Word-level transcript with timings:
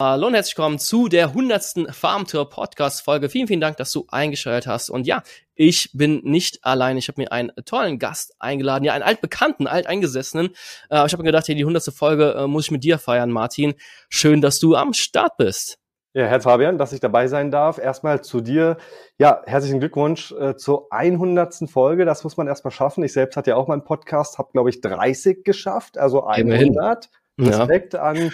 Hallo 0.00 0.28
und 0.28 0.34
herzlich 0.34 0.56
willkommen 0.56 0.78
zu 0.78 1.08
der 1.08 1.30
100. 1.30 1.88
Farmtour 1.90 2.48
Podcast 2.48 3.02
Folge. 3.02 3.28
Vielen, 3.28 3.48
vielen 3.48 3.60
Dank, 3.60 3.78
dass 3.78 3.90
du 3.90 4.06
eingeschaltet 4.06 4.68
hast. 4.68 4.90
Und 4.90 5.08
ja, 5.08 5.24
ich 5.56 5.90
bin 5.92 6.20
nicht 6.22 6.64
allein. 6.64 6.96
Ich 6.96 7.08
habe 7.08 7.20
mir 7.20 7.32
einen 7.32 7.50
tollen 7.64 7.98
Gast 7.98 8.36
eingeladen, 8.38 8.84
ja, 8.84 8.92
einen 8.92 9.02
altbekannten, 9.02 9.66
alteingesessenen. 9.66 10.50
Äh, 10.88 11.04
ich 11.04 11.12
habe 11.12 11.16
mir 11.16 11.24
gedacht, 11.24 11.48
hey, 11.48 11.56
die 11.56 11.62
100. 11.62 11.92
Folge 11.92 12.32
äh, 12.38 12.46
muss 12.46 12.66
ich 12.66 12.70
mit 12.70 12.84
dir 12.84 12.98
feiern, 12.98 13.32
Martin. 13.32 13.74
Schön, 14.08 14.40
dass 14.40 14.60
du 14.60 14.76
am 14.76 14.92
Start 14.92 15.36
bist. 15.36 15.80
Ja, 16.14 16.26
Herr 16.26 16.42
Fabian, 16.42 16.78
dass 16.78 16.92
ich 16.92 17.00
dabei 17.00 17.26
sein 17.26 17.50
darf. 17.50 17.78
Erstmal 17.78 18.22
zu 18.22 18.40
dir. 18.40 18.76
Ja, 19.18 19.42
herzlichen 19.46 19.80
Glückwunsch 19.80 20.30
äh, 20.30 20.54
zur 20.54 20.92
100. 20.92 21.68
Folge. 21.68 22.04
Das 22.04 22.22
muss 22.22 22.36
man 22.36 22.46
erstmal 22.46 22.70
schaffen. 22.70 23.02
Ich 23.02 23.14
selbst 23.14 23.36
hatte 23.36 23.50
ja 23.50 23.56
auch 23.56 23.66
meinen 23.66 23.82
Podcast, 23.82 24.38
habe, 24.38 24.50
glaube 24.52 24.70
ich, 24.70 24.80
30 24.80 25.42
geschafft, 25.42 25.98
also 25.98 26.24
100. 26.24 26.38
Immerhin. 26.38 26.98
Respekt 27.38 27.94
ja. 27.94 28.02
an 28.02 28.30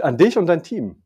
an 0.00 0.16
dich 0.16 0.36
und 0.38 0.46
dein 0.46 0.62
Team. 0.62 1.02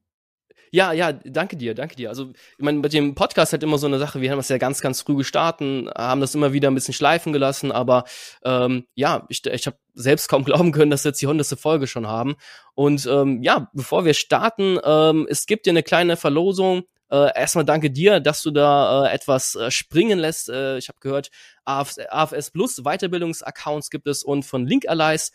Ja, 0.70 0.90
ja, 0.92 1.12
danke 1.12 1.56
dir, 1.56 1.72
danke 1.72 1.95
dir. 1.95 2.09
Also, 2.09 2.30
ich 2.30 2.64
meine, 2.64 2.80
mit 2.80 2.92
dem 2.92 3.14
Podcast 3.14 3.52
halt 3.52 3.62
immer 3.62 3.78
so 3.78 3.86
eine 3.86 4.00
Sache, 4.00 4.20
wir 4.20 4.32
haben 4.32 4.38
das 4.38 4.48
ja 4.48 4.59
ganz, 4.59 4.80
ganz 4.80 5.02
früh 5.02 5.14
gestartet, 5.14 5.88
haben 5.96 6.20
das 6.20 6.34
immer 6.34 6.52
wieder 6.52 6.69
ein 6.69 6.74
bisschen 6.74 6.95
schleifen 6.95 7.32
gelassen, 7.32 7.70
aber 7.70 8.02
ähm, 8.45 8.84
ja, 8.96 9.24
ich, 9.28 9.46
ich 9.46 9.69
habe 9.69 9.77
selbst 9.95 10.28
kaum 10.28 10.45
glauben 10.45 10.72
können, 10.72 10.91
dass 10.91 11.05
wir 11.05 11.10
jetzt 11.10 11.22
die 11.22 11.28
hundertste 11.28 11.56
Folge 11.56 11.86
schon 11.86 12.08
haben. 12.08 12.34
Und 12.74 13.06
ähm, 13.06 13.41
ja, 13.41 13.70
bevor 13.72 14.05
wir 14.05 14.14
starten, 14.14 14.80
ähm, 14.84 15.28
es 15.30 15.46
gibt 15.46 15.69
ja 15.69 15.70
eine 15.70 15.84
kleine 15.84 16.16
Verlosung. 16.16 16.83
Äh, 17.08 17.30
erstmal 17.38 17.64
danke 17.64 17.92
dir, 17.92 18.19
dass 18.19 18.42
du 18.42 18.50
da 18.50 19.06
äh, 19.06 19.14
etwas 19.14 19.55
äh, 19.55 19.70
springen 19.70 20.19
lässt. 20.19 20.48
Äh, 20.48 20.78
ich 20.78 20.88
habe 20.88 20.98
gehört, 21.00 21.30
AFS, 21.64 22.00
AFS 22.08 22.50
Plus 22.50 22.83
Weiterbildungsaccounts 22.83 23.91
gibt 23.91 24.08
es 24.08 24.24
und 24.24 24.44
von 24.44 24.66
Link 24.66 24.88
Allies. 24.88 25.30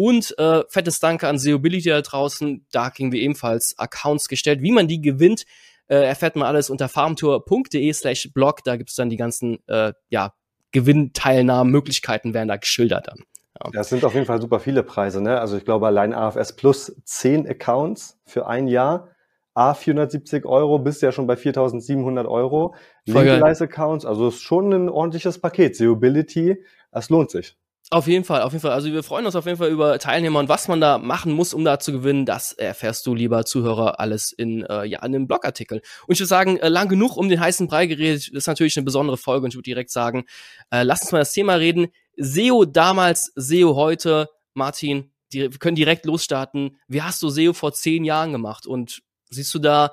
Und 0.00 0.34
äh, 0.38 0.62
fettes 0.70 0.98
Danke 0.98 1.28
an 1.28 1.38
SEObility 1.38 1.90
da 1.90 2.00
draußen. 2.00 2.64
Da 2.72 2.88
kriegen 2.88 3.12
wir 3.12 3.20
ebenfalls 3.20 3.78
Accounts 3.78 4.28
gestellt. 4.28 4.62
Wie 4.62 4.72
man 4.72 4.88
die 4.88 5.02
gewinnt, 5.02 5.44
äh, 5.88 5.96
erfährt 5.96 6.36
man 6.36 6.48
alles 6.48 6.70
unter 6.70 6.88
farmtour.de 6.88 7.92
slash 7.92 8.30
blog. 8.32 8.64
Da 8.64 8.76
gibt's 8.76 8.94
dann 8.94 9.10
die 9.10 9.18
ganzen 9.18 9.58
äh, 9.68 9.92
ja, 10.08 10.32
Gewinnteilnahmen, 10.72 11.70
Möglichkeiten 11.70 12.32
werden 12.32 12.48
da 12.48 12.56
geschildert 12.56 13.08
dann. 13.08 13.18
Ja. 13.62 13.70
Das 13.74 13.90
sind 13.90 14.02
auf 14.06 14.14
jeden 14.14 14.24
Fall 14.24 14.40
super 14.40 14.58
viele 14.58 14.82
Preise. 14.84 15.20
Ne? 15.20 15.38
Also 15.38 15.58
ich 15.58 15.66
glaube 15.66 15.86
allein 15.86 16.14
AFS 16.14 16.56
Plus 16.56 16.96
10 17.04 17.46
Accounts 17.46 18.18
für 18.24 18.46
ein 18.46 18.68
Jahr. 18.68 19.10
A 19.52 19.74
470 19.74 20.46
Euro, 20.46 20.78
bist 20.78 21.02
ja 21.02 21.12
schon 21.12 21.26
bei 21.26 21.36
4700 21.36 22.26
Euro. 22.26 22.74
Legalize 23.04 23.64
Accounts, 23.64 24.06
also 24.06 24.28
ist 24.28 24.40
schon 24.40 24.72
ein 24.72 24.88
ordentliches 24.88 25.38
Paket. 25.38 25.76
SEObility, 25.76 26.64
das 26.90 27.10
lohnt 27.10 27.30
sich. 27.30 27.59
Auf 27.92 28.06
jeden 28.06 28.24
Fall, 28.24 28.42
auf 28.42 28.52
jeden 28.52 28.62
Fall. 28.62 28.70
Also 28.70 28.92
wir 28.92 29.02
freuen 29.02 29.26
uns 29.26 29.34
auf 29.34 29.46
jeden 29.46 29.58
Fall 29.58 29.68
über 29.68 29.98
Teilnehmer 29.98 30.38
und 30.38 30.48
was 30.48 30.68
man 30.68 30.80
da 30.80 30.98
machen 30.98 31.32
muss, 31.32 31.52
um 31.52 31.64
da 31.64 31.80
zu 31.80 31.90
gewinnen, 31.90 32.24
das 32.24 32.52
erfährst 32.52 33.04
du, 33.04 33.16
lieber 33.16 33.44
Zuhörer, 33.44 33.98
alles 33.98 34.30
in, 34.30 34.62
äh, 34.62 34.84
ja, 34.84 35.00
in 35.00 35.06
einem 35.06 35.26
Blogartikel. 35.26 35.82
Und 36.06 36.12
ich 36.12 36.20
würde 36.20 36.28
sagen, 36.28 36.56
äh, 36.58 36.68
lang 36.68 36.88
genug 36.88 37.16
um 37.16 37.28
den 37.28 37.40
heißen 37.40 37.66
Brei 37.66 37.86
geredet, 37.86 38.28
das 38.28 38.44
ist 38.44 38.46
natürlich 38.46 38.76
eine 38.76 38.84
besondere 38.84 39.16
Folge 39.16 39.44
und 39.44 39.50
ich 39.50 39.56
würde 39.56 39.64
direkt 39.64 39.90
sagen, 39.90 40.24
äh, 40.70 40.84
lass 40.84 41.02
uns 41.02 41.10
mal 41.10 41.18
das 41.18 41.32
Thema 41.32 41.54
reden. 41.54 41.88
SEO 42.16 42.64
damals, 42.64 43.32
SEO 43.34 43.74
heute. 43.74 44.28
Martin, 44.54 45.10
die, 45.32 45.50
wir 45.50 45.58
können 45.58 45.74
direkt 45.74 46.06
losstarten. 46.06 46.78
Wie 46.86 47.02
hast 47.02 47.20
du 47.22 47.28
SEO 47.28 47.52
vor 47.54 47.72
zehn 47.72 48.04
Jahren 48.04 48.30
gemacht? 48.30 48.68
Und 48.68 49.02
siehst 49.30 49.52
du 49.52 49.58
da, 49.58 49.92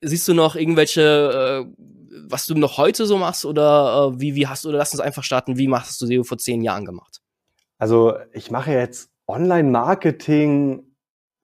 siehst 0.00 0.26
du 0.28 0.32
noch 0.32 0.56
irgendwelche, 0.56 1.66
äh, 1.66 1.82
was 2.26 2.46
du 2.46 2.54
noch 2.54 2.78
heute 2.78 3.06
so 3.06 3.18
machst 3.18 3.44
oder 3.44 4.12
äh, 4.14 4.20
wie, 4.20 4.34
wie 4.34 4.46
hast 4.46 4.64
du, 4.64 4.68
oder 4.68 4.78
lass 4.78 4.92
uns 4.92 5.00
einfach 5.00 5.22
starten, 5.22 5.58
wie 5.58 5.68
machst 5.68 6.00
du 6.00 6.06
SEO 6.06 6.24
vor 6.24 6.38
zehn 6.38 6.62
Jahren 6.62 6.84
gemacht? 6.84 7.20
Also 7.78 8.14
ich 8.32 8.50
mache 8.50 8.72
jetzt 8.72 9.10
Online-Marketing 9.26 10.87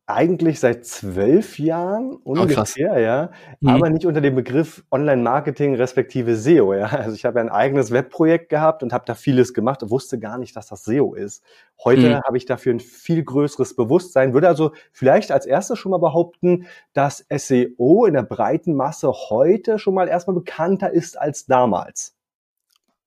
eigentlich 0.07 0.61
seit 0.61 0.85
zwölf 0.85 1.59
Jahren 1.59 2.19
oh, 2.25 2.33
ungefähr, 2.33 2.93
oh, 2.95 2.99
ja, 2.99 3.31
mhm. 3.61 3.69
aber 3.69 3.89
nicht 3.89 4.05
unter 4.05 4.21
dem 4.21 4.35
Begriff 4.35 4.85
Online-Marketing 4.91 5.77
respektive 5.77 6.37
SEO, 6.37 6.75
ja. 6.75 6.87
Also 6.93 7.15
ich 7.15 7.25
habe 7.25 7.39
ja 7.39 7.45
ein 7.45 7.51
eigenes 7.51 7.91
Webprojekt 7.91 8.51
gehabt 8.51 8.83
und 8.83 8.93
habe 8.93 9.05
da 9.07 9.15
vieles 9.15 9.55
gemacht 9.55 9.83
und 9.83 9.91
wusste 9.91 10.19
gar 10.19 10.37
nicht, 10.37 10.57
dass 10.57 10.67
das 10.67 10.85
SEO 10.85 11.15
ist. 11.15 11.43
Heute 11.83 12.11
mhm. 12.11 12.21
habe 12.23 12.37
ich 12.37 12.45
dafür 12.45 12.75
ein 12.75 12.81
viel 12.81 13.25
größeres 13.25 13.77
Bewusstsein, 13.77 14.35
würde 14.35 14.49
also 14.49 14.73
vielleicht 14.93 15.33
als 15.33 15.47
erstes 15.47 15.79
schon 15.79 15.91
mal 15.91 15.99
behaupten, 15.99 16.67
dass 16.93 17.25
SEO 17.35 18.05
in 18.05 18.15
der 18.15 18.25
breiten 18.25 18.75
Masse 18.75 19.11
heute 19.11 19.79
schon 19.79 19.95
mal 19.95 20.09
erstmal 20.09 20.37
bekannter 20.37 20.91
ist 20.91 21.19
als 21.19 21.47
damals. 21.47 22.14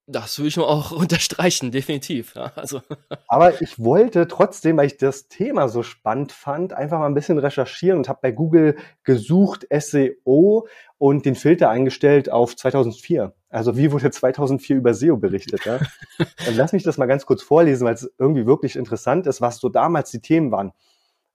Das 0.09 0.37
würde 0.39 0.47
ich 0.47 0.55
nur 0.55 0.69
auch 0.69 0.91
unterstreichen, 0.93 1.71
definitiv. 1.71 2.33
Ja, 2.33 2.53
also. 2.55 2.81
Aber 3.27 3.61
ich 3.61 3.77
wollte 3.77 4.27
trotzdem, 4.27 4.77
weil 4.77 4.87
ich 4.87 4.97
das 4.97 5.27
Thema 5.27 5.67
so 5.67 5.83
spannend 5.83 6.31
fand, 6.31 6.71
einfach 6.71 6.99
mal 6.99 7.07
ein 7.07 7.13
bisschen 7.13 7.37
recherchieren 7.37 7.97
und 7.97 8.07
habe 8.07 8.19
bei 8.21 8.31
Google 8.31 8.77
gesucht 9.03 9.67
SEO 9.69 10.67
und 10.97 11.25
den 11.25 11.35
Filter 11.35 11.69
eingestellt 11.69 12.31
auf 12.31 12.55
2004. 12.55 13.33
Also 13.49 13.75
wie 13.75 13.91
wurde 13.91 14.09
2004 14.09 14.77
über 14.77 14.93
SEO 14.93 15.17
berichtet? 15.17 15.65
Ja? 15.65 15.79
Dann 16.17 16.27
lass 16.55 16.71
mich 16.71 16.83
das 16.83 16.97
mal 16.97 17.05
ganz 17.05 17.25
kurz 17.25 17.43
vorlesen, 17.43 17.85
weil 17.85 17.93
es 17.93 18.09
irgendwie 18.17 18.45
wirklich 18.45 18.77
interessant 18.77 19.27
ist, 19.27 19.41
was 19.41 19.57
so 19.57 19.67
damals 19.67 20.09
die 20.11 20.21
Themen 20.21 20.51
waren. 20.51 20.71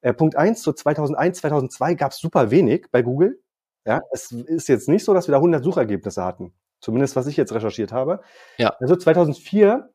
Äh, 0.00 0.14
Punkt 0.14 0.36
eins: 0.36 0.62
so 0.62 0.72
2001, 0.72 1.38
2002 1.38 1.94
gab 1.94 2.12
es 2.12 2.18
super 2.18 2.50
wenig 2.50 2.86
bei 2.90 3.02
Google. 3.02 3.38
Ja, 3.84 4.00
es 4.12 4.32
ist 4.32 4.68
jetzt 4.68 4.88
nicht 4.88 5.04
so, 5.04 5.12
dass 5.12 5.28
wir 5.28 5.32
da 5.32 5.38
100 5.38 5.62
Suchergebnisse 5.62 6.24
hatten. 6.24 6.54
Zumindest 6.82 7.14
was 7.14 7.28
ich 7.28 7.36
jetzt 7.36 7.54
recherchiert 7.54 7.92
habe. 7.92 8.20
Ja. 8.58 8.76
Also 8.80 8.96
2004 8.96 9.88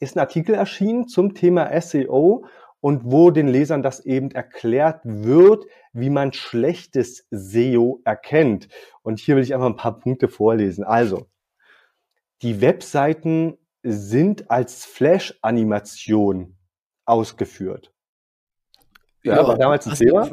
ist 0.00 0.16
ein 0.16 0.20
Artikel 0.20 0.54
erschienen 0.54 1.06
zum 1.06 1.32
Thema 1.32 1.80
SEO 1.80 2.44
und 2.80 3.02
wo 3.04 3.30
den 3.30 3.46
Lesern 3.46 3.84
das 3.84 4.00
eben 4.00 4.32
erklärt 4.32 5.00
wird, 5.04 5.64
wie 5.92 6.10
man 6.10 6.32
schlechtes 6.32 7.28
SEO 7.30 8.00
erkennt. 8.04 8.68
Und 9.02 9.20
hier 9.20 9.36
will 9.36 9.44
ich 9.44 9.54
einfach 9.54 9.68
ein 9.68 9.76
paar 9.76 10.00
Punkte 10.00 10.26
vorlesen. 10.26 10.82
Also, 10.82 11.28
die 12.42 12.60
Webseiten 12.60 13.56
sind 13.84 14.50
als 14.50 14.84
Flash-Animation 14.84 16.56
ausgeführt. 17.04 17.92
Ja, 19.22 19.36
ja, 19.36 19.46
war 19.46 19.56
damals 19.56 19.86
ein 19.86 19.94
Thema. 19.96 20.28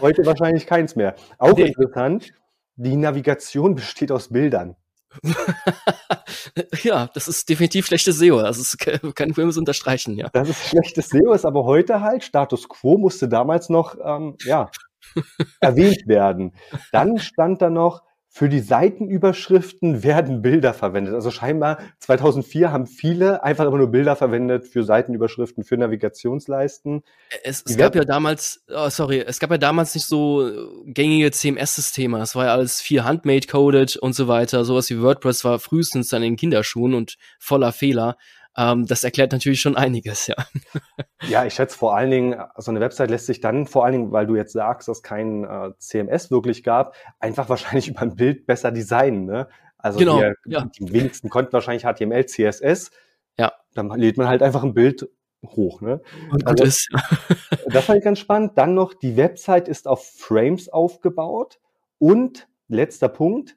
heute 0.00 0.26
wahrscheinlich 0.26 0.66
keins 0.66 0.96
mehr. 0.96 1.14
Auch 1.38 1.56
nee. 1.56 1.68
interessant, 1.68 2.32
die 2.74 2.96
Navigation 2.96 3.76
besteht 3.76 4.10
aus 4.10 4.30
Bildern. 4.30 4.76
ja, 6.82 7.08
das 7.14 7.28
ist 7.28 7.48
definitiv 7.48 7.86
schlechtes 7.86 8.18
SEO. 8.18 8.40
Das 8.40 8.58
ist 8.58 8.78
kein 8.78 9.34
Film 9.34 9.50
zu 9.50 9.60
unterstreichen, 9.60 10.16
ja. 10.16 10.28
Das 10.32 10.48
ist 10.48 10.68
schlechtes 10.68 11.08
SEO, 11.08 11.32
ist 11.32 11.44
aber 11.44 11.64
heute 11.64 12.00
halt 12.00 12.24
Status 12.24 12.68
Quo 12.68 12.98
musste 12.98 13.28
damals 13.28 13.68
noch 13.68 13.96
ähm, 14.02 14.36
ja, 14.44 14.70
erwähnt 15.60 16.06
werden. 16.06 16.54
Dann 16.92 17.18
stand 17.18 17.62
da 17.62 17.70
noch 17.70 18.02
für 18.30 18.48
die 18.48 18.60
Seitenüberschriften 18.60 20.02
werden 20.02 20.42
Bilder 20.42 20.74
verwendet. 20.74 21.14
Also 21.14 21.30
scheinbar 21.30 21.78
2004 22.00 22.70
haben 22.70 22.86
viele 22.86 23.42
einfach 23.42 23.64
immer 23.64 23.78
nur 23.78 23.90
Bilder 23.90 24.16
verwendet 24.16 24.66
für 24.68 24.84
Seitenüberschriften, 24.84 25.64
für 25.64 25.76
Navigationsleisten. 25.78 27.02
Es, 27.42 27.64
es 27.66 27.76
gab 27.76 27.94
ja 27.94 28.04
damals, 28.04 28.62
oh, 28.68 28.90
sorry, 28.90 29.20
es 29.26 29.38
gab 29.38 29.50
ja 29.50 29.58
damals 29.58 29.94
nicht 29.94 30.06
so 30.06 30.50
gängige 30.84 31.30
CMS-Systeme. 31.30 32.20
Es 32.20 32.34
war 32.34 32.44
ja 32.44 32.52
alles 32.52 32.80
viel 32.80 33.02
handmade-coded 33.02 33.96
und 33.96 34.14
so 34.14 34.28
weiter. 34.28 34.64
Sowas 34.64 34.90
wie 34.90 35.00
WordPress 35.00 35.44
war 35.44 35.58
frühestens 35.58 36.08
dann 36.08 36.22
in 36.22 36.36
Kinderschuhen 36.36 36.94
und 36.94 37.16
voller 37.38 37.72
Fehler. 37.72 38.18
Ähm, 38.58 38.86
das 38.86 39.04
erklärt 39.04 39.30
natürlich 39.30 39.60
schon 39.60 39.76
einiges, 39.76 40.26
ja. 40.26 40.34
Ja, 41.28 41.44
ich 41.44 41.54
schätze 41.54 41.76
vor 41.76 41.96
allen 41.96 42.10
Dingen, 42.10 42.40
so 42.56 42.70
eine 42.70 42.80
Website 42.80 43.10
lässt 43.10 43.26
sich 43.26 43.40
dann, 43.40 43.66
vor 43.66 43.84
allen 43.84 43.92
Dingen, 43.92 44.12
weil 44.12 44.26
du 44.26 44.36
jetzt 44.36 44.52
sagst, 44.52 44.86
dass 44.88 45.02
kein 45.02 45.44
äh, 45.44 45.72
CMS 45.78 46.30
wirklich 46.30 46.62
gab, 46.62 46.94
einfach 47.18 47.48
wahrscheinlich 47.48 47.88
über 47.88 48.02
ein 48.02 48.16
Bild 48.16 48.46
besser 48.46 48.70
designen. 48.70 49.24
Ne? 49.24 49.48
Also 49.78 49.98
genau, 49.98 50.20
wir, 50.20 50.34
ja. 50.46 50.64
die 50.78 50.92
wenigsten 50.92 51.28
konnten 51.28 51.52
wahrscheinlich 51.52 51.84
HTML, 51.84 52.26
CSS. 52.26 52.90
Ja. 53.36 53.52
Dann 53.74 53.90
lädt 53.90 54.16
man 54.16 54.28
halt 54.28 54.42
einfach 54.42 54.64
ein 54.64 54.74
Bild 54.74 55.08
hoch. 55.44 55.80
Ne? 55.80 56.00
Und 56.30 56.46
also, 56.46 56.64
ist. 56.64 56.88
das 57.68 57.84
fand 57.84 57.98
ich 57.98 58.04
ganz 58.04 58.18
spannend. 58.18 58.52
Dann 58.56 58.74
noch, 58.74 58.94
die 58.94 59.16
Website 59.16 59.68
ist 59.68 59.86
auf 59.86 60.04
Frames 60.16 60.68
aufgebaut 60.68 61.60
und 61.98 62.48
letzter 62.68 63.08
Punkt, 63.08 63.56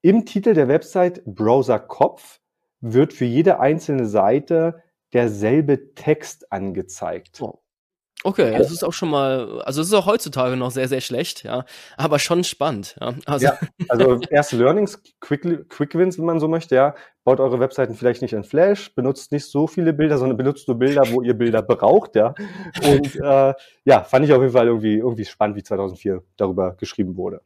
im 0.00 0.26
Titel 0.26 0.54
der 0.54 0.68
Website 0.68 1.24
Browser 1.24 1.80
Kopf 1.80 2.40
wird 2.80 3.12
für 3.12 3.24
jede 3.24 3.60
einzelne 3.60 4.06
Seite 4.06 4.82
derselbe 5.12 5.94
Text 5.94 6.52
angezeigt. 6.52 7.40
Oh. 7.40 7.60
Okay, 8.24 8.58
das 8.58 8.72
ist 8.72 8.82
auch 8.82 8.92
schon 8.92 9.10
mal, 9.10 9.62
also 9.62 9.80
es 9.80 9.86
ist 9.86 9.94
auch 9.94 10.06
heutzutage 10.06 10.56
noch 10.56 10.72
sehr, 10.72 10.88
sehr 10.88 11.00
schlecht, 11.00 11.44
ja, 11.44 11.64
aber 11.96 12.18
schon 12.18 12.42
spannend, 12.42 12.96
ja. 13.00 13.14
Also, 13.26 13.46
ja, 13.46 13.58
also 13.88 14.18
erste 14.30 14.56
Learnings, 14.56 15.00
Quick, 15.20 15.68
Quick 15.68 15.94
Wins, 15.94 16.18
wenn 16.18 16.24
man 16.24 16.40
so 16.40 16.48
möchte, 16.48 16.74
ja. 16.74 16.96
Baut 17.22 17.38
eure 17.38 17.60
Webseiten 17.60 17.94
vielleicht 17.94 18.20
nicht 18.22 18.32
in 18.32 18.42
Flash, 18.42 18.92
benutzt 18.96 19.30
nicht 19.30 19.44
so 19.44 19.68
viele 19.68 19.92
Bilder, 19.92 20.18
sondern 20.18 20.36
benutzt 20.36 20.66
nur 20.66 20.78
Bilder, 20.78 21.04
wo 21.12 21.22
ihr 21.22 21.34
Bilder 21.34 21.62
braucht, 21.62 22.16
ja. 22.16 22.34
Und 22.82 23.14
äh, 23.14 23.54
ja, 23.84 24.02
fand 24.02 24.24
ich 24.24 24.32
auf 24.32 24.40
jeden 24.40 24.52
Fall 24.52 24.66
irgendwie, 24.66 24.96
irgendwie 24.96 25.24
spannend, 25.24 25.56
wie 25.56 25.62
2004 25.62 26.24
darüber 26.36 26.74
geschrieben 26.74 27.16
wurde. 27.16 27.42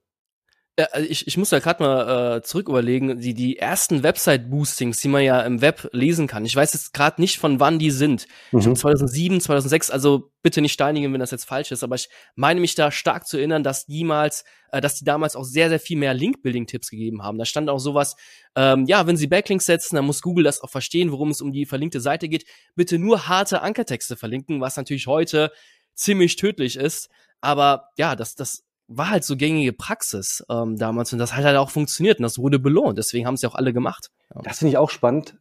Äh, 0.83 0.87
also 0.93 1.09
ich, 1.09 1.27
ich 1.27 1.37
muss 1.37 1.51
da 1.51 1.59
gerade 1.59 1.83
mal 1.83 2.37
äh, 2.37 2.43
zurück 2.43 2.69
überlegen, 2.69 3.19
die, 3.21 3.35
die 3.35 3.59
ersten 3.59 4.03
Website-Boostings, 4.03 5.01
die 5.01 5.09
man 5.09 5.23
ja 5.23 5.41
im 5.43 5.61
Web 5.61 5.89
lesen 5.93 6.27
kann. 6.27 6.45
Ich 6.45 6.57
weiß 6.57 6.73
jetzt 6.73 6.93
gerade 6.93 7.21
nicht, 7.21 7.39
von 7.39 7.61
wann 7.61 7.79
die 7.79 7.91
sind. 7.91 8.27
Mhm. 8.51 8.59
Ich 8.61 8.75
2007, 8.75 9.41
2006, 9.41 9.91
also 9.91 10.31
bitte 10.43 10.61
nicht 10.61 10.73
steinigen, 10.73 11.13
wenn 11.13 11.21
das 11.21 11.31
jetzt 11.31 11.45
falsch 11.45 11.71
ist, 11.71 11.85
aber 11.85 11.95
ich 11.95 12.09
meine 12.35 12.61
mich 12.61 12.75
da 12.75 12.91
stark 12.91 13.27
zu 13.27 13.37
erinnern, 13.37 13.63
dass 13.63 13.89
niemals, 13.89 14.45
äh, 14.71 14.81
dass 14.81 14.97
die 14.97 15.05
damals 15.05 15.37
auch 15.37 15.45
sehr, 15.45 15.69
sehr 15.69 15.81
viel 15.81 15.99
mehr 15.99 16.15
Link-Building-Tipps 16.15 16.91
gegeben 16.91 17.23
haben. 17.23 17.39
Da 17.39 17.45
stand 17.45 17.71
auch 17.71 17.79
sowas, 17.79 18.17
ähm, 18.57 18.87
ja, 18.87 19.07
wenn 19.07 19.17
Sie 19.17 19.29
Backlinks 19.29 19.67
setzen, 19.67 19.97
dann 19.97 20.05
muss 20.05 20.23
Google 20.23 20.45
das 20.45 20.61
auch 20.61 20.71
verstehen, 20.71 21.13
worum 21.13 21.31
es 21.31 21.41
um 21.41 21.53
die 21.53 21.67
verlinkte 21.67 22.01
Seite 22.01 22.29
geht. 22.29 22.45
Bitte 22.75 22.99
nur 22.99 23.29
harte 23.29 23.63
Ankertexte 23.63 24.17
verlinken, 24.17 24.61
was 24.61 24.77
natürlich 24.77 25.07
heute 25.07 25.53
ziemlich 25.95 26.37
tödlich 26.37 26.77
ist. 26.77 27.09
Aber 27.41 27.89
ja, 27.97 28.17
das, 28.17 28.35
das 28.35 28.65
war 28.89 29.11
halt 29.11 29.25
so 29.25 29.37
gängige 29.37 29.73
Praxis 29.73 30.45
ähm, 30.51 30.77
damals 30.77 31.13
und 31.13 31.19
das 31.19 31.35
hat 31.35 31.45
halt 31.45 31.57
auch 31.57 31.71
funktioniert 31.71 32.19
und 32.19 32.25
das 32.25 32.39
wurde 32.39 32.59
belohnt. 32.59 32.99
Deswegen 32.99 33.27
haben 33.27 33.35
es 33.35 33.43
ja 33.43 33.49
auch 33.49 33.55
alle 33.55 33.73
gemacht. 33.73 34.11
Ja. 34.35 34.43
Das 34.43 34.59
finde 34.59 34.71
ich 34.71 34.79
auch 34.79 34.91
spannend. 34.91 35.37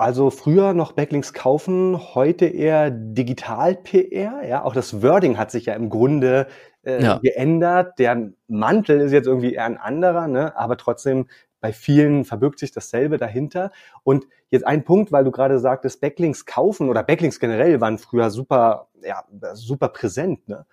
Also 0.00 0.30
früher 0.30 0.72
noch 0.72 0.92
Backlinks 0.92 1.34
kaufen, 1.34 2.14
heute 2.14 2.46
eher 2.46 2.90
Digital-PR. 2.90 4.46
Ja, 4.48 4.64
auch 4.64 4.72
das 4.72 5.02
Wording 5.02 5.36
hat 5.36 5.50
sich 5.50 5.66
ja 5.66 5.74
im 5.74 5.90
Grunde 5.90 6.46
äh, 6.84 7.02
ja. 7.02 7.18
geändert. 7.18 7.98
Der 7.98 8.30
Mantel 8.48 9.00
ist 9.00 9.12
jetzt 9.12 9.26
irgendwie 9.26 9.52
eher 9.52 9.66
ein 9.66 9.76
anderer, 9.76 10.26
ne? 10.26 10.56
aber 10.56 10.78
trotzdem 10.78 11.26
bei 11.60 11.74
vielen 11.74 12.24
verbirgt 12.24 12.58
sich 12.58 12.72
dasselbe 12.72 13.18
dahinter. 13.18 13.70
Und 14.02 14.26
jetzt 14.48 14.66
ein 14.66 14.84
Punkt, 14.84 15.12
weil 15.12 15.24
du 15.24 15.30
gerade 15.30 15.58
sagtest, 15.58 16.00
Backlinks 16.00 16.46
kaufen 16.46 16.88
oder 16.88 17.02
Backlinks 17.02 17.38
generell 17.38 17.82
waren 17.82 17.98
früher 17.98 18.30
super, 18.30 18.88
ja, 19.02 19.24
super 19.52 19.88
präsent. 19.90 20.48
Ne? 20.48 20.64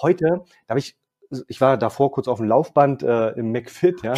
Heute, 0.00 0.24
da 0.66 0.70
habe 0.70 0.80
ich 0.80 0.96
ich 1.48 1.60
war 1.60 1.76
davor 1.76 2.12
kurz 2.12 2.28
auf 2.28 2.38
dem 2.38 2.48
Laufband 2.48 3.02
äh, 3.02 3.30
im 3.30 3.52
McFit, 3.52 4.02
ja, 4.02 4.14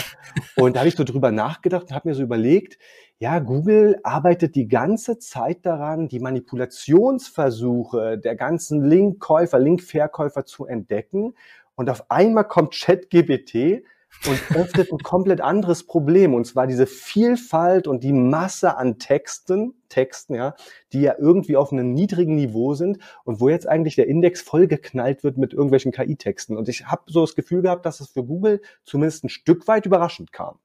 und 0.57 0.77
da 0.77 0.81
habe 0.81 0.89
ich 0.89 0.97
so 0.97 1.05
drüber 1.05 1.31
nachgedacht 1.31 1.85
und 1.85 1.95
habe 1.95 2.09
mir 2.09 2.15
so 2.15 2.23
überlegt, 2.23 2.79
ja, 3.19 3.39
Google 3.39 4.01
arbeitet 4.03 4.57
die 4.57 4.67
ganze 4.67 5.19
Zeit 5.19 5.65
daran, 5.65 6.09
die 6.09 6.19
Manipulationsversuche 6.19 8.19
der 8.19 8.35
ganzen 8.35 8.85
Linkkäufer, 8.85 9.61
Linkverkäufer 9.61 10.45
zu 10.45 10.67
entdecken. 10.67 11.35
Und 11.77 11.89
auf 11.89 12.11
einmal 12.11 12.49
kommt 12.49 12.75
ChatGPT 12.75 13.85
und 14.27 14.57
öffnet 14.57 14.93
ein 14.93 14.99
komplett 14.99 15.41
anderes 15.41 15.85
Problem. 15.85 16.35
Und 16.35 16.47
zwar 16.47 16.67
diese 16.67 16.87
Vielfalt 16.87 17.87
und 17.87 18.05
die 18.05 18.13
Masse 18.13 18.77
an 18.77 18.99
Texten, 18.99 19.75
Texten, 19.89 20.35
ja, 20.35 20.55
die 20.93 21.01
ja 21.01 21.15
irgendwie 21.19 21.57
auf 21.57 21.73
einem 21.73 21.93
niedrigen 21.93 22.37
Niveau 22.37 22.75
sind 22.75 22.99
und 23.25 23.41
wo 23.41 23.49
jetzt 23.49 23.69
eigentlich 23.69 23.97
der 23.97 24.07
Index 24.07 24.41
vollgeknallt 24.43 25.25
wird 25.25 25.39
mit 25.39 25.53
irgendwelchen 25.53 25.93
KI-Texten. 25.93 26.57
Und 26.57 26.69
ich 26.69 26.87
habe 26.87 27.03
so 27.07 27.21
das 27.23 27.35
Gefühl 27.35 27.63
gehabt, 27.63 27.85
dass 27.85 28.01
es 28.01 28.11
für 28.11 28.25
Google 28.25 28.63
zumindest 28.85 29.25
ein 29.25 29.29
Stück 29.29 29.67
weit 29.69 29.87
überraschend 29.87 30.33
kam. 30.33 30.59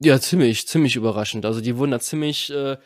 Ja, 0.00 0.18
ziemlich, 0.20 0.66
ziemlich 0.66 0.96
überraschend. 0.96 1.44
Also 1.44 1.60
die 1.60 1.76
wurden 1.76 1.92
da 1.92 2.00
ziemlich 2.00 2.50
äh, 2.52 2.76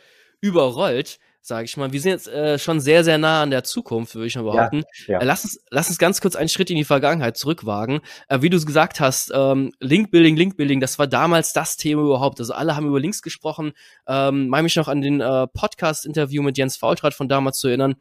überrollt 0.41 1.19
sage 1.47 1.65
ich 1.65 1.77
mal. 1.77 1.93
Wir 1.93 2.01
sind 2.01 2.11
jetzt 2.11 2.27
äh, 2.27 2.59
schon 2.59 2.81
sehr, 2.81 3.03
sehr 3.05 3.17
nah 3.17 3.41
an 3.41 3.51
der 3.51 3.63
Zukunft, 3.63 4.15
würde 4.15 4.27
ich 4.27 4.35
mal 4.35 4.43
behaupten. 4.43 4.83
Ja, 5.07 5.13
ja. 5.13 5.19
Äh, 5.19 5.25
lass, 5.25 5.45
uns, 5.45 5.59
lass 5.69 5.87
uns 5.87 5.97
ganz 5.97 6.19
kurz 6.19 6.35
einen 6.35 6.49
Schritt 6.49 6.69
in 6.69 6.75
die 6.75 6.83
Vergangenheit 6.83 7.37
zurückwagen. 7.37 8.01
Äh, 8.27 8.41
wie 8.41 8.49
du 8.49 8.57
es 8.57 8.65
gesagt 8.65 8.99
hast, 8.99 9.31
ähm, 9.33 9.71
Link-Building, 9.79 10.35
Link-Building, 10.35 10.81
das 10.81 10.99
war 10.99 11.07
damals 11.07 11.53
das 11.53 11.77
Thema 11.77 12.01
überhaupt. 12.03 12.39
Also 12.39 12.53
alle 12.53 12.75
haben 12.75 12.85
über 12.85 12.99
Links 12.99 13.21
gesprochen. 13.21 13.71
Ähm, 14.07 14.49
meine 14.49 14.63
mich 14.63 14.75
noch 14.75 14.89
an 14.89 15.01
den 15.01 15.21
äh, 15.21 15.47
Podcast-Interview 15.47 16.43
mit 16.43 16.57
Jens 16.57 16.75
Faultrat 16.75 17.13
von 17.13 17.29
damals 17.29 17.59
zu 17.59 17.69
erinnern. 17.69 17.93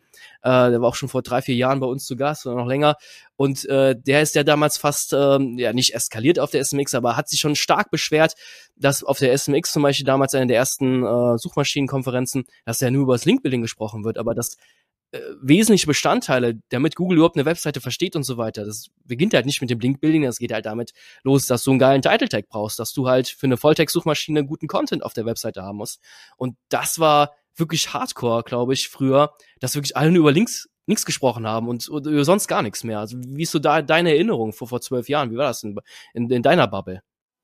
Äh, 0.43 0.71
der 0.71 0.81
war 0.81 0.89
auch 0.89 0.97
schon 0.97 1.09
vor 1.09 1.23
drei, 1.23 1.41
vier 1.41 1.55
Jahren 1.55 1.79
bei 1.79 1.87
uns 1.87 2.05
zu 2.05 2.17
Gast 2.17 2.47
oder 2.47 2.57
noch 2.57 2.67
länger. 2.67 2.97
Und 3.37 3.65
äh, 3.67 3.95
der 3.99 4.23
ist 4.23 4.35
ja 4.35 4.45
damals 4.45 4.79
fast 4.79 5.13
ähm, 5.13 5.59
ja 5.59 5.73
nicht 5.73 5.95
eskaliert 5.95 6.39
auf 6.39 6.51
der 6.51 6.65
SMX, 6.65 6.95
aber 6.95 7.17
hat 7.17 7.29
sich 7.29 7.41
schon 7.41 7.55
stark 7.55 7.91
beschwert, 7.91 8.35
dass 8.77 9.05
auf 9.05 9.19
der 9.19 9.37
SMX 9.37 9.73
zum 9.73 9.83
Beispiel 9.83 10.07
damals 10.07 10.35
eine 10.35 10.47
der 10.47 10.57
ersten 10.57 11.05
äh, 11.05 11.39
Suchmaschinenkonferenzen, 11.39 12.45
dass 12.65 12.81
ja 12.81 12.91
nur 12.91 13.03
über 13.03 13.15
das 13.15 13.27
Linkbuilding 13.27 13.63
gesprochen 13.63 14.05
wird, 14.05 14.19
aber 14.19 14.35
dass 14.35 14.57
äh, 15.13 15.21
wesentliche 15.41 15.87
Bestandteile, 15.87 16.59
damit 16.71 16.97
Google 16.97 17.19
überhaupt 17.19 17.37
eine 17.37 17.45
Webseite 17.45 17.81
versteht 17.81 18.17
und 18.17 18.25
so 18.25 18.39
weiter. 18.39 18.65
Das 18.65 18.89
beginnt 19.05 19.35
halt 19.35 19.47
nicht 19.47 19.61
mit 19.61 19.71
dem 19.71 19.79
Linkbuilding, 19.81 20.23
das 20.23 20.39
geht 20.39 20.53
halt 20.53 20.67
damit 20.67 20.93
los, 21.23 21.47
dass 21.47 21.63
du 21.63 21.71
einen 21.71 21.79
geilen 21.79 22.03
Title 22.03 22.29
Tag 22.29 22.49
brauchst, 22.49 22.79
dass 22.79 22.93
du 22.93 23.07
halt 23.09 23.29
für 23.29 23.47
eine 23.47 23.57
Volltext-Suchmaschine 23.57 24.45
guten 24.45 24.67
Content 24.67 25.05
auf 25.05 25.13
der 25.13 25.27
Webseite 25.27 25.63
haben 25.63 25.77
musst. 25.77 26.01
Und 26.37 26.57
das 26.71 26.99
war 26.99 27.35
wirklich 27.55 27.93
Hardcore, 27.93 28.43
glaube 28.43 28.75
ich, 28.75 28.89
früher, 28.89 29.33
dass 29.61 29.75
wirklich 29.75 29.97
alle 29.97 30.11
nur 30.11 30.21
über 30.21 30.33
Links 30.33 30.69
nichts 30.87 31.05
gesprochen 31.05 31.47
haben 31.47 31.69
und, 31.69 31.89
und 31.89 32.25
sonst 32.25 32.49
gar 32.49 32.63
nichts 32.63 32.85
mehr. 32.85 32.99
Also 32.99 33.19
wie 33.21 33.43
ist 33.43 33.53
so 33.53 33.59
da 33.59 33.83
deine 33.83 34.11
Erinnerung 34.11 34.53
vor 34.53 34.69
vor 34.69 34.81
zwölf 34.81 35.09
Jahren? 35.09 35.31
Wie 35.31 35.37
war 35.37 35.47
das 35.47 35.63
in, 35.63 35.79
in, 36.15 36.31
in 36.31 36.43
deiner 36.43 36.69
Bubble? 36.69 37.03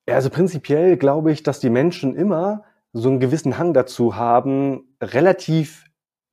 Ja, 0.08 0.14
also 0.16 0.30
prinzipiell 0.30 0.96
glaube 0.96 1.32
ich, 1.32 1.42
dass 1.42 1.60
die 1.60 1.70
Menschen 1.70 2.14
immer 2.16 2.64
so 2.92 3.08
einen 3.08 3.20
gewissen 3.20 3.58
Hang 3.58 3.72
dazu 3.74 4.16
haben, 4.16 4.96
relativ 5.00 5.84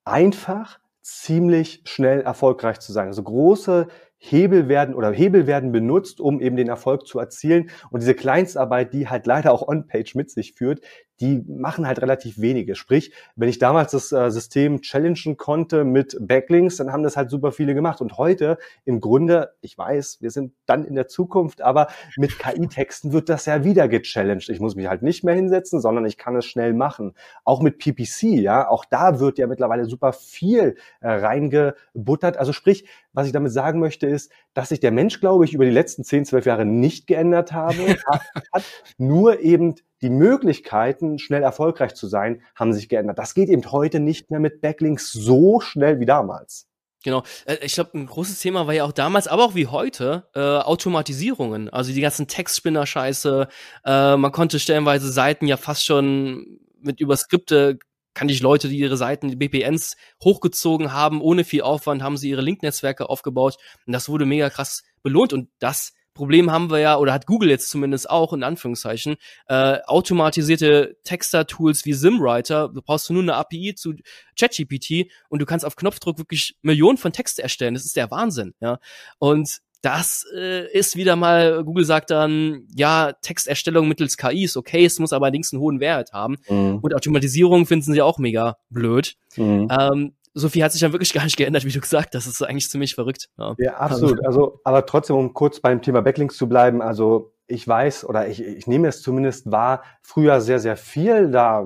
einfach, 0.04 0.80
ziemlich 1.02 1.82
schnell 1.86 2.22
erfolgreich 2.22 2.80
zu 2.80 2.92
sein. 2.92 3.08
Also 3.08 3.24
große 3.24 3.88
Hebel 4.18 4.68
werden 4.68 4.94
oder 4.94 5.12
Hebel 5.12 5.48
werden 5.48 5.72
benutzt, 5.72 6.20
um 6.20 6.42
eben 6.42 6.58
den 6.58 6.68
Erfolg 6.68 7.08
zu 7.08 7.20
erzielen. 7.20 7.70
Und 7.90 8.02
diese 8.02 8.14
Kleinstarbeit, 8.14 8.94
die 8.94 9.08
halt 9.08 9.26
leider 9.26 9.54
auch 9.54 9.68
On-Page 9.68 10.16
mit 10.16 10.30
sich 10.30 10.54
führt, 10.54 10.82
die 11.21 11.44
machen 11.48 11.86
halt 11.86 12.01
relativ 12.01 12.39
wenige. 12.39 12.75
Sprich, 12.75 13.13
wenn 13.36 13.50
ich 13.50 13.60
damals 13.60 13.92
das 13.92 14.12
äh, 14.12 14.31
System 14.31 14.81
challengen 14.81 15.38
konnte 15.38 15.83
mit 15.83 16.18
Backlinks, 16.19 16.77
dann 16.77 16.92
haben 16.92 17.04
das 17.04 17.18
halt 17.18 17.30
super 17.30 17.51
viele 17.51 17.74
gemacht. 17.74 18.01
Und 18.01 18.18
heute 18.18 18.57
im 18.86 19.01
Grunde, 19.01 19.54
ich 19.62 19.77
weiß, 19.77 20.19
wir 20.21 20.31
sind 20.31 20.54
dann 20.66 20.86
in 20.86 20.95
der 20.95 21.07
Zukunft, 21.07 21.62
aber 21.62 21.88
mit 22.18 22.39
KI-Texten 22.39 23.12
wird 23.12 23.30
das 23.30 23.45
ja 23.45 23.63
wieder 23.63 23.88
gechallenged. 23.88 24.50
Ich 24.50 24.60
muss 24.60 24.75
mich 24.75 24.88
halt 24.88 25.01
nicht 25.01 25.24
mehr 25.24 25.36
hinsetzen, 25.36 25.81
sondern 25.81 26.06
ich 26.06 26.18
kann 26.18 26.36
es 26.36 26.45
schnell 26.45 26.74
machen. 26.74 27.13
Auch 27.44 27.62
mit 27.62 27.80
PPC, 27.80 28.24
ja, 28.39 28.69
auch 28.69 28.86
da 28.86 29.19
wird 29.19 29.38
ja 29.38 29.48
mittlerweile 29.48 29.86
super 29.86 30.13
viel 30.13 30.75
äh, 31.01 31.10
reingebuttert. 31.10 32.38
Also 32.38 32.54
sprich, 32.54 32.88
was 33.13 33.27
ich 33.27 33.33
damit 33.33 33.51
sagen 33.51 33.80
möchte, 33.80 34.07
ist, 34.07 34.31
dass 34.54 34.69
sich 34.69 34.80
der 34.80 34.92
Mensch, 34.92 35.19
glaube 35.19 35.45
ich, 35.45 35.54
über 35.54 35.66
die 35.66 35.71
letzten 35.71 36.04
10, 36.04 36.25
12 36.25 36.45
Jahre 36.45 36.66
nicht 36.66 37.07
geändert 37.07 37.51
habe, 37.51 37.75
hat 38.54 38.63
nur 38.98 39.39
eben 39.42 39.75
die 40.01 40.10
Möglichkeiten, 40.10 41.19
schnell 41.19 41.44
erfolgreich 41.44 41.96
zu 41.96 42.07
sein, 42.07 42.42
haben 42.56 42.74
sich 42.74 42.90
geändert. 42.90 43.19
Das 43.19 43.34
geht 43.34 43.50
eben 43.50 43.69
heute 43.72 44.00
nicht 44.00 44.31
mehr 44.31 44.40
mit 44.40 44.62
Backlinks 44.62 45.12
so 45.12 45.60
schnell 45.60 46.00
wie 46.00 46.06
damals. 46.06 46.68
Genau. 47.04 47.24
Äh, 47.46 47.57
ich 47.62 47.74
glaube, 47.74 47.98
ein 47.98 48.06
großes 48.06 48.40
Thema 48.40 48.68
war 48.68 48.74
ja 48.74 48.84
auch 48.84 48.92
damals, 48.92 49.28
aber 49.28 49.46
auch 49.46 49.56
wie 49.56 49.68
heute, 49.68 50.28
äh, 50.36 50.40
Automatisierungen. 50.40 51.69
Also 51.69 51.94
die 51.94 52.01
ganzen 52.01 52.28
Textspinner-Scheiße. 52.28 53.48
Äh, 53.86 54.18
man 54.18 54.31
konnte 54.31 54.60
stellenweise 54.60 55.12
Seiten 55.12 55.48
ja 55.48 55.57
fast 55.57 55.86
schon 55.86 56.60
mit 56.81 57.00
über 57.00 57.16
Skripte 57.18 57.80
kannte 58.13 58.34
ich 58.34 58.42
Leute, 58.42 58.68
die 58.68 58.80
ihre 58.80 58.98
Seiten, 58.98 59.30
die 59.30 59.36
BPNs 59.36 59.95
hochgezogen 60.22 60.92
haben, 60.92 61.22
ohne 61.22 61.45
viel 61.45 61.62
Aufwand, 61.62 62.04
haben 62.04 62.18
sie 62.18 62.30
ihre 62.30 62.42
Link-Netzwerke 62.42 63.10
aufgebaut 63.10 63.56
und 63.86 63.94
das 63.94 64.10
wurde 64.10 64.25
mega 64.25 64.50
krass 64.50 64.84
belohnt 65.04 65.31
und 65.31 65.50
das 65.60 65.94
Problem 66.14 66.52
haben 66.52 66.70
wir 66.70 66.80
ja, 66.80 66.98
oder 66.98 67.14
hat 67.14 67.26
Google 67.26 67.50
jetzt 67.50 67.70
zumindest 67.70 68.10
auch, 68.10 68.34
in 68.34 68.44
Anführungszeichen, 68.44 69.16
äh, 69.48 69.78
automatisierte 69.86 70.98
Texter-Tools 71.04 71.86
wie 71.86 71.94
Simwriter. 71.94 72.69
Du 72.69 72.81
brauchst 72.81 73.10
nur 73.10 73.22
eine 73.22 73.36
API 73.36 73.76
zu 73.76 73.94
ChatGPT 74.38 75.12
und 75.30 75.40
du 75.42 75.45
kannst 75.45 75.66
auf 75.66 75.76
Knopfdruck 75.76 76.18
wirklich 76.18 76.57
Millionen 76.62 76.98
von 76.98 77.14
Text 77.14 77.40
erstellen. 77.40 77.74
Das 77.74 77.86
ist 77.86 77.95
der 77.95 78.12
Wahnsinn, 78.12 78.54
ja. 78.60 78.80
Und 79.18 79.62
das 79.81 80.26
äh, 80.36 80.69
ist 80.78 80.98
wieder 80.98 81.16
mal, 81.16 81.64
Google 81.64 81.86
sagt 81.86 82.10
dann, 82.10 82.68
ja, 82.76 83.14
Texterstellung 83.22 83.88
mittels 83.88 84.18
KI 84.18 84.44
ist 84.44 84.57
okay, 84.57 84.83
es 84.83 85.00
muss 85.00 85.14
aber 85.14 85.28
allerdings 85.28 85.54
einen 85.54 85.62
hohen 85.62 85.80
Wert 85.80 86.12
haben. 86.12 86.36
Mhm. 86.50 86.80
Und 86.81 86.94
Automatisierung 86.94 87.66
finden 87.66 87.94
sie 87.94 88.02
auch 88.02 88.18
mega 88.18 88.57
blöd. 88.69 89.16
Mhm. 89.38 89.69
Ähm, 89.72 90.14
so 90.33 90.50
viel 90.50 90.64
hat 90.64 90.71
sich 90.71 90.81
ja 90.81 90.92
wirklich 90.92 91.14
gar 91.14 91.24
nicht 91.24 91.38
geändert, 91.38 91.66
wie 91.66 91.71
du 91.71 91.80
gesagt 91.80 92.16
hast. 92.16 92.28
Das 92.28 92.33
ist 92.33 92.42
eigentlich 92.42 92.69
ziemlich 92.69 92.95
verrückt. 92.95 93.30
Ja, 93.38 93.56
ja 93.57 93.78
absolut. 93.78 94.24
Also, 94.26 94.59
aber 94.64 94.86
trotzdem, 94.86 95.16
um 95.16 95.33
kurz 95.33 95.59
beim 95.59 95.81
Thema 95.81 96.02
Backlinks 96.02 96.38
zu 96.38 96.48
bleiben, 96.48 96.81
also 96.81 97.33
ich 97.48 97.68
weiß 97.68 98.06
oder 98.06 98.28
ich, 98.28 98.44
ich 98.44 98.68
nehme 98.68 98.88
es 98.88 99.02
zumindest 99.02 99.52
wahr, 99.52 99.83
früher 100.04 100.40
sehr, 100.40 100.59
sehr 100.59 100.78
viel. 100.78 101.31
Da 101.31 101.66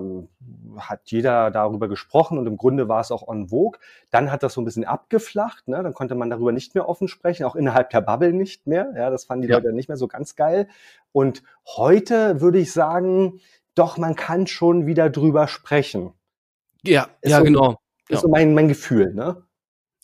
hat 0.77 1.01
jeder 1.11 1.51
darüber 1.51 1.89
gesprochen 1.89 2.37
und 2.37 2.47
im 2.47 2.57
Grunde 2.57 2.87
war 2.87 3.01
es 3.01 3.11
auch 3.11 3.27
on 3.27 3.49
vogue. 3.49 3.79
Dann 4.09 4.31
hat 4.31 4.43
das 4.43 4.53
so 4.53 4.61
ein 4.61 4.65
bisschen 4.65 4.85
abgeflacht. 4.85 5.67
Ne? 5.67 5.83
Dann 5.83 5.93
konnte 5.93 6.15
man 6.15 6.29
darüber 6.29 6.53
nicht 6.53 6.73
mehr 6.73 6.87
offen 6.87 7.09
sprechen, 7.09 7.43
auch 7.43 7.55
innerhalb 7.55 7.89
der 7.89 7.99
Bubble 7.99 8.31
nicht 8.31 8.65
mehr. 8.65 8.93
Ja, 8.95 9.09
das 9.09 9.25
fanden 9.25 9.43
die 9.43 9.49
ja. 9.49 9.57
Leute 9.57 9.73
nicht 9.73 9.89
mehr 9.89 9.97
so 9.97 10.07
ganz 10.07 10.37
geil. 10.37 10.69
Und 11.11 11.43
heute 11.67 12.39
würde 12.39 12.59
ich 12.59 12.71
sagen, 12.71 13.41
doch, 13.75 13.97
man 13.97 14.15
kann 14.15 14.47
schon 14.47 14.85
wieder 14.85 15.09
drüber 15.09 15.47
sprechen. 15.49 16.13
Ja, 16.83 17.07
ist 17.21 17.31
ja, 17.31 17.39
so, 17.39 17.43
genau. 17.43 17.77
Das 18.07 18.17
ist 18.17 18.21
so 18.23 18.29
mein, 18.29 18.53
mein 18.53 18.67
Gefühl, 18.67 19.13
ne? 19.13 19.43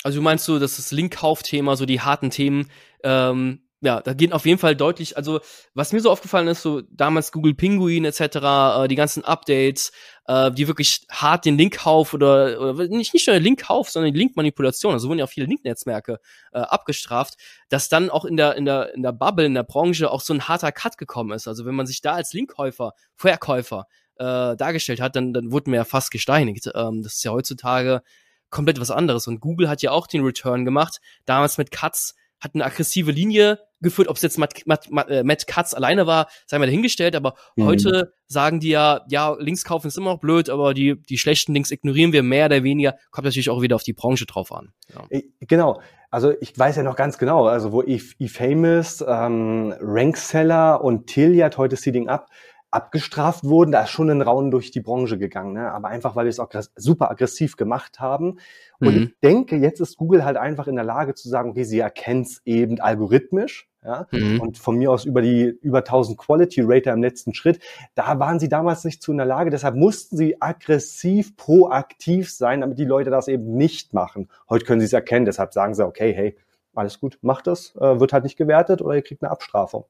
Also 0.03 0.19
du 0.19 0.23
meinst 0.23 0.45
so, 0.45 0.59
dass 0.59 0.77
das 0.77 0.91
Link-Kauf-Thema, 0.91 1.75
so 1.75 1.85
die 1.85 1.99
harten 1.99 2.29
Themen, 2.29 2.69
ähm, 3.03 3.63
ja, 3.81 4.01
da 4.01 4.13
gehen 4.13 4.33
auf 4.33 4.45
jeden 4.45 4.59
Fall 4.59 4.75
deutlich, 4.75 5.15
also 5.15 5.39
was 5.73 5.93
mir 5.93 6.01
so 6.01 6.11
aufgefallen 6.11 6.49
ist, 6.49 6.61
so 6.61 6.81
damals 6.81 7.31
Google 7.31 7.53
Pinguin 7.53 8.03
etc., 8.03 8.21
äh, 8.21 8.87
die 8.89 8.95
ganzen 8.95 9.23
Updates, 9.23 9.93
äh, 10.27 10.51
die 10.51 10.67
wirklich 10.67 11.05
hart 11.09 11.45
den 11.45 11.57
Linkkauf 11.57 12.13
oder, 12.13 12.59
oder 12.59 12.87
nicht, 12.87 13.13
nicht 13.13 13.27
nur 13.27 13.37
den 13.37 13.43
Linkkauf, 13.43 13.89
sondern 13.89 14.13
die 14.13 14.19
Linkmanipulation, 14.19 14.93
also 14.93 15.07
wurden 15.07 15.19
ja 15.19 15.25
auch 15.25 15.29
viele 15.29 15.45
Linknetzwerke 15.45 16.19
äh, 16.51 16.59
abgestraft, 16.59 17.35
dass 17.69 17.87
dann 17.87 18.09
auch 18.09 18.25
in 18.25 18.35
der, 18.35 18.55
in 18.55 18.65
der, 18.65 18.93
in 18.93 19.01
der 19.01 19.13
Bubble, 19.13 19.45
in 19.45 19.53
der 19.53 19.63
Branche 19.63 20.11
auch 20.11 20.21
so 20.21 20.33
ein 20.33 20.47
harter 20.49 20.73
Cut 20.73 20.97
gekommen 20.97 21.31
ist. 21.31 21.47
Also 21.47 21.65
wenn 21.65 21.75
man 21.75 21.87
sich 21.87 22.01
da 22.01 22.13
als 22.13 22.33
Linkkäufer, 22.33 22.91
Verkäufer 23.15 23.85
äh, 24.19 24.55
dargestellt 24.55 25.01
hat, 25.01 25.15
dann, 25.15 25.33
dann 25.33 25.51
wurde 25.51 25.69
man 25.69 25.77
ja 25.77 25.85
fast 25.85 26.11
gesteinigt. 26.11 26.69
Ähm, 26.75 27.01
das 27.01 27.15
ist 27.15 27.23
ja 27.23 27.31
heutzutage 27.31 28.01
komplett 28.49 28.79
was 28.79 28.91
anderes. 28.91 29.27
Und 29.27 29.39
Google 29.39 29.69
hat 29.69 29.81
ja 29.81 29.91
auch 29.91 30.07
den 30.07 30.23
Return 30.23 30.65
gemacht, 30.65 30.99
damals 31.25 31.57
mit 31.57 31.71
Cuts, 31.71 32.15
hat 32.39 32.55
eine 32.55 32.65
aggressive 32.65 33.11
Linie 33.11 33.59
geführt, 33.81 34.07
ob 34.07 34.15
es 34.15 34.21
jetzt 34.21 34.37
Matt, 34.37 34.65
Matt, 34.65 34.89
Matt, 34.91 35.09
äh, 35.09 35.23
Matt 35.23 35.47
Katz 35.47 35.73
alleine 35.73 36.07
war, 36.07 36.27
sei 36.45 36.57
mal 36.57 36.65
dahingestellt, 36.65 37.15
aber 37.15 37.35
mhm. 37.55 37.65
heute 37.65 38.13
sagen 38.27 38.59
die 38.59 38.69
ja, 38.69 39.01
ja, 39.09 39.35
Links 39.39 39.63
kaufen 39.63 39.87
ist 39.87 39.97
immer 39.97 40.11
noch 40.13 40.19
blöd, 40.19 40.49
aber 40.49 40.73
die, 40.73 41.01
die 41.01 41.17
schlechten 41.17 41.53
Links 41.53 41.71
ignorieren 41.71 42.13
wir 42.13 42.23
mehr 42.23 42.45
oder 42.45 42.63
weniger, 42.63 42.95
kommt 43.11 43.25
natürlich 43.25 43.49
auch 43.49 43.61
wieder 43.61 43.75
auf 43.75 43.83
die 43.83 43.93
Branche 43.93 44.25
drauf 44.25 44.51
an. 44.51 44.73
Ja. 44.93 45.19
Genau. 45.41 45.81
Also 46.11 46.33
ich 46.41 46.57
weiß 46.57 46.77
ja 46.77 46.83
noch 46.83 46.95
ganz 46.95 47.19
genau, 47.19 47.45
also 47.45 47.71
wo 47.71 47.83
eFamous, 47.83 49.03
ähm, 49.07 49.73
Rankseller 49.79 50.83
und 50.83 51.07
Tiliat 51.07 51.57
heute 51.57 51.75
Seeding 51.75 52.09
Up 52.09 52.27
abgestraft 52.71 53.43
wurden, 53.43 53.71
da 53.71 53.83
ist 53.83 53.89
schon 53.89 54.09
ein 54.09 54.21
Raun 54.21 54.51
durch 54.51 54.71
die 54.71 54.81
Branche 54.81 55.17
gegangen, 55.17 55.53
ne? 55.53 55.71
aber 55.71 55.87
einfach, 55.87 56.15
weil 56.15 56.25
wir 56.25 56.29
es 56.29 56.39
auch 56.39 56.49
super 56.75 57.09
aggressiv 57.09 57.57
gemacht 57.57 57.99
haben. 57.99 58.39
Und 58.79 58.95
mhm. 58.95 59.03
ich 59.03 59.19
denke, 59.21 59.57
jetzt 59.57 59.79
ist 59.79 59.97
Google 59.97 60.23
halt 60.23 60.37
einfach 60.37 60.67
in 60.67 60.75
der 60.75 60.85
Lage 60.85 61.15
zu 61.15 61.29
sagen, 61.29 61.51
okay, 61.51 61.63
sie 61.63 61.79
erkennt 61.79 62.27
es 62.27 62.41
eben 62.45 62.79
algorithmisch, 62.79 63.69
ja, 63.83 64.07
mhm. 64.11 64.41
und 64.41 64.57
von 64.57 64.77
mir 64.77 64.91
aus 64.91 65.05
über 65.05 65.21
die 65.21 65.45
über 65.61 65.79
1000 65.79 66.17
Quality 66.17 66.61
Rater 66.65 66.91
im 66.91 67.01
letzten 67.01 67.33
Schritt, 67.33 67.59
da 67.95 68.19
waren 68.19 68.37
sie 68.37 68.49
damals 68.49 68.83
nicht 68.83 69.01
zu 69.01 69.11
in 69.11 69.17
der 69.17 69.25
Lage, 69.25 69.51
deshalb 69.51 69.75
mussten 69.75 70.17
sie 70.17 70.41
aggressiv, 70.41 71.37
proaktiv 71.37 72.29
sein, 72.29 72.61
damit 72.61 72.77
die 72.77 72.85
Leute 72.85 73.09
das 73.09 73.29
eben 73.29 73.55
nicht 73.55 73.93
machen. 73.93 74.29
Heute 74.49 74.65
können 74.65 74.81
sie 74.81 74.85
es 74.85 74.93
erkennen, 74.93 75.25
deshalb 75.25 75.53
sagen 75.53 75.75
sie, 75.75 75.85
okay, 75.85 76.13
hey, 76.13 76.37
alles 76.75 76.99
gut, 76.99 77.17
macht 77.21 77.47
das, 77.47 77.73
äh, 77.77 77.99
wird 77.99 78.13
halt 78.13 78.25
nicht 78.25 78.37
gewertet 78.37 78.81
oder 78.81 78.95
ihr 78.95 79.01
kriegt 79.01 79.23
eine 79.23 79.31
Abstrafung. 79.31 79.85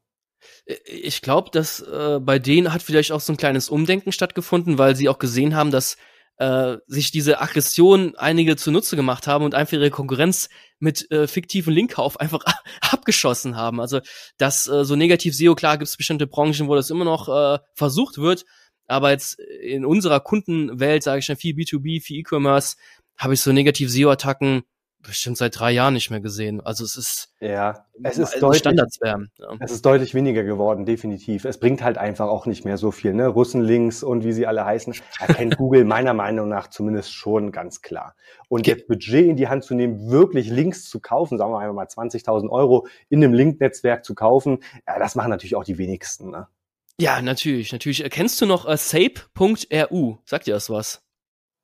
Äh, 0.65 0.75
ich 0.85 1.21
glaube, 1.21 1.49
dass 1.51 1.81
äh, 1.81 2.19
bei 2.21 2.39
denen 2.39 2.73
hat 2.73 2.81
vielleicht 2.81 3.11
auch 3.11 3.21
so 3.21 3.33
ein 3.33 3.37
kleines 3.37 3.69
Umdenken 3.69 4.11
stattgefunden, 4.11 4.77
weil 4.77 4.95
sie 4.95 5.09
auch 5.09 5.19
gesehen 5.19 5.55
haben, 5.55 5.71
dass 5.71 5.97
äh, 6.37 6.77
sich 6.87 7.11
diese 7.11 7.41
Aggression 7.41 8.15
einige 8.15 8.55
zunutze 8.55 8.95
gemacht 8.95 9.27
haben 9.27 9.43
und 9.43 9.55
einfach 9.55 9.73
ihre 9.73 9.89
Konkurrenz 9.89 10.49
mit 10.79 11.11
äh, 11.11 11.27
fiktiven 11.27 11.73
Linkkauf 11.73 12.19
einfach 12.19 12.43
abgeschossen 12.81 13.57
haben. 13.57 13.81
Also 13.81 13.99
das 14.37 14.67
äh, 14.67 14.85
so 14.85 14.95
negativ 14.95 15.35
SEO, 15.35 15.55
klar 15.55 15.77
gibt 15.77 15.89
es 15.89 15.97
bestimmte 15.97 16.27
Branchen, 16.27 16.67
wo 16.67 16.75
das 16.75 16.89
immer 16.89 17.05
noch 17.05 17.27
äh, 17.27 17.59
versucht 17.75 18.17
wird, 18.17 18.45
aber 18.87 19.11
jetzt 19.11 19.37
in 19.39 19.85
unserer 19.85 20.21
Kundenwelt, 20.21 21.03
sage 21.03 21.19
ich 21.19 21.25
schon, 21.25 21.35
viel 21.35 21.55
B2B, 21.55 22.01
viel 22.01 22.19
E-Commerce, 22.21 22.77
habe 23.17 23.33
ich 23.33 23.41
so 23.41 23.51
negativ 23.51 23.89
SEO-Attacken 23.89 24.63
bestimmt 25.01 25.37
seit 25.37 25.57
drei 25.57 25.71
Jahren 25.71 25.93
nicht 25.93 26.09
mehr 26.09 26.19
gesehen. 26.19 26.61
Also 26.61 26.83
es 26.83 26.95
ist 26.95 27.33
ja, 27.39 27.85
es 28.03 28.17
ist 28.17 28.41
deutlich, 28.41 28.59
Standards 28.59 28.99
werden. 29.01 29.31
Ja. 29.37 29.55
Es 29.59 29.71
ist 29.71 29.85
deutlich 29.85 30.13
weniger 30.13 30.43
geworden, 30.43 30.85
definitiv. 30.85 31.45
Es 31.45 31.59
bringt 31.59 31.83
halt 31.83 31.97
einfach 31.97 32.27
auch 32.27 32.45
nicht 32.45 32.65
mehr 32.65 32.77
so 32.77 32.91
viel. 32.91 33.13
Ne? 33.13 33.27
Russenlinks 33.27 34.03
und 34.03 34.23
wie 34.23 34.33
sie 34.33 34.45
alle 34.45 34.65
heißen, 34.65 34.93
erkennt 35.19 35.57
Google 35.57 35.85
meiner 35.85 36.13
Meinung 36.13 36.49
nach 36.49 36.69
zumindest 36.69 37.13
schon 37.13 37.51
ganz 37.51 37.81
klar. 37.81 38.15
Und 38.49 38.61
okay. 38.61 38.71
jetzt 38.71 38.87
Budget 38.87 39.27
in 39.27 39.37
die 39.37 39.47
Hand 39.47 39.63
zu 39.63 39.73
nehmen, 39.73 40.09
wirklich 40.09 40.49
Links 40.49 40.89
zu 40.89 40.99
kaufen, 40.99 41.37
sagen 41.37 41.51
wir 41.51 41.59
einfach 41.59 41.75
mal 41.75 41.85
20.000 41.85 42.49
Euro 42.49 42.87
in 43.09 43.23
einem 43.23 43.33
Linknetzwerk 43.33 44.03
zu 44.03 44.15
kaufen, 44.15 44.59
ja, 44.87 44.99
das 44.99 45.15
machen 45.15 45.29
natürlich 45.29 45.55
auch 45.55 45.63
die 45.63 45.77
wenigsten. 45.77 46.31
Ne? 46.31 46.47
Ja, 46.99 47.21
natürlich, 47.21 47.71
natürlich. 47.71 48.03
Kennst 48.09 48.41
du 48.41 48.45
noch 48.45 48.67
uh, 48.67 48.75
sape.ru? 48.75 50.17
Sagt 50.25 50.47
dir 50.47 50.53
das 50.53 50.69
was? 50.69 51.01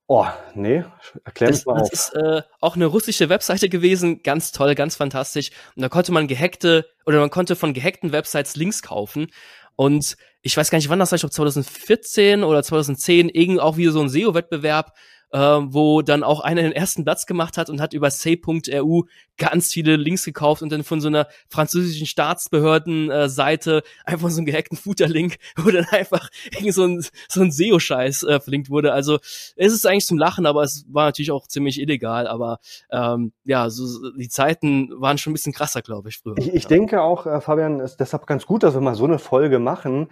Oh, 0.08 0.28
nee, 0.54 0.84
erklär 1.24 1.50
das, 1.50 1.66
mal 1.66 1.80
das 1.80 1.88
auf. 1.88 1.94
ist 1.94 2.14
äh, 2.14 2.44
auch 2.62 2.76
eine 2.76 2.86
russische 2.86 3.30
Webseite 3.30 3.70
gewesen, 3.70 4.22
ganz 4.22 4.52
toll, 4.52 4.76
ganz 4.76 4.96
fantastisch. 4.96 5.50
Und 5.76 5.82
da 5.82 5.90
konnte 5.90 6.12
man 6.12 6.28
gehackte 6.28 6.86
oder 7.08 7.20
man 7.20 7.32
konnte 7.32 7.56
von 7.56 7.74
gehackten 7.74 8.12
Websites 8.12 8.56
Links 8.56 8.84
kaufen. 8.84 9.32
Und 9.76 10.16
ich 10.44 10.56
weiß 10.56 10.70
gar 10.70 10.78
nicht, 10.78 10.90
wann 10.90 11.00
das 11.00 11.12
war, 11.12 11.16
ich 11.16 11.22
glaube 11.22 11.34
2014 11.34 12.44
oder 12.44 12.62
2010, 12.62 13.30
irgend 13.30 13.60
auch 13.60 13.78
wieder 13.78 13.92
so 13.92 14.02
ein 14.02 14.10
SEO-Wettbewerb, 14.10 14.94
äh, 15.32 15.40
wo 15.40 16.02
dann 16.02 16.24
auch 16.24 16.40
einer 16.40 16.62
den 16.62 16.72
ersten 16.72 17.04
Platz 17.04 17.26
gemacht 17.26 17.58
hat 17.58 17.70
und 17.70 17.82
hat 17.82 17.94
über 17.94 18.10
say.ru 18.12 19.04
ganz 19.38 19.72
viele 19.72 19.96
Links 19.96 20.24
gekauft 20.24 20.62
und 20.62 20.72
dann 20.72 20.84
von 20.84 21.02
so 21.02 21.08
einer 21.08 21.28
französischen 21.50 22.08
Staatsbehörden-Seite 22.08 23.78
äh, 23.78 24.10
einfach 24.10 24.30
so 24.30 24.38
einen 24.38 24.46
gehackten 24.46 24.78
Footer-Link, 24.78 25.38
wo 25.58 25.70
dann 25.70 25.86
einfach 25.86 26.30
irgend 26.52 26.74
so 26.74 26.86
ein, 26.86 27.06
so 27.28 27.42
ein 27.42 27.52
SEO-Scheiß 27.52 28.24
äh, 28.24 28.40
verlinkt 28.40 28.70
wurde. 28.70 28.94
Also 28.94 29.20
es 29.56 29.74
ist 29.74 29.86
eigentlich 29.86 30.06
zum 30.06 30.18
Lachen, 30.18 30.46
aber 30.46 30.64
es 30.64 30.86
war 30.90 31.06
natürlich 31.06 31.32
auch 31.32 31.48
ziemlich 31.48 31.80
illegal. 31.80 32.28
Aber 32.28 32.60
ähm, 32.92 33.34
ja, 33.44 33.70
so, 33.70 34.12
die 34.12 34.30
Zeiten 34.30 34.90
waren 35.02 35.18
schon 35.18 35.32
ein 35.32 35.36
bisschen 35.36 35.54
krasser, 35.54 35.82
glaube 35.82 36.10
ich, 36.10 36.20
früher. 36.20 36.38
Ich, 36.38 36.54
ich 36.54 36.68
denke 36.68 37.02
auch, 37.02 37.26
äh, 37.26 37.42
Fabian, 37.42 37.80
ist 37.80 37.98
deshalb 37.98 38.28
ganz 38.28 38.46
gut, 38.46 38.64
dass 38.64 38.74
wir 38.74 38.82
mal 38.82 38.96
so 38.96 39.06
eine 39.06 39.20
Folge 39.20 39.60
machen 39.60 40.08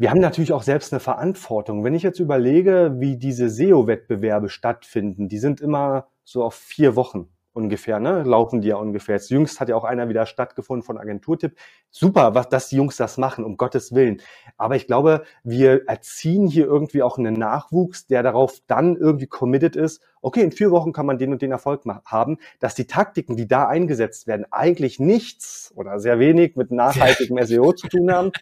wir 0.00 0.08
haben 0.08 0.20
natürlich 0.20 0.54
auch 0.54 0.62
selbst 0.62 0.94
eine 0.94 1.00
Verantwortung. 1.00 1.84
Wenn 1.84 1.94
ich 1.94 2.02
jetzt 2.02 2.20
überlege, 2.20 2.94
wie 2.96 3.18
diese 3.18 3.50
SEO-Wettbewerbe 3.50 4.48
stattfinden, 4.48 5.28
die 5.28 5.36
sind 5.36 5.60
immer 5.60 6.06
so 6.24 6.42
auf 6.42 6.54
vier 6.54 6.96
Wochen 6.96 7.28
ungefähr, 7.52 8.00
ne? 8.00 8.22
Laufen 8.22 8.62
die 8.62 8.68
ja 8.68 8.76
ungefähr. 8.76 9.16
Jetzt 9.16 9.28
jüngst 9.28 9.60
hat 9.60 9.68
ja 9.68 9.76
auch 9.76 9.84
einer 9.84 10.08
wieder 10.08 10.24
stattgefunden 10.24 10.82
von 10.82 10.96
Agenturtipp. 10.96 11.54
Super, 11.90 12.34
was, 12.34 12.48
dass 12.48 12.70
die 12.70 12.76
Jungs 12.76 12.96
das 12.96 13.18
machen, 13.18 13.44
um 13.44 13.58
Gottes 13.58 13.94
Willen. 13.94 14.22
Aber 14.56 14.74
ich 14.74 14.86
glaube, 14.86 15.24
wir 15.44 15.86
erziehen 15.86 16.46
hier 16.46 16.64
irgendwie 16.64 17.02
auch 17.02 17.18
einen 17.18 17.34
Nachwuchs, 17.34 18.06
der 18.06 18.22
darauf 18.22 18.58
dann 18.68 18.96
irgendwie 18.96 19.26
committed 19.26 19.76
ist, 19.76 20.00
okay, 20.22 20.40
in 20.40 20.52
vier 20.52 20.70
Wochen 20.70 20.94
kann 20.94 21.04
man 21.04 21.18
den 21.18 21.30
und 21.30 21.42
den 21.42 21.52
Erfolg 21.52 21.82
haben, 22.06 22.38
dass 22.58 22.74
die 22.74 22.86
Taktiken, 22.86 23.36
die 23.36 23.46
da 23.46 23.68
eingesetzt 23.68 24.26
werden, 24.26 24.46
eigentlich 24.50 24.98
nichts 24.98 25.74
oder 25.76 26.00
sehr 26.00 26.18
wenig 26.18 26.56
mit 26.56 26.70
nachhaltigem 26.70 27.44
SEO 27.44 27.74
zu 27.74 27.88
tun 27.88 28.10
haben. 28.10 28.32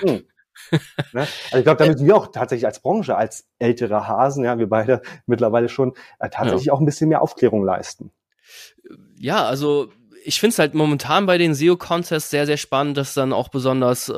Hm. 0.00 0.24
ne? 1.12 1.20
Also 1.20 1.58
ich 1.58 1.64
glaube, 1.64 1.84
da 1.84 1.86
müssen 1.86 2.06
wir 2.06 2.16
auch 2.16 2.28
tatsächlich 2.28 2.66
als 2.66 2.80
Branche, 2.80 3.16
als 3.16 3.48
ältere 3.58 4.06
Hasen, 4.06 4.44
ja, 4.44 4.58
wir 4.58 4.68
beide 4.68 5.02
mittlerweile 5.26 5.68
schon, 5.68 5.94
äh, 6.18 6.28
tatsächlich 6.30 6.66
ja. 6.66 6.72
auch 6.72 6.80
ein 6.80 6.86
bisschen 6.86 7.08
mehr 7.08 7.22
Aufklärung 7.22 7.64
leisten. 7.64 8.12
Ja, 9.18 9.44
also 9.44 9.90
ich 10.24 10.40
finde 10.40 10.52
es 10.52 10.58
halt 10.58 10.74
momentan 10.74 11.26
bei 11.26 11.38
den 11.38 11.54
SEO-Contests 11.54 12.30
sehr, 12.30 12.46
sehr 12.46 12.56
spannend, 12.56 12.96
dass 12.96 13.14
dann 13.14 13.32
auch 13.32 13.48
besonders 13.48 14.08
äh, 14.08 14.12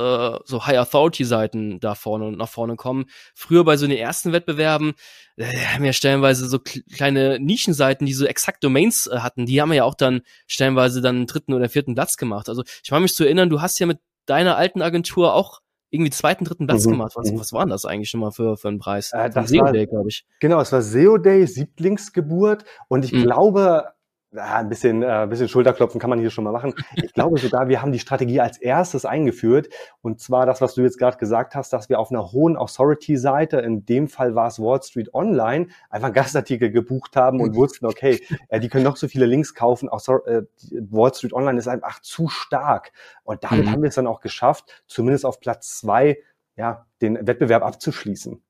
so 0.45 0.67
High-Authority-Seiten 0.67 1.81
da 1.81 1.95
vorne 1.95 2.27
und 2.27 2.39
nach 2.39 2.49
vorne 2.49 2.77
kommen. 2.77 3.07
Früher 3.35 3.65
bei 3.65 3.77
so 3.77 3.87
den 3.87 3.97
ersten 3.97 4.33
Wettbewerben 4.33 4.95
äh, 5.37 5.45
haben 5.67 5.85
ja 5.85 5.93
stellenweise 5.93 6.49
so 6.49 6.59
kleine 6.59 7.39
Nischenseiten, 7.39 8.07
die 8.07 8.13
so 8.13 8.27
exakt 8.27 8.65
Domains 8.65 9.07
äh, 9.07 9.19
hatten, 9.19 9.47
die 9.47 9.61
haben 9.61 9.73
ja 9.73 9.85
auch 9.85 9.95
dann 9.95 10.23
stellenweise 10.47 11.01
dann 11.01 11.17
einen 11.17 11.27
dritten 11.27 11.55
oder 11.55 11.69
vierten 11.69 11.95
Platz 11.95 12.17
gemacht. 12.17 12.49
Also 12.49 12.65
ich 12.83 12.91
meine 12.91 13.03
mich 13.03 13.15
zu 13.15 13.25
erinnern, 13.25 13.51
du 13.51 13.61
hast 13.61 13.79
ja 13.79 13.87
mit 13.87 13.99
deiner 14.27 14.57
alten 14.57 14.83
Agentur 14.83 15.35
auch 15.35 15.61
irgendwie 15.93 16.11
zweiten, 16.11 16.45
dritten 16.45 16.67
Platz 16.67 16.87
mhm. 16.87 16.93
gemacht. 16.93 17.13
Was, 17.15 17.31
mhm. 17.31 17.39
was 17.39 17.53
war 17.53 17.65
denn 17.65 17.71
das 17.71 17.85
eigentlich 17.85 18.09
schon 18.09 18.21
mal 18.21 18.33
für, 18.33 18.57
für 18.57 18.69
einen 18.69 18.79
Preis? 18.79 19.13
Äh, 19.13 19.31
das 19.31 19.51
SEO 19.51 19.71
Day, 19.71 19.87
glaube 19.87 20.09
ich. 20.09 20.25
Genau, 20.41 20.61
es 20.61 20.73
war 20.73 20.81
SEO 20.81 21.19
Day, 21.19 21.47
Sieblingsgeburt 21.47 22.65
und 22.89 23.05
ich 23.05 23.13
mhm. 23.13 23.23
glaube, 23.23 23.93
ja, 24.35 24.57
ein 24.57 24.69
bisschen, 24.69 25.03
äh, 25.03 25.07
ein 25.07 25.29
bisschen 25.29 25.49
Schulterklopfen 25.49 26.01
kann 26.01 26.11
man 26.11 26.19
hier 26.19 26.31
schon 26.31 26.45
mal 26.45 26.53
machen. 26.53 26.75
Ich 26.95 27.13
glaube 27.13 27.39
sogar, 27.39 27.69
wir 27.69 27.83
haben 27.83 27.93
die 27.93 27.99
Strategie 27.99 28.41
als 28.41 28.59
erstes 28.59 29.05
eingeführt. 29.05 29.69
Und 30.01 30.21
zwar 30.21 30.47
das, 30.47 30.61
was 30.61 30.75
du 30.75 30.83
jetzt 30.83 30.99
gerade 30.99 31.19
gesagt 31.19 31.55
hast, 31.55 31.73
dass 31.73 31.89
wir 31.89 31.99
auf 31.99 32.11
einer 32.11 32.33
hohen 32.33 32.57
Authority-Seite, 32.57 33.59
in 33.59 33.85
dem 33.85 34.09
Fall 34.09 34.35
war 34.35 34.47
es 34.49 34.59
Wall 34.59 34.83
Street 34.83 35.13
Online, 35.15 35.69
einfach 35.91 36.13
Gastartikel 36.13 36.71
gebucht 36.71 37.17
haben 37.17 37.41
und 37.41 37.55
wussten, 37.55 37.87
okay, 37.87 38.21
äh, 38.49 38.59
die 38.59 38.69
können 38.69 38.85
noch 38.85 38.97
so 38.97 39.07
viele 39.07 39.27
Links 39.27 39.55
kaufen. 39.55 39.89
Author 39.89 40.27
äh, 40.27 40.43
Wall 40.91 41.13
Street 41.15 41.35
Online 41.35 41.59
ist 41.59 41.69
einfach 41.69 42.01
zu 42.01 42.29
stark. 42.29 42.93
Und 43.25 43.45
damit 43.45 43.67
mhm. 43.67 43.71
haben 43.71 43.83
wir 43.83 43.89
es 43.89 43.97
dann 43.97 44.07
auch 44.07 44.21
geschafft, 44.21 44.83
zumindest 44.87 45.27
auf 45.27 45.41
Platz 45.41 45.79
zwei, 45.79 46.19
ja, 46.57 46.87
den 47.03 47.27
Wettbewerb 47.27 47.63
abzuschließen. 47.63 48.43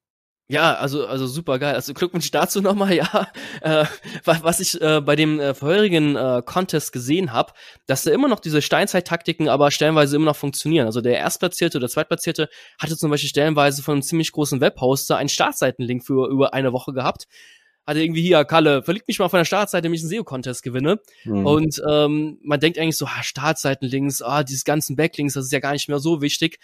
Ja, 0.49 0.75
also 0.75 1.07
also 1.07 1.27
super 1.27 1.59
geil. 1.59 1.75
Also 1.75 1.95
Glückwunsch 1.95 2.31
dazu 2.31 2.61
nochmal, 2.61 2.95
ja. 2.97 3.29
Äh, 3.61 3.87
was 4.25 4.61
ich 4.61 4.81
äh, 4.81 5.01
bei 5.01 5.17
dem 5.17 5.41
äh, 5.41 5.55
vorherigen 5.55 6.17
äh, 6.17 6.43
Contest 6.45 6.93
gesehen 6.93 7.33
habe, 7.33 7.53
dass 7.87 8.03
da 8.03 8.11
immer 8.11 8.29
noch 8.29 8.41
diese 8.41 8.61
Steinzeit-Taktiken 8.61 9.49
aber 9.49 9.71
stellenweise 9.71 10.17
immer 10.17 10.27
noch 10.27 10.37
funktionieren. 10.37 10.87
Also 10.87 11.01
der 11.01 11.17
Erstplatzierte 11.17 11.79
oder 11.79 11.89
Zweitplatzierte 11.89 12.49
hatte 12.79 12.97
zum 12.97 13.11
Beispiel 13.11 13.31
stellenweise 13.31 13.83
von 13.83 13.95
einem 13.95 14.03
ziemlich 14.03 14.33
großen 14.33 14.61
Webhoster 14.61 15.17
einen 15.17 15.29
Startseitenlink 15.29 16.05
für 16.05 16.29
über 16.29 16.53
eine 16.55 16.73
Woche 16.73 16.93
gehabt. 16.93 17.27
Hatte 17.87 18.01
irgendwie 18.01 18.23
hier, 18.23 18.45
Kalle, 18.45 18.83
verlinkt 18.83 19.09
mich 19.09 19.19
mal 19.19 19.29
von 19.29 19.39
der 19.41 19.45
Startseite, 19.45 19.85
damit 19.85 19.99
ich 19.99 20.05
einen 20.05 20.11
SEO-Contest 20.11 20.63
gewinne. 20.63 21.01
Mhm. 21.25 21.47
Und 21.47 21.83
ähm, 21.89 22.39
man 22.43 22.61
denkt 22.61 22.79
eigentlich 22.79 22.97
so, 22.97 23.07
ah, 23.07 23.23
Startseitenlinks, 23.23 24.23
ah, 24.23 24.45
diese 24.45 24.65
ganzen 24.65 24.97
Backlinks, 24.97 25.35
das 25.35 25.47
ist 25.47 25.53
ja 25.53 25.61
gar 25.61 25.73
nicht 25.73 25.89
mehr 25.89 25.99
so 25.99 26.21
wichtig. 26.21 26.59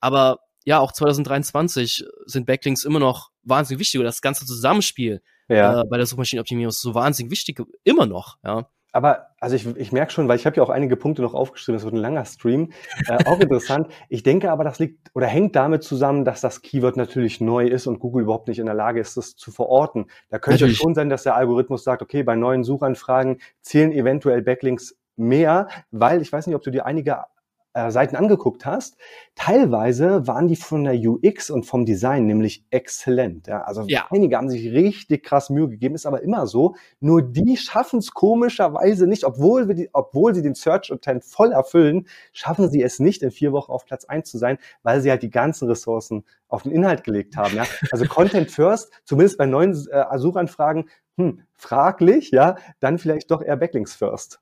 Aber 0.00 0.40
ja, 0.64 0.80
auch 0.80 0.92
2023 0.92 2.04
sind 2.26 2.46
Backlinks 2.46 2.84
immer 2.84 2.98
noch 2.98 3.30
wahnsinnig 3.42 3.80
wichtig 3.80 4.00
oder 4.00 4.08
das 4.08 4.22
ganze 4.22 4.46
Zusammenspiel 4.46 5.22
ja. 5.48 5.82
äh, 5.82 5.84
bei 5.88 5.98
der 5.98 6.06
Suchmaschinenoptimierung 6.06 6.70
ist 6.70 6.80
so 6.80 6.94
wahnsinnig 6.94 7.30
wichtig, 7.30 7.60
immer 7.84 8.06
noch, 8.06 8.38
ja. 8.44 8.66
aber 8.92 9.26
also 9.40 9.56
ich, 9.56 9.66
ich 9.76 9.92
merke 9.92 10.10
schon, 10.10 10.26
weil 10.26 10.38
ich 10.38 10.46
habe 10.46 10.56
ja 10.56 10.62
auch 10.62 10.70
einige 10.70 10.96
Punkte 10.96 11.20
noch 11.20 11.34
aufgeschrieben, 11.34 11.76
das 11.76 11.84
wird 11.84 11.94
ein 11.94 11.98
langer 11.98 12.24
Stream, 12.24 12.72
äh, 13.08 13.22
auch 13.26 13.38
interessant. 13.40 13.88
Ich 14.08 14.22
denke 14.22 14.50
aber, 14.50 14.64
das 14.64 14.78
liegt 14.78 15.10
oder 15.14 15.26
hängt 15.26 15.54
damit 15.54 15.82
zusammen, 15.82 16.24
dass 16.24 16.40
das 16.40 16.62
Keyword 16.62 16.96
natürlich 16.96 17.42
neu 17.42 17.66
ist 17.66 17.86
und 17.86 17.98
Google 17.98 18.22
überhaupt 18.22 18.48
nicht 18.48 18.58
in 18.58 18.66
der 18.66 18.74
Lage 18.74 19.00
ist, 19.00 19.18
das 19.18 19.36
zu 19.36 19.52
verorten. 19.52 20.06
Da 20.30 20.38
könnte 20.38 20.64
es 20.64 20.76
schon 20.76 20.94
sein, 20.94 21.10
dass 21.10 21.24
der 21.24 21.36
Algorithmus 21.36 21.84
sagt, 21.84 22.00
okay, 22.00 22.22
bei 22.22 22.36
neuen 22.36 22.64
Suchanfragen 22.64 23.40
zählen 23.60 23.92
eventuell 23.92 24.40
Backlinks 24.40 24.96
mehr, 25.16 25.68
weil 25.90 26.22
ich 26.22 26.32
weiß 26.32 26.46
nicht, 26.46 26.56
ob 26.56 26.62
du 26.62 26.70
dir 26.70 26.86
einige 26.86 27.24
äh, 27.74 27.90
Seiten 27.90 28.16
angeguckt 28.16 28.64
hast, 28.64 28.96
teilweise 29.34 30.26
waren 30.26 30.46
die 30.46 30.56
von 30.56 30.84
der 30.84 30.94
UX 30.94 31.50
und 31.50 31.66
vom 31.66 31.84
Design 31.84 32.24
nämlich 32.24 32.64
exzellent. 32.70 33.48
Ja? 33.48 33.62
Also 33.62 33.82
ja. 33.88 34.06
einige 34.10 34.36
haben 34.36 34.48
sich 34.48 34.70
richtig 34.70 35.24
krass 35.24 35.50
Mühe 35.50 35.68
gegeben, 35.68 35.96
ist 35.96 36.06
aber 36.06 36.22
immer 36.22 36.46
so. 36.46 36.76
Nur 37.00 37.20
die 37.22 37.56
schaffen 37.56 37.98
es 37.98 38.12
komischerweise 38.12 39.06
nicht, 39.06 39.24
obwohl, 39.24 39.68
wir 39.68 39.74
die, 39.74 39.90
obwohl 39.92 40.34
sie 40.34 40.42
den 40.42 40.54
Search 40.54 40.90
Intent 40.90 41.24
voll 41.24 41.52
erfüllen, 41.52 42.06
schaffen 42.32 42.70
sie 42.70 42.82
es 42.82 43.00
nicht, 43.00 43.22
in 43.22 43.32
vier 43.32 43.52
Wochen 43.52 43.72
auf 43.72 43.84
Platz 43.84 44.04
eins 44.04 44.30
zu 44.30 44.38
sein, 44.38 44.58
weil 44.82 45.00
sie 45.00 45.10
halt 45.10 45.22
die 45.22 45.30
ganzen 45.30 45.68
Ressourcen 45.68 46.24
auf 46.48 46.62
den 46.62 46.72
Inhalt 46.72 47.02
gelegt 47.02 47.36
haben. 47.36 47.56
Ja? 47.56 47.64
Also 47.90 48.06
Content 48.06 48.50
First, 48.50 48.92
zumindest 49.04 49.36
bei 49.36 49.46
neuen 49.46 49.72
äh, 49.90 50.18
Suchanfragen, 50.18 50.88
hm, 51.16 51.42
fraglich, 51.54 52.30
ja, 52.30 52.56
dann 52.80 52.98
vielleicht 52.98 53.30
doch 53.30 53.42
eher 53.42 53.56
Backlinks 53.56 53.94
First. 53.94 54.40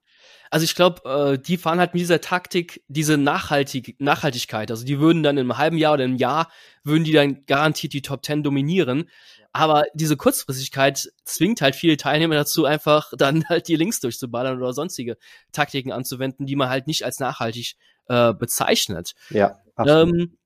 Also 0.53 0.65
ich 0.65 0.75
glaube, 0.75 1.09
äh, 1.09 1.39
die 1.39 1.57
fahren 1.57 1.79
halt 1.79 1.95
mit 1.95 2.03
dieser 2.03 2.21
Taktik 2.21 2.85
diese 2.87 3.17
Nachhaltig 3.17 3.97
Nachhaltigkeit. 3.99 4.71
Also 4.71 4.85
die 4.85 5.01
würden 5.01 5.23
dann 5.23 5.39
in 5.39 5.41
einem 5.41 5.57
halben 5.57 5.79
Jahr 5.79 5.95
oder 5.95 6.05
einem 6.05 6.17
Jahr 6.17 6.53
würden 6.85 7.05
die 7.05 7.13
dann 7.13 7.47
garantiert 7.47 7.95
die 7.95 8.03
Top 8.03 8.21
Ten 8.21 8.43
dominieren. 8.43 9.09
Aber 9.55 9.85
diese 9.95 10.19
Kurzfristigkeit 10.19 11.11
zwingt 11.25 11.63
halt 11.63 11.75
viele 11.75 11.97
Teilnehmer 11.97 12.35
dazu, 12.35 12.67
einfach 12.67 13.13
dann 13.17 13.49
halt 13.49 13.67
die 13.67 13.77
Links 13.77 14.01
durchzuballern 14.01 14.59
oder 14.59 14.75
sonstige 14.75 15.17
Taktiken 15.53 15.91
anzuwenden, 15.91 16.45
die 16.45 16.57
man 16.57 16.69
halt 16.69 16.87
nicht 16.87 17.07
als 17.07 17.19
nachhaltig 17.19 17.77
äh, 18.09 18.35
bezeichnet. 18.35 19.15
Ja. 19.31 19.59
Absolut. 19.75 20.15
Ähm, 20.15 20.37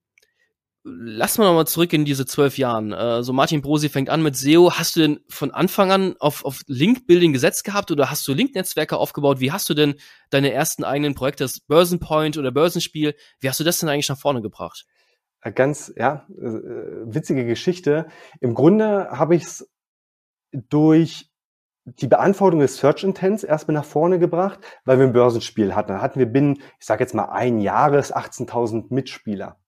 lass 0.87 1.37
mal 1.37 1.47
nochmal 1.47 1.66
zurück 1.66 1.93
in 1.93 2.05
diese 2.05 2.26
zwölf 2.26 2.59
Jahren. 2.59 2.93
Äh, 2.93 3.23
so 3.23 3.33
Martin 3.33 3.61
Brosi 3.61 3.88
fängt 3.88 4.09
an 4.09 4.23
mit 4.23 4.37
SEO. 4.37 4.73
Hast 4.73 4.97
du 4.97 5.00
denn 5.00 5.21
von 5.28 5.50
Anfang 5.50 5.90
an 5.90 6.14
auf, 6.21 6.45
auf 6.45 6.61
Link-Building 6.66 7.33
gesetzt 7.33 7.64
gehabt 7.64 7.90
oder 7.90 8.11
hast 8.11 8.26
du 8.28 8.33
Link-Netzwerke 8.33 8.97
aufgebaut? 8.97 9.40
Wie 9.40 9.52
hast 9.52 9.69
du 9.69 9.75
denn 9.75 9.97
deine 10.31 10.52
ersten 10.52 10.85
eigenen 10.85 11.14
Projekte, 11.14 11.45
das 11.45 11.61
Börsenpoint 11.61 12.38
oder 12.38 12.52
Börsenspiel, 12.52 13.14
wie 13.40 13.49
hast 13.49 13.59
du 13.61 13.64
das 13.64 13.81
denn 13.81 13.88
eigentlich 13.88 14.09
nach 14.09 14.19
vorne 14.19 14.43
gebracht? 14.43 14.87
Äh, 15.43 15.52
ganz, 15.52 15.93
ja, 15.97 16.26
äh, 16.31 16.43
witzige 17.05 17.45
Geschichte. 17.45 18.07
Im 18.40 18.55
Grunde 18.55 19.11
habe 19.11 19.35
ich 19.35 19.43
es 19.43 19.71
durch 20.52 21.31
die 21.85 22.09
Beantwortung 22.09 22.61
des 22.61 22.78
Search 22.78 23.05
Intents 23.05 23.45
erstmal 23.45 23.75
nach 23.75 23.85
vorne 23.85 24.19
gebracht, 24.19 24.61
weil 24.85 24.99
wir 24.99 25.07
ein 25.07 25.12
Börsenspiel 25.12 25.75
hatten. 25.75 25.93
Da 25.93 26.00
hatten 26.00 26.19
wir 26.19 26.26
binnen, 26.26 26.59
ich 26.81 26.87
sage 26.87 27.02
jetzt 27.02 27.14
mal 27.14 27.26
ein 27.26 27.61
Jahres 27.61 28.14
18.000 28.14 28.87
Mitspieler 28.90 29.59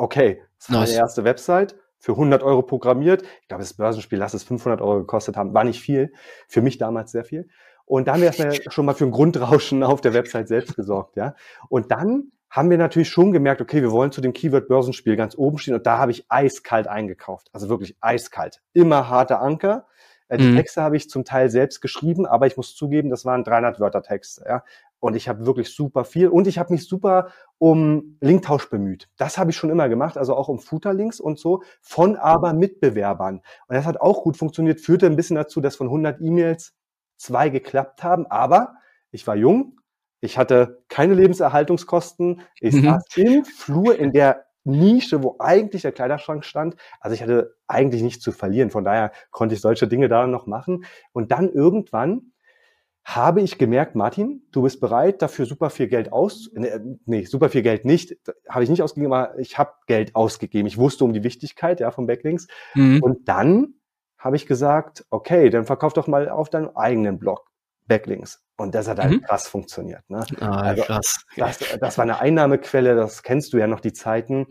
okay, 0.00 0.42
das 0.60 0.70
war 0.70 0.80
nice. 0.80 0.90
meine 0.90 1.00
erste 1.00 1.24
Website, 1.24 1.74
für 1.98 2.12
100 2.12 2.42
Euro 2.42 2.62
programmiert. 2.62 3.22
Ich 3.42 3.48
glaube, 3.48 3.62
das 3.62 3.74
Börsenspiel, 3.74 4.18
lass 4.18 4.34
es 4.34 4.42
500 4.42 4.80
Euro 4.80 5.00
gekostet 5.00 5.36
haben, 5.36 5.52
war 5.52 5.64
nicht 5.64 5.80
viel. 5.80 6.12
Für 6.48 6.62
mich 6.62 6.78
damals 6.78 7.12
sehr 7.12 7.24
viel. 7.24 7.48
Und 7.84 8.06
da 8.06 8.12
haben 8.12 8.20
wir 8.20 8.28
erstmal 8.28 8.54
schon 8.70 8.86
mal 8.86 8.94
für 8.94 9.04
ein 9.04 9.10
Grundrauschen 9.10 9.82
auf 9.82 10.00
der 10.00 10.14
Website 10.14 10.48
selbst 10.48 10.76
gesorgt, 10.76 11.16
ja. 11.16 11.34
Und 11.68 11.90
dann 11.90 12.32
haben 12.48 12.70
wir 12.70 12.78
natürlich 12.78 13.08
schon 13.08 13.32
gemerkt, 13.32 13.60
okay, 13.60 13.82
wir 13.82 13.92
wollen 13.92 14.12
zu 14.12 14.20
dem 14.20 14.32
Keyword 14.32 14.66
Börsenspiel 14.66 15.16
ganz 15.16 15.36
oben 15.36 15.58
stehen 15.58 15.74
und 15.74 15.86
da 15.86 15.98
habe 15.98 16.10
ich 16.10 16.24
eiskalt 16.28 16.88
eingekauft. 16.88 17.48
Also 17.52 17.68
wirklich 17.68 17.96
eiskalt. 18.00 18.60
Immer 18.72 19.08
harte 19.08 19.38
Anker. 19.38 19.86
Äh, 20.30 20.38
die 20.38 20.44
mhm. 20.44 20.56
Texte 20.56 20.80
habe 20.80 20.96
ich 20.96 21.10
zum 21.10 21.24
Teil 21.24 21.50
selbst 21.50 21.80
geschrieben, 21.80 22.24
aber 22.24 22.46
ich 22.46 22.56
muss 22.56 22.74
zugeben, 22.74 23.10
das 23.10 23.24
waren 23.24 23.44
300 23.44 23.80
Wörter 23.80 24.02
Texte. 24.02 24.44
Ja? 24.48 24.64
Und 25.00 25.16
ich 25.16 25.28
habe 25.28 25.44
wirklich 25.44 25.74
super 25.74 26.04
viel 26.04 26.28
und 26.28 26.46
ich 26.46 26.58
habe 26.58 26.72
mich 26.72 26.86
super 26.86 27.28
um 27.58 28.16
Linktausch 28.20 28.70
bemüht. 28.70 29.08
Das 29.16 29.38
habe 29.38 29.50
ich 29.50 29.56
schon 29.56 29.70
immer 29.70 29.88
gemacht, 29.88 30.16
also 30.16 30.36
auch 30.36 30.48
um 30.48 30.60
Footer-Links 30.60 31.20
und 31.20 31.38
so, 31.38 31.62
von 31.80 32.16
aber 32.16 32.54
Mitbewerbern. 32.54 33.42
Und 33.66 33.74
das 33.74 33.86
hat 33.86 34.00
auch 34.00 34.22
gut 34.22 34.36
funktioniert, 34.36 34.80
führte 34.80 35.06
ein 35.06 35.16
bisschen 35.16 35.36
dazu, 35.36 35.60
dass 35.60 35.76
von 35.76 35.88
100 35.88 36.20
E-Mails 36.20 36.74
zwei 37.16 37.48
geklappt 37.48 38.02
haben, 38.04 38.26
aber 38.26 38.74
ich 39.10 39.26
war 39.26 39.36
jung, 39.36 39.80
ich 40.20 40.38
hatte 40.38 40.82
keine 40.88 41.14
Lebenserhaltungskosten, 41.14 42.42
ich 42.60 42.74
mhm. 42.74 42.84
saß 42.84 43.04
im 43.16 43.44
Flur 43.44 43.98
in 43.98 44.12
der 44.12 44.46
Nische, 44.64 45.22
wo 45.22 45.36
eigentlich 45.38 45.82
der 45.82 45.92
Kleiderschrank 45.92 46.44
stand. 46.44 46.76
Also 47.00 47.14
ich 47.14 47.22
hatte 47.22 47.56
eigentlich 47.66 48.02
nichts 48.02 48.22
zu 48.22 48.32
verlieren. 48.32 48.70
Von 48.70 48.84
daher 48.84 49.12
konnte 49.30 49.54
ich 49.54 49.60
solche 49.60 49.88
Dinge 49.88 50.08
da 50.08 50.26
noch 50.26 50.46
machen. 50.46 50.84
Und 51.12 51.32
dann 51.32 51.50
irgendwann 51.50 52.32
habe 53.04 53.40
ich 53.40 53.58
gemerkt, 53.58 53.96
Martin, 53.96 54.42
du 54.52 54.62
bist 54.62 54.80
bereit, 54.80 55.22
dafür 55.22 55.46
super 55.46 55.70
viel 55.70 55.88
Geld 55.88 56.12
aus, 56.12 56.50
nee, 57.06 57.24
super 57.24 57.48
viel 57.48 57.62
Geld 57.62 57.84
nicht, 57.84 58.16
habe 58.48 58.62
ich 58.62 58.70
nicht 58.70 58.82
ausgegeben, 58.82 59.12
aber 59.12 59.38
ich 59.38 59.58
habe 59.58 59.72
Geld 59.86 60.14
ausgegeben. 60.14 60.68
Ich 60.68 60.76
wusste 60.76 61.04
um 61.04 61.12
die 61.12 61.24
Wichtigkeit, 61.24 61.80
ja, 61.80 61.90
von 61.90 62.06
Backlinks. 62.06 62.46
Mhm. 62.74 63.02
Und 63.02 63.28
dann 63.28 63.74
habe 64.18 64.36
ich 64.36 64.46
gesagt, 64.46 65.06
okay, 65.10 65.48
dann 65.48 65.64
verkauf 65.64 65.94
doch 65.94 66.06
mal 66.06 66.28
auf 66.28 66.50
deinem 66.50 66.76
eigenen 66.76 67.18
Blog 67.18 67.49
Backlinks. 67.90 68.40
Und 68.56 68.74
das 68.74 68.88
hat 68.88 69.00
halt 69.00 69.10
mhm. 69.10 69.22
krass 69.22 69.48
funktioniert. 69.48 70.08
Ne? 70.08 70.24
Ah, 70.38 70.60
also, 70.60 70.84
krass. 70.84 71.26
Das, 71.36 71.58
das 71.80 71.98
war 71.98 72.04
eine 72.04 72.20
Einnahmequelle, 72.20 72.94
das 72.94 73.24
kennst 73.24 73.52
du 73.52 73.58
ja 73.58 73.66
noch 73.66 73.80
die 73.80 73.92
Zeiten. 73.92 74.46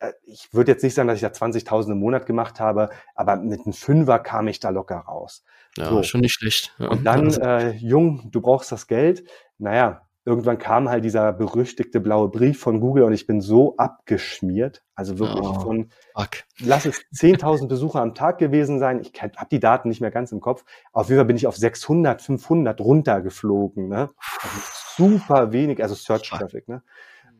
Äh, 0.00 0.12
ich 0.24 0.48
würde 0.52 0.72
jetzt 0.72 0.82
nicht 0.82 0.94
sagen, 0.94 1.06
dass 1.06 1.16
ich 1.16 1.22
da 1.22 1.28
20.000 1.28 1.92
im 1.92 1.98
Monat 1.98 2.24
gemacht 2.24 2.60
habe, 2.60 2.88
aber 3.14 3.36
mit 3.36 3.60
einem 3.60 3.74
Fünfer 3.74 4.18
kam 4.18 4.48
ich 4.48 4.58
da 4.58 4.70
locker 4.70 4.96
raus. 4.96 5.44
Ja, 5.76 5.90
so. 5.90 6.02
schon 6.02 6.22
nicht 6.22 6.32
schlecht. 6.32 6.74
Ja. 6.78 6.88
Und 6.88 7.04
dann, 7.04 7.30
äh, 7.42 7.72
Jung, 7.72 8.30
du 8.30 8.40
brauchst 8.40 8.72
das 8.72 8.86
Geld. 8.86 9.28
Naja, 9.58 10.07
irgendwann 10.28 10.58
kam 10.58 10.90
halt 10.90 11.04
dieser 11.04 11.32
berüchtigte 11.32 12.00
blaue 12.00 12.28
Brief 12.28 12.60
von 12.60 12.80
Google 12.80 13.04
und 13.04 13.14
ich 13.14 13.26
bin 13.26 13.40
so 13.40 13.76
abgeschmiert. 13.78 14.84
Also 14.94 15.18
wirklich 15.18 15.40
oh, 15.40 15.60
von, 15.60 15.90
fuck. 16.14 16.44
lass 16.60 16.84
es 16.84 16.98
10.000 17.14 17.66
Besucher 17.66 18.02
am 18.02 18.14
Tag 18.14 18.36
gewesen 18.38 18.78
sein. 18.78 19.00
Ich 19.00 19.12
habe 19.22 19.48
die 19.50 19.58
Daten 19.58 19.88
nicht 19.88 20.02
mehr 20.02 20.10
ganz 20.10 20.30
im 20.30 20.40
Kopf. 20.40 20.64
Auf 20.92 21.08
jeden 21.08 21.18
Fall 21.18 21.26
bin 21.26 21.36
ich 21.36 21.46
auf 21.46 21.56
600, 21.56 22.20
500 22.20 22.78
runtergeflogen. 22.80 23.88
Ne? 23.88 24.10
Also 24.42 24.60
super 24.96 25.52
wenig, 25.52 25.82
also 25.82 25.94
Search 25.94 26.28
Traffic. 26.28 26.68
Ne? 26.68 26.82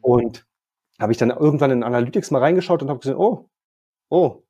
Und 0.00 0.46
habe 0.98 1.12
ich 1.12 1.18
dann 1.18 1.30
irgendwann 1.30 1.70
in 1.70 1.82
Analytics 1.82 2.30
mal 2.30 2.40
reingeschaut 2.40 2.82
und 2.82 2.88
habe 2.88 3.00
gesehen, 3.00 3.16
oh, 3.16 3.50
oh, 4.08 4.42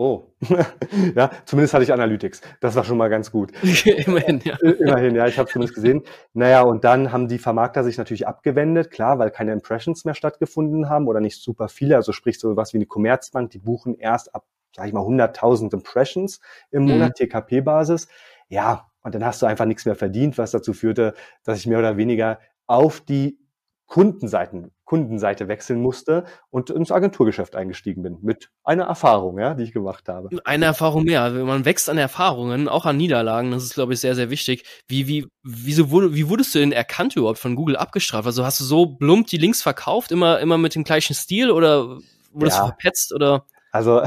Oh, 0.00 0.30
ja, 1.16 1.28
zumindest 1.44 1.74
hatte 1.74 1.82
ich 1.82 1.92
Analytics. 1.92 2.40
Das 2.60 2.76
war 2.76 2.84
schon 2.84 2.96
mal 2.96 3.10
ganz 3.10 3.32
gut. 3.32 3.50
Immerhin, 3.84 4.40
ja. 4.44 4.54
Äh, 4.62 4.70
immerhin, 4.78 5.16
ja, 5.16 5.26
ich 5.26 5.40
habe 5.40 5.50
zumindest 5.50 5.74
gesehen. 5.74 6.04
Naja, 6.34 6.62
und 6.62 6.84
dann 6.84 7.10
haben 7.10 7.26
die 7.26 7.40
Vermarkter 7.40 7.82
sich 7.82 7.98
natürlich 7.98 8.28
abgewendet, 8.28 8.92
klar, 8.92 9.18
weil 9.18 9.32
keine 9.32 9.52
Impressions 9.52 10.04
mehr 10.04 10.14
stattgefunden 10.14 10.88
haben 10.88 11.08
oder 11.08 11.18
nicht 11.18 11.42
super 11.42 11.68
viele. 11.68 11.96
Also 11.96 12.12
sprich 12.12 12.38
so 12.38 12.56
was 12.56 12.72
wie 12.72 12.78
eine 12.78 12.86
Commerzbank, 12.86 13.50
die 13.50 13.58
buchen 13.58 13.96
erst 13.96 14.36
ab, 14.36 14.46
sag 14.76 14.86
ich 14.86 14.92
mal, 14.92 15.02
100.000 15.02 15.72
Impressions 15.72 16.38
im 16.70 16.84
mhm. 16.84 16.90
Monat, 16.90 17.18
mhm. 17.18 17.26
TKP-Basis. 17.26 18.06
Ja, 18.48 18.86
und 19.02 19.16
dann 19.16 19.24
hast 19.24 19.42
du 19.42 19.46
einfach 19.46 19.64
nichts 19.64 19.84
mehr 19.84 19.96
verdient, 19.96 20.38
was 20.38 20.52
dazu 20.52 20.74
führte, 20.74 21.14
dass 21.42 21.58
ich 21.58 21.66
mehr 21.66 21.80
oder 21.80 21.96
weniger 21.96 22.38
auf 22.68 23.00
die 23.00 23.40
Kundenseiten, 23.86 24.70
Kundenseite 24.88 25.48
wechseln 25.48 25.82
musste 25.82 26.24
und 26.48 26.70
ins 26.70 26.90
Agenturgeschäft 26.90 27.54
eingestiegen 27.54 28.02
bin. 28.02 28.16
Mit 28.22 28.48
einer 28.64 28.84
Erfahrung, 28.84 29.38
ja, 29.38 29.52
die 29.52 29.64
ich 29.64 29.72
gemacht 29.72 30.08
habe. 30.08 30.30
Eine 30.46 30.64
Erfahrung 30.64 31.04
mehr. 31.04 31.30
Man 31.30 31.66
wächst 31.66 31.90
an 31.90 31.98
Erfahrungen, 31.98 32.68
auch 32.68 32.86
an 32.86 32.96
Niederlagen. 32.96 33.50
Das 33.50 33.64
ist, 33.64 33.74
glaube 33.74 33.92
ich, 33.92 34.00
sehr, 34.00 34.14
sehr 34.14 34.30
wichtig. 34.30 34.64
Wie, 34.86 35.06
wie, 35.06 35.26
wieso 35.42 35.90
wurde, 35.90 36.14
wie 36.14 36.30
wurdest 36.30 36.54
du 36.54 36.60
denn 36.60 36.72
erkannt 36.72 37.16
überhaupt 37.16 37.38
von 37.38 37.54
Google 37.54 37.76
abgestraft? 37.76 38.24
Also 38.24 38.46
hast 38.46 38.60
du 38.60 38.64
so 38.64 38.86
plump 38.86 39.26
die 39.26 39.36
Links 39.36 39.60
verkauft, 39.60 40.10
immer, 40.10 40.40
immer 40.40 40.56
mit 40.56 40.74
dem 40.74 40.84
gleichen 40.84 41.12
Stil 41.12 41.50
oder 41.50 41.98
wurdest 42.32 42.56
ja. 42.56 42.62
du 42.62 42.68
verpetzt 42.68 43.12
oder? 43.12 43.44
Also, 43.70 44.02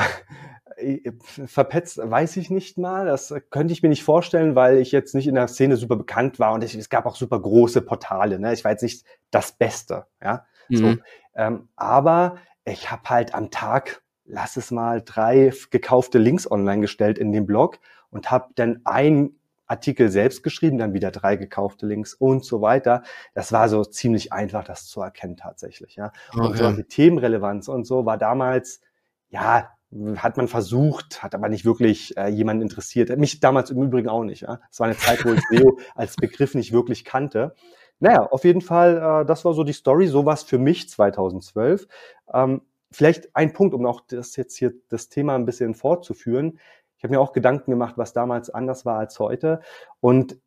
verpetzt 1.45 1.99
weiß 2.03 2.37
ich 2.37 2.49
nicht 2.49 2.79
mal. 2.79 3.05
Das 3.05 3.35
könnte 3.51 3.71
ich 3.71 3.83
mir 3.83 3.89
nicht 3.89 4.03
vorstellen, 4.03 4.55
weil 4.55 4.77
ich 4.77 4.91
jetzt 4.91 5.13
nicht 5.13 5.27
in 5.27 5.35
der 5.35 5.47
Szene 5.47 5.77
super 5.77 5.95
bekannt 5.95 6.39
war 6.39 6.53
und 6.53 6.63
ich, 6.63 6.73
es 6.73 6.89
gab 6.89 7.05
auch 7.05 7.15
super 7.15 7.39
große 7.39 7.83
Portale. 7.83 8.39
Ne? 8.39 8.51
Ich 8.51 8.63
war 8.63 8.71
jetzt 8.71 8.81
nicht 8.81 9.05
das 9.29 9.51
Beste. 9.51 10.07
Ja, 10.23 10.47
mhm. 10.71 10.77
so, 10.77 10.95
ähm, 11.35 11.69
aber 11.75 12.37
ich 12.65 12.91
habe 12.91 13.09
halt 13.09 13.33
am 13.33 13.51
Tag, 13.51 14.01
lass 14.25 14.57
es 14.57 14.71
mal, 14.71 15.01
drei 15.03 15.51
gekaufte 15.71 16.17
Links 16.17 16.49
online 16.49 16.81
gestellt 16.81 17.17
in 17.17 17.31
dem 17.31 17.45
Blog 17.45 17.79
und 18.09 18.31
habe 18.31 18.49
dann 18.55 18.81
ein 18.85 19.35
Artikel 19.71 20.09
selbst 20.09 20.43
geschrieben, 20.43 20.77
dann 20.77 20.93
wieder 20.93 21.11
drei 21.11 21.37
gekaufte 21.37 21.87
Links 21.87 22.13
und 22.13 22.43
so 22.43 22.61
weiter. 22.61 23.03
Das 23.33 23.53
war 23.53 23.69
so 23.69 23.85
ziemlich 23.85 24.33
einfach, 24.33 24.65
das 24.65 24.85
zu 24.87 25.01
erkennen 25.01 25.37
tatsächlich. 25.37 25.95
Ja. 25.95 26.11
Okay. 26.33 26.41
Und 26.41 26.57
so 26.57 26.71
die 26.73 26.83
Themenrelevanz 26.83 27.69
und 27.69 27.85
so 27.85 28.05
war 28.05 28.17
damals, 28.17 28.81
ja, 29.29 29.69
hat 30.17 30.37
man 30.37 30.47
versucht, 30.47 31.23
hat 31.23 31.35
aber 31.35 31.49
nicht 31.49 31.65
wirklich 31.65 32.15
äh, 32.17 32.27
jemanden 32.27 32.63
interessiert. 32.63 33.17
Mich 33.17 33.39
damals 33.39 33.71
im 33.71 33.81
Übrigen 33.81 34.09
auch 34.09 34.23
nicht. 34.23 34.41
Ja? 34.41 34.59
Es 34.69 34.79
war 34.79 34.87
eine 34.87 34.97
Zeit, 34.97 35.23
wo 35.25 35.33
ich 35.33 35.41
SEO 35.51 35.79
als 35.95 36.15
Begriff 36.17 36.53
nicht 36.53 36.73
wirklich 36.73 37.05
kannte. 37.05 37.55
Naja, 38.01 38.23
auf 38.31 38.43
jeden 38.45 38.61
Fall, 38.61 38.97
äh, 39.21 39.25
das 39.25 39.45
war 39.45 39.53
so 39.53 39.63
die 39.63 39.73
Story, 39.73 40.07
sowas 40.07 40.43
für 40.43 40.57
mich 40.57 40.89
2012. 40.89 41.87
Ähm, 42.33 42.61
vielleicht 42.91 43.35
ein 43.35 43.53
Punkt, 43.53 43.75
um 43.75 43.85
auch 43.85 44.01
das 44.01 44.35
jetzt 44.35 44.57
hier 44.57 44.73
das 44.89 45.07
Thema 45.09 45.35
ein 45.35 45.45
bisschen 45.45 45.75
fortzuführen. 45.75 46.59
Ich 46.97 47.03
habe 47.03 47.13
mir 47.13 47.21
auch 47.21 47.31
Gedanken 47.31 47.69
gemacht, 47.71 47.97
was 47.97 48.13
damals 48.13 48.49
anders 48.49 48.85
war 48.85 48.97
als 48.97 49.19
heute. 49.19 49.61
Und 49.99 50.39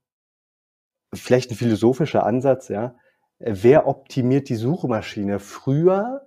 vielleicht 1.15 1.53
ein 1.53 1.57
philosophischer 1.57 2.27
Ansatz, 2.27 2.69
ja. 2.69 2.97
Wer 3.39 3.87
optimiert 3.87 4.49
die 4.49 4.57
Suchmaschine? 4.57 5.39
Früher 5.39 6.27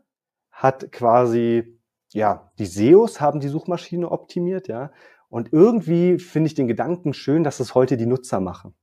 hat 0.51 0.91
quasi, 0.93 1.77
ja, 2.13 2.51
die 2.57 2.65
SEOs 2.65 3.19
haben 3.19 3.41
die 3.41 3.49
Suchmaschine 3.49 4.09
optimiert, 4.11 4.69
ja. 4.69 4.91
Und 5.29 5.51
irgendwie 5.51 6.19
finde 6.19 6.47
ich 6.47 6.55
den 6.55 6.67
Gedanken 6.69 7.13
schön, 7.13 7.43
dass 7.43 7.59
es 7.59 7.75
heute 7.75 7.97
die 7.97 8.05
Nutzer 8.05 8.39
machen. 8.39 8.75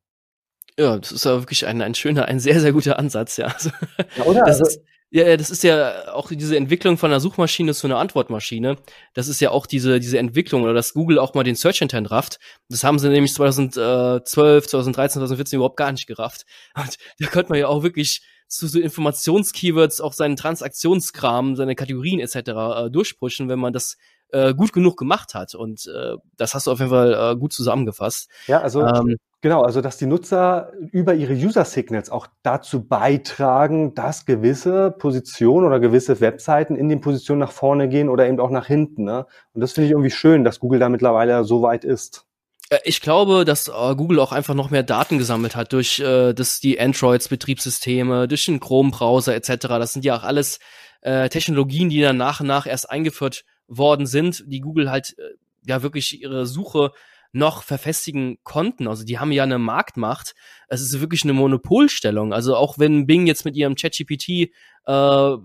Ja, 0.79 0.99
das 0.99 1.13
ist 1.13 1.25
ja 1.25 1.41
wirklich 1.41 1.67
ein, 1.67 1.81
ein 1.83 1.95
schöner, 1.95 2.27
ein 2.27 2.41
sehr, 2.41 2.61
sehr 2.61 2.73
guter 2.73 2.99
Ansatz, 2.99 3.37
ja. 3.37 3.47
Also, 3.47 3.71
ja 4.17 4.25
oder? 4.25 4.41
Das 4.41 4.61
also, 4.61 4.67
ist, 4.67 4.81
ja, 5.11 5.37
das 5.37 5.51
ist 5.51 5.63
ja 5.63 6.13
auch 6.13 6.29
diese 6.33 6.57
Entwicklung 6.57 6.99
von 6.99 7.11
einer 7.13 7.21
Suchmaschine 7.21 7.73
zu 7.73 7.87
einer 7.87 7.99
Antwortmaschine. 7.99 8.79
Das 9.15 9.29
ist 9.29 9.41
ja 9.41 9.53
auch 9.53 9.67
diese, 9.67 10.01
diese 10.01 10.19
Entwicklung 10.19 10.65
oder 10.65 10.75
dass 10.75 10.93
Google 10.93 11.21
auch 11.21 11.35
mal 11.35 11.45
den 11.45 11.55
Search 11.55 11.83
Intent 11.83 12.11
rafft. 12.11 12.41
Das 12.69 12.83
haben 12.83 12.99
sie 12.99 13.09
nämlich 13.09 13.33
2012, 13.33 14.67
2013, 14.67 15.21
2014 15.21 15.57
überhaupt 15.59 15.77
gar 15.77 15.93
nicht 15.93 16.09
gerafft. 16.09 16.47
Und 16.77 16.99
da 17.21 17.29
könnte 17.29 17.51
man 17.51 17.61
ja 17.61 17.69
auch 17.69 17.85
wirklich 17.85 18.23
zu 18.49 18.67
so 18.67 18.81
Informationskeywords 18.81 20.01
auch 20.01 20.13
seinen 20.13 20.35
Transaktionskram, 20.35 21.55
seine 21.55 21.77
Kategorien 21.77 22.19
etc. 22.19 22.37
Äh, 22.37 22.91
durchpushen, 22.91 23.49
wenn 23.49 23.61
man 23.61 23.73
das 23.73 23.97
äh, 24.33 24.53
gut 24.53 24.73
genug 24.73 24.97
gemacht 24.97 25.35
hat. 25.35 25.55
Und 25.55 25.87
äh, 25.87 26.17
das 26.37 26.55
hast 26.55 26.67
du 26.67 26.73
auf 26.73 26.81
jeden 26.81 26.91
Fall 26.91 27.15
äh, 27.15 27.37
gut 27.37 27.53
zusammengefasst. 27.53 28.29
Ja, 28.49 28.61
also 28.61 28.83
ähm, 28.85 29.17
Genau, 29.45 29.61
also 29.61 29.83
dass 29.83 29.99
die 29.99 30.07
Nutzer 30.07 30.73
über 30.91 31.13
ihre 31.13 31.35
User 31.35 31.67
Signals 31.67 32.09
auch 32.09 32.29
dazu 32.43 32.83
beitragen, 32.89 33.95
dass 33.95 34.25
gewisse 34.25 34.91
Positionen 34.91 35.67
oder 35.67 35.81
gewisse 35.81 36.19
Webseiten 36.23 36.77
in 36.77 36.89
den 36.89 37.03
Positionen 37.03 37.41
nach 37.41 37.53
vorne 37.53 37.91
gehen 37.91 38.09
oder 38.09 38.27
eben 38.27 38.41
auch 38.41 38.49
nach 38.49 38.65
hinten. 38.65 39.05
Ne? 39.05 39.27
Und 39.53 39.61
das 39.61 39.75
finde 39.75 39.85
ich 39.89 39.91
irgendwie 39.91 40.11
schön, 40.11 40.45
dass 40.45 40.61
Google 40.61 40.81
da 40.81 40.89
mittlerweile 40.89 41.45
so 41.45 41.61
weit 41.61 41.85
ist. 41.85 42.25
Äh, 42.71 42.79
ich 42.85 43.03
glaube, 43.03 43.45
dass 43.45 43.69
äh, 43.69 43.95
Google 43.95 44.19
auch 44.21 44.33
einfach 44.33 44.55
noch 44.55 44.71
mehr 44.71 44.83
Daten 44.83 45.19
gesammelt 45.19 45.57
hat 45.57 45.75
durch 45.75 45.99
äh, 45.99 46.33
das, 46.33 46.61
die 46.61 46.81
Androids 46.81 47.29
Betriebssysteme, 47.29 48.27
durch 48.27 48.47
den 48.47 48.61
Chrome 48.61 48.93
Browser 48.93 49.35
etc. 49.35 49.67
Das 49.69 49.93
sind 49.93 50.07
ja 50.07 50.17
auch 50.17 50.25
alles 50.25 50.59
äh, 51.03 51.29
Technologien, 51.29 51.91
die 51.91 52.01
dann 52.01 52.17
nach 52.17 52.41
und 52.41 52.47
nach 52.47 52.67
erst 52.67 52.89
eingeführt 52.89 53.45
worden 53.69 54.07
sind, 54.07 54.43
die 54.47 54.61
Google 54.61 54.91
halt 54.91 55.15
äh, 55.19 55.35
ja 55.67 55.83
wirklich 55.83 56.23
ihre 56.23 56.47
Suche 56.47 56.93
noch 57.35 57.65
verfestigen 57.65 58.39
konnten. 58.45 58.87
Also 58.87 59.05
die 59.05 59.19
haben 59.19 59.33
ja 59.33 59.43
eine 59.43 59.59
Marktmacht. 59.59 60.35
Es 60.69 60.81
ist 60.81 61.01
wirklich 61.01 61.25
eine 61.25 61.33
Monopolstellung. 61.33 62.33
Also 62.33 62.57
auch 62.57 62.79
wenn 62.79 63.07
Bing 63.07 63.27
jetzt 63.27 63.45
mit 63.45 63.57
ihrem 63.57 63.75
ChatGPT 63.75 64.51
äh, 64.87 65.37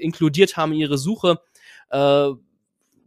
inkludiert 0.00 0.56
haben 0.56 0.72
ihre 0.72 0.98
Suche, 0.98 1.40
äh, 1.90 2.30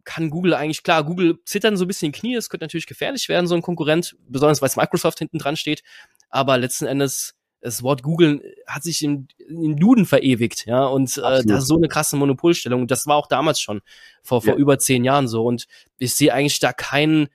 kann 0.05 0.29
Google 0.29 0.53
eigentlich, 0.53 0.81
klar, 0.81 1.03
Google 1.03 1.39
zittern 1.45 1.77
so 1.77 1.85
ein 1.85 1.87
bisschen 1.87 2.07
in 2.07 2.11
Knie, 2.13 2.35
es 2.35 2.49
könnte 2.49 2.63
natürlich 2.63 2.87
gefährlich 2.87 3.29
werden, 3.29 3.47
so 3.47 3.53
ein 3.53 3.61
Konkurrent, 3.61 4.15
besonders 4.27 4.61
weil 4.61 4.71
Microsoft 4.75 5.19
hinten 5.19 5.37
dran 5.37 5.55
steht, 5.55 5.83
aber 6.29 6.57
letzten 6.57 6.85
Endes 6.85 7.35
das 7.61 7.83
Wort 7.83 8.03
Google 8.03 8.55
hat 8.65 8.83
sich 8.83 9.03
in, 9.03 9.27
in 9.49 9.75
Duden 9.75 10.05
verewigt, 10.05 10.65
ja, 10.65 10.85
und 10.85 11.17
äh, 11.17 11.43
das 11.43 11.63
ist 11.63 11.67
so 11.67 11.75
eine 11.75 11.89
krasse 11.89 12.15
Monopolstellung. 12.15 12.87
Das 12.87 13.05
war 13.05 13.17
auch 13.17 13.27
damals 13.27 13.59
schon 13.59 13.81
vor, 14.23 14.41
vor 14.41 14.53
ja. 14.53 14.59
über 14.59 14.79
zehn 14.79 15.03
Jahren 15.03 15.27
so. 15.27 15.43
Und 15.43 15.67
ich 15.97 16.15
sehe 16.15 16.33
eigentlich 16.33 16.59
da 16.59 16.71
keinen 16.71 17.27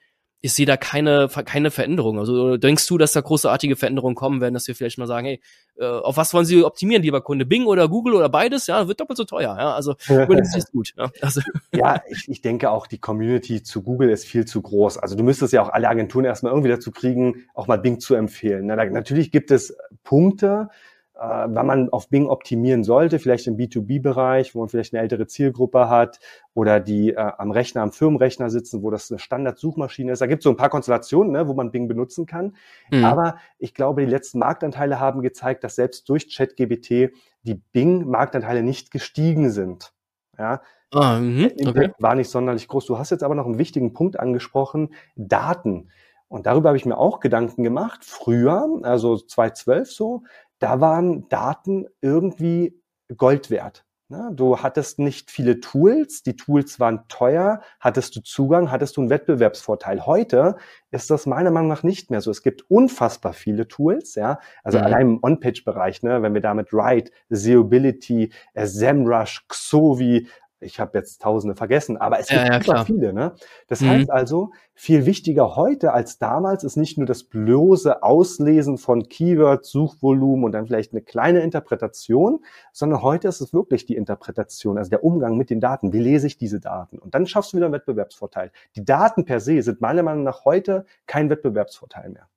ich 0.44 0.52
sehe 0.52 0.66
da 0.66 0.76
keine, 0.76 1.30
keine 1.46 1.70
Veränderung. 1.70 2.18
Also 2.18 2.58
denkst 2.58 2.86
du, 2.86 2.98
dass 2.98 3.12
da 3.12 3.22
großartige 3.22 3.76
Veränderungen 3.76 4.14
kommen 4.14 4.42
werden, 4.42 4.52
dass 4.52 4.68
wir 4.68 4.74
vielleicht 4.74 4.98
mal 4.98 5.06
sagen, 5.06 5.26
hey, 5.26 5.40
äh, 5.78 5.86
auf 5.86 6.18
was 6.18 6.34
wollen 6.34 6.44
Sie 6.44 6.62
optimieren, 6.62 7.02
lieber 7.02 7.22
Kunde? 7.22 7.46
Bing 7.46 7.64
oder 7.64 7.88
Google 7.88 8.12
oder 8.12 8.28
beides? 8.28 8.66
Ja, 8.66 8.86
wird 8.86 9.00
doppelt 9.00 9.16
so 9.16 9.24
teuer. 9.24 9.56
Ja, 9.58 9.74
also 9.74 9.94
überlegen 10.06 10.44
Sie 10.44 10.58
es 10.58 10.70
gut. 10.70 10.92
Ja, 10.98 11.10
also. 11.22 11.40
ja 11.74 12.02
ich, 12.10 12.28
ich 12.28 12.42
denke 12.42 12.68
auch, 12.68 12.86
die 12.86 12.98
Community 12.98 13.62
zu 13.62 13.82
Google 13.82 14.10
ist 14.10 14.26
viel 14.26 14.44
zu 14.44 14.60
groß. 14.60 14.98
Also 14.98 15.16
du 15.16 15.24
müsstest 15.24 15.54
ja 15.54 15.62
auch 15.62 15.70
alle 15.70 15.88
Agenturen 15.88 16.26
erstmal 16.26 16.52
irgendwie 16.52 16.68
dazu 16.68 16.90
kriegen, 16.90 17.46
auch 17.54 17.66
mal 17.66 17.78
Bing 17.78 17.98
zu 17.98 18.14
empfehlen. 18.14 18.66
Na, 18.66 18.76
da, 18.76 18.84
natürlich 18.84 19.30
gibt 19.32 19.50
es 19.50 19.74
Punkte, 20.02 20.68
äh, 21.14 21.46
wann 21.48 21.66
man 21.66 21.88
auf 21.90 22.08
Bing 22.08 22.26
optimieren 22.26 22.84
sollte, 22.84 23.18
vielleicht 23.18 23.46
im 23.46 23.56
B2B-Bereich, 23.56 24.54
wo 24.54 24.60
man 24.60 24.68
vielleicht 24.68 24.94
eine 24.94 25.02
ältere 25.02 25.26
Zielgruppe 25.26 25.88
hat 25.88 26.18
oder 26.54 26.80
die 26.80 27.12
äh, 27.12 27.16
am 27.16 27.50
Rechner, 27.50 27.82
am 27.82 27.92
Firmenrechner 27.92 28.50
sitzen, 28.50 28.82
wo 28.82 28.90
das 28.90 29.10
eine 29.10 29.18
Standard-Suchmaschine 29.18 30.12
ist. 30.12 30.20
Da 30.20 30.26
gibt 30.26 30.40
es 30.40 30.44
so 30.44 30.50
ein 30.50 30.56
paar 30.56 30.70
Konstellationen, 30.70 31.32
ne, 31.32 31.46
wo 31.46 31.54
man 31.54 31.70
Bing 31.70 31.88
benutzen 31.88 32.26
kann. 32.26 32.56
Mhm. 32.90 33.04
Aber 33.04 33.36
ich 33.58 33.74
glaube, 33.74 34.04
die 34.04 34.10
letzten 34.10 34.40
Marktanteile 34.40 34.98
haben 34.98 35.22
gezeigt, 35.22 35.64
dass 35.64 35.76
selbst 35.76 36.08
durch 36.08 36.34
ChatGBT 36.34 37.12
die 37.42 37.60
Bing-Marktanteile 37.72 38.62
nicht 38.62 38.90
gestiegen 38.90 39.50
sind. 39.50 39.92
Ja, 40.36 40.62
Ah, 40.94 41.18
mh, 41.18 41.48
okay. 41.66 41.90
war 41.98 42.14
nicht 42.14 42.30
sonderlich 42.30 42.68
groß. 42.68 42.86
Du 42.86 42.98
hast 42.98 43.10
jetzt 43.10 43.24
aber 43.24 43.34
noch 43.34 43.46
einen 43.46 43.58
wichtigen 43.58 43.92
Punkt 43.92 44.18
angesprochen, 44.18 44.94
Daten. 45.16 45.90
Und 46.28 46.46
darüber 46.46 46.70
habe 46.70 46.76
ich 46.76 46.86
mir 46.86 46.96
auch 46.96 47.20
Gedanken 47.20 47.64
gemacht. 47.64 48.04
Früher, 48.04 48.80
also 48.82 49.16
2012 49.16 49.90
so, 49.90 50.22
da 50.64 50.80
waren 50.80 51.28
Daten 51.28 51.84
irgendwie 52.00 52.82
Gold 53.18 53.50
wert. 53.50 53.84
Ne? 54.08 54.30
Du 54.32 54.62
hattest 54.62 54.98
nicht 54.98 55.30
viele 55.30 55.60
Tools, 55.60 56.22
die 56.22 56.36
Tools 56.36 56.80
waren 56.80 57.06
teuer, 57.08 57.60
hattest 57.80 58.16
du 58.16 58.22
Zugang, 58.22 58.70
hattest 58.70 58.96
du 58.96 59.02
einen 59.02 59.10
Wettbewerbsvorteil. 59.10 60.06
Heute 60.06 60.56
ist 60.90 61.10
das 61.10 61.26
meiner 61.26 61.50
Meinung 61.50 61.68
nach 61.68 61.82
nicht 61.82 62.10
mehr 62.10 62.22
so. 62.22 62.30
Es 62.30 62.42
gibt 62.42 62.70
unfassbar 62.70 63.34
viele 63.34 63.68
Tools, 63.68 64.14
ja, 64.14 64.38
also 64.62 64.78
mhm. 64.78 64.84
allein 64.84 65.00
im 65.02 65.18
On-Page-Bereich, 65.22 66.02
ne, 66.02 66.22
wenn 66.22 66.32
wir 66.32 66.40
damit 66.40 66.72
Write, 66.72 67.12
Seeability, 67.28 68.32
SEMrush, 68.54 69.44
Xovi, 69.48 70.28
ich 70.64 70.80
habe 70.80 70.98
jetzt 70.98 71.22
Tausende 71.22 71.54
vergessen, 71.54 71.96
aber 71.96 72.18
es 72.18 72.28
gibt 72.28 72.40
ja, 72.40 72.62
super 72.62 72.84
viele. 72.84 73.12
Ne? 73.12 73.32
Das 73.68 73.80
mhm. 73.80 73.88
heißt 73.88 74.10
also, 74.10 74.50
viel 74.74 75.06
wichtiger 75.06 75.56
heute 75.56 75.92
als 75.92 76.18
damals 76.18 76.64
ist 76.64 76.76
nicht 76.76 76.98
nur 76.98 77.06
das 77.06 77.24
bloße 77.24 78.02
Auslesen 78.02 78.78
von 78.78 79.08
Keywords, 79.08 79.70
Suchvolumen 79.70 80.44
und 80.44 80.52
dann 80.52 80.66
vielleicht 80.66 80.92
eine 80.92 81.02
kleine 81.02 81.40
Interpretation, 81.40 82.40
sondern 82.72 83.02
heute 83.02 83.28
ist 83.28 83.40
es 83.40 83.52
wirklich 83.52 83.86
die 83.86 83.96
Interpretation, 83.96 84.78
also 84.78 84.90
der 84.90 85.04
Umgang 85.04 85.36
mit 85.36 85.50
den 85.50 85.60
Daten. 85.60 85.92
Wie 85.92 86.00
lese 86.00 86.26
ich 86.26 86.38
diese 86.38 86.60
Daten? 86.60 86.98
Und 86.98 87.14
dann 87.14 87.26
schaffst 87.26 87.52
du 87.52 87.58
wieder 87.58 87.66
einen 87.66 87.74
Wettbewerbsvorteil. 87.74 88.50
Die 88.76 88.84
Daten 88.84 89.24
per 89.24 89.40
se 89.40 89.62
sind 89.62 89.80
meiner 89.80 90.02
Meinung 90.02 90.24
nach 90.24 90.44
heute 90.44 90.86
kein 91.06 91.30
Wettbewerbsvorteil 91.30 92.10
mehr. 92.10 92.28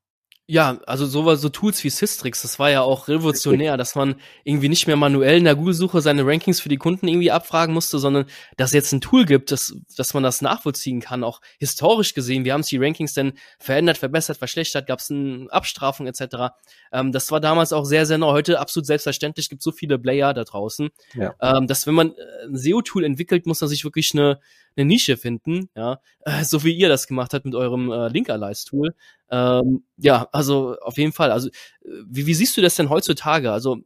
Ja, 0.50 0.80
also 0.86 1.06
sowas, 1.06 1.42
so 1.42 1.50
Tools 1.50 1.84
wie 1.84 1.90
Systrix, 1.90 2.42
das 2.42 2.58
war 2.58 2.72
ja 2.72 2.82
auch 2.82 3.10
revolutionär, 3.10 3.76
dass 3.76 3.96
man 3.96 4.16
irgendwie 4.46 4.70
nicht 4.70 4.88
mehr 4.88 4.96
manuell 4.96 5.40
in 5.40 5.44
der 5.44 5.56
Google-Suche 5.56 6.00
seine 6.00 6.26
Rankings 6.26 6.62
für 6.62 6.70
die 6.70 6.78
Kunden 6.78 7.10
irgendwie 7.10 7.32
abfragen 7.32 7.74
musste, 7.74 8.00
sondern 8.00 8.28
dass 8.56 8.70
es 8.70 8.74
jetzt 8.74 8.94
ein 8.94 9.02
Tool 9.02 9.26
gibt, 9.26 9.52
dass, 9.52 9.76
dass 9.98 10.14
man 10.14 10.24
das 10.24 10.42
nachvollziehen 10.42 11.02
kann, 11.02 11.26
auch 11.26 11.42
historisch 11.60 12.14
gesehen. 12.14 12.46
Wie 12.46 12.54
haben 12.54 12.64
sich 12.64 12.70
die 12.70 12.84
Rankings 12.84 13.14
denn 13.14 13.34
verändert, 13.60 13.98
verbessert, 13.98 14.38
verschlechtert? 14.38 14.88
Gab 14.88 15.00
es 15.00 15.12
eine 15.12 15.48
Abstrafung 15.50 16.08
etc.? 16.08 16.54
Ähm, 16.94 17.12
das 17.12 17.30
war 17.30 17.42
damals 17.42 17.74
auch 17.74 17.84
sehr, 17.84 18.06
sehr 18.06 18.18
neu. 18.18 18.32
Heute 18.32 18.62
absolut 18.62 18.86
selbstverständlich, 18.86 19.50
gibt 19.50 19.62
so 19.62 19.74
viele 19.74 20.00
Player 20.00 20.34
da 20.34 20.46
draußen, 20.46 20.92
ja. 21.16 21.36
ähm, 21.42 21.68
dass 21.68 21.88
wenn 21.88 21.96
man 21.96 22.12
äh, 22.12 22.46
ein 22.46 22.56
SEO-Tool 22.56 23.04
entwickelt, 23.04 23.48
muss 23.48 23.60
man 23.60 23.70
sich 23.70 23.84
wirklich 23.84 24.14
eine 24.14 24.40
eine 24.78 24.86
Nische 24.86 25.18
finden, 25.18 25.70
ja, 25.76 26.00
äh, 26.22 26.44
so 26.44 26.64
wie 26.64 26.74
ihr 26.74 26.90
das 26.90 27.08
gemacht 27.08 27.34
habt 27.34 27.46
mit 27.46 27.56
eurem 27.56 27.92
äh, 27.92 28.08
Link-Allies-Tool. 28.10 28.94
Ähm, 29.32 29.84
ja, 29.98 30.28
also 30.32 30.78
auf 30.82 30.98
jeden 30.98 31.14
Fall. 31.14 31.32
Also 31.32 31.50
wie, 31.82 32.28
wie 32.28 32.34
siehst 32.34 32.56
du 32.58 32.62
das 32.62 32.76
denn 32.76 32.90
heutzutage? 32.90 33.52
Also 33.52 33.78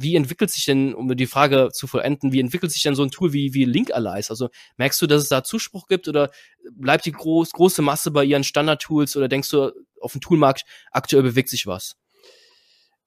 wie 0.00 0.14
entwickelt 0.14 0.50
sich 0.50 0.64
denn, 0.64 0.94
um 0.94 1.14
die 1.16 1.26
Frage 1.26 1.70
zu 1.72 1.88
vollenden, 1.88 2.32
wie 2.32 2.38
entwickelt 2.38 2.70
sich 2.70 2.82
denn 2.82 2.94
so 2.94 3.02
ein 3.02 3.10
Tool 3.10 3.32
wie, 3.32 3.52
wie 3.52 3.64
Link 3.64 3.92
Allies? 3.92 4.30
Also 4.30 4.48
merkst 4.76 5.02
du, 5.02 5.08
dass 5.08 5.22
es 5.22 5.28
da 5.28 5.42
Zuspruch 5.42 5.88
gibt 5.88 6.06
oder 6.06 6.30
bleibt 6.70 7.04
die 7.04 7.12
groß, 7.12 7.50
große 7.50 7.82
Masse 7.82 8.12
bei 8.12 8.24
ihren 8.24 8.44
Standard-Tools 8.44 9.16
oder 9.16 9.28
denkst 9.28 9.50
du, 9.50 9.72
auf 10.00 10.12
dem 10.12 10.20
Toolmarkt 10.20 10.64
aktuell 10.92 11.24
bewegt 11.24 11.48
sich 11.48 11.66
was? 11.66 11.96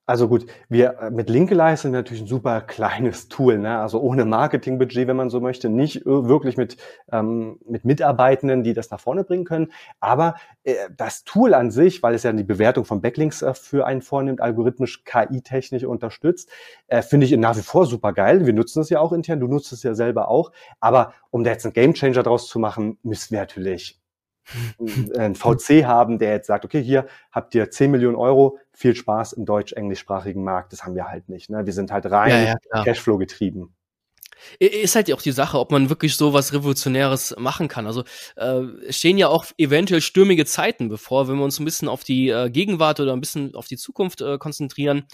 Also 0.08 0.28
gut, 0.28 0.48
wir 0.68 0.98
äh, 1.00 1.12
mit 1.12 1.30
Linkelize 1.30 1.84
sind 1.84 1.92
natürlich 1.92 2.24
ein 2.24 2.28
super 2.28 2.62
kleines 2.62 3.28
Tool, 3.30 3.60
ne? 3.60 3.80
also 3.80 4.02
ohne 4.02 4.26
Marketingbudget, 4.26 5.08
wenn 5.08 5.16
man 5.16 5.30
so 5.30 5.40
möchte, 5.40 5.70
nicht 5.70 6.06
wirklich 6.06 6.58
mit, 6.58 6.78
ähm, 7.12 7.60
mit 7.66 7.86
Mitarbeitenden, 7.86 8.64
die 8.64 8.74
das 8.74 8.90
nach 8.90 9.00
vorne 9.00 9.24
bringen 9.24 9.46
können. 9.46 9.72
Aber 10.00 10.36
äh, 10.64 10.76
das 10.98 11.24
Tool 11.24 11.54
an 11.54 11.70
sich, 11.70 12.02
weil 12.02 12.16
es 12.16 12.24
ja 12.24 12.34
die 12.34 12.44
Bewertung 12.44 12.84
von 12.84 13.02
Backlinks 13.02 13.44
äh, 13.44 13.54
für 13.54 13.86
einen 13.86 14.02
vornimmt, 14.02 14.42
algorithmisch 14.42 15.04
KI-technisch 15.04 15.84
unterstützt, 15.84 16.50
äh, 16.88 17.04
finde 17.04 17.28
ich 17.28 17.38
nach 17.38 17.56
wie 17.56 17.62
vor 17.62 17.86
super 17.86 18.12
geil. 18.12 18.46
Wir 18.46 18.54
nutzen 18.54 18.82
es 18.82 18.90
ja 18.90 19.00
auch 19.00 19.14
intern, 19.14 19.40
du 19.40 19.48
nutzt 19.48 19.72
es 19.72 19.84
ja 19.84 19.94
selber 19.94 20.30
auch. 20.30 20.52
Aber 20.80 21.14
um 21.30 21.44
da 21.44 21.52
jetzt 21.52 21.66
einen 21.66 21.74
Gamechanger 21.74 22.24
draus 22.24 22.48
zu 22.48 22.58
machen, 22.60 22.98
müssen 23.04 23.32
wir 23.32 23.40
natürlich 23.40 24.01
ein 25.18 25.36
VC 25.36 25.86
haben, 25.86 26.20
der 26.20 26.32
jetzt 26.32 26.48
sagt, 26.48 26.66
okay, 26.66 26.82
hier 26.82 27.08
habt 27.32 27.56
ihr 27.56 27.70
10 27.70 27.92
Millionen 27.92 28.16
Euro, 28.16 28.58
viel 28.74 28.96
Spaß 28.96 29.34
im 29.34 29.46
deutsch-englischsprachigen 29.46 30.44
Markt. 30.44 30.74
Das 30.74 30.84
haben 30.84 30.96
wir 30.96 31.08
halt 31.08 31.30
nicht. 31.30 31.50
Ne? 31.50 31.66
Wir 31.66 31.74
sind 31.74 31.92
halt 31.92 32.06
rein 32.08 32.46
ja, 32.46 32.56
ja, 32.74 32.84
Cashflow 32.84 33.18
getrieben. 33.18 33.74
Ist 34.60 34.96
halt 34.96 35.12
auch 35.14 35.22
die 35.22 35.32
Sache, 35.32 35.60
ob 35.60 35.72
man 35.72 35.90
wirklich 35.90 36.16
so 36.16 36.34
was 36.34 36.54
Revolutionäres 36.54 37.36
machen 37.38 37.68
kann. 37.68 37.86
Also 37.86 38.04
äh, 38.36 38.62
stehen 38.92 39.18
ja 39.18 39.28
auch 39.28 39.46
eventuell 39.58 40.02
stürmige 40.02 40.46
Zeiten 40.46 40.90
bevor, 40.90 41.28
wenn 41.28 41.38
wir 41.38 41.44
uns 41.44 41.60
ein 41.60 41.66
bisschen 41.66 41.88
auf 41.88 42.04
die 42.04 42.30
äh, 42.30 42.50
Gegenwart 42.50 43.00
oder 43.00 43.14
ein 43.14 43.20
bisschen 43.20 43.54
auf 43.56 43.68
die 43.68 43.78
Zukunft 43.78 44.22
äh, 44.22 44.38
konzentrieren. 44.38 45.06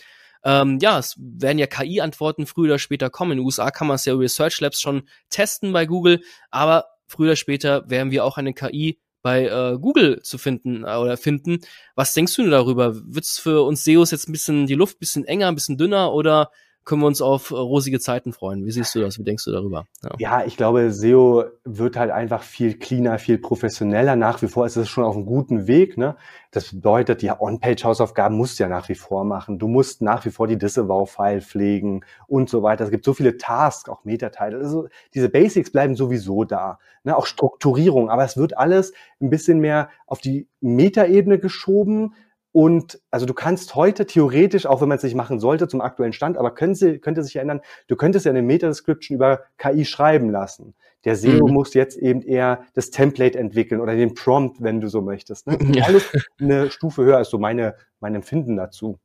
Ähm, 0.44 0.80
ja, 0.82 1.00
es 1.00 1.16
werden 1.18 1.58
ja 1.60 1.68
KI-Antworten 1.68 2.46
früher 2.46 2.66
oder 2.66 2.80
später 2.80 3.10
kommen. 3.10 3.34
In 3.34 3.38
den 3.40 3.46
USA 3.46 3.72
kann 3.72 3.88
man 3.88 3.96
es 3.96 4.06
ja 4.06 4.14
über 4.14 4.24
Research 4.24 4.60
Labs 4.62 4.80
schon 4.80 5.04
testen 5.30 5.74
bei 5.74 5.86
Google, 5.86 6.22
aber 6.52 6.86
früher 7.08 7.30
oder 7.30 7.36
später 7.36 7.90
werden 7.90 8.12
wir 8.12 8.24
auch 8.24 8.38
eine 8.38 8.54
KI 8.54 9.00
bei 9.22 9.46
äh, 9.46 9.78
Google 9.80 10.22
zu 10.22 10.38
finden 10.38 10.84
äh, 10.84 10.96
oder 10.96 11.18
finden. 11.18 11.60
Was 11.96 12.14
denkst 12.14 12.36
du 12.36 12.50
darüber? 12.50 12.96
Wird 12.96 13.26
es 13.26 13.40
für 13.40 13.64
uns 13.64 13.84
SEOs 13.84 14.12
jetzt 14.12 14.30
ein 14.30 14.32
bisschen 14.32 14.68
die 14.68 14.76
Luft 14.76 14.98
ein 14.98 15.00
bisschen 15.00 15.26
enger, 15.26 15.48
ein 15.48 15.56
bisschen 15.56 15.78
dünner 15.78 16.14
oder 16.14 16.52
können 16.88 17.02
wir 17.02 17.08
uns 17.08 17.22
auf 17.22 17.52
äh, 17.52 17.56
rosige 17.56 18.00
Zeiten 18.00 18.32
freuen. 18.32 18.66
Wie 18.66 18.72
siehst 18.72 18.96
du 18.96 19.02
das? 19.02 19.20
Wie 19.20 19.24
denkst 19.24 19.44
du 19.44 19.52
darüber? 19.52 19.86
Ja. 20.04 20.12
ja. 20.18 20.46
ich 20.46 20.56
glaube, 20.56 20.92
SEO 20.92 21.44
wird 21.66 21.98
halt 21.98 22.12
einfach 22.12 22.42
viel 22.42 22.80
cleaner, 22.80 23.20
viel 23.20 23.38
professioneller. 23.38 24.16
Nach 24.16 24.42
wie 24.42 24.48
vor 24.48 24.66
ist 24.66 24.78
es 24.78 24.88
schon 24.88 25.04
auf 25.04 25.16
einem 25.16 25.26
guten 25.26 25.68
Weg. 25.68 25.98
Ne? 25.98 26.16
Das 26.52 26.74
bedeutet, 26.74 27.22
die 27.22 27.30
On-Page-Hausaufgaben 27.30 28.38
musst 28.38 28.58
du 28.58 28.64
ja 28.64 28.70
nach 28.70 28.88
wie 28.88 28.96
vor 28.96 29.26
machen. 29.26 29.60
Du 29.60 29.68
musst 29.68 30.02
nach 30.02 30.26
wie 30.26 30.30
vor 30.30 30.48
die 30.48 30.58
Disavow-File 30.58 31.42
pflegen 31.42 32.06
und 32.26 32.50
so 32.50 32.64
weiter. 32.64 32.86
Es 32.86 32.90
gibt 32.90 33.04
so 33.04 33.14
viele 33.14 33.38
Tasks, 33.38 33.90
auch 33.90 34.06
Metateile. 34.06 34.58
Also 34.58 34.88
diese 35.14 35.28
Basics 35.28 35.72
bleiben 35.72 35.96
sowieso 35.98 36.46
da. 36.46 36.80
Ne? 37.04 37.18
Auch 37.18 37.26
Strukturierung. 37.26 38.10
Aber 38.10 38.24
es 38.24 38.38
wird 38.38 38.58
alles 38.58 38.94
ein 39.20 39.30
bisschen 39.30 39.60
mehr 39.60 39.90
auf 40.06 40.22
die 40.22 40.48
Metaebene 40.62 41.38
geschoben 41.38 42.14
und 42.58 43.00
also 43.12 43.28
du 43.28 43.36
kannst 43.36 43.76
heute 43.76 44.08
theoretisch, 44.08 44.66
auch 44.66 44.82
wenn 44.82 44.90
man 44.90 44.98
es 44.98 45.04
nicht 45.04 45.14
machen 45.14 45.40
sollte 45.40 45.68
zum 45.68 45.80
aktuellen 45.80 46.12
Stand, 46.12 46.40
aber 46.40 46.56
könnte, 46.56 46.98
könnte 46.98 47.22
sich 47.22 47.36
ändern, 47.36 47.62
du 47.88 47.96
könntest 47.96 48.26
ja 48.26 48.32
eine 48.32 48.42
Meta-Description 48.42 49.16
über 49.16 49.42
KI 49.60 49.86
schreiben 49.86 50.32
lassen. 50.32 50.74
Der 51.06 51.16
SEO 51.16 51.46
mhm. 51.46 51.54
muss 51.54 51.76
jetzt 51.76 52.00
eben 52.00 52.24
eher 52.24 52.64
das 52.74 52.90
Template 52.90 53.38
entwickeln 53.38 53.80
oder 53.80 53.96
den 53.96 54.16
Prompt, 54.16 54.60
wenn 54.60 54.82
du 54.82 54.88
so 54.88 55.04
möchtest. 55.04 55.46
Ne? 55.46 55.60
Ja. 55.76 55.84
Alles 55.84 56.12
eine 56.42 56.72
Stufe 56.72 57.04
höher 57.04 57.22
ist 57.22 57.30
so 57.30 57.38
meine, 57.38 57.76
mein 58.00 58.16
Empfinden 58.16 58.56
dazu. 58.56 58.98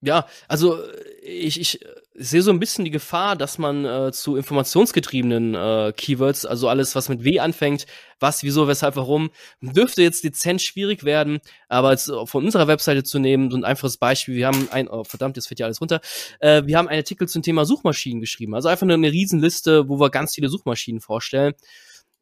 Ja, 0.00 0.24
also 0.46 0.78
ich, 1.22 1.60
ich 1.60 1.84
sehe 2.16 2.42
so 2.42 2.52
ein 2.52 2.60
bisschen 2.60 2.84
die 2.84 2.92
Gefahr, 2.92 3.34
dass 3.36 3.58
man 3.58 3.84
äh, 3.84 4.12
zu 4.12 4.36
informationsgetriebenen 4.36 5.54
äh, 5.54 5.92
Keywords, 5.96 6.46
also 6.46 6.68
alles, 6.68 6.94
was 6.94 7.08
mit 7.08 7.24
W 7.24 7.40
anfängt, 7.40 7.86
was, 8.20 8.44
wieso, 8.44 8.68
weshalb, 8.68 8.94
warum, 8.94 9.30
dürfte 9.60 10.02
jetzt 10.02 10.22
dezent 10.22 10.62
schwierig 10.62 11.04
werden, 11.04 11.40
aber 11.68 11.90
jetzt 11.90 12.06
von 12.26 12.44
unserer 12.44 12.68
Webseite 12.68 13.02
zu 13.02 13.18
nehmen, 13.18 13.50
so 13.50 13.56
ein 13.56 13.64
einfaches 13.64 13.96
Beispiel, 13.96 14.36
wir 14.36 14.46
haben 14.46 14.68
ein, 14.70 14.88
oh 14.88 15.02
verdammt, 15.02 15.36
jetzt 15.36 15.48
fällt 15.48 15.58
ja 15.58 15.66
alles 15.66 15.80
runter, 15.80 16.00
äh, 16.38 16.62
wir 16.64 16.78
haben 16.78 16.88
einen 16.88 17.00
Artikel 17.00 17.28
zum 17.28 17.42
Thema 17.42 17.64
Suchmaschinen 17.64 18.20
geschrieben, 18.20 18.54
also 18.54 18.68
einfach 18.68 18.86
nur 18.86 18.94
eine 18.94 19.10
Riesenliste, 19.10 19.88
wo 19.88 19.98
wir 19.98 20.10
ganz 20.10 20.34
viele 20.36 20.48
Suchmaschinen 20.48 21.00
vorstellen. 21.00 21.54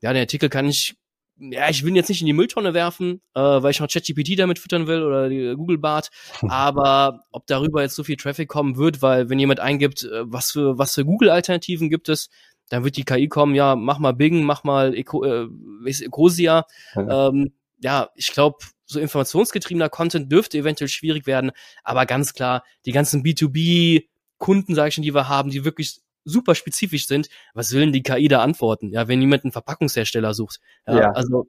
Ja, 0.00 0.12
den 0.12 0.22
Artikel 0.22 0.48
kann 0.48 0.66
ich 0.66 0.96
ja, 1.38 1.68
ich 1.68 1.83
will 1.83 1.90
ihn 1.90 1.97
jetzt 1.97 2.09
nicht 2.09 2.21
in 2.21 2.27
die 2.27 2.33
Mülltonne 2.33 2.75
werfen, 2.75 3.21
äh, 3.35 3.40
weil 3.40 3.71
ich 3.71 3.81
noch 3.81 3.88
ChatGPT 3.88 4.38
damit 4.38 4.59
füttern 4.59 4.87
will 4.87 5.03
oder 5.03 5.29
die 5.29 5.38
äh, 5.38 5.55
Google 5.55 5.79
Bart. 5.79 6.11
Aber 6.49 7.21
ob 7.31 7.47
darüber 7.47 7.83
jetzt 7.83 7.97
so 7.97 8.05
viel 8.05 8.16
Traffic 8.16 8.49
kommen 8.49 8.77
wird, 8.77 9.03
weil 9.03 9.29
wenn 9.29 9.38
jemand 9.38 9.61
eingibt, 9.61 10.05
äh, 10.05 10.23
was 10.25 10.53
für 10.53 10.79
was 10.79 10.95
für 10.95 11.05
Google-Alternativen 11.05 11.90
gibt 11.90 12.09
es, 12.09 12.29
dann 12.68 12.85
wird 12.85 12.97
die 12.97 13.05
KI 13.05 13.29
kommen, 13.29 13.55
ja, 13.55 13.77
mach 13.77 13.99
mal 13.99 14.12
Bing, 14.12 14.45
mach 14.45 14.64
mal 14.64 14.95
Eco, 14.95 15.25
äh, 15.25 15.49
Ecosia. 15.85 16.64
Ja, 16.95 17.29
ähm, 17.29 17.53
ja 17.81 18.11
ich 18.14 18.33
glaube, 18.33 18.59
so 18.85 19.01
informationsgetriebener 19.01 19.88
Content 19.88 20.31
dürfte 20.31 20.59
eventuell 20.59 20.88
schwierig 20.88 21.27
werden, 21.27 21.51
aber 21.83 22.07
ganz 22.07 22.35
klar, 22.35 22.62
die 22.85 22.92
ganzen 22.92 23.23
B2B-Kunden, 23.23 24.75
sage 24.75 24.88
ich 24.88 24.95
schon, 24.95 25.03
die 25.03 25.14
wir 25.14 25.29
haben, 25.29 25.51
die 25.51 25.64
wirklich 25.64 26.01
super 26.24 26.54
spezifisch 26.54 27.06
sind, 27.06 27.28
was 27.54 27.72
will 27.72 27.80
denn 27.80 27.92
die 27.92 28.02
KI 28.02 28.28
da 28.28 28.42
antworten? 28.42 28.88
Ja, 28.88 29.08
wenn 29.08 29.20
jemand 29.20 29.44
einen 29.44 29.52
Verpackungshersteller 29.52 30.35
sucht. 30.35 30.61
Ja, 30.87 30.98
ja. 30.98 31.11
Also, 31.12 31.46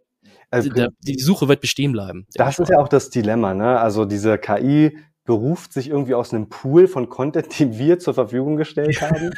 also 0.49 0.69
die, 0.69 0.87
die, 1.01 1.19
Suche 1.19 1.47
wird 1.47 1.61
bestehen 1.61 1.91
bleiben. 1.91 2.27
Das 2.35 2.59
ist 2.59 2.69
ja 2.69 2.77
auch 2.77 2.87
das 2.87 3.09
Dilemma, 3.09 3.53
ne? 3.53 3.79
Also 3.79 4.05
diese 4.05 4.37
KI 4.37 4.97
beruft 5.25 5.71
sich 5.71 5.89
irgendwie 5.89 6.15
aus 6.15 6.33
einem 6.33 6.49
Pool 6.49 6.87
von 6.87 7.09
Content, 7.09 7.47
den 7.59 7.77
wir 7.77 7.99
zur 7.99 8.13
Verfügung 8.13 8.57
gestellt 8.57 9.01
haben. 9.01 9.31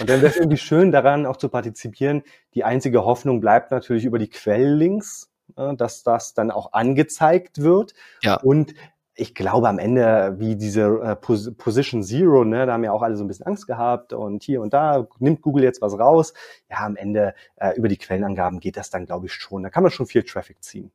Und 0.00 0.08
dann 0.08 0.20
wäre 0.20 0.32
es 0.32 0.36
irgendwie 0.36 0.58
schön 0.58 0.92
daran 0.92 1.26
auch 1.26 1.36
zu 1.36 1.48
partizipieren. 1.48 2.22
Die 2.54 2.64
einzige 2.64 3.04
Hoffnung 3.04 3.40
bleibt 3.40 3.70
natürlich 3.70 4.04
über 4.04 4.18
die 4.18 4.28
Quelllinks, 4.28 5.30
ne? 5.56 5.74
dass 5.76 6.02
das 6.02 6.34
dann 6.34 6.50
auch 6.50 6.72
angezeigt 6.72 7.62
wird. 7.62 7.94
Ja. 8.22 8.36
Und 8.36 8.74
ich 9.20 9.34
glaube 9.34 9.68
am 9.68 9.78
Ende, 9.78 10.34
wie 10.38 10.56
diese 10.56 10.82
äh, 11.02 11.16
Pos 11.16 11.52
Position 11.56 12.02
Zero, 12.02 12.44
ne, 12.44 12.66
da 12.66 12.72
haben 12.72 12.84
ja 12.84 12.92
auch 12.92 13.02
alle 13.02 13.16
so 13.16 13.24
ein 13.24 13.28
bisschen 13.28 13.46
Angst 13.46 13.66
gehabt 13.66 14.12
und 14.12 14.42
hier 14.42 14.60
und 14.62 14.72
da 14.72 15.06
nimmt 15.18 15.42
Google 15.42 15.64
jetzt 15.64 15.82
was 15.82 15.98
raus. 15.98 16.32
Ja, 16.70 16.78
am 16.78 16.96
Ende 16.96 17.34
äh, 17.56 17.76
über 17.76 17.88
die 17.88 17.98
Quellenangaben 17.98 18.60
geht 18.60 18.76
das 18.76 18.90
dann, 18.90 19.06
glaube 19.06 19.26
ich, 19.26 19.32
schon. 19.32 19.62
Da 19.62 19.70
kann 19.70 19.82
man 19.82 19.92
schon 19.92 20.06
viel 20.06 20.22
Traffic 20.22 20.62
ziehen. 20.62 20.90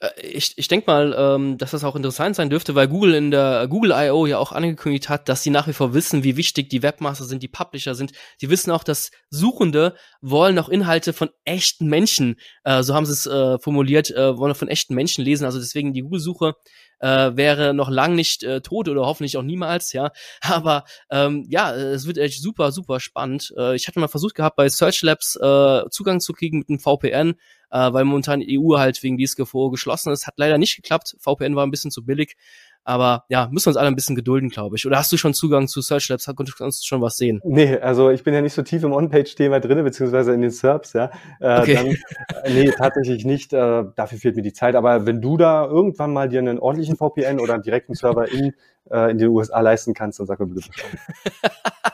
Äh, 0.00 0.08
ich, 0.20 0.56
ich 0.56 0.68
denke 0.68 0.90
mal, 0.90 1.14
ähm, 1.16 1.58
dass 1.58 1.72
das 1.72 1.84
auch 1.84 1.96
interessant 1.96 2.36
sein 2.36 2.50
dürfte, 2.50 2.74
weil 2.74 2.88
Google 2.88 3.14
in 3.14 3.30
der 3.30 3.66
Google 3.68 3.92
I.O. 3.94 4.26
ja 4.26 4.38
auch 4.38 4.52
angekündigt 4.52 5.08
hat, 5.08 5.28
dass 5.28 5.42
sie 5.42 5.50
nach 5.50 5.66
wie 5.68 5.72
vor 5.72 5.94
wissen, 5.94 6.24
wie 6.24 6.36
wichtig 6.36 6.68
die 6.70 6.82
Webmaster 6.82 7.24
sind, 7.24 7.42
die 7.42 7.48
Publisher 7.48 7.94
sind. 7.94 8.12
Die 8.40 8.50
wissen 8.50 8.70
auch, 8.70 8.84
dass 8.84 9.10
Suchende 9.30 9.94
wollen 10.20 10.58
auch 10.58 10.68
Inhalte 10.68 11.12
von 11.12 11.30
echten 11.44 11.86
Menschen, 11.86 12.36
äh, 12.64 12.82
so 12.82 12.94
haben 12.94 13.06
sie 13.06 13.12
es 13.12 13.26
äh, 13.26 13.58
formuliert, 13.58 14.10
äh, 14.10 14.36
wollen 14.36 14.54
von 14.54 14.68
echten 14.68 14.94
Menschen 14.94 15.24
lesen. 15.24 15.44
Also 15.44 15.58
deswegen 15.58 15.92
die 15.92 16.02
Google-Suche 16.02 16.54
äh, 17.00 17.36
wäre 17.36 17.74
noch 17.74 17.90
lang 17.90 18.14
nicht 18.14 18.42
äh, 18.44 18.60
tot 18.60 18.88
oder 18.88 19.02
hoffentlich 19.02 19.36
auch 19.36 19.42
niemals, 19.42 19.92
ja. 19.92 20.12
Aber 20.42 20.84
ähm, 21.10 21.46
ja, 21.48 21.74
es 21.74 22.06
wird 22.06 22.18
echt 22.18 22.40
super, 22.40 22.72
super 22.72 23.00
spannend. 23.00 23.52
Äh, 23.56 23.74
ich 23.74 23.88
hatte 23.88 23.98
mal 23.98 24.08
versucht 24.08 24.34
gehabt, 24.34 24.56
bei 24.56 24.68
Search 24.68 25.02
Labs 25.02 25.36
äh, 25.36 25.82
Zugang 25.90 26.20
zu 26.20 26.32
kriegen 26.32 26.58
mit 26.58 26.68
einem 26.68 26.78
VPN, 26.78 27.34
äh, 27.70 27.92
weil 27.92 28.04
momentan 28.04 28.40
die 28.40 28.58
EU 28.58 28.78
halt 28.78 29.02
wegen 29.02 29.18
DSGVO 29.18 29.70
geschlossen 29.70 30.12
ist. 30.12 30.26
Hat 30.26 30.34
leider 30.36 30.58
nicht 30.58 30.76
geklappt. 30.76 31.16
VPN 31.18 31.56
war 31.56 31.66
ein 31.66 31.70
bisschen 31.70 31.90
zu 31.90 32.04
billig. 32.04 32.36
Aber 32.84 33.24
ja, 33.28 33.48
müssen 33.50 33.66
wir 33.66 33.70
uns 33.70 33.76
alle 33.76 33.88
ein 33.88 33.94
bisschen 33.94 34.16
gedulden, 34.16 34.48
glaube 34.48 34.76
ich. 34.76 34.86
Oder 34.86 34.98
hast 34.98 35.12
du 35.12 35.16
schon 35.16 35.34
Zugang 35.34 35.68
zu 35.68 35.82
Search 35.82 36.08
Labs? 36.08 36.26
Kannst 36.26 36.82
du 36.82 36.86
schon 36.86 37.02
was 37.02 37.16
sehen? 37.16 37.40
Nee, 37.44 37.78
also 37.78 38.10
ich 38.10 38.24
bin 38.24 38.32
ja 38.32 38.40
nicht 38.40 38.54
so 38.54 38.62
tief 38.62 38.82
im 38.82 38.92
On-Page-Thema 38.92 39.60
drin, 39.60 39.82
beziehungsweise 39.84 40.32
in 40.32 40.40
den 40.40 40.50
SERPs, 40.50 40.94
ja. 40.94 41.10
Äh, 41.40 41.60
okay. 41.60 41.74
Dann, 41.74 42.44
äh, 42.44 42.54
nee, 42.54 42.70
tatsächlich 42.70 43.24
nicht. 43.24 43.52
Äh, 43.52 43.84
dafür 43.94 44.18
fehlt 44.18 44.36
mir 44.36 44.42
die 44.42 44.52
Zeit. 44.52 44.74
Aber 44.74 45.06
wenn 45.06 45.20
du 45.20 45.36
da 45.36 45.66
irgendwann 45.66 46.12
mal 46.12 46.28
dir 46.28 46.38
einen 46.38 46.58
ordentlichen 46.58 46.96
VPN 46.96 47.38
oder 47.38 47.54
einen 47.54 47.62
direkten 47.62 47.94
Server 47.94 48.30
in, 48.30 48.54
äh, 48.90 49.10
in 49.10 49.18
den 49.18 49.28
USA 49.28 49.60
leisten 49.60 49.92
kannst, 49.92 50.18
dann 50.18 50.26
sag 50.26 50.40
mir 50.40 50.46
bitte 50.46 50.68
Bescheid. 50.68 50.98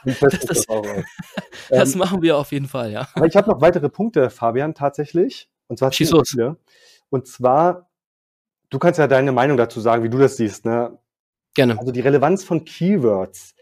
das, 0.05 0.47
das, 0.47 0.67
das 1.69 1.93
ähm, 1.93 1.99
machen 1.99 2.23
wir 2.23 2.37
auf 2.37 2.53
jeden 2.53 2.69
Fall, 2.69 2.93
ja. 2.93 3.09
Aber 3.15 3.27
ich 3.27 3.37
habe 3.37 3.51
noch 3.51 3.61
weitere 3.61 3.89
Punkte, 3.89 4.31
Fabian, 4.31 4.75
tatsächlich. 4.75 5.49
Und 5.69 5.79
zwar 5.79 5.93
Schieß 5.93 6.13
los. 6.13 6.37
Und 7.11 7.27
zwar 7.27 7.86
du 8.77 8.79
kannst 8.79 8.99
ja 8.99 9.07
deine 9.07 9.33
Meinung 9.33 9.57
dazu 9.57 9.81
sagen, 9.81 10.03
wie 10.05 10.11
du 10.11 10.19
das 10.19 10.37
siehst. 10.37 10.67
Ne? 10.67 10.99
Gerne. 11.55 11.79
Also 11.79 11.93
die 11.93 12.01
Relevanz 12.01 12.45
von 12.45 12.67
Keywords, 12.67 13.55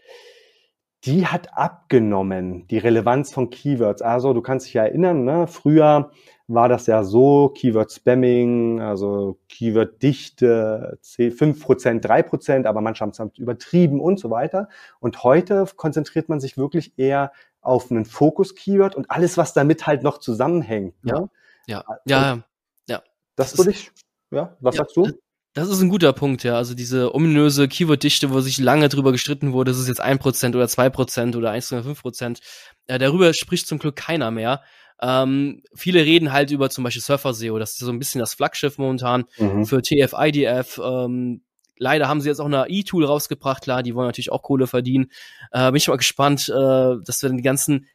die 1.05 1.25
hat 1.25 1.57
abgenommen, 1.57 2.67
die 2.67 2.79
Relevanz 2.79 3.31
von 3.31 3.49
Keywords. 3.49 4.01
Also 4.01 4.33
du 4.33 4.41
kannst 4.41 4.65
dich 4.65 4.73
ja 4.73 4.83
erinnern, 4.83 5.23
ne? 5.23 5.47
früher 5.47 6.11
war 6.47 6.67
das 6.67 6.85
ja 6.87 7.05
so, 7.05 7.47
Keyword-Spamming, 7.47 8.81
also 8.81 9.39
Keyword-Dichte, 9.47 10.99
5%, 11.01 12.01
3%, 12.01 12.65
aber 12.65 12.81
manche 12.81 12.99
haben 12.99 13.11
es 13.11 13.37
übertrieben 13.37 14.01
und 14.01 14.19
so 14.19 14.29
weiter. 14.29 14.67
Und 14.99 15.23
heute 15.23 15.65
konzentriert 15.77 16.27
man 16.27 16.41
sich 16.41 16.57
wirklich 16.57 16.99
eher 16.99 17.31
auf 17.61 17.89
einen 17.89 18.03
Fokus-Keyword 18.03 18.95
und 18.95 19.09
alles, 19.09 19.37
was 19.37 19.53
damit 19.53 19.87
halt 19.87 20.03
noch 20.03 20.17
zusammenhängt. 20.17 20.93
Ja, 21.03 21.19
ne? 21.21 21.29
ja, 21.67 21.83
ja, 22.05 22.43
ja. 22.89 23.01
Das, 23.37 23.51
das 23.51 23.57
würde 23.57 23.71
ich 23.71 23.91
ja, 24.35 24.55
was 24.59 24.75
ja, 24.75 24.79
sagst 24.79 24.97
du? 24.97 25.09
Das 25.53 25.69
ist 25.69 25.81
ein 25.81 25.89
guter 25.89 26.11
Punkt, 26.11 26.43
ja. 26.43 26.55
Also 26.57 26.75
diese 26.75 27.15
ominöse 27.15 27.69
Keyword-Dichte, 27.69 28.29
wo 28.31 28.41
sich 28.41 28.57
lange 28.57 28.89
drüber 28.89 29.13
gestritten 29.13 29.53
wurde, 29.53 29.71
ist 29.71 29.77
es 29.77 29.87
jetzt 29.87 30.01
ein 30.01 30.19
Prozent 30.19 30.55
oder 30.55 30.67
zwei 30.67 30.89
Prozent 30.89 31.35
oder 31.37 31.51
1,5%. 31.51 32.41
Äh, 32.87 32.99
darüber 32.99 33.33
spricht 33.33 33.65
zum 33.65 33.79
Glück 33.79 33.95
keiner 33.95 34.31
mehr. 34.31 34.61
Ähm, 35.01 35.61
viele 35.73 36.03
reden 36.05 36.33
halt 36.33 36.51
über 36.51 36.69
zum 36.69 36.83
Beispiel 36.83 37.01
Surfer-SEO, 37.01 37.59
das 37.59 37.71
ist 37.71 37.79
so 37.79 37.91
ein 37.91 37.99
bisschen 37.99 38.19
das 38.19 38.33
Flaggschiff 38.33 38.77
momentan 38.77 39.25
mhm. 39.37 39.65
für 39.65 39.81
TF-IDF. 39.81 40.79
Ähm, 40.83 41.41
leider 41.77 42.07
haben 42.07 42.21
sie 42.21 42.29
jetzt 42.29 42.39
auch 42.39 42.45
eine 42.45 42.67
E-Tool 42.69 43.05
rausgebracht, 43.05 43.63
klar, 43.63 43.83
die 43.83 43.95
wollen 43.95 44.07
natürlich 44.07 44.31
auch 44.31 44.41
Kohle 44.41 44.67
verdienen. 44.67 45.07
Äh, 45.51 45.67
bin 45.67 45.75
ich 45.77 45.87
mal 45.87 45.97
gespannt, 45.97 46.49
äh, 46.49 46.95
dass 47.03 47.21
wir 47.21 47.29
dann 47.29 47.37
die 47.37 47.43
ganzen 47.43 47.87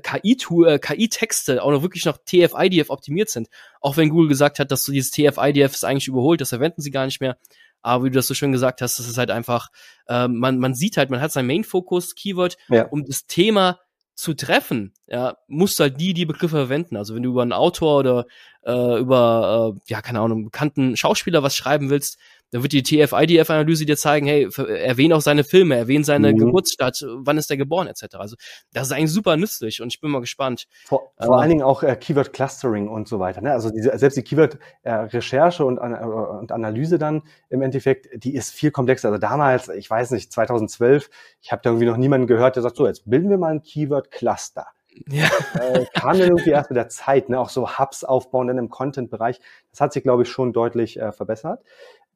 KI-Tool, 0.00 0.68
äh, 0.68 0.78
KI-Texte 0.78 1.62
auch 1.62 1.70
noch 1.70 1.82
wirklich 1.82 2.04
noch 2.04 2.18
TF-IDF 2.18 2.90
optimiert 2.90 3.30
sind. 3.30 3.48
Auch 3.80 3.96
wenn 3.96 4.10
Google 4.10 4.28
gesagt 4.28 4.58
hat, 4.58 4.70
dass 4.70 4.84
so 4.84 4.92
dieses 4.92 5.10
TF-IDF 5.10 5.72
ist 5.72 5.84
eigentlich 5.84 6.08
überholt, 6.08 6.40
das 6.40 6.50
verwenden 6.50 6.82
sie 6.82 6.90
gar 6.90 7.06
nicht 7.06 7.20
mehr. 7.20 7.36
Aber 7.82 8.04
wie 8.04 8.10
du 8.10 8.14
das 8.14 8.26
so 8.26 8.34
schön 8.34 8.52
gesagt 8.52 8.80
hast, 8.80 8.98
das 8.98 9.08
ist 9.08 9.18
halt 9.18 9.30
einfach, 9.30 9.68
äh, 10.08 10.26
man, 10.26 10.58
man 10.58 10.74
sieht 10.74 10.96
halt, 10.96 11.10
man 11.10 11.20
hat 11.20 11.32
sein 11.32 11.46
Main-Focus, 11.46 12.14
Keyword, 12.14 12.56
ja. 12.68 12.86
um 12.86 13.04
das 13.04 13.26
Thema 13.26 13.78
zu 14.14 14.34
treffen, 14.34 14.94
ja, 15.06 15.36
musst 15.48 15.78
du 15.78 15.84
halt 15.84 16.00
die, 16.00 16.14
die 16.14 16.24
Begriffe 16.24 16.56
verwenden. 16.56 16.96
Also 16.96 17.14
wenn 17.14 17.22
du 17.22 17.30
über 17.30 17.42
einen 17.42 17.52
Autor 17.52 17.98
oder 17.98 18.26
äh, 18.64 18.98
über, 18.98 19.74
äh, 19.76 19.80
ja, 19.92 20.02
keine 20.02 20.20
Ahnung, 20.20 20.38
einen 20.38 20.44
bekannten 20.46 20.96
Schauspieler 20.96 21.42
was 21.42 21.56
schreiben 21.56 21.90
willst, 21.90 22.18
dann 22.54 22.62
wird 22.62 22.72
die 22.72 22.84
TF-IDF-Analyse 22.84 23.84
dir 23.84 23.96
zeigen, 23.96 24.28
hey, 24.28 24.48
erwähne 24.56 25.16
auch 25.16 25.20
seine 25.20 25.42
Filme, 25.42 25.74
erwähne 25.74 26.04
seine 26.04 26.32
mhm. 26.32 26.38
Geburtsstadt, 26.38 27.04
wann 27.04 27.36
ist 27.36 27.50
er 27.50 27.56
geboren, 27.56 27.88
etc. 27.88 28.14
Also 28.14 28.36
das 28.72 28.86
ist 28.86 28.92
eigentlich 28.92 29.10
super 29.10 29.36
nützlich 29.36 29.82
und 29.82 29.92
ich 29.92 30.00
bin 30.00 30.12
mal 30.12 30.20
gespannt. 30.20 30.68
Vor, 30.84 31.12
vor 31.18 31.26
ähm, 31.26 31.32
allen 31.32 31.48
Dingen 31.48 31.62
auch 31.64 31.82
äh, 31.82 31.96
Keyword 31.96 32.32
Clustering 32.32 32.86
und 32.86 33.08
so 33.08 33.18
weiter. 33.18 33.40
Ne? 33.40 33.50
Also 33.50 33.70
diese, 33.70 33.98
selbst 33.98 34.14
die 34.14 34.22
Keyword-Recherche 34.22 35.64
äh, 35.64 35.66
und, 35.66 35.78
äh, 35.78 35.80
und 35.82 36.52
Analyse 36.52 36.96
dann 36.96 37.22
im 37.50 37.60
Endeffekt, 37.60 38.22
die 38.22 38.36
ist 38.36 38.52
viel 38.52 38.70
komplexer. 38.70 39.08
Also 39.08 39.18
damals, 39.18 39.68
ich 39.70 39.90
weiß 39.90 40.12
nicht, 40.12 40.32
2012, 40.32 41.10
ich 41.42 41.50
habe 41.50 41.60
da 41.60 41.70
irgendwie 41.70 41.86
noch 41.86 41.96
niemanden 41.96 42.28
gehört, 42.28 42.54
der 42.54 42.62
sagt, 42.62 42.76
so, 42.76 42.86
jetzt 42.86 43.10
bilden 43.10 43.30
wir 43.30 43.38
mal 43.38 43.50
ein 43.50 43.62
Keyword-Cluster. 43.62 44.68
ja. 45.08 45.26
äh, 45.58 45.86
kam 45.92 46.20
dann 46.20 46.28
irgendwie 46.28 46.50
erst 46.50 46.70
mit 46.70 46.76
der 46.76 46.88
Zeit, 46.88 47.28
ne? 47.28 47.40
auch 47.40 47.48
so 47.48 47.80
Hubs 47.80 48.04
aufbauen 48.04 48.46
dann 48.46 48.58
im 48.58 48.70
Content-Bereich. 48.70 49.40
Das 49.72 49.80
hat 49.80 49.92
sich, 49.92 50.04
glaube 50.04 50.22
ich, 50.22 50.28
schon 50.28 50.52
deutlich 50.52 51.00
äh, 51.00 51.10
verbessert. 51.10 51.64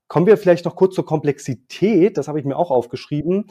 Kommen 0.09 0.27
wir 0.27 0.37
vielleicht 0.37 0.65
noch 0.65 0.75
kurz 0.75 0.95
zur 0.95 1.07
Komplexität. 1.07 2.17
Das 2.17 2.29
habe 2.29 2.41
ich 2.41 2.45
mir 2.45 2.57
auch 2.57 2.71
aufgeschrieben. 2.71 3.47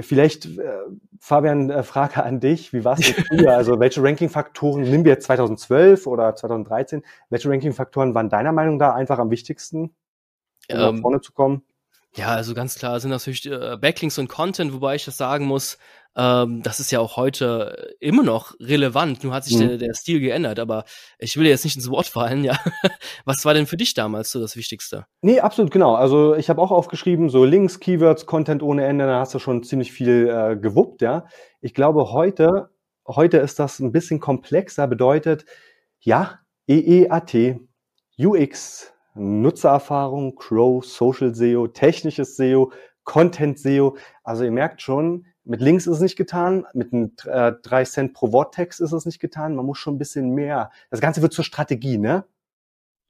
Vielleicht, 0.00 0.46
äh, 0.46 0.78
Fabian, 1.20 1.68
äh, 1.68 1.82
Frage 1.82 2.22
an 2.22 2.40
dich. 2.40 2.72
Wie 2.72 2.84
war 2.84 2.98
es 2.98 3.06
früher? 3.28 3.54
Also 3.54 3.78
welche 3.80 4.02
Ranking-Faktoren, 4.02 4.82
nehmen 4.82 5.04
wir 5.04 5.12
jetzt 5.12 5.26
2012 5.26 6.06
oder 6.06 6.34
2013, 6.34 7.02
welche 7.28 7.50
Ranking-Faktoren 7.50 8.14
waren 8.14 8.30
deiner 8.30 8.52
Meinung 8.52 8.78
nach 8.78 8.94
einfach 8.94 9.18
am 9.18 9.30
wichtigsten, 9.30 9.80
um 9.80 9.90
ähm, 10.70 10.78
nach 10.78 11.00
vorne 11.02 11.20
zu 11.20 11.32
kommen? 11.32 11.64
Ja, 12.16 12.28
also 12.28 12.54
ganz 12.54 12.76
klar 12.76 12.98
sind 13.00 13.10
natürlich 13.10 13.44
äh, 13.44 13.76
Backlinks 13.76 14.18
und 14.18 14.28
Content, 14.28 14.72
wobei 14.72 14.94
ich 14.94 15.04
das 15.04 15.16
sagen 15.16 15.46
muss, 15.46 15.78
ähm, 16.16 16.62
das 16.62 16.80
ist 16.80 16.90
ja 16.90 17.00
auch 17.00 17.16
heute 17.16 17.94
immer 18.00 18.22
noch 18.22 18.54
relevant. 18.60 19.24
Nur 19.24 19.34
hat 19.34 19.44
sich 19.44 19.56
mhm. 19.56 19.68
der, 19.68 19.78
der 19.78 19.94
Stil 19.94 20.20
geändert, 20.20 20.58
aber 20.58 20.84
ich 21.18 21.36
will 21.36 21.46
jetzt 21.46 21.64
nicht 21.64 21.76
ins 21.76 21.90
Wort 21.90 22.06
fallen, 22.06 22.44
ja. 22.44 22.56
Was 23.24 23.44
war 23.44 23.54
denn 23.54 23.66
für 23.66 23.76
dich 23.76 23.94
damals 23.94 24.30
so 24.30 24.40
das 24.40 24.56
Wichtigste? 24.56 25.06
Nee, 25.22 25.40
absolut, 25.40 25.70
genau. 25.70 25.94
Also 25.94 26.34
ich 26.34 26.48
habe 26.48 26.60
auch 26.60 26.70
aufgeschrieben, 26.70 27.28
so 27.28 27.44
Links, 27.44 27.80
Keywords, 27.80 28.26
Content 28.26 28.62
ohne 28.62 28.84
Ende, 28.84 29.06
da 29.06 29.20
hast 29.20 29.34
du 29.34 29.38
schon 29.38 29.62
ziemlich 29.64 29.92
viel 29.92 30.28
äh, 30.28 30.56
gewuppt, 30.56 31.02
ja. 31.02 31.26
Ich 31.60 31.74
glaube, 31.74 32.12
heute, 32.12 32.70
heute 33.08 33.38
ist 33.38 33.58
das 33.58 33.80
ein 33.80 33.92
bisschen 33.92 34.20
komplexer, 34.20 34.86
bedeutet, 34.86 35.44
ja, 36.00 36.38
EEAT, 36.68 37.58
UX, 38.18 38.92
Nutzererfahrung, 39.14 40.34
Crow, 40.36 40.84
Social 40.84 41.34
SEO, 41.34 41.68
technisches 41.68 42.36
SEO, 42.36 42.72
Content 43.04 43.58
SEO. 43.58 43.96
Also 44.22 44.44
ihr 44.44 44.50
merkt 44.50 44.82
schon, 44.82 45.26
mit 45.44 45.60
Links 45.60 45.86
ist 45.86 45.96
es 45.96 46.00
nicht 46.00 46.16
getan, 46.16 46.66
mit 46.72 46.92
einem 46.92 47.12
äh, 47.26 47.52
3 47.62 47.84
Cent 47.84 48.14
pro 48.14 48.32
Worttext 48.32 48.80
ist 48.80 48.92
es 48.92 49.04
nicht 49.06 49.20
getan. 49.20 49.54
Man 49.54 49.66
muss 49.66 49.78
schon 49.78 49.94
ein 49.94 49.98
bisschen 49.98 50.30
mehr. 50.30 50.70
Das 50.90 51.00
Ganze 51.00 51.22
wird 51.22 51.32
zur 51.32 51.44
Strategie, 51.44 51.98
ne? 51.98 52.24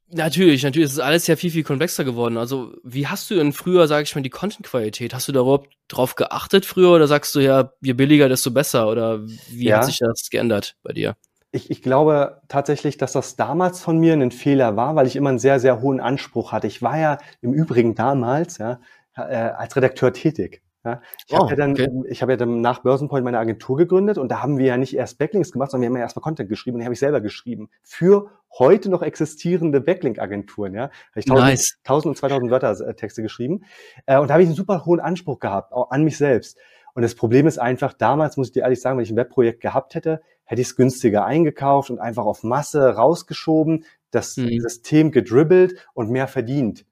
Natürlich, 0.08 0.62
natürlich. 0.62 0.86
Es 0.86 0.92
ist 0.94 1.00
alles 1.00 1.26
ja 1.26 1.36
viel, 1.36 1.50
viel 1.50 1.64
komplexer 1.64 2.04
geworden. 2.04 2.36
Also, 2.36 2.74
wie 2.84 3.06
hast 3.06 3.30
du 3.30 3.36
denn 3.36 3.52
früher, 3.52 3.88
sage 3.88 4.02
ich 4.02 4.14
mal, 4.14 4.20
die 4.20 4.30
Content-Qualität? 4.30 5.14
Hast 5.14 5.28
du 5.28 5.32
da 5.32 5.40
überhaupt 5.40 5.74
drauf 5.88 6.14
geachtet 6.14 6.66
früher 6.66 6.90
oder 6.90 7.06
sagst 7.06 7.34
du 7.34 7.40
ja, 7.40 7.72
je 7.80 7.94
billiger, 7.94 8.28
desto 8.28 8.50
besser? 8.50 8.88
Oder 8.88 9.26
wie 9.26 9.64
ja. 9.64 9.78
hat 9.78 9.86
sich 9.86 9.98
das 9.98 10.28
geändert 10.30 10.76
bei 10.82 10.92
dir? 10.92 11.16
Ich, 11.52 11.70
ich 11.70 11.82
glaube 11.82 12.42
tatsächlich, 12.48 12.98
dass 12.98 13.12
das 13.12 13.36
damals 13.36 13.80
von 13.80 13.98
mir 13.98 14.12
ein 14.12 14.32
Fehler 14.32 14.76
war, 14.76 14.96
weil 14.96 15.06
ich 15.06 15.16
immer 15.16 15.30
einen 15.30 15.38
sehr, 15.38 15.60
sehr 15.60 15.80
hohen 15.80 16.00
Anspruch 16.00 16.52
hatte. 16.52 16.66
Ich 16.66 16.82
war 16.82 16.98
ja 16.98 17.18
im 17.40 17.54
Übrigen 17.54 17.94
damals 17.94 18.58
ja, 18.58 18.80
äh, 19.16 19.20
als 19.20 19.76
Redakteur 19.76 20.12
tätig. 20.12 20.63
Ja, 20.84 21.00
ich 21.26 21.34
oh, 21.34 21.38
habe 21.38 21.50
ja 21.50 21.56
dann, 21.56 21.72
okay. 21.72 21.88
ich 22.08 22.20
habe 22.20 22.32
ja 22.32 22.36
dann 22.36 22.60
nach 22.60 22.80
Börsenpoint 22.80 23.24
meine 23.24 23.38
Agentur 23.38 23.76
gegründet 23.76 24.18
und 24.18 24.28
da 24.28 24.42
haben 24.42 24.58
wir 24.58 24.66
ja 24.66 24.76
nicht 24.76 24.94
erst 24.94 25.18
Backlinks 25.18 25.50
gemacht, 25.50 25.70
sondern 25.70 25.82
wir 25.82 25.88
haben 25.88 25.96
ja 25.96 26.02
erstmal 26.02 26.22
Content 26.22 26.48
geschrieben 26.50 26.74
und 26.74 26.80
die 26.80 26.84
habe 26.84 26.92
ich 26.92 27.00
selber 27.00 27.22
geschrieben 27.22 27.70
für 27.82 28.30
heute 28.58 28.90
noch 28.90 29.02
existierende 29.02 29.80
Backlink-Agenturen. 29.80 30.74
Ja, 30.74 30.82
habe 30.82 30.92
ich 31.16 31.24
tausend, 31.24 31.46
nice. 31.46 31.78
tausend 31.84 32.10
und 32.10 32.16
zweitausend 32.16 32.50
Wörter 32.50 32.78
äh, 32.86 32.94
Texte 32.94 33.22
geschrieben 33.22 33.64
äh, 34.04 34.18
und 34.18 34.28
da 34.28 34.34
habe 34.34 34.42
ich 34.42 34.48
einen 34.48 34.56
super 34.56 34.84
hohen 34.84 35.00
Anspruch 35.00 35.38
gehabt, 35.38 35.72
auch 35.72 35.90
an 35.90 36.04
mich 36.04 36.18
selbst. 36.18 36.58
Und 36.94 37.02
das 37.02 37.14
Problem 37.14 37.46
ist 37.46 37.58
einfach, 37.58 37.92
damals 37.92 38.36
muss 38.36 38.48
ich 38.48 38.52
dir 38.52 38.62
ehrlich 38.62 38.80
sagen, 38.80 38.98
wenn 38.98 39.04
ich 39.04 39.10
ein 39.10 39.16
Webprojekt 39.16 39.60
gehabt 39.60 39.94
hätte, 39.94 40.20
hätte 40.44 40.60
ich 40.60 40.68
es 40.68 40.76
günstiger 40.76 41.24
eingekauft 41.24 41.90
und 41.90 41.98
einfach 41.98 42.24
auf 42.24 42.44
Masse 42.44 42.94
rausgeschoben, 42.94 43.84
das 44.10 44.36
mhm. 44.36 44.60
System 44.60 45.10
gedribbelt 45.10 45.86
und 45.94 46.10
mehr 46.10 46.28
verdient. 46.28 46.86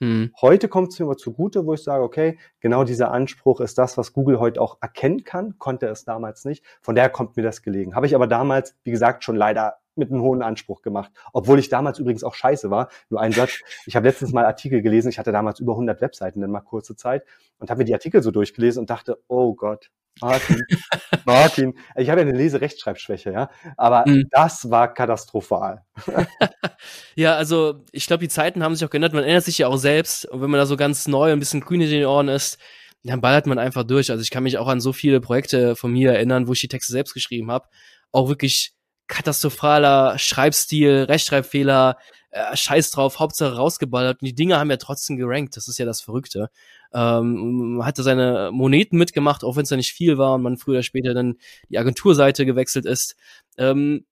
Mhm. 0.00 0.32
Heute 0.40 0.68
kommt 0.68 0.92
es 0.92 0.98
mir 0.98 1.06
aber 1.06 1.16
zugute, 1.16 1.66
wo 1.66 1.74
ich 1.74 1.82
sage, 1.82 2.02
okay, 2.02 2.38
genau 2.60 2.84
dieser 2.84 3.10
Anspruch 3.10 3.60
ist 3.60 3.78
das, 3.78 3.96
was 3.96 4.12
Google 4.12 4.40
heute 4.40 4.60
auch 4.60 4.78
erkennen 4.80 5.24
kann, 5.24 5.58
konnte 5.58 5.86
es 5.86 6.04
damals 6.04 6.44
nicht. 6.44 6.64
Von 6.82 6.94
daher 6.94 7.10
kommt 7.10 7.36
mir 7.36 7.42
das 7.42 7.62
gelegen. 7.62 7.94
Habe 7.94 8.06
ich 8.06 8.14
aber 8.14 8.26
damals, 8.26 8.76
wie 8.84 8.90
gesagt, 8.90 9.24
schon 9.24 9.36
leider 9.36 9.78
mit 9.96 10.10
einem 10.10 10.22
hohen 10.22 10.42
Anspruch 10.42 10.82
gemacht. 10.82 11.12
Obwohl 11.32 11.58
ich 11.58 11.68
damals 11.68 11.98
übrigens 11.98 12.24
auch 12.24 12.34
scheiße 12.34 12.70
war. 12.70 12.88
Nur 13.10 13.20
ein 13.20 13.32
Satz. 13.32 13.60
Ich 13.86 13.96
habe 13.96 14.06
letztens 14.06 14.32
mal 14.32 14.44
Artikel 14.44 14.82
gelesen. 14.82 15.08
Ich 15.08 15.18
hatte 15.18 15.32
damals 15.32 15.60
über 15.60 15.72
100 15.72 16.00
Webseiten 16.00 16.40
dann 16.40 16.50
mal 16.50 16.60
kurze 16.60 16.96
Zeit 16.96 17.24
und 17.58 17.70
habe 17.70 17.78
mir 17.78 17.84
die 17.84 17.94
Artikel 17.94 18.22
so 18.22 18.30
durchgelesen 18.30 18.80
und 18.80 18.90
dachte, 18.90 19.18
oh 19.28 19.54
Gott, 19.54 19.90
Martin, 20.20 20.62
Martin. 21.24 21.74
Ich 21.96 22.08
habe 22.08 22.20
ja 22.20 22.26
eine 22.26 22.36
Leserechtschreibschwäche, 22.36 23.32
ja. 23.32 23.50
Aber 23.76 24.04
mhm. 24.06 24.28
das 24.30 24.70
war 24.70 24.92
katastrophal. 24.92 25.82
ja, 27.16 27.34
also 27.34 27.84
ich 27.92 28.06
glaube, 28.06 28.20
die 28.20 28.28
Zeiten 28.28 28.62
haben 28.62 28.74
sich 28.74 28.84
auch 28.84 28.90
geändert. 28.90 29.12
Man 29.12 29.24
erinnert 29.24 29.44
sich 29.44 29.58
ja 29.58 29.68
auch 29.68 29.76
selbst. 29.76 30.26
Und 30.26 30.40
wenn 30.40 30.50
man 30.50 30.58
da 30.58 30.66
so 30.66 30.76
ganz 30.76 31.08
neu 31.08 31.32
ein 31.32 31.40
bisschen 31.40 31.60
grün 31.60 31.80
in 31.80 31.90
den 31.90 32.06
Ohren 32.06 32.28
ist, 32.28 32.58
dann 33.02 33.20
ballert 33.20 33.46
man 33.46 33.58
einfach 33.58 33.84
durch. 33.84 34.10
Also 34.10 34.22
ich 34.22 34.30
kann 34.30 34.44
mich 34.44 34.58
auch 34.58 34.68
an 34.68 34.80
so 34.80 34.92
viele 34.92 35.20
Projekte 35.20 35.76
von 35.76 35.92
mir 35.92 36.12
erinnern, 36.12 36.48
wo 36.48 36.52
ich 36.52 36.60
die 36.60 36.68
Texte 36.68 36.92
selbst 36.92 37.12
geschrieben 37.12 37.50
habe. 37.50 37.68
Auch 38.12 38.28
wirklich 38.28 38.73
katastrophaler 39.06 40.18
Schreibstil, 40.18 41.04
Rechtschreibfehler, 41.04 41.98
äh, 42.30 42.56
Scheiß 42.56 42.90
drauf, 42.90 43.18
Hauptsache 43.18 43.54
rausgeballert. 43.54 44.20
Und 44.20 44.26
die 44.26 44.34
Dinge 44.34 44.58
haben 44.58 44.70
ja 44.70 44.76
trotzdem 44.76 45.16
gerankt. 45.16 45.56
Das 45.56 45.68
ist 45.68 45.78
ja 45.78 45.84
das 45.84 46.00
Verrückte. 46.00 46.50
Ähm, 46.92 47.80
hatte 47.84 48.02
seine 48.02 48.50
Moneten 48.52 48.98
mitgemacht, 48.98 49.44
auch 49.44 49.56
wenn 49.56 49.64
es 49.64 49.70
ja 49.70 49.76
nicht 49.76 49.92
viel 49.92 50.18
war 50.18 50.34
und 50.34 50.42
man 50.42 50.56
früher 50.56 50.76
oder 50.76 50.82
später 50.82 51.14
dann 51.14 51.36
die 51.68 51.78
Agenturseite 51.78 52.46
gewechselt 52.46 52.86
ist. 52.86 53.16
Ähm, 53.58 54.04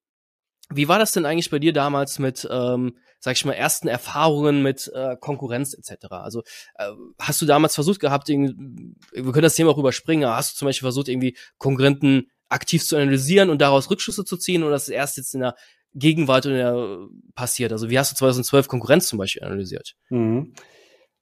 wie 0.69 0.87
war 0.87 0.99
das 0.99 1.11
denn 1.11 1.25
eigentlich 1.25 1.49
bei 1.49 1.59
dir 1.59 1.73
damals 1.73 2.19
mit, 2.19 2.47
ähm, 2.49 2.97
sag 3.19 3.35
ich 3.35 3.45
mal, 3.45 3.53
ersten 3.53 3.87
Erfahrungen 3.87 4.63
mit 4.63 4.91
äh, 4.93 5.17
Konkurrenz 5.19 5.73
etc.? 5.73 6.11
Also 6.11 6.43
äh, 6.75 6.91
hast 7.19 7.41
du 7.41 7.45
damals 7.45 7.75
versucht 7.75 7.99
gehabt, 7.99 8.27
wir 8.27 8.37
können 8.37 9.41
das 9.41 9.55
Thema 9.55 9.71
auch 9.71 9.77
überspringen, 9.77 10.25
aber 10.25 10.37
hast 10.37 10.53
du 10.53 10.59
zum 10.59 10.67
Beispiel 10.67 10.85
versucht, 10.85 11.09
irgendwie 11.09 11.37
Konkurrenten 11.57 12.31
aktiv 12.53 12.85
zu 12.85 12.95
analysieren 12.95 13.49
und 13.49 13.61
daraus 13.61 13.89
Rückschlüsse 13.89 14.25
zu 14.25 14.37
ziehen 14.37 14.63
oder 14.63 14.71
das 14.73 14.83
ist 14.83 14.93
erst 14.93 15.17
jetzt 15.17 15.33
in 15.33 15.41
der 15.41 15.55
Gegenwart 15.93 16.45
in 16.45 16.53
der 16.53 17.07
passiert? 17.35 17.71
Also 17.71 17.89
wie 17.89 17.99
hast 17.99 18.11
du 18.11 18.15
2012 18.15 18.67
Konkurrenz 18.67 19.07
zum 19.07 19.19
Beispiel 19.19 19.43
analysiert? 19.43 19.95
Mhm. 20.09 20.53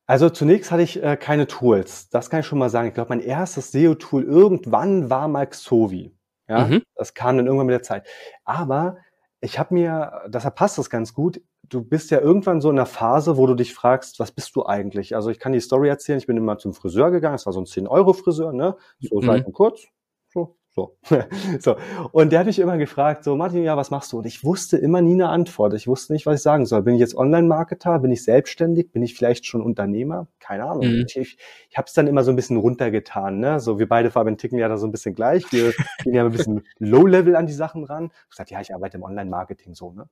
Also 0.05 0.29
zunächst 0.29 0.71
hatte 0.71 0.83
ich 0.83 1.01
äh, 1.01 1.15
keine 1.15 1.47
Tools. 1.47 2.09
Das 2.09 2.29
kann 2.29 2.41
ich 2.41 2.45
schon 2.45 2.59
mal 2.59 2.69
sagen. 2.69 2.87
Ich 2.87 2.93
glaube, 2.93 3.09
mein 3.09 3.21
erstes 3.21 3.71
SEO-Tool 3.71 4.23
irgendwann 4.23 5.09
war 5.09 5.27
mal 5.27 5.47
Xovi. 5.47 6.13
Ja, 6.49 6.65
mhm. 6.65 6.83
das 6.95 7.13
kam 7.13 7.37
dann 7.37 7.45
irgendwann 7.45 7.67
mit 7.67 7.75
der 7.75 7.83
Zeit. 7.83 8.05
Aber 8.43 8.97
ich 9.39 9.57
habe 9.57 9.73
mir, 9.73 10.23
deshalb 10.27 10.55
passt 10.55 10.77
das 10.77 10.89
ganz 10.89 11.13
gut. 11.13 11.41
Du 11.63 11.81
bist 11.81 12.11
ja 12.11 12.19
irgendwann 12.19 12.59
so 12.59 12.69
in 12.69 12.77
einer 12.77 12.85
Phase, 12.85 13.37
wo 13.37 13.47
du 13.47 13.55
dich 13.55 13.73
fragst, 13.73 14.19
was 14.19 14.31
bist 14.31 14.55
du 14.55 14.65
eigentlich? 14.65 15.15
Also 15.15 15.29
ich 15.29 15.39
kann 15.39 15.53
die 15.53 15.61
Story 15.61 15.87
erzählen. 15.87 16.19
Ich 16.19 16.27
bin 16.27 16.35
immer 16.35 16.57
zum 16.57 16.73
Friseur 16.73 17.09
gegangen. 17.09 17.35
Es 17.35 17.45
war 17.45 17.53
so 17.53 17.61
ein 17.61 17.65
10 17.65 17.87
Euro 17.87 18.11
Friseur, 18.11 18.51
ne? 18.51 18.75
So 18.99 19.21
mhm. 19.21 19.25
Seiten 19.25 19.53
kurz, 19.53 19.85
so 20.73 20.97
so. 21.59 21.75
Und 22.11 22.31
der 22.31 22.39
hat 22.39 22.45
mich 22.47 22.59
immer 22.59 22.77
gefragt, 22.77 23.23
so, 23.23 23.35
Martin, 23.35 23.63
ja, 23.63 23.75
was 23.75 23.91
machst 23.91 24.13
du? 24.13 24.19
Und 24.19 24.25
ich 24.25 24.43
wusste 24.43 24.77
immer 24.77 25.01
nie 25.01 25.13
eine 25.13 25.29
Antwort. 25.29 25.73
Ich 25.73 25.87
wusste 25.87 26.13
nicht, 26.13 26.25
was 26.25 26.39
ich 26.39 26.41
sagen 26.41 26.65
soll. 26.65 26.81
Bin 26.83 26.95
ich 26.95 27.01
jetzt 27.01 27.15
Online-Marketer? 27.15 27.99
Bin 27.99 28.11
ich 28.11 28.23
selbstständig? 28.23 28.91
Bin 28.91 29.03
ich 29.03 29.15
vielleicht 29.15 29.45
schon 29.45 29.61
Unternehmer? 29.61 30.27
Keine 30.39 30.65
Ahnung. 30.65 30.87
Mhm. 30.87 31.05
Ich, 31.07 31.17
ich, 31.17 31.37
ich 31.69 31.77
habe 31.77 31.87
es 31.87 31.93
dann 31.93 32.07
immer 32.07 32.23
so 32.23 32.31
ein 32.31 32.35
bisschen 32.35 32.57
runtergetan. 32.57 33.39
Ne? 33.39 33.59
So, 33.59 33.79
wir 33.79 33.87
beide, 33.87 34.11
Fabian, 34.11 34.37
ticken 34.37 34.59
ja 34.59 34.69
da 34.69 34.77
so 34.77 34.87
ein 34.87 34.91
bisschen 34.91 35.13
gleich. 35.13 35.51
Wir 35.51 35.73
gehen 36.03 36.13
ja 36.13 36.25
ein 36.25 36.31
bisschen 36.31 36.63
Low-Level 36.79 37.35
an 37.35 37.47
die 37.47 37.53
Sachen 37.53 37.83
ran. 37.83 38.11
Ich 38.25 38.31
gesagt, 38.31 38.51
ja, 38.51 38.61
ich 38.61 38.73
arbeite 38.73 38.97
im 38.97 39.03
Online-Marketing 39.03 39.73
so. 39.73 39.91
Ne? 39.91 40.07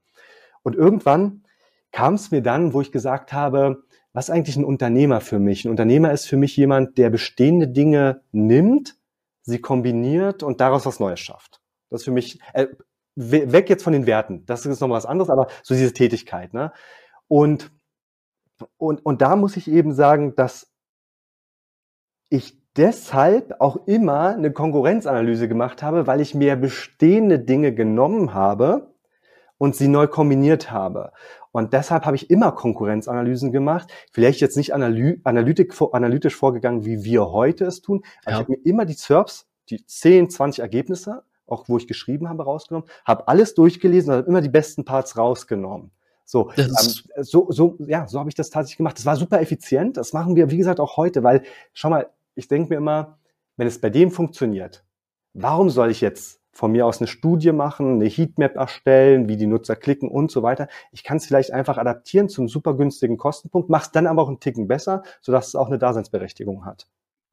Und 0.63 0.75
irgendwann 0.75 1.43
kam 1.91 2.15
es 2.15 2.31
mir 2.31 2.41
dann, 2.41 2.73
wo 2.73 2.81
ich 2.81 2.91
gesagt 2.91 3.33
habe, 3.33 3.83
was 4.11 4.27
ist 4.27 4.35
eigentlich 4.35 4.57
ein 4.57 4.65
Unternehmer 4.65 5.21
für 5.21 5.39
mich? 5.39 5.65
Ein 5.65 5.71
Unternehmer 5.71 6.11
ist 6.11 6.25
für 6.25 6.37
mich 6.37 6.57
jemand, 6.57 6.97
der 6.97 7.09
bestehende 7.09 7.67
Dinge 7.67 8.21
nimmt 8.31 8.98
sie 9.49 9.59
kombiniert 9.59 10.43
und 10.43 10.61
daraus 10.61 10.85
was 10.85 10.99
Neues 10.99 11.19
schafft. 11.19 11.61
Das 11.89 12.01
ist 12.01 12.05
für 12.05 12.11
mich, 12.11 12.39
äh, 12.53 12.67
weg 13.15 13.69
jetzt 13.69 13.83
von 13.83 13.93
den 13.93 14.05
Werten, 14.05 14.45
das 14.45 14.65
ist 14.65 14.79
noch 14.79 14.89
was 14.89 15.05
anderes, 15.05 15.29
aber 15.29 15.47
so 15.63 15.73
diese 15.73 15.93
Tätigkeit. 15.93 16.53
Ne? 16.53 16.71
Und, 17.27 17.71
und, 18.77 19.05
und 19.05 19.21
da 19.21 19.35
muss 19.35 19.57
ich 19.57 19.69
eben 19.69 19.93
sagen, 19.93 20.35
dass 20.35 20.71
ich 22.29 22.59
deshalb 22.77 23.59
auch 23.59 23.87
immer 23.87 24.29
eine 24.29 24.53
Konkurrenzanalyse 24.53 25.47
gemacht 25.47 25.83
habe, 25.83 26.07
weil 26.07 26.21
ich 26.21 26.35
mir 26.35 26.55
bestehende 26.55 27.39
Dinge 27.39 27.73
genommen 27.73 28.33
habe 28.33 28.93
und 29.57 29.75
sie 29.75 29.87
neu 29.87 30.07
kombiniert 30.07 30.71
habe. 30.71 31.11
Und 31.51 31.73
deshalb 31.73 32.05
habe 32.05 32.15
ich 32.15 32.29
immer 32.29 32.51
Konkurrenzanalysen 32.51 33.51
gemacht. 33.51 33.91
Vielleicht 34.11 34.39
jetzt 34.39 34.57
nicht 34.57 34.73
analy 34.73 35.19
analytisch 35.23 36.35
vorgegangen, 36.35 36.85
wie 36.85 37.03
wir 37.03 37.31
heute 37.31 37.65
es 37.65 37.81
tun. 37.81 38.03
Aber 38.23 38.31
ja. 38.31 38.37
ich 38.37 38.39
habe 38.43 38.51
mir 38.51 38.65
immer 38.65 38.85
die 38.85 38.93
SERPs, 38.93 39.47
die 39.69 39.85
10, 39.85 40.29
20 40.29 40.61
Ergebnisse, 40.61 41.23
auch 41.47 41.67
wo 41.67 41.77
ich 41.77 41.87
geschrieben 41.87 42.29
habe, 42.29 42.43
rausgenommen, 42.43 42.87
habe 43.05 43.27
alles 43.27 43.55
durchgelesen 43.55 44.11
und 44.11 44.17
habe 44.19 44.27
immer 44.27 44.41
die 44.41 44.49
besten 44.49 44.85
Parts 44.85 45.17
rausgenommen. 45.17 45.91
So, 46.25 46.51
ähm, 46.57 46.71
so, 47.17 47.47
so, 47.49 47.75
ja, 47.79 48.07
so 48.07 48.19
habe 48.19 48.29
ich 48.29 48.35
das 48.35 48.51
tatsächlich 48.51 48.77
gemacht. 48.77 48.99
Das 48.99 49.05
war 49.07 49.15
super 49.15 49.41
effizient. 49.41 49.97
Das 49.97 50.13
machen 50.13 50.35
wir, 50.35 50.51
wie 50.51 50.57
gesagt, 50.57 50.79
auch 50.79 50.95
heute, 50.95 51.23
weil, 51.23 51.41
schau 51.73 51.89
mal, 51.89 52.07
ich 52.35 52.47
denke 52.47 52.69
mir 52.69 52.75
immer, 52.75 53.17
wenn 53.57 53.65
es 53.65 53.81
bei 53.81 53.89
dem 53.89 54.11
funktioniert, 54.11 54.85
warum 55.33 55.71
soll 55.71 55.89
ich 55.89 56.01
jetzt 56.01 56.38
von 56.59 56.73
mir 56.73 56.85
aus 56.85 56.99
eine 56.99 57.07
Studie 57.07 57.53
machen, 57.53 57.95
eine 57.95 58.05
Heatmap 58.05 58.57
erstellen, 58.57 59.29
wie 59.29 59.37
die 59.37 59.47
Nutzer 59.47 59.77
klicken 59.77 60.09
und 60.09 60.29
so 60.29 60.43
weiter. 60.43 60.67
Ich 60.91 61.05
kann 61.05 61.15
es 61.17 61.25
vielleicht 61.25 61.53
einfach 61.53 61.77
adaptieren 61.77 62.27
zum 62.27 62.49
super 62.49 62.75
günstigen 62.75 63.15
Kostenpunkt, 63.15 63.69
mach's 63.69 63.91
dann 63.91 64.07
aber 64.07 64.23
auch 64.23 64.27
einen 64.27 64.41
Ticken 64.41 64.67
besser, 64.67 65.03
sodass 65.21 65.47
es 65.47 65.55
auch 65.55 65.67
eine 65.67 65.79
Daseinsberechtigung 65.79 66.65
hat. 66.65 66.87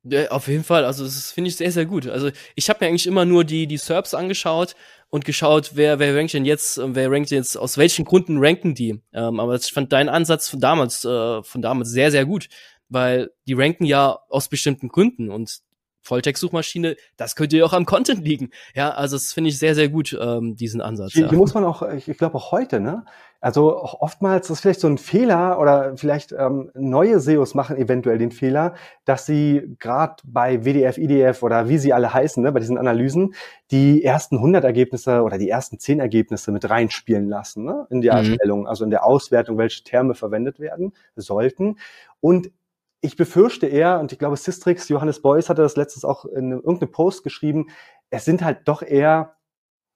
Ja, 0.05 0.29
auf 0.31 0.47
jeden 0.47 0.63
Fall, 0.63 0.85
also 0.85 1.03
das 1.03 1.33
finde 1.33 1.49
ich 1.49 1.57
sehr, 1.57 1.73
sehr 1.73 1.87
gut. 1.87 2.07
Also 2.07 2.31
ich 2.55 2.71
habe 2.71 2.85
mir 2.85 2.89
eigentlich 2.89 3.09
immer 3.09 3.25
nur 3.25 3.43
die, 3.43 3.67
die 3.67 3.79
SERPs 3.79 4.15
angeschaut 4.15 4.77
und 5.09 5.25
geschaut, 5.25 5.73
wer, 5.75 5.99
wer 5.99 6.15
rankt 6.15 6.33
denn 6.33 6.45
jetzt, 6.45 6.81
wer 6.81 7.11
rankt 7.11 7.33
jetzt, 7.33 7.57
aus 7.57 7.77
welchen 7.79 8.05
Gründen 8.05 8.39
ranken 8.39 8.77
die. 8.77 9.03
Ähm, 9.13 9.41
aber 9.41 9.57
ich 9.57 9.73
fand 9.73 9.93
deinen 9.93 10.09
Ansatz 10.09 10.49
von 10.49 10.61
damals, 10.61 11.05
äh, 11.05 11.43
von 11.43 11.63
damals 11.63 11.91
sehr, 11.91 12.13
sehr 12.13 12.25
gut, 12.25 12.49
weil 12.89 13.33
die 13.49 13.55
ranken 13.55 13.87
ja 13.87 14.21
aus 14.29 14.49
bestimmten 14.49 14.87
Gründen 14.87 15.31
und 15.33 15.66
Volltext-Suchmaschine, 16.07 16.97
das 17.17 17.37
könnte 17.37 17.57
ja 17.57 17.65
auch 17.65 17.73
am 17.73 17.85
Content 17.85 18.25
liegen. 18.25 18.51
Ja, 18.75 18.91
also 18.91 19.17
das 19.17 19.33
finde 19.33 19.51
ich 19.51 19.59
sehr, 19.59 19.75
sehr 19.75 19.89
gut, 19.89 20.17
ähm, 20.19 20.57
diesen 20.57 20.81
Ansatz. 20.81 21.13
Hier, 21.13 21.25
ja. 21.25 21.31
hier 21.31 21.39
muss 21.39 21.55
man 21.55 21.65
auch, 21.65 21.83
ich, 21.83 22.09
ich 22.09 22.17
glaube 22.17 22.37
auch 22.37 22.53
heute, 22.53 22.81
ne? 22.81 23.05
Also 23.41 23.81
oftmals 23.81 24.49
ist 24.49 24.61
vielleicht 24.61 24.81
so 24.81 24.89
ein 24.89 24.99
Fehler 24.99 25.61
oder 25.61 25.97
vielleicht 25.97 26.33
ähm, 26.33 26.71
neue 26.75 27.21
SEOs 27.21 27.55
machen 27.55 27.77
eventuell 27.77 28.19
den 28.19 28.33
Fehler, 28.33 28.75
dass 29.05 29.27
sie 29.27 29.77
gerade 29.79 30.17
bei 30.25 30.65
WDF, 30.65 30.97
IDF 30.97 31.43
oder 31.43 31.69
wie 31.69 31.79
sie 31.79 31.93
alle 31.93 32.13
heißen, 32.13 32.43
ne, 32.43 32.51
bei 32.51 32.61
diesen 32.61 32.79
Analysen, 32.79 33.35
die 33.71 34.03
ersten 34.03 34.37
100 34.37 34.65
Ergebnisse 34.65 35.23
oder 35.23 35.39
die 35.39 35.51
ersten 35.51 35.79
10 35.79 36.01
Ergebnisse 36.01 36.51
mit 36.51 36.69
reinspielen 36.69 37.29
lassen 37.29 37.65
ne, 37.65 37.87
in 37.91 38.01
die 38.01 38.09
mhm. 38.09 38.17
Erstellung, 38.17 38.67
also 38.67 38.85
in 38.85 38.91
der 38.91 39.05
Auswertung, 39.05 39.59
welche 39.59 39.85
Terme 39.85 40.15
verwendet 40.15 40.59
werden 40.59 40.93
sollten. 41.15 41.77
Und 42.21 42.51
ich 43.07 43.17
befürchte 43.17 43.67
eher, 43.67 44.01
und 44.01 44.13
ich 44.13 44.19
glaube, 44.19 44.37
Sistrix, 44.37 44.89
Johannes 44.89 45.23
Beuys 45.23 45.49
hatte 45.49 45.63
das 45.63 45.77
letztens 45.77 46.05
auch 46.05 46.25
in 46.25 46.51
irgendeinem 46.51 46.91
Post 46.91 47.23
geschrieben, 47.23 47.69
es 48.11 48.25
sind 48.25 48.45
halt 48.45 48.61
doch 48.67 48.83
eher 48.83 49.37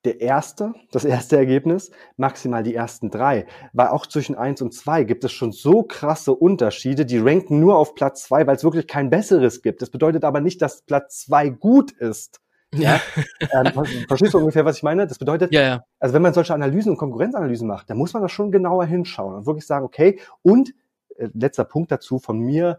der 0.04 0.20
erste, 0.20 0.72
das 0.92 1.04
erste 1.04 1.36
Ergebnis, 1.36 1.90
maximal 2.16 2.62
die 2.62 2.74
ersten 2.74 3.10
drei. 3.10 3.46
Weil 3.72 3.88
auch 3.88 4.06
zwischen 4.06 4.34
eins 4.34 4.62
und 4.62 4.72
zwei 4.72 5.04
gibt 5.04 5.24
es 5.24 5.32
schon 5.32 5.52
so 5.52 5.82
krasse 5.82 6.32
Unterschiede, 6.32 7.04
die 7.04 7.18
ranken 7.18 7.60
nur 7.60 7.76
auf 7.76 7.94
Platz 7.94 8.24
zwei, 8.24 8.46
weil 8.46 8.56
es 8.56 8.64
wirklich 8.64 8.86
kein 8.86 9.10
besseres 9.10 9.60
gibt. 9.60 9.82
Das 9.82 9.90
bedeutet 9.90 10.24
aber 10.24 10.40
nicht, 10.40 10.62
dass 10.62 10.82
Platz 10.82 11.20
zwei 11.26 11.50
gut 11.50 11.92
ist. 11.92 12.40
Ja. 12.74 13.00
ähm, 13.52 13.72
verstehst 14.06 14.32
du 14.32 14.38
ungefähr, 14.38 14.64
was 14.64 14.76
ich 14.76 14.82
meine? 14.82 15.06
Das 15.06 15.18
bedeutet, 15.18 15.52
ja, 15.52 15.62
ja. 15.62 15.84
also 15.98 16.14
wenn 16.14 16.22
man 16.22 16.32
solche 16.32 16.54
Analysen 16.54 16.92
und 16.92 16.98
Konkurrenzanalysen 16.98 17.66
macht, 17.66 17.90
dann 17.90 17.98
muss 17.98 18.12
man 18.12 18.22
da 18.22 18.28
schon 18.28 18.52
genauer 18.52 18.86
hinschauen 18.86 19.34
und 19.34 19.46
wirklich 19.46 19.66
sagen, 19.66 19.84
okay, 19.84 20.20
und 20.42 20.72
äh, 21.16 21.28
letzter 21.34 21.64
Punkt 21.64 21.90
dazu 21.90 22.18
von 22.18 22.38
mir, 22.38 22.78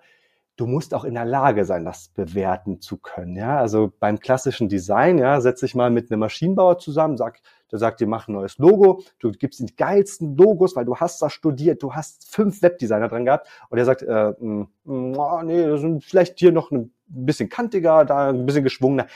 du 0.62 0.68
musst 0.68 0.94
auch 0.94 1.06
in 1.06 1.16
der 1.16 1.26
Lage 1.26 1.66
sein, 1.66 1.86
das 1.86 2.10
bewerten 2.10 2.82
zu 2.82 2.98
können. 2.98 3.36
Ja, 3.36 3.58
also 3.58 3.92
beim 4.00 4.20
klassischen 4.20 4.70
Design, 4.70 5.18
ja, 5.18 5.42
setze 5.42 5.66
ich 5.66 5.74
mal 5.74 5.90
mit 5.90 6.12
einem 6.12 6.20
Maschinenbauer 6.20 6.78
zusammen, 6.78 7.18
sag, 7.18 7.40
der 7.72 7.80
sagt 7.80 8.00
dir, 8.00 8.06
mach 8.06 8.28
ein 8.28 8.34
neues 8.34 8.60
Logo, 8.60 9.02
du 9.18 9.32
gibst 9.32 9.60
die 9.60 9.76
geilsten 9.76 10.38
Logos, 10.38 10.76
weil 10.76 10.86
du 10.86 10.98
hast 10.98 11.20
das 11.20 11.34
studiert, 11.34 11.82
du 11.82 11.96
hast 11.96 12.30
fünf 12.30 12.62
Webdesigner 12.62 13.08
dran 13.08 13.26
gehabt 13.26 13.48
und 13.70 13.78
der 13.78 13.86
sagt, 13.86 14.04
äh, 14.04 14.34
mh, 14.40 14.68
mm, 14.84 15.16
oh, 15.18 15.42
nee, 15.42 15.66
das 15.66 15.82
sind 15.82 16.04
vielleicht 16.04 16.38
hier 16.38 16.52
noch 16.52 16.70
ein 16.70 16.94
bisschen 17.08 17.50
kantiger, 17.50 18.06
da 18.06 18.30
ein 18.30 18.46
bisschen 18.46 18.64
geschwungener, 18.64 19.08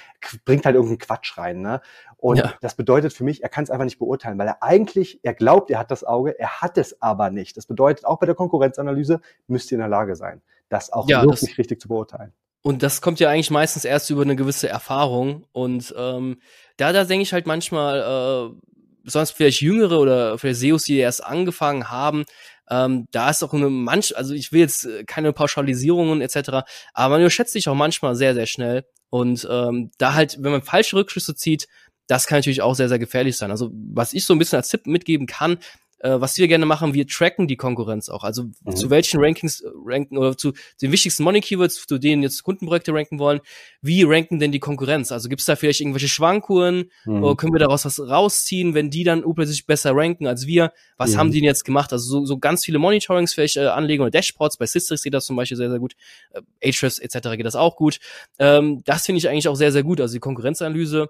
bringt 0.45 0.65
halt 0.65 0.73
irgendeinen 0.73 0.97
Quatsch 0.97 1.37
rein. 1.37 1.61
Ne? 1.61 1.79
Und 2.17 2.39
ja. 2.39 2.55
das 2.61 2.73
bedeutet 2.73 3.13
für 3.13 3.23
mich, 3.23 3.43
er 3.43 3.49
kann 3.49 3.65
es 3.65 3.69
einfach 3.69 3.85
nicht 3.85 3.99
beurteilen, 3.99 4.39
weil 4.39 4.47
er 4.47 4.63
eigentlich, 4.63 5.19
er 5.21 5.35
glaubt, 5.35 5.69
er 5.69 5.77
hat 5.77 5.91
das 5.91 6.03
Auge, 6.03 6.39
er 6.39 6.61
hat 6.61 6.79
es 6.79 7.03
aber 7.03 7.29
nicht. 7.29 7.55
Das 7.55 7.67
bedeutet, 7.67 8.03
auch 8.03 8.17
bei 8.17 8.25
der 8.25 8.35
Konkurrenzanalyse 8.35 9.21
müsst 9.45 9.71
ihr 9.71 9.75
in 9.75 9.81
der 9.81 9.89
Lage 9.89 10.15
sein 10.15 10.41
das 10.69 10.91
auch 10.91 11.07
ja, 11.09 11.23
wirklich 11.23 11.49
das, 11.51 11.57
richtig 11.57 11.81
zu 11.81 11.87
beurteilen. 11.87 12.33
Und 12.61 12.81
das 12.81 13.01
kommt 13.01 13.19
ja 13.19 13.29
eigentlich 13.29 13.51
meistens 13.51 13.85
erst 13.85 14.09
über 14.09 14.23
eine 14.23 14.35
gewisse 14.35 14.67
Erfahrung. 14.67 15.45
Und 15.51 15.93
ähm, 15.97 16.39
da, 16.77 16.93
da 16.93 17.03
denke 17.03 17.23
ich 17.23 17.33
halt 17.33 17.45
manchmal, 17.45 18.53
äh, 18.53 18.59
besonders 19.03 19.31
vielleicht 19.31 19.61
Jüngere 19.61 19.99
oder 19.99 20.37
vielleicht 20.37 20.59
SEOs, 20.59 20.83
die 20.83 20.97
erst 20.97 21.23
angefangen 21.23 21.89
haben, 21.89 22.25
ähm, 22.69 23.05
da 23.11 23.29
ist 23.29 23.43
auch 23.43 23.53
eine 23.53 23.69
manch, 23.69 24.17
also 24.17 24.33
ich 24.33 24.51
will 24.51 24.61
jetzt 24.61 24.87
keine 25.05 25.31
Pauschalisierungen 25.31 26.21
etc., 26.21 26.65
aber 26.93 27.13
man 27.13 27.21
überschätzt 27.21 27.53
sich 27.53 27.69
auch 27.69 27.75
manchmal 27.75 28.15
sehr, 28.15 28.33
sehr 28.33 28.47
schnell. 28.47 28.85
Und 29.09 29.47
ähm, 29.49 29.91
da 29.97 30.13
halt, 30.13 30.37
wenn 30.41 30.51
man 30.51 30.63
falsche 30.63 30.95
Rückschlüsse 30.95 31.35
zieht, 31.35 31.67
das 32.07 32.27
kann 32.27 32.39
natürlich 32.39 32.61
auch 32.61 32.75
sehr, 32.75 32.89
sehr 32.89 32.99
gefährlich 32.99 33.37
sein. 33.37 33.51
Also 33.51 33.71
was 33.73 34.13
ich 34.13 34.25
so 34.25 34.33
ein 34.33 34.39
bisschen 34.39 34.57
als 34.57 34.69
Tipp 34.69 34.87
mitgeben 34.87 35.27
kann, 35.27 35.57
äh, 35.99 36.19
was 36.19 36.37
wir 36.37 36.47
gerne 36.47 36.65
machen, 36.65 36.93
wir 36.93 37.07
tracken 37.07 37.47
die 37.47 37.55
Konkurrenz 37.55 38.09
auch. 38.09 38.23
Also 38.23 38.43
mhm. 38.43 38.75
zu 38.75 38.89
welchen 38.89 39.19
Rankings 39.19 39.61
äh, 39.61 39.69
ranken 39.85 40.17
oder 40.17 40.37
zu 40.37 40.53
den 40.81 40.91
wichtigsten 40.91 41.23
Money 41.23 41.41
Keywords, 41.41 41.85
zu 41.87 41.97
denen 41.97 42.21
jetzt 42.23 42.43
Kundenprojekte 42.43 42.93
ranken 42.93 43.19
wollen, 43.19 43.39
wie 43.81 44.03
ranken 44.03 44.39
denn 44.39 44.51
die 44.51 44.59
Konkurrenz? 44.59 45.11
Also 45.11 45.29
gibt 45.29 45.41
es 45.41 45.45
da 45.45 45.55
vielleicht 45.55 45.81
irgendwelche 45.81 46.07
Schwankuren? 46.07 46.91
Mhm. 47.05 47.23
Oder 47.23 47.35
können 47.35 47.53
wir 47.53 47.59
daraus 47.59 47.85
was 47.85 47.99
rausziehen, 47.99 48.73
wenn 48.73 48.89
die 48.89 49.03
dann 49.03 49.23
plötzlich 49.33 49.65
besser 49.65 49.95
ranken 49.95 50.27
als 50.27 50.45
wir? 50.45 50.73
Was 50.97 51.13
mhm. 51.13 51.17
haben 51.17 51.31
die 51.31 51.39
denn 51.39 51.47
jetzt 51.47 51.63
gemacht? 51.63 51.93
Also 51.93 52.07
so, 52.09 52.25
so 52.25 52.37
ganz 52.37 52.65
viele 52.65 52.79
Monitorings 52.79 53.33
vielleicht 53.33 53.57
äh, 53.57 53.67
anlegen 53.67 54.01
oder 54.01 54.11
Dashboards. 54.11 54.57
Bei 54.57 54.65
Systrix 54.65 55.03
geht 55.03 55.13
das 55.13 55.25
zum 55.25 55.35
Beispiel 55.35 55.57
sehr, 55.57 55.69
sehr 55.69 55.79
gut. 55.79 55.95
Äh, 56.31 56.69
Ahrefs 56.69 56.99
etc. 56.99 57.29
geht 57.37 57.45
das 57.45 57.55
auch 57.55 57.77
gut. 57.77 57.99
Ähm, 58.39 58.81
das 58.85 59.05
finde 59.05 59.19
ich 59.19 59.29
eigentlich 59.29 59.47
auch 59.47 59.55
sehr, 59.55 59.71
sehr 59.71 59.83
gut. 59.83 60.01
Also 60.01 60.13
die 60.13 60.19
Konkurrenzanalyse 60.19 61.07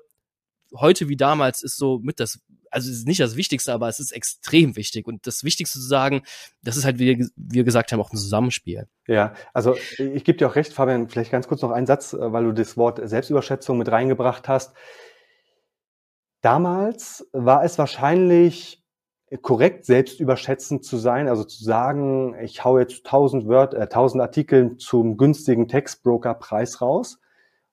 heute 0.73 1.09
wie 1.09 1.15
damals 1.15 1.63
ist 1.63 1.77
so 1.77 1.99
mit 1.99 2.19
das 2.19 2.39
also 2.76 2.91
es 2.91 2.97
ist 2.97 3.07
nicht 3.07 3.21
das 3.21 3.38
Wichtigste, 3.38 3.71
aber 3.73 3.88
es 3.88 4.01
ist 4.01 4.11
extrem 4.11 4.76
wichtig. 4.76 5.07
Und 5.07 5.26
das 5.26 5.45
Wichtigste 5.45 5.80
zu 5.80 5.88
sagen, 5.88 6.23
das 6.61 6.76
ist 6.76 6.84
halt, 6.84 6.99
wie 6.99 7.26
wir 7.38 7.63
gesagt 7.63 7.91
haben, 7.91 8.01
auch 8.01 8.11
ein 8.11 8.17
Zusammenspiel. 8.17 8.88
Ja, 9.07 9.34
also 9.53 9.76
ich 9.97 10.26
gebe 10.26 10.38
dir 10.38 10.49
auch 10.49 10.55
recht, 10.55 10.73
Fabian, 10.73 11.07
vielleicht 11.07 11.32
ganz 11.32 11.47
kurz 11.47 11.61
noch 11.61 11.71
einen 11.71 11.88
Satz, 11.88 12.13
äh, 12.13 12.34
weil 12.34 12.43
du 12.43 12.51
das 12.51 12.76
Wort 12.76 12.99
Selbstüberschätzung 13.01 13.78
mit 13.78 13.89
reingebracht 13.89 14.49
hast. 14.49 14.76
Damals 16.41 17.28
war 17.32 17.63
es 17.63 17.78
wahrscheinlich 17.78 18.84
korrekt 19.41 19.86
selbstüberschätzend 19.86 20.84
zu 20.84 20.97
sein, 20.97 21.30
also 21.30 21.45
zu 21.45 21.63
sagen, 21.63 22.36
ich 22.43 22.63
hau 22.65 22.78
jetzt 22.78 23.05
1000 23.05 23.47
Word, 23.47 23.73
äh, 23.73 23.88
1000 23.88 24.21
Artikel 24.21 24.76
zum 24.78 25.15
günstigen 25.15 25.69
Textbroker-Preis 25.69 26.82
raus. 26.82 27.19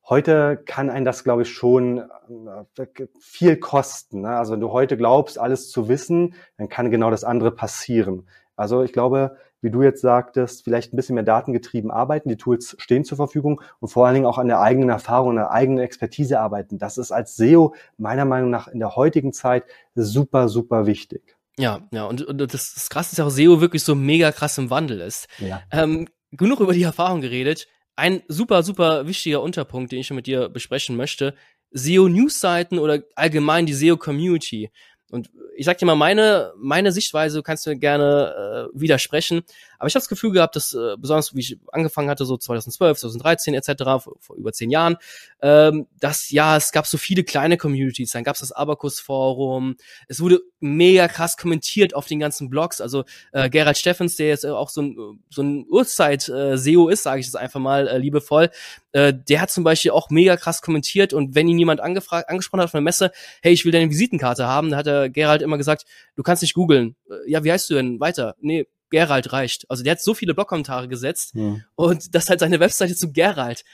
Heute 0.08 0.60
kann 0.66 0.90
ein 0.90 1.04
das, 1.04 1.22
glaube 1.22 1.42
ich, 1.42 1.50
schon 1.50 1.98
äh, 1.98 2.86
viel 3.20 3.56
kosten. 3.56 4.22
Ne? 4.22 4.36
Also 4.36 4.52
wenn 4.52 4.60
du 4.60 4.72
heute 4.72 4.96
glaubst, 4.96 5.38
alles 5.38 5.70
zu 5.70 5.88
wissen, 5.88 6.34
dann 6.56 6.68
kann 6.68 6.90
genau 6.90 7.10
das 7.10 7.24
andere 7.24 7.52
passieren. 7.52 8.28
Also 8.56 8.82
ich 8.82 8.92
glaube, 8.92 9.36
wie 9.60 9.70
du 9.70 9.82
jetzt 9.82 10.02
sagtest, 10.02 10.64
vielleicht 10.64 10.92
ein 10.92 10.96
bisschen 10.96 11.14
mehr 11.14 11.24
datengetrieben 11.24 11.90
arbeiten. 11.90 12.28
Die 12.28 12.36
Tools 12.36 12.74
stehen 12.78 13.04
zur 13.04 13.16
Verfügung 13.16 13.62
und 13.78 13.88
vor 13.88 14.04
allen 14.04 14.14
Dingen 14.14 14.26
auch 14.26 14.38
an 14.38 14.48
der 14.48 14.60
eigenen 14.60 14.88
Erfahrung, 14.88 15.30
an 15.30 15.36
der 15.36 15.52
eigenen 15.52 15.78
Expertise 15.78 16.40
arbeiten. 16.40 16.78
Das 16.78 16.98
ist 16.98 17.12
als 17.12 17.36
SEO 17.36 17.74
meiner 17.96 18.24
Meinung 18.24 18.50
nach 18.50 18.66
in 18.66 18.80
der 18.80 18.96
heutigen 18.96 19.32
Zeit 19.32 19.64
super, 19.94 20.48
super 20.48 20.86
wichtig. 20.86 21.36
Ja, 21.58 21.80
ja, 21.92 22.04
und, 22.06 22.22
und 22.22 22.38
das, 22.38 22.74
das 22.74 22.90
Krasse 22.90 23.12
ist 23.12 23.18
ja 23.18 23.26
auch 23.26 23.30
SEO 23.30 23.60
wirklich 23.60 23.84
so 23.84 23.94
mega 23.94 24.32
krass 24.32 24.58
im 24.58 24.68
Wandel 24.68 25.00
ist. 25.00 25.28
Ja. 25.38 25.62
Ähm, 25.70 26.08
genug 26.32 26.60
über 26.60 26.72
die 26.72 26.82
Erfahrung 26.82 27.20
geredet 27.20 27.68
ein 27.96 28.22
super, 28.28 28.62
super 28.62 29.06
wichtiger 29.06 29.42
Unterpunkt, 29.42 29.92
den 29.92 30.00
ich 30.00 30.10
mit 30.10 30.26
dir 30.26 30.48
besprechen 30.48 30.96
möchte. 30.96 31.34
SEO-News-Seiten 31.72 32.78
oder 32.78 33.02
allgemein 33.14 33.66
die 33.66 33.74
SEO-Community. 33.74 34.70
Und 35.12 35.30
ich 35.54 35.66
sag 35.66 35.76
dir 35.76 35.84
mal 35.84 35.94
meine, 35.94 36.54
meine 36.56 36.90
Sichtweise, 36.90 37.42
kannst 37.42 37.66
du 37.66 37.76
gerne 37.76 38.70
äh, 38.72 38.80
widersprechen. 38.80 39.42
Aber 39.78 39.86
ich 39.86 39.94
habe 39.94 40.00
das 40.00 40.08
Gefühl 40.08 40.32
gehabt, 40.32 40.56
dass 40.56 40.72
äh, 40.72 40.96
besonders 40.96 41.34
wie 41.34 41.40
ich 41.40 41.58
angefangen 41.70 42.08
hatte, 42.08 42.24
so 42.24 42.38
2012, 42.38 42.98
2013 42.98 43.54
etc., 43.54 43.82
vor, 44.02 44.14
vor 44.20 44.36
über 44.36 44.52
zehn 44.52 44.70
Jahren, 44.70 44.96
ähm, 45.42 45.86
dass 46.00 46.30
ja, 46.30 46.56
es 46.56 46.72
gab 46.72 46.86
so 46.86 46.96
viele 46.96 47.24
kleine 47.24 47.58
Communities. 47.58 48.12
Dann 48.12 48.24
gab 48.24 48.36
es 48.36 48.40
das 48.40 48.52
Abacus-Forum. 48.52 49.76
Es 50.08 50.20
wurde 50.20 50.40
mega 50.60 51.08
krass 51.08 51.36
kommentiert 51.36 51.94
auf 51.94 52.06
den 52.06 52.18
ganzen 52.18 52.48
Blogs. 52.48 52.80
Also 52.80 53.04
äh, 53.32 53.50
Gerald 53.50 53.76
Steffens, 53.76 54.16
der 54.16 54.28
jetzt 54.28 54.46
auch 54.46 54.70
so 54.70 54.80
ein, 54.80 55.20
so 55.28 55.42
ein 55.42 55.66
Uhrzeit-SEO 55.68 56.88
ist, 56.88 57.02
sage 57.02 57.20
ich 57.20 57.26
das 57.26 57.34
einfach 57.34 57.60
mal 57.60 57.86
äh, 57.86 57.98
liebevoll, 57.98 58.50
äh, 58.92 59.12
der 59.12 59.40
hat 59.40 59.50
zum 59.50 59.64
Beispiel 59.64 59.90
auch 59.90 60.10
mega 60.10 60.36
krass 60.36 60.62
kommentiert 60.62 61.12
und 61.12 61.34
wenn 61.34 61.48
ihn 61.48 61.58
jemand 61.58 61.80
angefragt, 61.80 62.28
angesprochen 62.28 62.60
hat 62.60 62.68
auf 62.68 62.74
einer 62.74 62.82
Messe, 62.82 63.10
hey, 63.42 63.52
ich 63.52 63.64
will 63.64 63.72
deine 63.72 63.90
Visitenkarte 63.90 64.46
haben, 64.46 64.70
dann 64.70 64.78
hat 64.78 64.86
der 65.02 65.10
Gerald 65.10 65.42
immer 65.42 65.58
gesagt, 65.58 65.84
du 66.16 66.22
kannst 66.22 66.42
nicht 66.42 66.54
googeln. 66.54 66.96
Äh, 67.10 67.30
ja, 67.30 67.44
wie 67.44 67.52
heißt 67.52 67.68
du 67.70 67.74
denn? 67.74 68.00
Weiter. 68.00 68.34
Nee, 68.40 68.66
Gerald 68.92 69.32
reicht. 69.32 69.68
Also 69.70 69.82
der 69.82 69.92
hat 69.92 70.02
so 70.02 70.14
viele 70.14 70.34
Blogkommentare 70.34 70.86
gesetzt 70.86 71.32
ja. 71.34 71.56
und 71.74 72.14
dass 72.14 72.28
halt 72.28 72.40
seine 72.40 72.60
Webseite 72.60 72.94
zu 72.94 73.12
Gerald 73.12 73.64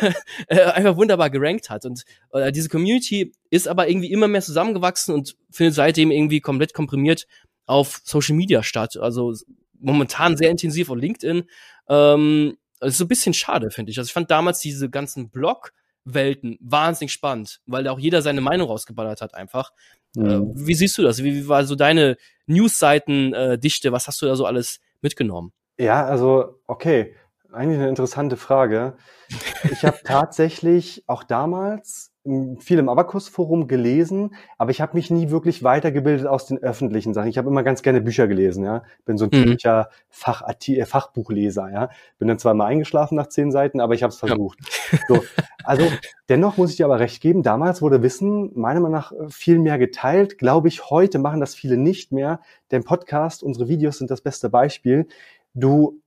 äh, 0.46 0.62
einfach 0.62 0.96
wunderbar 0.96 1.28
gerankt 1.30 1.68
hat. 1.68 1.84
Und 1.84 2.04
äh, 2.32 2.50
diese 2.52 2.70
Community 2.70 3.32
ist 3.50 3.68
aber 3.68 3.88
irgendwie 3.88 4.10
immer 4.10 4.28
mehr 4.28 4.40
zusammengewachsen 4.40 5.14
und 5.14 5.36
findet 5.50 5.74
seitdem 5.74 6.10
irgendwie 6.10 6.40
komplett 6.40 6.72
komprimiert 6.72 7.26
auf 7.66 8.00
Social 8.04 8.36
Media 8.36 8.62
statt. 8.62 8.96
Also 8.96 9.34
momentan 9.78 10.36
sehr 10.36 10.50
intensiv 10.50 10.90
auf 10.90 10.96
LinkedIn. 10.96 11.44
Ähm, 11.88 12.56
das 12.78 12.92
ist 12.92 12.98
so 12.98 13.04
ein 13.04 13.08
bisschen 13.08 13.34
schade, 13.34 13.70
finde 13.70 13.90
ich. 13.90 13.98
Also 13.98 14.08
ich 14.08 14.12
fand 14.12 14.30
damals 14.30 14.60
diese 14.60 14.88
ganzen 14.88 15.30
Blog-Welten 15.30 16.56
wahnsinnig 16.60 17.12
spannend, 17.12 17.60
weil 17.66 17.84
da 17.84 17.92
auch 17.92 17.98
jeder 17.98 18.22
seine 18.22 18.40
Meinung 18.40 18.68
rausgeballert 18.68 19.20
hat 19.20 19.34
einfach. 19.34 19.72
Mhm. 20.14 20.52
wie 20.54 20.74
siehst 20.74 20.98
du 20.98 21.02
das? 21.02 21.22
Wie, 21.22 21.34
wie 21.34 21.48
war 21.48 21.64
so 21.64 21.74
deine 21.74 22.16
News-Seiten-Dichte? 22.46 23.88
Äh, 23.88 23.92
Was 23.92 24.08
hast 24.08 24.20
du 24.22 24.26
da 24.26 24.36
so 24.36 24.46
alles 24.46 24.80
mitgenommen? 25.00 25.52
Ja, 25.78 26.04
also, 26.04 26.60
okay. 26.66 27.14
Eigentlich 27.52 27.78
eine 27.78 27.88
interessante 27.88 28.36
Frage. 28.36 28.96
Ich 29.70 29.84
habe 29.84 29.98
tatsächlich 30.04 31.04
auch 31.06 31.22
damals 31.24 32.11
viel 32.24 32.78
im 32.78 32.88
Abakus-Forum 32.88 33.66
gelesen, 33.66 34.34
aber 34.56 34.70
ich 34.70 34.80
habe 34.80 34.96
mich 34.96 35.10
nie 35.10 35.30
wirklich 35.30 35.64
weitergebildet 35.64 36.28
aus 36.28 36.46
den 36.46 36.58
öffentlichen 36.58 37.14
Sachen. 37.14 37.28
Ich 37.28 37.36
habe 37.36 37.48
immer 37.48 37.64
ganz 37.64 37.82
gerne 37.82 38.00
Bücher 38.00 38.28
gelesen, 38.28 38.64
ja. 38.64 38.84
Bin 39.04 39.18
so 39.18 39.24
ein 39.24 39.30
mhm. 39.32 39.44
typischer 39.44 39.88
Fach 40.08 40.42
äh, 40.48 40.84
Fachbuchleser, 40.84 41.70
ja. 41.72 41.90
Bin 42.18 42.28
dann 42.28 42.38
zwar 42.38 42.54
mal 42.54 42.66
eingeschlafen 42.66 43.16
nach 43.16 43.26
zehn 43.26 43.50
Seiten, 43.50 43.80
aber 43.80 43.94
ich 43.94 44.04
habe 44.04 44.12
es 44.12 44.18
versucht. 44.20 44.58
Ja. 44.92 44.98
So, 45.08 45.24
also 45.64 45.84
dennoch 46.28 46.58
muss 46.58 46.70
ich 46.70 46.76
dir 46.76 46.84
aber 46.84 47.00
recht 47.00 47.20
geben, 47.20 47.42
damals 47.42 47.82
wurde 47.82 48.02
Wissen 48.02 48.52
meiner 48.54 48.78
Meinung 48.78 48.92
nach 48.92 49.12
viel 49.28 49.58
mehr 49.58 49.78
geteilt. 49.78 50.38
Glaube 50.38 50.68
ich, 50.68 50.90
heute 50.90 51.18
machen 51.18 51.40
das 51.40 51.56
viele 51.56 51.76
nicht 51.76 52.12
mehr. 52.12 52.40
Denn 52.70 52.84
Podcast, 52.84 53.42
unsere 53.42 53.68
Videos 53.68 53.98
sind 53.98 54.12
das 54.12 54.20
beste 54.20 54.48
Beispiel. 54.48 55.08
Du 55.54 56.00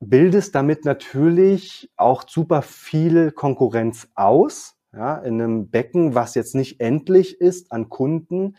bildest 0.00 0.54
damit 0.54 0.84
natürlich 0.84 1.90
auch 1.96 2.24
super 2.26 2.62
viel 2.62 3.30
Konkurrenz 3.30 4.08
aus 4.14 4.79
ja, 4.92 5.16
in 5.18 5.40
einem 5.40 5.70
Becken, 5.70 6.14
was 6.14 6.34
jetzt 6.34 6.54
nicht 6.54 6.80
endlich 6.80 7.40
ist 7.40 7.72
an 7.72 7.88
Kunden. 7.88 8.56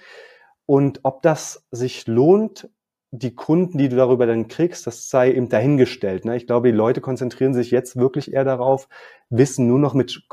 Und 0.65 1.01
ob 1.03 1.21
das 1.21 1.67
sich 1.71 2.07
lohnt, 2.07 2.69
die 3.13 3.35
Kunden, 3.35 3.77
die 3.77 3.89
du 3.89 3.97
darüber 3.97 4.25
dann 4.25 4.47
kriegst, 4.47 4.87
das 4.87 5.09
sei 5.09 5.33
eben 5.33 5.49
dahingestellt. 5.49 6.23
Ne? 6.23 6.37
Ich 6.37 6.47
glaube, 6.47 6.71
die 6.71 6.77
Leute 6.77 7.01
konzentrieren 7.01 7.53
sich 7.53 7.69
jetzt 7.69 7.97
wirklich 7.97 8.33
eher 8.33 8.45
darauf, 8.45 8.87
Wissen 9.29 9.67
nur 9.67 9.79
noch 9.79 9.93
mit, 9.93 10.23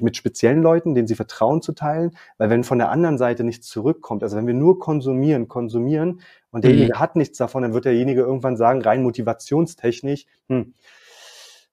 mit 0.00 0.16
speziellen 0.18 0.62
Leuten, 0.62 0.94
denen 0.94 1.06
sie 1.06 1.14
vertrauen, 1.14 1.62
zu 1.62 1.72
teilen. 1.72 2.14
Weil 2.36 2.50
wenn 2.50 2.62
von 2.62 2.78
der 2.78 2.90
anderen 2.90 3.16
Seite 3.16 3.42
nichts 3.42 3.68
zurückkommt, 3.68 4.22
also 4.22 4.36
wenn 4.36 4.46
wir 4.46 4.54
nur 4.54 4.78
konsumieren, 4.78 5.48
konsumieren 5.48 6.20
und 6.50 6.64
derjenige 6.64 6.94
mhm. 6.94 7.00
hat 7.00 7.16
nichts 7.16 7.38
davon, 7.38 7.62
dann 7.62 7.72
wird 7.72 7.86
derjenige 7.86 8.20
irgendwann 8.20 8.58
sagen, 8.58 8.82
rein 8.82 9.02
motivationstechnisch, 9.02 10.26
hm, 10.48 10.74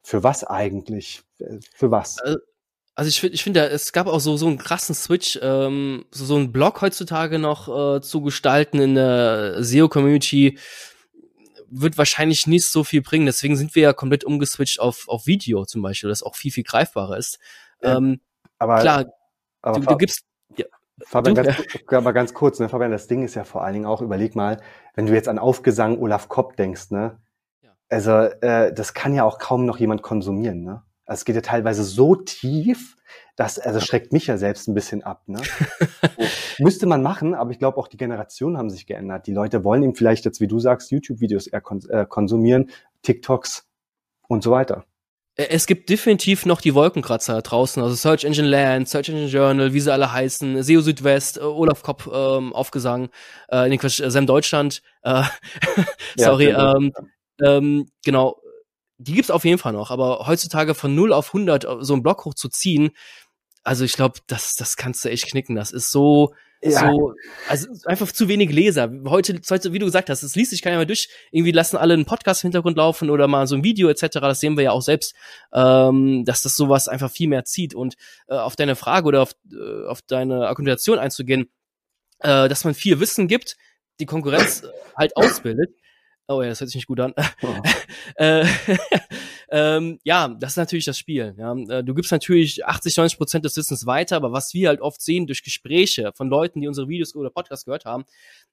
für 0.02 0.24
was 0.24 0.46
eigentlich? 0.46 1.24
Für 1.74 1.92
was? 1.92 2.22
Also 2.96 3.10
ich 3.10 3.20
finde, 3.20 3.36
ich 3.36 3.44
finde, 3.44 3.70
es 3.70 3.92
gab 3.92 4.08
auch 4.08 4.20
so 4.20 4.38
so 4.38 4.48
einen 4.48 4.60
krassen 4.60 4.94
Switch, 4.94 5.40
ähm, 5.42 6.06
so, 6.12 6.26
so 6.26 6.36
einen 6.36 6.52
Blog 6.52 6.82
heutzutage 6.82 7.40
noch 7.40 7.68
äh, 7.98 8.02
zu 8.02 8.22
gestalten 8.22 8.80
in 8.80 8.96
der 8.96 9.64
SEO-Community 9.64 10.60
wird 11.70 11.98
wahrscheinlich 11.98 12.46
nicht 12.46 12.66
so 12.68 12.84
viel 12.84 13.02
bringen. 13.02 13.26
Deswegen 13.26 13.56
sind 13.56 13.74
wir 13.74 13.82
ja 13.82 13.94
komplett 13.94 14.24
umgeswitcht 14.24 14.80
auf 14.80 15.08
auf 15.08 15.26
Video 15.26 15.66
zum 15.66 15.82
Beispiel, 15.82 16.10
das 16.10 16.22
auch 16.22 16.36
viel 16.36 16.52
viel 16.52 16.64
greifbarer 16.64 17.18
ist. 17.18 17.40
Ähm, 17.82 18.22
aber 18.60 18.80
klar, 18.80 19.06
aber 19.64 19.80
du, 19.80 19.86
du 19.88 19.98
gibst 19.98 20.24
ja, 20.56 20.66
Fabian, 21.02 21.36
du, 21.36 21.44
ganz, 21.44 21.58
ja. 21.58 21.98
aber 21.98 22.14
ganz 22.14 22.34
kurz, 22.34 22.60
ne, 22.60 22.70
Fabian, 22.70 22.92
das 22.92 23.08
Ding 23.08 23.24
ist 23.24 23.36
ja 23.36 23.44
vor 23.44 23.64
allen 23.64 23.74
Dingen 23.74 23.86
auch, 23.86 24.02
überleg 24.02 24.36
mal, 24.36 24.62
wenn 24.94 25.06
du 25.06 25.14
jetzt 25.14 25.28
an 25.28 25.40
Aufgesang 25.40 25.98
Olaf 25.98 26.30
Kopp 26.30 26.56
denkst, 26.58 26.92
ne? 26.92 27.18
Ja. 27.62 27.72
Also, 27.90 28.12
äh, 28.12 28.74
das 28.74 28.94
kann 28.94 29.16
ja 29.16 29.24
auch 29.24 29.40
kaum 29.40 29.66
noch 29.66 29.80
jemand 29.80 30.04
konsumieren, 30.04 30.64
ne? 30.64 30.84
Also 31.06 31.22
es 31.22 31.26
geht 31.26 31.36
ja 31.36 31.42
teilweise 31.42 31.84
so 31.84 32.16
tief, 32.16 32.96
dass, 33.36 33.60
also 33.60 33.80
schreckt 33.80 34.14
mich 34.14 34.28
ja 34.28 34.38
selbst 34.38 34.68
ein 34.68 34.74
bisschen 34.74 35.04
ab. 35.04 35.24
Ne? 35.28 35.42
müsste 36.60 36.86
man 36.86 37.02
machen, 37.02 37.34
aber 37.34 37.52
ich 37.52 37.60
glaube 37.60 37.78
auch 37.78 37.88
die 37.88 37.98
Generationen 37.98 38.58
haben 38.58 38.70
sich 38.70 38.86
geändert. 38.86 39.28
Die 39.28 39.34
Leute 39.34 39.64
wollen 39.64 39.84
eben 39.84 39.96
vielleicht 39.96 40.26
jetzt, 40.26 40.40
wie 40.40 40.48
du 40.48 40.60
sagst, 40.60 40.92
YouTube-Videos 40.92 41.48
eher 41.48 41.62
kons 41.62 41.86
äh, 41.88 42.06
konsumieren, 42.08 42.70
TikToks 43.02 43.68
und 44.28 44.44
so 44.44 44.52
weiter. 44.52 44.86
Es 45.36 45.66
gibt 45.66 45.90
definitiv 45.90 46.46
noch 46.46 46.62
die 46.62 46.76
Wolkenkratzer 46.76 47.42
draußen, 47.42 47.82
also 47.82 47.96
Search 47.96 48.24
Engine 48.24 48.48
Land, 48.48 48.88
Search 48.88 49.10
Engine 49.10 49.30
Journal, 49.30 49.74
wie 49.74 49.80
sie 49.80 49.92
alle 49.92 50.14
heißen, 50.14 50.62
SEO 50.62 50.82
Südwest, 50.82 51.38
äh, 51.38 51.42
Olaf 51.42 51.82
Kopp 51.82 52.08
ähm, 52.14 52.54
Aufgesang, 52.54 53.10
äh, 53.50 53.68
nee, 53.68 53.78
Quatsch, 53.78 54.00
Sam 54.06 54.28
Deutschland, 54.28 54.84
äh, 55.02 55.24
sorry, 56.18 56.52
ja, 56.52 56.76
ähm, 56.76 56.94
ähm, 57.44 57.88
genau, 58.06 58.43
die 58.98 59.14
gibt's 59.14 59.32
auf 59.32 59.46
jeden 59.46 59.58
Fall 59.58 59.74
noch, 59.74 59.92
aber 59.92 60.28
heutzutage 60.28 60.76
von 60.76 60.94
0 60.96 61.14
auf 61.14 61.28
100 61.28 61.66
äh, 61.66 61.68
so 61.82 61.94
einen 61.94 62.04
Block 62.04 62.26
hochzuziehen, 62.26 62.92
also 63.64 63.86
ich 63.86 63.94
glaube, 63.94 64.20
das, 64.28 64.56
das 64.56 64.76
kannst 64.76 65.04
du 65.04 65.10
echt 65.10 65.28
knicken. 65.28 65.56
Das 65.56 65.72
ist 65.72 65.90
so, 65.90 66.34
ja. 66.62 66.92
so, 66.92 67.14
also 67.48 67.68
einfach 67.86 68.12
zu 68.12 68.28
wenig 68.28 68.52
Leser. 68.52 68.92
Heute, 69.06 69.40
heute, 69.50 69.74
wie 69.74 69.80
du 69.80 69.86
gesagt 69.86 70.10
hast, 70.10 70.22
es 70.22 70.36
liest 70.36 70.52
sich 70.52 70.62
keiner 70.62 70.78
mehr 70.78 70.86
durch. 70.86 71.08
Irgendwie 71.32 71.52
lassen 71.52 71.78
alle 71.78 71.94
einen 71.94 72.06
Podcast 72.06 72.44
im 72.44 72.50
Hintergrund 72.50 72.78
laufen 72.78 73.10
oder 73.10 73.28
mal 73.28 73.48
so 73.48 73.56
ein 73.56 73.64
Video 73.64 73.88
etc. 73.90 74.08
Das 74.20 74.42
sehen 74.42 74.58
wir 74.58 74.66
ja 74.66 74.72
auch 74.72 74.82
selbst, 74.82 75.16
ähm, 75.54 76.26
dass 76.26 76.42
das 76.42 76.56
sowas 76.56 76.90
einfach 76.90 77.10
viel 77.10 77.30
mehr 77.30 77.46
zieht. 77.46 77.74
Und 77.74 77.96
äh, 78.28 78.36
auf 78.36 78.58
deine 78.58 78.76
Frage 78.76 79.08
oder 79.08 79.22
auf, 79.22 79.32
äh, 79.52 79.88
auf 79.88 80.02
deine 80.02 80.48
Argumentation 80.48 81.00
einzugehen, 81.00 81.50
äh, 82.20 82.50
dass 82.50 82.66
man 82.66 82.74
viel 82.74 83.00
Wissen 83.00 83.30
gibt, 83.30 83.56
die 84.00 84.06
Konkurrenz 84.06 84.64
halt 84.98 85.16
ausbildet. 85.16 85.74
Oh 86.28 86.42
ja, 86.42 86.50
das 86.50 86.62
hört 86.62 86.70
sich 86.70 86.76
nicht 86.76 86.88
gut 86.88 87.00
an. 87.00 87.14
Oh. 87.42 87.56
äh, 88.16 88.46
ähm, 89.52 90.00
ja, 90.04 90.30
das 90.30 90.52
ist 90.52 90.58
natürlich 90.58 90.86
das 90.86 90.98
Spiel. 90.98 91.36
Ja. 91.38 91.54
Äh, 91.54 91.84
du 91.84 91.94
gibst 91.94 92.12
natürlich 92.12 92.66
80, 92.66 92.96
90 92.96 93.18
Prozent 93.18 93.46
des 93.46 93.58
Wissens 93.58 93.86
weiter, 93.86 94.16
aber 94.16 94.32
was 94.32 94.54
wir 94.54 94.70
halt 94.70 94.82
oft 94.82 95.02
sehen 95.02 95.28
durch 95.28 95.44
Gespräche 95.44 96.12
von 96.16 96.30
Leuten, 96.30 96.62
die 96.62 96.68
unsere 96.68 96.88
Videos 96.88 97.14
oder 97.16 97.30
Podcasts 97.30 97.66
gehört 97.66 97.86
haben, 97.86 98.06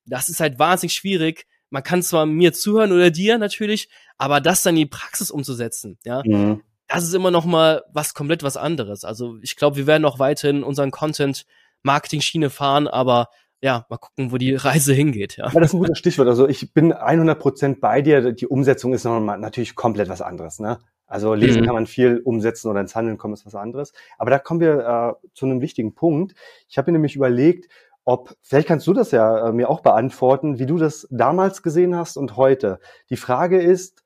das 0.04 0.28
ist 0.28 0.40
halt 0.40 0.58
wahnsinnig 0.58 0.94
schwierig. 0.94 1.46
Man 1.70 1.84
kann 1.84 2.02
zwar 2.02 2.26
mir 2.26 2.52
zuhören 2.52 2.90
oder 2.90 3.10
dir 3.10 3.38
natürlich, 3.38 3.88
aber 4.18 4.40
das 4.40 4.64
dann 4.64 4.74
in 4.74 4.80
die 4.80 4.86
Praxis 4.86 5.30
umzusetzen, 5.30 5.98
ja, 6.04 6.22
mhm. 6.24 6.62
das 6.88 7.04
ist 7.04 7.14
immer 7.14 7.30
noch 7.30 7.44
mal 7.44 7.84
was 7.92 8.14
komplett 8.14 8.42
was 8.42 8.56
anderes. 8.56 9.04
Also 9.04 9.38
ich 9.42 9.54
glaube, 9.54 9.76
wir 9.76 9.86
werden 9.86 10.02
noch 10.02 10.18
weiterhin 10.18 10.64
unseren 10.64 10.90
Content 10.90 11.46
Marketing-Schiene 11.84 12.50
fahren, 12.50 12.88
aber 12.88 13.28
ja, 13.62 13.86
mal 13.88 13.98
gucken, 13.98 14.32
wo 14.32 14.38
die 14.38 14.54
Reise 14.56 14.92
hingeht. 14.92 15.36
Ja. 15.36 15.48
ja, 15.48 15.60
das 15.60 15.70
ist 15.70 15.74
ein 15.74 15.80
gutes 15.80 15.98
Stichwort. 15.98 16.28
Also 16.28 16.48
ich 16.48 16.72
bin 16.72 16.92
100 16.92 17.38
Prozent 17.38 17.80
bei 17.80 18.02
dir. 18.02 18.32
Die 18.32 18.46
Umsetzung 18.46 18.92
ist 18.92 19.04
nochmal 19.04 19.38
natürlich 19.38 19.74
komplett 19.74 20.08
was 20.08 20.22
anderes. 20.22 20.60
Ne? 20.60 20.78
Also 21.06 21.34
lesen 21.34 21.62
mhm. 21.62 21.66
kann 21.66 21.74
man 21.74 21.86
viel 21.86 22.18
umsetzen 22.18 22.70
oder 22.70 22.80
ins 22.80 22.94
Handeln 22.94 23.18
kommen 23.18 23.34
ist 23.34 23.44
was 23.44 23.54
anderes. 23.54 23.92
Aber 24.16 24.30
da 24.30 24.38
kommen 24.38 24.60
wir 24.60 25.18
äh, 25.22 25.28
zu 25.34 25.46
einem 25.46 25.60
wichtigen 25.60 25.94
Punkt. 25.94 26.34
Ich 26.68 26.78
habe 26.78 26.90
mir 26.90 26.98
nämlich 26.98 27.16
überlegt, 27.16 27.70
ob, 28.04 28.34
vielleicht 28.42 28.68
kannst 28.68 28.86
du 28.86 28.92
das 28.92 29.10
ja 29.10 29.48
äh, 29.48 29.52
mir 29.52 29.68
auch 29.68 29.80
beantworten, 29.80 30.58
wie 30.58 30.66
du 30.66 30.78
das 30.78 31.06
damals 31.10 31.62
gesehen 31.62 31.96
hast 31.96 32.16
und 32.16 32.36
heute. 32.36 32.80
Die 33.10 33.16
Frage 33.16 33.60
ist, 33.60 34.02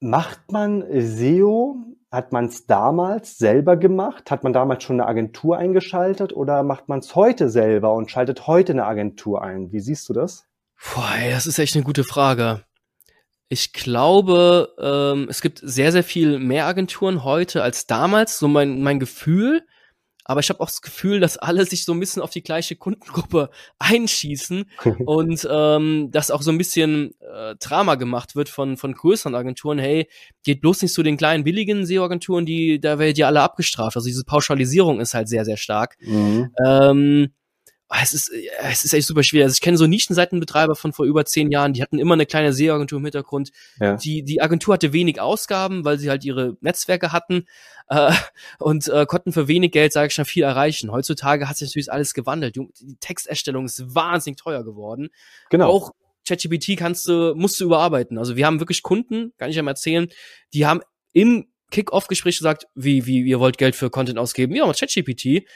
macht 0.00 0.52
man 0.52 0.84
SEO 1.00 1.76
hat 2.10 2.32
man 2.32 2.46
es 2.46 2.66
damals 2.66 3.36
selber 3.36 3.76
gemacht? 3.76 4.30
Hat 4.30 4.42
man 4.42 4.52
damals 4.52 4.82
schon 4.82 5.00
eine 5.00 5.08
Agentur 5.08 5.58
eingeschaltet 5.58 6.32
oder 6.32 6.62
macht 6.62 6.88
man 6.88 7.00
es 7.00 7.14
heute 7.14 7.50
selber 7.50 7.92
und 7.94 8.10
schaltet 8.10 8.46
heute 8.46 8.72
eine 8.72 8.86
Agentur 8.86 9.42
ein? 9.42 9.72
Wie 9.72 9.80
siehst 9.80 10.08
du 10.08 10.14
das? 10.14 10.46
Boah, 10.94 11.14
das 11.30 11.46
ist 11.46 11.58
echt 11.58 11.74
eine 11.74 11.84
gute 11.84 12.04
Frage. 12.04 12.64
Ich 13.50 13.72
glaube, 13.72 14.74
ähm, 14.78 15.26
es 15.28 15.40
gibt 15.40 15.60
sehr, 15.62 15.92
sehr 15.92 16.04
viel 16.04 16.38
mehr 16.38 16.66
Agenturen 16.66 17.24
heute 17.24 17.62
als 17.62 17.86
damals. 17.86 18.38
So 18.38 18.48
mein, 18.48 18.82
mein 18.82 19.00
Gefühl 19.00 19.62
aber 20.28 20.40
ich 20.40 20.50
habe 20.50 20.60
auch 20.60 20.66
das 20.66 20.82
Gefühl, 20.82 21.20
dass 21.20 21.38
alle 21.38 21.64
sich 21.64 21.86
so 21.86 21.92
ein 21.92 22.00
bisschen 22.00 22.20
auf 22.20 22.30
die 22.30 22.42
gleiche 22.42 22.76
Kundengruppe 22.76 23.48
einschießen 23.78 24.66
und 25.06 25.48
ähm, 25.50 26.10
dass 26.12 26.30
auch 26.30 26.42
so 26.42 26.52
ein 26.52 26.58
bisschen 26.58 27.14
äh, 27.20 27.56
Drama 27.56 27.94
gemacht 27.94 28.36
wird 28.36 28.50
von 28.50 28.76
von 28.76 28.92
größeren 28.92 29.34
Agenturen. 29.34 29.78
Hey, 29.78 30.06
geht 30.44 30.60
bloß 30.60 30.82
nicht 30.82 30.92
zu 30.92 31.02
den 31.02 31.16
kleinen 31.16 31.44
billigen 31.44 31.86
SEO-Agenturen, 31.86 32.44
die 32.44 32.78
da 32.78 32.98
werdet 32.98 33.16
ihr 33.16 33.26
alle 33.26 33.40
abgestraft. 33.40 33.96
Also 33.96 34.06
diese 34.06 34.24
Pauschalisierung 34.24 35.00
ist 35.00 35.14
halt 35.14 35.28
sehr 35.28 35.46
sehr 35.46 35.56
stark. 35.56 35.96
Mhm. 36.02 36.50
Ähm, 36.64 37.30
es 38.02 38.12
ist, 38.12 38.30
es 38.62 38.84
ist 38.84 38.92
echt 38.92 39.06
super 39.06 39.22
schwer. 39.22 39.44
Also 39.44 39.54
ich 39.54 39.60
kenne 39.60 39.78
so 39.78 39.86
Nischenseitenbetreiber 39.86 40.76
von 40.76 40.92
vor 40.92 41.06
über 41.06 41.24
zehn 41.24 41.50
Jahren, 41.50 41.72
die 41.72 41.82
hatten 41.82 41.98
immer 41.98 42.14
eine 42.14 42.26
kleine 42.26 42.52
SEO-Agentur 42.52 42.98
im 42.98 43.04
Hintergrund. 43.04 43.50
Ja. 43.80 43.96
Die, 43.96 44.22
die 44.22 44.42
Agentur 44.42 44.74
hatte 44.74 44.92
wenig 44.92 45.20
Ausgaben, 45.20 45.84
weil 45.84 45.98
sie 45.98 46.10
halt 46.10 46.24
ihre 46.24 46.56
Netzwerke 46.60 47.12
hatten 47.12 47.46
äh, 47.88 48.12
und 48.58 48.88
äh, 48.88 49.06
konnten 49.06 49.32
für 49.32 49.48
wenig 49.48 49.72
Geld, 49.72 49.92
sage 49.92 50.08
ich 50.08 50.14
schon, 50.14 50.26
viel 50.26 50.42
erreichen. 50.42 50.92
Heutzutage 50.92 51.48
hat 51.48 51.56
sich 51.56 51.68
natürlich 51.68 51.90
alles 51.90 52.12
gewandelt. 52.12 52.56
Die 52.56 52.96
Texterstellung 53.00 53.64
ist 53.64 53.94
wahnsinnig 53.94 54.38
teuer 54.38 54.64
geworden. 54.64 55.08
Genau. 55.48 55.68
Auch 55.68 55.92
ChatGPT 56.26 56.76
kannst 56.76 57.08
du, 57.08 57.34
musst 57.34 57.58
du 57.58 57.64
überarbeiten. 57.64 58.18
Also 58.18 58.36
wir 58.36 58.44
haben 58.44 58.60
wirklich 58.60 58.82
Kunden, 58.82 59.32
kann 59.38 59.48
ich 59.48 59.56
ja 59.56 59.62
mal 59.62 59.70
erzählen, 59.70 60.08
die 60.52 60.66
haben 60.66 60.82
im 61.14 61.48
Kick-Off-Gespräch 61.70 62.38
gesagt, 62.38 62.66
wie, 62.74 63.06
wie, 63.06 63.22
ihr 63.22 63.40
wollt 63.40 63.58
Geld 63.58 63.76
für 63.76 63.90
Content 63.90 64.18
ausgeben? 64.18 64.54
Ja, 64.54 64.66
mal 64.66 64.74
ChatGPT. 64.74 65.46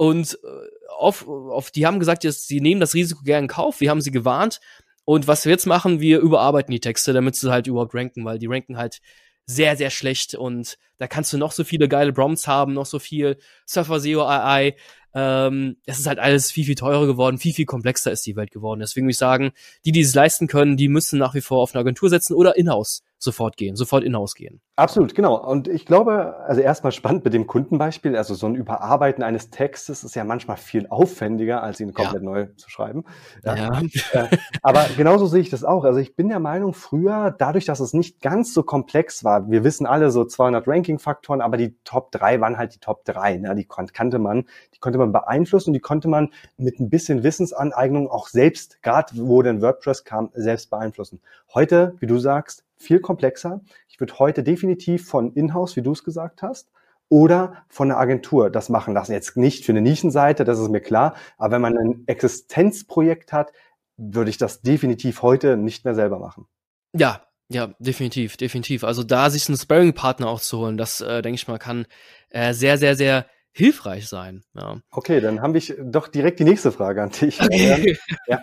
Und 0.00 0.38
äh, 0.42 0.88
auf, 0.96 1.28
auf, 1.28 1.70
die 1.70 1.84
haben 1.84 1.98
gesagt, 1.98 2.24
dass 2.24 2.46
sie 2.46 2.62
nehmen 2.62 2.80
das 2.80 2.94
Risiko 2.94 3.22
gerne 3.22 3.44
in 3.44 3.48
Kauf. 3.48 3.82
Wir 3.82 3.90
haben 3.90 4.00
sie 4.00 4.10
gewarnt. 4.10 4.58
Und 5.04 5.28
was 5.28 5.44
wir 5.44 5.52
jetzt 5.52 5.66
machen, 5.66 6.00
wir 6.00 6.20
überarbeiten 6.20 6.72
die 6.72 6.80
Texte, 6.80 7.12
damit 7.12 7.36
sie 7.36 7.52
halt 7.52 7.66
überhaupt 7.66 7.94
ranken, 7.94 8.24
weil 8.24 8.38
die 8.38 8.46
ranken 8.46 8.78
halt 8.78 9.02
sehr, 9.44 9.76
sehr 9.76 9.90
schlecht. 9.90 10.34
Und 10.34 10.78
da 10.96 11.06
kannst 11.06 11.34
du 11.34 11.36
noch 11.36 11.52
so 11.52 11.64
viele 11.64 11.86
geile 11.86 12.14
Prompts 12.14 12.48
haben, 12.48 12.72
noch 12.72 12.86
so 12.86 12.98
viel 12.98 13.36
Surfer 13.66 14.00
SEO 14.00 14.24
AI. 14.24 14.74
Ähm, 15.12 15.76
es 15.84 15.98
ist 15.98 16.06
halt 16.06 16.18
alles 16.18 16.50
viel, 16.50 16.64
viel 16.64 16.76
teurer 16.76 17.06
geworden, 17.06 17.36
viel, 17.36 17.52
viel 17.52 17.66
komplexer 17.66 18.10
ist 18.10 18.24
die 18.24 18.36
Welt 18.36 18.52
geworden. 18.52 18.80
Deswegen 18.80 19.04
würde 19.04 19.12
ich 19.12 19.18
sagen, 19.18 19.52
die, 19.84 19.92
die 19.92 20.00
es 20.00 20.14
leisten 20.14 20.46
können, 20.46 20.78
die 20.78 20.88
müssen 20.88 21.18
nach 21.18 21.34
wie 21.34 21.42
vor 21.42 21.60
auf 21.60 21.74
eine 21.74 21.80
Agentur 21.80 22.08
setzen 22.08 22.32
oder 22.32 22.56
in-house 22.56 23.02
sofort 23.22 23.56
gehen, 23.56 23.76
sofort 23.76 24.02
in-house 24.02 24.34
gehen. 24.34 24.60
Absolut, 24.76 25.14
genau. 25.14 25.36
Und 25.36 25.68
ich 25.68 25.84
glaube, 25.84 26.36
also 26.46 26.62
erstmal 26.62 26.90
spannend 26.90 27.22
mit 27.22 27.34
dem 27.34 27.46
Kundenbeispiel. 27.46 28.16
Also 28.16 28.34
so 28.34 28.46
ein 28.46 28.54
Überarbeiten 28.54 29.22
eines 29.22 29.50
Textes 29.50 30.04
ist 30.04 30.14
ja 30.16 30.24
manchmal 30.24 30.56
viel 30.56 30.86
aufwendiger, 30.88 31.62
als 31.62 31.80
ihn 31.80 31.92
komplett 31.92 32.22
ja. 32.22 32.28
neu 32.28 32.46
zu 32.56 32.70
schreiben. 32.70 33.04
Ja. 33.44 33.82
ja. 34.14 34.28
Aber 34.62 34.86
genauso 34.96 35.26
sehe 35.26 35.42
ich 35.42 35.50
das 35.50 35.64
auch. 35.64 35.84
Also 35.84 36.00
ich 36.00 36.16
bin 36.16 36.30
der 36.30 36.40
Meinung, 36.40 36.72
früher, 36.72 37.34
dadurch, 37.36 37.66
dass 37.66 37.80
es 37.80 37.92
nicht 37.92 38.22
ganz 38.22 38.54
so 38.54 38.62
komplex 38.62 39.22
war, 39.22 39.50
wir 39.50 39.64
wissen 39.64 39.84
alle 39.84 40.10
so 40.10 40.24
200 40.24 40.66
Ranking-Faktoren, 40.66 41.42
aber 41.42 41.58
die 41.58 41.76
Top 41.84 42.10
3 42.12 42.40
waren 42.40 42.56
halt 42.56 42.74
die 42.74 42.80
Top 42.80 43.04
3. 43.04 43.36
Ne? 43.36 43.54
Die 43.54 43.66
kannte 43.66 44.18
man, 44.18 44.46
die 44.74 44.78
konnte 44.78 44.98
man 44.98 45.12
beeinflussen 45.12 45.70
und 45.70 45.74
die 45.74 45.80
konnte 45.80 46.08
man 46.08 46.30
mit 46.56 46.80
ein 46.80 46.88
bisschen 46.88 47.22
Wissensaneignung 47.22 48.08
auch 48.08 48.28
selbst, 48.28 48.82
gerade 48.82 49.12
wo 49.16 49.42
denn 49.42 49.60
WordPress 49.60 50.04
kam, 50.04 50.30
selbst 50.32 50.70
beeinflussen. 50.70 51.20
Heute, 51.52 51.96
wie 51.98 52.06
du 52.06 52.18
sagst, 52.18 52.64
viel 52.80 53.00
komplexer. 53.00 53.60
Ich 53.88 54.00
würde 54.00 54.18
heute 54.18 54.42
definitiv 54.42 55.06
von 55.06 55.32
Inhouse, 55.34 55.76
wie 55.76 55.82
du 55.82 55.92
es 55.92 56.02
gesagt 56.02 56.42
hast, 56.42 56.70
oder 57.08 57.64
von 57.68 57.90
einer 57.90 58.00
Agentur 58.00 58.50
das 58.50 58.68
machen 58.68 58.94
lassen. 58.94 59.12
Jetzt 59.12 59.36
nicht 59.36 59.64
für 59.64 59.72
eine 59.72 59.82
Nischenseite, 59.82 60.44
das 60.44 60.58
ist 60.58 60.70
mir 60.70 60.80
klar, 60.80 61.14
aber 61.36 61.54
wenn 61.54 61.62
man 61.62 61.76
ein 61.76 62.04
Existenzprojekt 62.06 63.32
hat, 63.32 63.52
würde 63.96 64.30
ich 64.30 64.38
das 64.38 64.62
definitiv 64.62 65.22
heute 65.22 65.56
nicht 65.56 65.84
mehr 65.84 65.94
selber 65.94 66.18
machen. 66.18 66.46
Ja, 66.92 67.22
ja, 67.48 67.74
definitiv, 67.80 68.36
definitiv. 68.36 68.84
Also 68.84 69.02
da 69.02 69.28
sich 69.28 69.48
einen 69.48 69.58
Sparring-Partner 69.58 70.28
auch 70.28 70.40
zu 70.40 70.58
holen, 70.58 70.76
das 70.76 71.00
äh, 71.00 71.20
denke 71.20 71.34
ich 71.34 71.48
mal 71.48 71.58
kann 71.58 71.86
äh, 72.30 72.54
sehr, 72.54 72.78
sehr, 72.78 72.94
sehr 72.94 73.26
hilfreich 73.52 74.08
sein. 74.08 74.42
Ja. 74.54 74.80
Okay, 74.90 75.20
dann 75.20 75.42
habe 75.42 75.58
ich 75.58 75.74
doch 75.82 76.08
direkt 76.08 76.38
die 76.38 76.44
nächste 76.44 76.72
Frage 76.72 77.02
an 77.02 77.10
dich. 77.10 77.40
Okay. 77.50 77.98
Ja, 78.26 78.40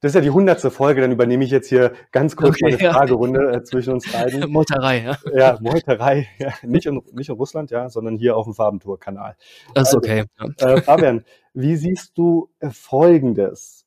das 0.00 0.10
ist 0.10 0.14
ja 0.14 0.20
die 0.20 0.30
hundertste 0.30 0.70
Folge, 0.70 1.00
dann 1.00 1.10
übernehme 1.10 1.42
ich 1.44 1.50
jetzt 1.50 1.68
hier 1.68 1.92
ganz 2.10 2.36
kurz 2.36 2.56
okay, 2.62 2.76
eine 2.80 2.92
Fragerunde 2.92 3.52
äh, 3.52 3.64
zwischen 3.64 3.94
uns 3.94 4.10
beiden. 4.10 4.50
Meuterei, 4.52 5.02
ja. 5.02 5.18
Ja, 5.34 5.58
Meuterei, 5.60 6.28
ja. 6.38 6.52
Nicht, 6.62 6.86
in, 6.86 7.00
nicht 7.12 7.30
in 7.30 7.34
Russland, 7.34 7.70
ja, 7.70 7.88
sondern 7.88 8.16
hier 8.16 8.36
auf 8.36 8.44
dem 8.44 8.54
Farbentour-Kanal. 8.54 9.36
Das 9.74 9.88
ist 9.88 9.94
also, 9.94 9.98
okay. 9.98 10.24
Ja. 10.38 10.68
Äh, 10.68 10.82
Fabian, 10.82 11.24
wie 11.54 11.76
siehst 11.76 12.16
du 12.18 12.50
äh, 12.60 12.70
Folgendes? 12.70 13.86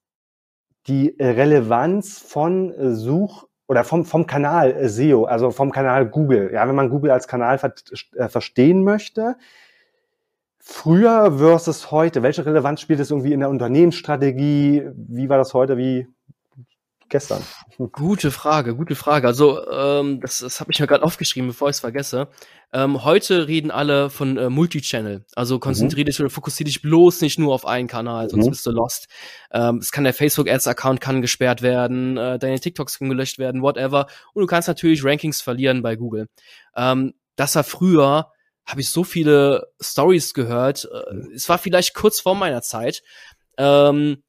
Die 0.87 1.15
Relevanz 1.19 2.19
von 2.19 2.71
äh, 2.71 2.93
Such- 2.93 3.47
oder 3.67 3.83
vom, 3.83 4.05
vom 4.05 4.27
Kanal 4.27 4.71
äh, 4.71 4.89
SEO, 4.89 5.25
also 5.25 5.51
vom 5.51 5.71
Kanal 5.71 6.07
Google. 6.07 6.51
Ja, 6.53 6.67
wenn 6.67 6.75
man 6.75 6.89
Google 6.89 7.11
als 7.11 7.27
Kanal 7.27 7.57
ver 7.57 7.73
äh, 8.15 8.27
verstehen 8.27 8.83
möchte, 8.83 9.35
früher 10.65 11.37
versus 11.37 11.91
heute? 11.91 12.23
Welche 12.23 12.45
Relevanz 12.45 12.81
spielt 12.81 12.99
es 12.99 13.11
irgendwie 13.11 13.33
in 13.33 13.39
der 13.39 13.49
Unternehmensstrategie? 13.49 14.83
Wie 14.95 15.29
war 15.29 15.37
das 15.37 15.53
heute 15.53 15.77
wie 15.77 16.07
gestern? 17.07 17.43
Gute 17.91 18.31
Frage, 18.31 18.75
gute 18.75 18.95
Frage. 18.95 19.27
Also 19.27 19.69
ähm, 19.69 20.21
das, 20.21 20.39
das 20.39 20.59
habe 20.59 20.71
ich 20.71 20.79
mir 20.79 20.87
gerade 20.87 21.03
aufgeschrieben, 21.03 21.49
bevor 21.49 21.69
ich 21.69 21.75
es 21.75 21.79
vergesse. 21.81 22.29
Ähm, 22.73 23.03
heute 23.03 23.47
reden 23.47 23.69
alle 23.69 24.09
von 24.09 24.37
äh, 24.37 24.49
Multichannel. 24.49 25.25
Also 25.35 25.59
konzentriere 25.59 26.05
mhm. 26.05 26.05
dich 26.05 26.19
oder 26.19 26.29
fokussiere 26.29 26.65
dich 26.65 26.81
bloß 26.81 27.21
nicht 27.21 27.37
nur 27.37 27.53
auf 27.53 27.65
einen 27.65 27.87
Kanal, 27.87 28.29
sonst 28.29 28.45
mhm. 28.45 28.49
bist 28.49 28.65
du 28.65 28.71
lost. 28.71 29.07
Ähm, 29.51 29.77
es 29.77 29.91
kann 29.91 30.03
der 30.03 30.13
Facebook 30.13 30.49
Ads 30.49 30.67
Account 30.67 30.99
kann 30.99 31.21
gesperrt 31.21 31.61
werden, 31.61 32.17
äh, 32.17 32.39
deine 32.39 32.59
TikToks 32.59 32.97
können 32.97 33.11
gelöscht 33.11 33.37
werden, 33.39 33.61
whatever. 33.61 34.07
Und 34.33 34.41
du 34.41 34.47
kannst 34.47 34.67
natürlich 34.67 35.03
Rankings 35.03 35.41
verlieren 35.41 35.83
bei 35.83 35.95
Google. 35.95 36.27
Ähm, 36.75 37.13
das 37.35 37.55
war 37.55 37.65
früher 37.65 38.31
habe 38.65 38.81
ich 38.81 38.89
so 38.89 39.03
viele 39.03 39.67
Stories 39.79 40.33
gehört. 40.33 40.89
Äh, 40.91 41.13
mhm. 41.13 41.31
Es 41.33 41.49
war 41.49 41.57
vielleicht 41.57 41.93
kurz 41.93 42.19
vor 42.19 42.35
meiner 42.35 42.61
Zeit. 42.61 43.03
Ähm, 43.57 44.23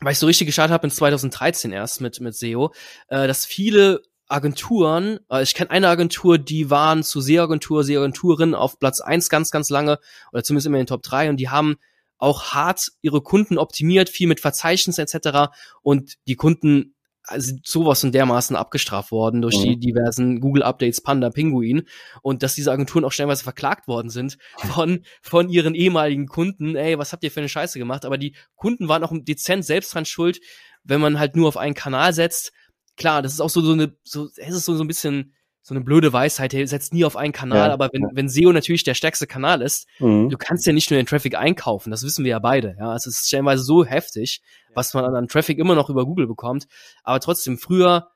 weil 0.00 0.12
ich 0.12 0.18
so 0.18 0.26
richtig 0.26 0.46
gestartet 0.46 0.72
habe 0.72 0.86
in 0.86 0.90
2013 0.90 1.72
erst 1.72 2.00
mit 2.00 2.20
mit 2.20 2.34
SEO, 2.34 2.72
äh, 3.08 3.26
dass 3.26 3.44
viele 3.44 4.02
Agenturen, 4.28 5.18
äh, 5.30 5.42
ich 5.42 5.54
kenne 5.54 5.70
eine 5.70 5.88
Agentur, 5.88 6.38
die 6.38 6.70
waren 6.70 7.02
zu 7.02 7.20
SEO-Agentur, 7.20 7.84
SEO-Agenturin 7.84 8.54
auf 8.54 8.78
Platz 8.78 9.00
eins 9.00 9.28
ganz, 9.28 9.50
ganz 9.50 9.68
lange, 9.70 9.98
oder 10.32 10.42
zumindest 10.42 10.66
immer 10.66 10.76
in 10.76 10.84
den 10.84 10.86
Top 10.86 11.02
drei 11.02 11.28
und 11.28 11.36
die 11.36 11.50
haben 11.50 11.76
auch 12.16 12.52
hart 12.52 12.92
ihre 13.02 13.22
Kunden 13.22 13.58
optimiert, 13.58 14.08
viel 14.08 14.28
mit 14.28 14.40
Verzeichnis 14.40 14.98
etc. 14.98 15.52
Und 15.82 16.14
die 16.26 16.36
Kunden 16.36 16.94
also 17.30 17.54
sowas 17.64 18.02
und 18.04 18.14
dermaßen 18.14 18.56
abgestraft 18.56 19.12
worden 19.12 19.40
durch 19.42 19.58
mhm. 19.58 19.62
die 19.62 19.78
diversen 19.78 20.40
Google 20.40 20.62
Updates 20.62 21.00
Panda 21.00 21.30
Pinguin 21.30 21.82
und 22.22 22.42
dass 22.42 22.54
diese 22.54 22.72
Agenturen 22.72 23.04
auch 23.04 23.12
stellenweise 23.12 23.44
verklagt 23.44 23.88
worden 23.88 24.10
sind 24.10 24.38
von 24.56 25.04
von 25.22 25.48
ihren 25.48 25.74
ehemaligen 25.74 26.26
Kunden. 26.26 26.76
Ey, 26.76 26.98
was 26.98 27.12
habt 27.12 27.24
ihr 27.24 27.30
für 27.30 27.40
eine 27.40 27.48
Scheiße 27.48 27.78
gemacht? 27.78 28.04
Aber 28.04 28.18
die 28.18 28.34
Kunden 28.56 28.88
waren 28.88 29.04
auch 29.04 29.12
dezent 29.14 29.64
selbst 29.64 29.94
dran 29.94 30.04
schuld, 30.04 30.40
wenn 30.82 31.00
man 31.00 31.18
halt 31.18 31.36
nur 31.36 31.48
auf 31.48 31.56
einen 31.56 31.74
Kanal 31.74 32.12
setzt. 32.12 32.52
Klar, 32.96 33.22
das 33.22 33.32
ist 33.32 33.40
auch 33.40 33.50
so 33.50 33.60
so 33.60 33.72
eine 33.72 33.96
so 34.02 34.28
es 34.36 34.54
ist 34.54 34.64
so 34.64 34.74
so 34.74 34.84
ein 34.84 34.88
bisschen 34.88 35.34
so 35.62 35.74
eine 35.74 35.84
blöde 35.84 36.12
Weisheit, 36.12 36.52
hey, 36.52 36.66
setzt 36.66 36.94
nie 36.94 37.04
auf 37.04 37.16
einen 37.16 37.32
Kanal, 37.32 37.68
ja, 37.68 37.72
aber 37.72 37.90
wenn, 37.92 38.02
ja. 38.02 38.08
wenn 38.12 38.28
SEO 38.28 38.52
natürlich 38.52 38.84
der 38.84 38.94
stärkste 38.94 39.26
Kanal 39.26 39.62
ist, 39.62 39.86
mhm. 39.98 40.28
du 40.28 40.36
kannst 40.38 40.66
ja 40.66 40.72
nicht 40.72 40.90
nur 40.90 40.98
den 40.98 41.06
Traffic 41.06 41.36
einkaufen, 41.36 41.90
das 41.90 42.02
wissen 42.02 42.24
wir 42.24 42.30
ja 42.30 42.38
beide, 42.38 42.76
ja, 42.78 42.94
es 42.94 43.06
ist 43.06 43.26
stellenweise 43.26 43.62
so 43.62 43.84
heftig, 43.84 44.40
was 44.74 44.94
man 44.94 45.04
an 45.14 45.28
Traffic 45.28 45.58
immer 45.58 45.74
noch 45.74 45.90
über 45.90 46.06
Google 46.06 46.26
bekommt, 46.26 46.66
aber 47.02 47.20
trotzdem, 47.20 47.58
früher 47.58 48.08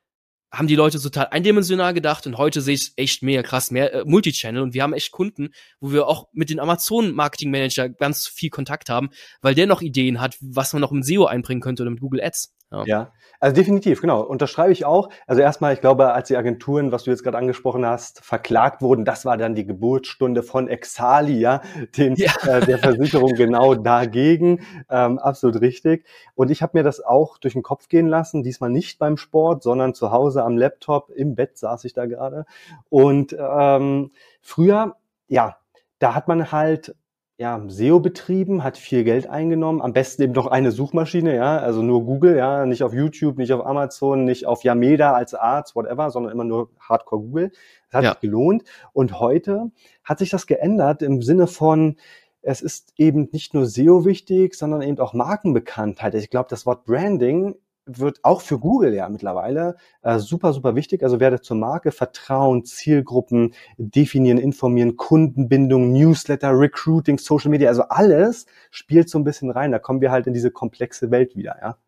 haben 0.59 0.69
die 0.69 0.77
Leute 0.77 1.01
total 1.01 1.29
eindimensional 1.31 1.95
gedacht 1.95 2.27
und 2.27 2.39
heute 2.39 2.61
sehe 2.61 2.75
ich 2.75 2.93
echt 2.97 3.23
mega 3.23 3.43
krass, 3.43 3.71
mehr 3.71 3.93
äh, 3.93 4.05
Multichannel 4.05 4.63
und 4.63 4.75
wir 4.75 4.83
haben 4.83 4.93
echt 4.93 5.11
Kunden, 5.11 5.51
wo 5.81 5.93
wir 5.93 6.07
auch 6.07 6.29
mit 6.33 6.51
den 6.51 6.61
Amazon 6.61 7.13
Marketing 7.13 7.51
Manager 7.51 7.89
ganz 7.89 8.27
viel 8.27 8.51
Kontakt 8.51 8.89
haben, 8.89 9.11
weil 9.43 9.55
der 9.55 9.67
noch 9.67 9.83
Ideen 9.83 10.21
hat, 10.21 10.37
was 10.41 10.73
man 10.73 10.81
noch 10.81 10.93
im 10.93 11.03
SEO 11.03 11.27
einbringen 11.27 11.61
könnte 11.61 11.83
oder 11.83 11.91
mit 11.91 12.01
Google 12.01 12.23
Ads. 12.23 12.54
Ja. 12.71 12.85
ja, 12.87 13.13
also 13.41 13.55
definitiv, 13.55 14.01
genau. 14.01 14.23
Unterschreibe 14.23 14.73
ich 14.73 14.85
auch. 14.85 15.11
Also 15.27 15.43
erstmal, 15.43 15.75
ich 15.75 15.81
glaube, 15.81 16.13
als 16.13 16.29
die 16.29 16.37
Agenturen, 16.37 16.93
was 16.93 17.05
du 17.05 17.11
jetzt 17.11 17.23
gerade 17.23 17.39
angesprochen 17.39 17.87
hast, 17.87 18.25
verklagt 18.25 18.83
wurden, 18.83 19.05
das 19.05 19.25
war 19.25 19.37
dann 19.37 19.55
die 19.55 19.67
Geburtsstunde 19.67 20.43
von 20.43 20.67
Exalia, 20.67 21.63
den, 21.97 22.17
ja. 22.17 22.33
äh, 22.47 22.65
der 22.65 22.79
Versicherung 22.79 23.33
genau 23.37 23.75
dagegen. 23.75 24.61
Ähm, 24.89 25.19
absolut 25.19 25.61
richtig. 25.61 26.05
Und 26.35 26.51
ich 26.51 26.63
habe 26.63 26.79
mir 26.79 26.83
das 26.83 27.01
auch 27.01 27.39
durch 27.39 27.53
den 27.53 27.63
Kopf 27.63 27.89
gehen 27.89 28.09
lassen, 28.09 28.43
diesmal 28.43 28.71
nicht 28.71 28.99
beim 28.99 29.17
Sport, 29.17 29.63
sondern 29.63 29.95
zu 29.95 30.11
Hause 30.11 30.43
am 30.43 30.57
Laptop, 30.57 31.11
im 31.11 31.35
Bett 31.35 31.59
saß 31.59 31.85
ich 31.85 31.93
da 31.93 32.07
gerade. 32.07 32.47
Und 32.89 33.37
ähm, 33.39 34.11
früher, 34.41 34.97
ja, 35.29 35.57
da 35.99 36.15
hat 36.15 36.29
man 36.29 36.51
halt 36.51 36.95
ja, 37.37 37.61
SEO 37.67 37.99
betrieben, 37.99 38.63
hat 38.63 38.79
viel 38.79 39.03
Geld 39.03 39.29
eingenommen, 39.29 39.83
am 39.83 39.93
besten 39.93 40.23
eben 40.23 40.33
noch 40.35 40.47
eine 40.47 40.71
Suchmaschine, 40.71 41.35
ja, 41.35 41.59
also 41.59 41.83
nur 41.83 42.05
Google, 42.05 42.37
ja, 42.37 42.65
nicht 42.65 42.85
auf 42.85 42.93
YouTube, 42.93 43.39
nicht 43.39 43.53
auf 43.53 43.67
Amazon, 43.67 44.25
nicht 44.25 44.47
auf 44.47 44.63
Yameda 44.63 45.13
als 45.15 45.35
Arzt, 45.35 45.75
whatever, 45.75 46.11
sondern 46.11 46.33
immer 46.33 46.45
nur 46.45 46.71
Hardcore 46.79 47.23
Google. 47.23 47.51
Das 47.91 47.99
hat 47.99 48.05
ja. 48.05 48.11
sich 48.13 48.21
gelohnt. 48.21 48.63
Und 48.93 49.19
heute 49.19 49.73
hat 50.05 50.21
sich 50.21 50.31
das 50.31 50.47
geändert 50.47 51.03
im 51.03 51.23
Sinne 51.23 51.49
von, 51.49 51.97
es 52.41 52.61
ist 52.61 52.93
eben 52.99 53.31
nicht 53.33 53.55
nur 53.55 53.67
SEO 53.67 54.05
wichtig, 54.05 54.55
sondern 54.55 54.83
eben 54.83 54.99
auch 54.99 55.15
Markenbekanntheit. 55.15 56.15
Ich 56.15 56.31
glaube, 56.31 56.49
das 56.51 56.67
Wort 56.67 56.85
Branding 56.85 57.57
wird 57.87 58.21
auch 58.23 58.41
für 58.41 58.59
Google 58.59 58.95
ja 58.95 59.09
mittlerweile 59.09 59.77
äh, 60.03 60.19
super, 60.19 60.53
super 60.53 60.75
wichtig. 60.75 61.03
Also 61.03 61.21
werde 61.21 61.41
zur 61.41 61.57
Marke 61.57 61.93
Vertrauen, 61.93 62.65
Zielgruppen 62.65 63.55
definieren, 63.77 64.39
informieren, 64.39 64.97
Kundenbindung, 64.97 65.93
Newsletter, 65.93 66.51
Recruiting, 66.51 67.19
Social 67.19 67.51
Media, 67.51 67.69
also 67.69 67.83
alles 67.83 68.47
spielt 68.71 69.09
so 69.11 69.19
ein 69.19 69.25
bisschen 69.25 69.51
rein. 69.51 69.73
Da 69.73 69.79
kommen 69.79 70.01
wir 70.01 70.11
halt 70.11 70.27
in 70.27 70.33
diese 70.33 70.51
komplexe 70.51 71.11
Welt 71.11 71.37
wieder, 71.37 71.57
ja. 71.61 71.79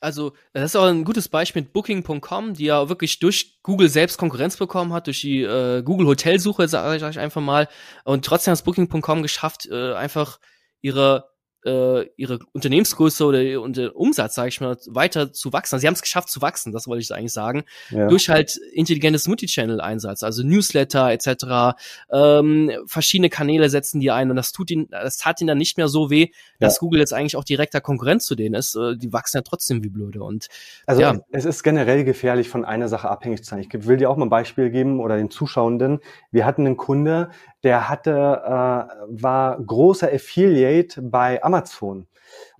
Also, 0.00 0.32
das 0.52 0.64
ist 0.64 0.76
auch 0.76 0.86
ein 0.86 1.04
gutes 1.04 1.28
Beispiel 1.28 1.62
mit 1.62 1.72
Booking.com, 1.72 2.54
die 2.54 2.66
ja 2.66 2.88
wirklich 2.88 3.18
durch 3.18 3.58
Google 3.64 3.88
selbst 3.88 4.16
Konkurrenz 4.16 4.56
bekommen 4.56 4.92
hat, 4.92 5.08
durch 5.08 5.20
die 5.20 5.42
äh, 5.42 5.82
Google 5.82 6.06
Hotelsuche, 6.06 6.68
sage 6.68 7.10
ich 7.10 7.18
einfach 7.18 7.40
mal. 7.40 7.68
Und 8.04 8.24
trotzdem 8.24 8.52
hat 8.52 8.64
Booking.com 8.64 9.22
geschafft, 9.22 9.66
äh, 9.66 9.94
einfach 9.94 10.38
ihre 10.80 11.30
äh, 11.64 12.06
ihre 12.16 12.38
Unternehmensgröße 12.52 13.24
oder 13.24 13.60
und 13.60 13.76
der 13.76 13.96
Umsatz, 13.96 14.34
sage 14.34 14.48
ich 14.48 14.60
mal, 14.60 14.76
weiter 14.86 15.32
zu 15.32 15.52
wachsen. 15.52 15.74
Also 15.74 15.80
sie 15.82 15.86
haben 15.86 15.94
es 15.94 16.02
geschafft 16.02 16.28
zu 16.28 16.40
wachsen, 16.40 16.72
das 16.72 16.86
wollte 16.86 17.02
ich 17.02 17.12
eigentlich 17.12 17.32
sagen, 17.32 17.64
ja. 17.90 18.06
durch 18.08 18.28
halt 18.28 18.56
intelligentes 18.72 19.26
Multichannel-Einsatz, 19.26 20.22
also 20.22 20.42
Newsletter 20.42 21.10
etc. 21.10 21.76
Ähm, 22.12 22.70
verschiedene 22.86 23.28
Kanäle 23.28 23.70
setzen 23.70 24.00
die 24.00 24.10
ein 24.10 24.30
und 24.30 24.36
das 24.36 24.52
tut 24.52 24.70
ihnen, 24.70 24.88
das 24.90 25.16
tat 25.16 25.40
ihnen 25.40 25.48
dann 25.48 25.58
nicht 25.58 25.76
mehr 25.76 25.88
so 25.88 26.10
weh, 26.10 26.28
dass 26.60 26.76
ja. 26.76 26.80
Google 26.80 27.00
jetzt 27.00 27.12
eigentlich 27.12 27.36
auch 27.36 27.44
direkter 27.44 27.80
Konkurrent 27.80 28.22
zu 28.22 28.34
denen 28.34 28.54
ist. 28.54 28.76
Äh, 28.76 28.96
die 28.96 29.12
wachsen 29.12 29.38
ja 29.38 29.42
trotzdem 29.42 29.82
wie 29.82 29.90
blöde 29.90 30.22
und 30.22 30.48
also 30.86 31.02
ja. 31.02 31.20
es 31.30 31.44
ist 31.44 31.62
generell 31.62 32.04
gefährlich, 32.04 32.48
von 32.48 32.64
einer 32.64 32.88
Sache 32.88 33.08
abhängig 33.08 33.42
zu 33.42 33.50
sein. 33.50 33.60
Ich 33.60 33.86
will 33.86 33.96
dir 33.96 34.10
auch 34.10 34.16
mal 34.16 34.26
ein 34.26 34.30
Beispiel 34.30 34.70
geben 34.70 35.00
oder 35.00 35.16
den 35.16 35.30
Zuschauenden. 35.30 36.00
Wir 36.30 36.46
hatten 36.46 36.66
einen 36.66 36.76
Kunde, 36.76 37.30
der 37.64 37.88
hatte, 37.88 38.10
äh, 38.10 39.22
war 39.22 39.58
großer 39.60 40.08
Affiliate 40.12 41.02
bei 41.02 41.42
Amazon. 41.42 42.06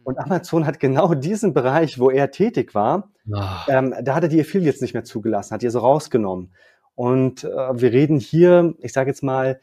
Und 0.03 0.17
mhm. 0.17 0.25
Amazon 0.25 0.67
hat 0.67 0.81
genau 0.81 1.15
diesen 1.15 1.53
Bereich, 1.53 1.99
wo 1.99 2.11
er 2.11 2.31
tätig 2.31 2.75
war, 2.75 3.11
ähm, 3.69 3.95
da 4.03 4.15
hat 4.15 4.23
er 4.23 4.29
die 4.29 4.41
Affiliates 4.41 4.81
nicht 4.81 4.95
mehr 4.95 5.05
zugelassen, 5.05 5.55
hat 5.55 5.63
die 5.63 5.69
so 5.69 5.81
rausgenommen. 5.81 6.53
Und 6.95 7.45
äh, 7.45 7.49
wir 7.49 7.93
reden 7.93 8.19
hier, 8.19 8.75
ich 8.81 8.93
sage 8.93 9.11
jetzt 9.11 9.23
mal, 9.23 9.61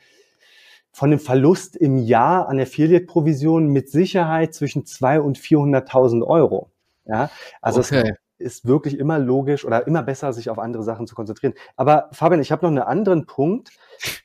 von 0.91 1.09
dem 1.09 1.19
Verlust 1.19 1.75
im 1.75 1.97
Jahr 1.97 2.47
an 2.47 2.59
Affiliate-Provisionen 2.59 3.67
mit 3.67 3.89
Sicherheit 3.89 4.53
zwischen 4.53 4.86
200 4.86 5.25
und 5.25 5.38
400.000 5.38 6.25
Euro. 6.25 6.71
Ja, 7.05 7.29
also 7.61 7.81
okay. 7.81 8.13
Ist 8.38 8.67
wirklich 8.67 8.99
immer 8.99 9.19
logisch 9.19 9.65
oder 9.65 9.88
immer 9.88 10.03
besser, 10.03 10.33
sich 10.33 10.49
auf 10.49 10.59
andere 10.59 10.83
Sachen 10.83 11.07
zu 11.07 11.15
konzentrieren. 11.15 11.53
Aber 11.75 12.09
Fabian, 12.11 12.41
ich 12.41 12.51
habe 12.51 12.65
noch 12.65 12.69
einen 12.69 12.79
anderen 12.79 13.25
Punkt, 13.25 13.69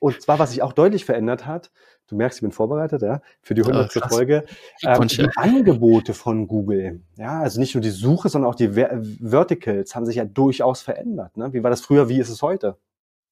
und 0.00 0.20
zwar, 0.20 0.38
was 0.38 0.50
sich 0.50 0.62
auch 0.62 0.72
deutlich 0.72 1.04
verändert 1.04 1.46
hat. 1.46 1.70
Du 2.08 2.16
merkst, 2.16 2.38
ich 2.38 2.42
bin 2.42 2.50
vorbereitet, 2.50 3.02
ja, 3.02 3.22
für 3.40 3.54
die 3.54 3.62
100. 3.62 3.96
Oh, 3.96 4.08
Folge. 4.08 4.44
Ähm, 4.82 5.06
die 5.06 5.28
Angebote 5.36 6.12
von 6.12 6.48
Google, 6.48 7.02
ja, 7.16 7.40
also 7.40 7.60
nicht 7.60 7.74
nur 7.76 7.82
die 7.82 7.90
Suche, 7.90 8.28
sondern 8.28 8.50
auch 8.50 8.56
die 8.56 8.70
Ver 8.70 9.00
Verticals 9.20 9.94
haben 9.94 10.06
sich 10.06 10.16
ja 10.16 10.24
durchaus 10.24 10.82
verändert. 10.82 11.36
Ne? 11.36 11.52
Wie 11.52 11.62
war 11.62 11.70
das 11.70 11.82
früher, 11.82 12.08
wie 12.08 12.18
ist 12.18 12.28
es 12.28 12.42
heute? 12.42 12.76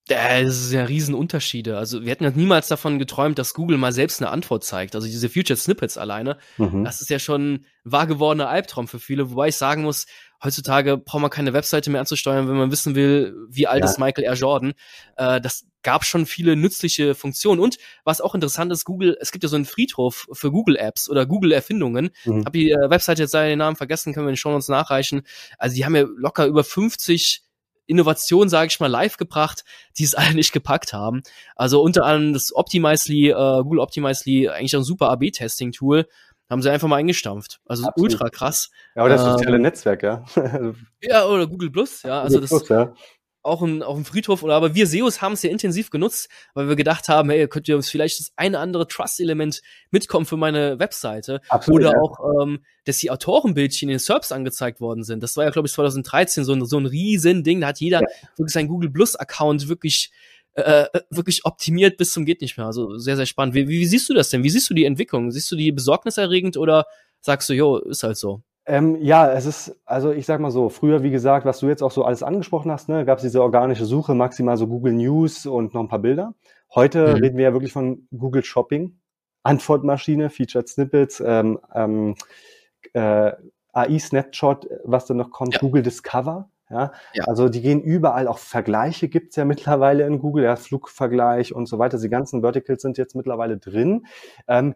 Das 0.08 0.56
ist 0.56 0.72
ja 0.72 0.84
Riesenunterschiede. 0.84 1.76
Also 1.76 2.02
wir 2.02 2.10
hätten 2.10 2.24
ja 2.24 2.30
niemals 2.30 2.68
davon 2.68 2.98
geträumt, 2.98 3.38
dass 3.38 3.52
Google 3.52 3.76
mal 3.76 3.92
selbst 3.92 4.20
eine 4.20 4.30
Antwort 4.30 4.64
zeigt. 4.64 4.94
Also 4.94 5.06
diese 5.06 5.28
Future 5.28 5.56
Snippets 5.56 5.98
alleine, 5.98 6.38
mhm. 6.56 6.82
das 6.82 7.02
ist 7.02 7.10
ja 7.10 7.18
schon 7.18 7.66
wahr 7.84 8.06
gewordener 8.06 8.48
Albtraum 8.48 8.88
für 8.88 8.98
viele. 8.98 9.30
Wobei 9.30 9.48
ich 9.48 9.56
sagen 9.56 9.82
muss, 9.82 10.06
heutzutage 10.42 10.96
braucht 10.96 11.20
man 11.20 11.30
keine 11.30 11.52
Webseite 11.52 11.90
mehr 11.90 12.00
anzusteuern, 12.00 12.48
wenn 12.48 12.56
man 12.56 12.70
wissen 12.70 12.94
will, 12.94 13.34
wie 13.50 13.66
alt 13.66 13.84
ja. 13.84 13.90
ist 13.90 13.98
Michael 13.98 14.24
R. 14.24 14.34
Jordan. 14.34 14.72
Äh, 15.16 15.40
das 15.42 15.66
gab 15.82 16.04
schon 16.04 16.24
viele 16.26 16.56
nützliche 16.56 17.14
Funktionen. 17.14 17.60
Und 17.60 17.76
was 18.04 18.20
auch 18.20 18.34
interessant 18.34 18.72
ist, 18.72 18.84
Google, 18.84 19.16
es 19.20 19.30
gibt 19.30 19.44
ja 19.44 19.50
so 19.50 19.56
einen 19.56 19.64
Friedhof 19.66 20.26
für 20.32 20.50
Google 20.50 20.76
Apps 20.76 21.10
oder 21.10 21.26
Google 21.26 21.52
Erfindungen. 21.52 22.10
Mhm. 22.24 22.44
Hab 22.44 22.52
die 22.54 22.70
äh, 22.70 22.90
Webseite 22.90 23.22
jetzt 23.22 23.32
seinen 23.32 23.58
Namen 23.58 23.76
vergessen, 23.76 24.14
können 24.14 24.26
wir 24.26 24.30
in 24.30 24.34
den 24.34 24.38
Show 24.38 24.54
uns 24.54 24.68
nachreichen. 24.68 25.22
Also 25.58 25.76
die 25.76 25.84
haben 25.84 25.94
ja 25.94 26.06
locker 26.16 26.46
über 26.46 26.64
50 26.64 27.42
Innovation, 27.88 28.48
sage 28.48 28.68
ich 28.68 28.80
mal, 28.80 28.86
live 28.86 29.16
gebracht, 29.16 29.64
die 29.98 30.04
es 30.04 30.14
alle 30.14 30.34
nicht 30.34 30.52
gepackt 30.52 30.92
haben. 30.92 31.22
Also 31.56 31.82
unter 31.82 32.04
anderem 32.04 32.32
das 32.32 32.54
Optimizely, 32.54 33.30
äh, 33.30 33.62
Google 33.62 33.80
Optimizely, 33.80 34.48
eigentlich 34.48 34.76
ein 34.76 34.84
super 34.84 35.10
AB-Testing-Tool, 35.10 36.06
haben 36.48 36.62
sie 36.62 36.70
einfach 36.70 36.88
mal 36.88 36.96
eingestampft. 36.96 37.60
Also 37.66 37.86
Absolut. 37.86 38.12
ultra 38.12 38.30
krass. 38.30 38.70
Ja, 38.94 39.02
aber 39.02 39.10
das 39.10 39.22
ähm, 39.22 39.32
soziale 39.32 39.58
Netzwerk, 39.58 40.02
ja. 40.02 40.24
ja, 41.02 41.26
oder 41.26 41.46
Google 41.46 41.70
Plus, 41.70 42.02
ja. 42.04 42.22
Also 42.22 42.40
Google 42.40 42.48
das, 42.48 42.66
Plus, 42.66 42.68
ja 42.68 42.94
auch 43.42 43.62
ein, 43.62 43.82
auf 43.82 43.94
dem 43.94 44.04
Friedhof, 44.04 44.42
oder 44.42 44.54
aber 44.54 44.74
wir 44.74 44.86
SEOs 44.86 45.22
haben 45.22 45.32
es 45.32 45.42
ja 45.42 45.50
intensiv 45.50 45.90
genutzt, 45.90 46.28
weil 46.54 46.68
wir 46.68 46.76
gedacht 46.76 47.08
haben, 47.08 47.30
hey, 47.30 47.46
könnt 47.48 47.68
ihr 47.68 47.76
uns 47.76 47.88
vielleicht 47.88 48.18
das 48.18 48.32
eine 48.36 48.58
andere 48.58 48.86
Trust-Element 48.88 49.62
mitkommen 49.90 50.26
für 50.26 50.36
meine 50.36 50.78
Webseite. 50.78 51.40
Absolut, 51.48 51.80
oder 51.80 51.92
ja. 51.92 52.00
auch, 52.00 52.42
ähm, 52.42 52.64
dass 52.84 52.98
die 52.98 53.10
Autorenbildchen 53.10 53.88
in 53.88 53.94
den 53.94 53.98
SERPs 53.98 54.32
angezeigt 54.32 54.80
worden 54.80 55.04
sind. 55.04 55.22
Das 55.22 55.36
war 55.36 55.44
ja, 55.44 55.50
glaube 55.50 55.68
ich, 55.68 55.74
2013 55.74 56.44
so 56.44 56.52
ein, 56.52 56.64
so 56.64 56.78
ein 56.78 56.86
riesen 56.86 57.44
Ding. 57.44 57.60
Da 57.60 57.68
hat 57.68 57.80
jeder 57.80 58.00
ja. 58.00 58.06
wirklich 58.36 58.52
seinen 58.52 58.68
Google 58.68 58.90
Plus-Account 58.90 59.68
wirklich 59.68 60.10
äh, 60.54 60.86
äh, 60.92 61.00
wirklich 61.10 61.44
optimiert 61.44 61.98
bis 61.98 62.12
zum 62.12 62.24
geht 62.24 62.40
nicht 62.40 62.56
mehr. 62.56 62.66
Also 62.66 62.98
sehr, 62.98 63.16
sehr 63.16 63.26
spannend. 63.26 63.54
Wie, 63.54 63.68
wie, 63.68 63.78
wie 63.78 63.86
siehst 63.86 64.08
du 64.08 64.14
das 64.14 64.30
denn? 64.30 64.42
Wie 64.42 64.50
siehst 64.50 64.68
du 64.68 64.74
die 64.74 64.86
Entwicklung? 64.86 65.30
Siehst 65.30 65.50
du 65.52 65.56
die 65.56 65.70
besorgniserregend 65.70 66.56
oder 66.56 66.86
sagst 67.20 67.48
du, 67.48 67.54
jo, 67.54 67.78
ist 67.78 68.02
halt 68.02 68.16
so? 68.16 68.42
Ähm, 68.68 68.98
ja, 69.00 69.32
es 69.32 69.46
ist, 69.46 69.80
also 69.86 70.12
ich 70.12 70.26
sag 70.26 70.40
mal 70.40 70.50
so, 70.50 70.68
früher, 70.68 71.02
wie 71.02 71.10
gesagt, 71.10 71.46
was 71.46 71.58
du 71.58 71.68
jetzt 71.68 71.82
auch 71.82 71.90
so 71.90 72.04
alles 72.04 72.22
angesprochen 72.22 72.70
hast, 72.70 72.90
ne, 72.90 73.06
gab 73.06 73.16
es 73.16 73.22
diese 73.22 73.42
organische 73.42 73.86
Suche, 73.86 74.14
maximal 74.14 74.58
so 74.58 74.66
Google 74.66 74.92
News 74.92 75.46
und 75.46 75.72
noch 75.72 75.80
ein 75.80 75.88
paar 75.88 76.00
Bilder. 76.00 76.34
Heute 76.74 77.16
mhm. 77.16 77.22
reden 77.22 77.36
wir 77.38 77.44
ja 77.44 77.52
wirklich 77.54 77.72
von 77.72 78.06
Google 78.14 78.44
Shopping, 78.44 79.00
Antwortmaschine, 79.42 80.28
Featured 80.28 80.68
Snippets, 80.68 81.22
ähm, 81.24 81.58
ähm, 81.74 82.14
äh, 82.92 83.32
AI 83.72 83.98
Snapshot, 83.98 84.68
was 84.84 85.06
dann 85.06 85.16
noch 85.16 85.30
kommt, 85.30 85.54
ja. 85.54 85.60
Google 85.60 85.82
Discover. 85.82 86.50
Ja? 86.68 86.92
ja, 87.14 87.24
also 87.24 87.48
die 87.48 87.62
gehen 87.62 87.80
überall, 87.80 88.28
auch 88.28 88.36
Vergleiche 88.36 89.08
gibt's 89.08 89.36
ja 89.36 89.44
mittlerweile 89.46 90.06
in 90.06 90.18
Google, 90.18 90.44
ja, 90.44 90.56
Flugvergleich 90.56 91.54
und 91.54 91.64
so 91.66 91.78
weiter. 91.78 91.98
Die 91.98 92.10
ganzen 92.10 92.42
Verticals 92.42 92.82
sind 92.82 92.98
jetzt 92.98 93.16
mittlerweile 93.16 93.56
drin. 93.56 94.04
Ähm, 94.46 94.74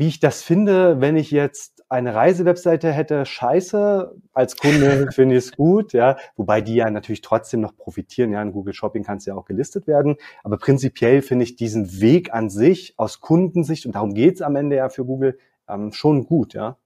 wie 0.00 0.08
ich 0.08 0.18
das 0.18 0.42
finde, 0.42 1.02
wenn 1.02 1.18
ich 1.18 1.30
jetzt 1.30 1.84
eine 1.90 2.14
Reisewebseite 2.14 2.90
hätte, 2.90 3.26
scheiße. 3.26 4.14
Als 4.32 4.56
Kunde 4.56 5.08
finde 5.12 5.36
ich 5.36 5.44
es 5.44 5.52
gut, 5.52 5.92
ja. 5.92 6.16
Wobei 6.36 6.62
die 6.62 6.76
ja 6.76 6.90
natürlich 6.90 7.20
trotzdem 7.20 7.60
noch 7.60 7.76
profitieren. 7.76 8.32
Ja, 8.32 8.40
in 8.40 8.52
Google 8.52 8.72
Shopping 8.72 9.04
kann 9.04 9.18
es 9.18 9.26
ja 9.26 9.34
auch 9.34 9.44
gelistet 9.44 9.86
werden. 9.86 10.16
Aber 10.42 10.56
prinzipiell 10.56 11.20
finde 11.20 11.42
ich 11.42 11.56
diesen 11.56 12.00
Weg 12.00 12.32
an 12.32 12.48
sich 12.48 12.94
aus 12.96 13.20
Kundensicht, 13.20 13.84
und 13.84 13.94
darum 13.94 14.14
geht's 14.14 14.40
am 14.40 14.56
Ende 14.56 14.76
ja 14.76 14.88
für 14.88 15.04
Google, 15.04 15.38
ähm, 15.68 15.92
schon 15.92 16.24
gut, 16.24 16.54
ja. 16.54 16.78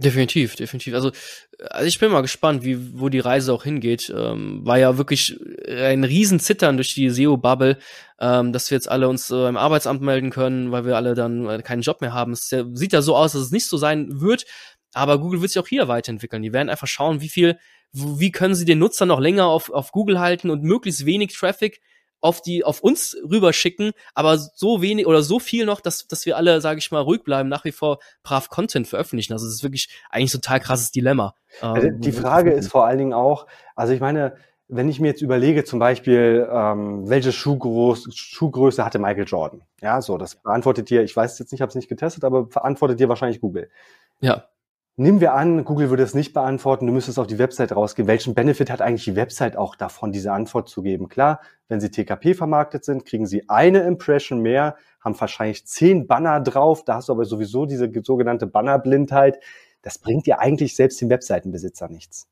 Definitiv, 0.00 0.54
definitiv. 0.54 0.94
Also, 0.94 1.10
also 1.70 1.86
ich 1.86 1.98
bin 1.98 2.12
mal 2.12 2.20
gespannt, 2.20 2.62
wie 2.62 3.00
wo 3.00 3.08
die 3.08 3.18
Reise 3.18 3.52
auch 3.52 3.64
hingeht. 3.64 4.12
Ähm, 4.16 4.64
war 4.64 4.78
ja 4.78 4.96
wirklich 4.96 5.36
ein 5.66 6.04
Riesenzittern 6.04 6.76
durch 6.76 6.94
die 6.94 7.10
SEO-Bubble, 7.10 7.78
ähm, 8.20 8.52
dass 8.52 8.70
wir 8.70 8.76
jetzt 8.76 8.88
alle 8.88 9.08
uns 9.08 9.28
äh, 9.30 9.48
im 9.48 9.56
Arbeitsamt 9.56 10.00
melden 10.00 10.30
können, 10.30 10.70
weil 10.70 10.84
wir 10.84 10.94
alle 10.94 11.14
dann 11.14 11.48
äh, 11.48 11.62
keinen 11.62 11.82
Job 11.82 12.00
mehr 12.00 12.12
haben. 12.12 12.30
Es 12.30 12.48
ja, 12.52 12.64
sieht 12.74 12.92
ja 12.92 13.02
so 13.02 13.16
aus, 13.16 13.32
dass 13.32 13.42
es 13.42 13.50
nicht 13.50 13.66
so 13.66 13.76
sein 13.76 14.20
wird, 14.20 14.44
aber 14.92 15.18
Google 15.18 15.40
wird 15.40 15.50
sich 15.50 15.60
auch 15.60 15.66
hier 15.66 15.88
weiterentwickeln. 15.88 16.42
Die 16.42 16.52
werden 16.52 16.70
einfach 16.70 16.86
schauen, 16.86 17.20
wie 17.20 17.28
viel, 17.28 17.58
wie 17.92 18.30
können 18.30 18.54
sie 18.54 18.64
den 18.64 18.78
Nutzer 18.78 19.04
noch 19.04 19.18
länger 19.18 19.46
auf, 19.46 19.68
auf 19.70 19.90
Google 19.90 20.20
halten 20.20 20.48
und 20.48 20.62
möglichst 20.62 21.06
wenig 21.06 21.34
Traffic 21.36 21.80
auf 22.20 22.42
die 22.42 22.64
auf 22.64 22.80
uns 22.80 23.16
rüberschicken, 23.28 23.92
aber 24.14 24.38
so 24.38 24.82
wenig 24.82 25.06
oder 25.06 25.22
so 25.22 25.38
viel 25.38 25.64
noch, 25.66 25.80
dass 25.80 26.06
dass 26.06 26.26
wir 26.26 26.36
alle, 26.36 26.60
sage 26.60 26.78
ich 26.78 26.90
mal, 26.90 27.00
ruhig 27.00 27.22
bleiben, 27.22 27.48
nach 27.48 27.64
wie 27.64 27.72
vor 27.72 27.98
brav 28.22 28.48
Content 28.48 28.88
veröffentlichen. 28.88 29.32
Also 29.32 29.46
es 29.46 29.54
ist 29.54 29.62
wirklich 29.62 29.88
eigentlich 30.10 30.32
total 30.32 30.60
krasses 30.60 30.90
Dilemma. 30.90 31.34
Ähm, 31.62 32.00
die 32.00 32.12
Frage 32.12 32.52
ist 32.52 32.68
vor 32.68 32.86
allen 32.86 32.98
Dingen 32.98 33.12
auch, 33.12 33.46
also 33.74 33.92
ich 33.92 34.00
meine, 34.00 34.36
wenn 34.68 34.88
ich 34.88 35.00
mir 35.00 35.08
jetzt 35.08 35.22
überlege, 35.22 35.64
zum 35.64 35.78
Beispiel, 35.78 36.46
ähm, 36.50 37.08
welche 37.08 37.32
Schuhgröße, 37.32 38.12
Schuhgröße 38.12 38.84
hatte 38.84 38.98
Michael 38.98 39.24
Jordan? 39.24 39.62
Ja, 39.80 40.02
so, 40.02 40.18
das 40.18 40.36
beantwortet 40.36 40.90
dir, 40.90 41.02
ich 41.02 41.16
weiß 41.16 41.38
jetzt 41.38 41.52
nicht, 41.52 41.58
ich 41.58 41.62
habe 41.62 41.70
es 41.70 41.74
nicht 41.74 41.88
getestet, 41.88 42.24
aber 42.24 42.44
beantwortet 42.44 43.00
dir 43.00 43.08
wahrscheinlich 43.08 43.40
Google. 43.40 43.70
Ja. 44.20 44.44
Nehmen 45.00 45.20
wir 45.20 45.32
an, 45.34 45.64
Google 45.64 45.90
würde 45.90 46.02
es 46.02 46.14
nicht 46.14 46.32
beantworten, 46.32 46.84
du 46.88 46.92
müsstest 46.92 47.20
auf 47.20 47.28
die 47.28 47.38
Website 47.38 47.70
rausgehen. 47.70 48.08
Welchen 48.08 48.34
Benefit 48.34 48.68
hat 48.68 48.82
eigentlich 48.82 49.04
die 49.04 49.14
Website 49.14 49.56
auch 49.56 49.76
davon, 49.76 50.10
diese 50.10 50.32
Antwort 50.32 50.68
zu 50.68 50.82
geben? 50.82 51.08
Klar, 51.08 51.40
wenn 51.68 51.80
sie 51.80 51.92
TKP 51.92 52.34
vermarktet 52.34 52.84
sind, 52.84 53.04
kriegen 53.04 53.24
sie 53.24 53.48
eine 53.48 53.82
Impression 53.82 54.40
mehr, 54.40 54.74
haben 55.00 55.18
wahrscheinlich 55.20 55.64
zehn 55.68 56.08
Banner 56.08 56.40
drauf, 56.40 56.84
da 56.84 56.96
hast 56.96 57.08
du 57.08 57.12
aber 57.12 57.26
sowieso 57.26 57.64
diese 57.64 57.88
sogenannte 58.02 58.48
Bannerblindheit. 58.48 59.38
Das 59.82 60.00
bringt 60.00 60.26
dir 60.26 60.40
eigentlich 60.40 60.74
selbst 60.74 61.00
den 61.00 61.10
Webseitenbesitzer 61.10 61.88
nichts. 61.88 62.26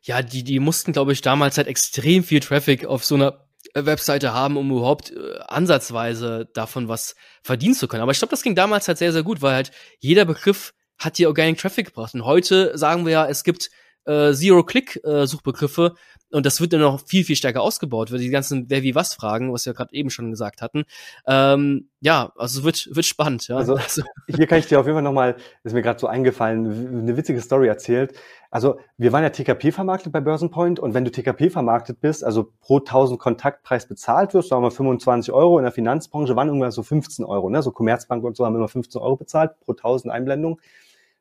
Ja, 0.00 0.22
die, 0.22 0.42
die 0.42 0.58
mussten, 0.58 0.94
glaube 0.94 1.12
ich, 1.12 1.20
damals 1.20 1.58
halt 1.58 1.68
extrem 1.68 2.24
viel 2.24 2.40
Traffic 2.40 2.86
auf 2.86 3.04
so 3.04 3.16
einer 3.16 3.44
Webseite 3.74 4.32
haben, 4.32 4.56
um 4.56 4.70
überhaupt 4.70 5.10
äh, 5.10 5.38
ansatzweise 5.48 6.48
davon 6.54 6.88
was 6.88 7.14
verdienen 7.42 7.74
zu 7.74 7.88
können. 7.88 8.02
Aber 8.02 8.12
ich 8.12 8.18
glaube, 8.18 8.30
das 8.30 8.42
ging 8.42 8.54
damals 8.54 8.88
halt 8.88 8.96
sehr, 8.96 9.12
sehr 9.12 9.22
gut, 9.22 9.42
weil 9.42 9.52
halt 9.52 9.70
jeder 9.98 10.24
Begriff 10.24 10.72
hat 11.00 11.18
die 11.18 11.26
Organic 11.26 11.58
Traffic 11.58 11.86
gebracht. 11.86 12.14
Und 12.14 12.24
heute 12.24 12.76
sagen 12.78 13.04
wir 13.04 13.12
ja, 13.12 13.26
es 13.26 13.42
gibt 13.42 13.70
äh, 14.04 14.32
Zero-Click-Suchbegriffe 14.32 15.94
äh, 15.94 16.36
und 16.36 16.46
das 16.46 16.60
wird 16.60 16.72
dann 16.72 16.80
noch 16.80 17.04
viel, 17.06 17.24
viel 17.24 17.36
stärker 17.36 17.60
ausgebaut, 17.60 18.12
weil 18.12 18.18
die 18.18 18.30
ganzen 18.30 18.70
Wer 18.70 18.82
wie 18.82 18.94
was 18.94 19.14
Fragen, 19.14 19.52
was 19.52 19.66
wir 19.66 19.74
gerade 19.74 19.92
eben 19.94 20.10
schon 20.10 20.30
gesagt 20.30 20.62
hatten. 20.62 20.84
Ähm, 21.26 21.88
ja, 22.00 22.32
also 22.36 22.62
wird, 22.62 22.88
wird 22.94 23.04
spannend. 23.04 23.48
Ja. 23.48 23.56
Also, 23.56 23.74
also 23.74 24.02
hier 24.28 24.46
kann 24.46 24.58
ich 24.58 24.66
dir 24.66 24.78
auf 24.78 24.86
jeden 24.86 24.96
Fall 24.96 25.02
nochmal, 25.02 25.36
ist 25.64 25.72
mir 25.72 25.82
gerade 25.82 25.98
so 25.98 26.06
eingefallen, 26.06 27.02
eine 27.02 27.16
witzige 27.16 27.40
Story 27.40 27.66
erzählt. 27.66 28.14
Also 28.50 28.78
wir 28.96 29.12
waren 29.12 29.22
ja 29.22 29.30
TKP 29.30 29.72
vermarktet 29.72 30.12
bei 30.12 30.20
Börsenpoint 30.20 30.78
und 30.78 30.94
wenn 30.94 31.04
du 31.04 31.10
TKP 31.10 31.50
vermarktet 31.50 32.00
bist, 32.00 32.24
also 32.24 32.52
pro 32.60 32.78
1000 32.78 33.18
Kontaktpreis 33.18 33.86
bezahlt 33.86 34.32
wirst, 34.34 34.48
sagen 34.48 34.62
wir 34.62 34.70
25 34.70 35.32
Euro, 35.32 35.58
in 35.58 35.64
der 35.64 35.72
Finanzbranche 35.72 36.36
waren 36.36 36.48
irgendwann 36.48 36.70
so 36.70 36.82
15 36.82 37.24
Euro, 37.24 37.50
ne? 37.50 37.62
so 37.62 37.70
Commerzbank 37.70 38.24
und 38.24 38.36
so 38.36 38.46
haben 38.46 38.56
immer 38.56 38.68
15 38.68 39.00
Euro 39.00 39.16
bezahlt 39.16 39.52
pro 39.60 39.72
1000 39.72 40.12
Einblendung 40.12 40.60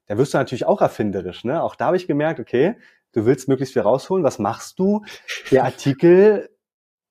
da 0.10 0.18
wirst 0.18 0.34
du 0.34 0.38
natürlich 0.40 0.66
auch 0.66 0.82
erfinderisch. 0.82 1.46
Ne? 1.46 1.62
Auch 1.64 1.76
da 1.76 1.86
habe 1.86 1.98
ich 1.98 2.08
gemerkt, 2.08 2.40
okay, 2.40 2.76
du 3.14 3.26
willst 3.26 3.48
möglichst 3.48 3.74
viel 3.74 3.84
rausholen. 3.84 4.26
Was 4.26 4.40
machst 4.40 4.80
du? 4.80 5.06
Der 5.52 5.64
Artikel 5.64 6.50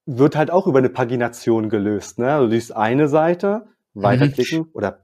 wird 0.05 0.36
halt 0.36 0.51
auch 0.51 0.66
über 0.66 0.78
eine 0.78 0.90
Pagination 0.90 1.68
gelöst. 1.68 2.18
Ne? 2.18 2.38
Du 2.38 2.46
liest 2.46 2.74
eine 2.74 3.09
Seite, 3.09 3.68
weiterklicken 4.03 4.61
mhm. 4.61 4.70
oder 4.72 5.01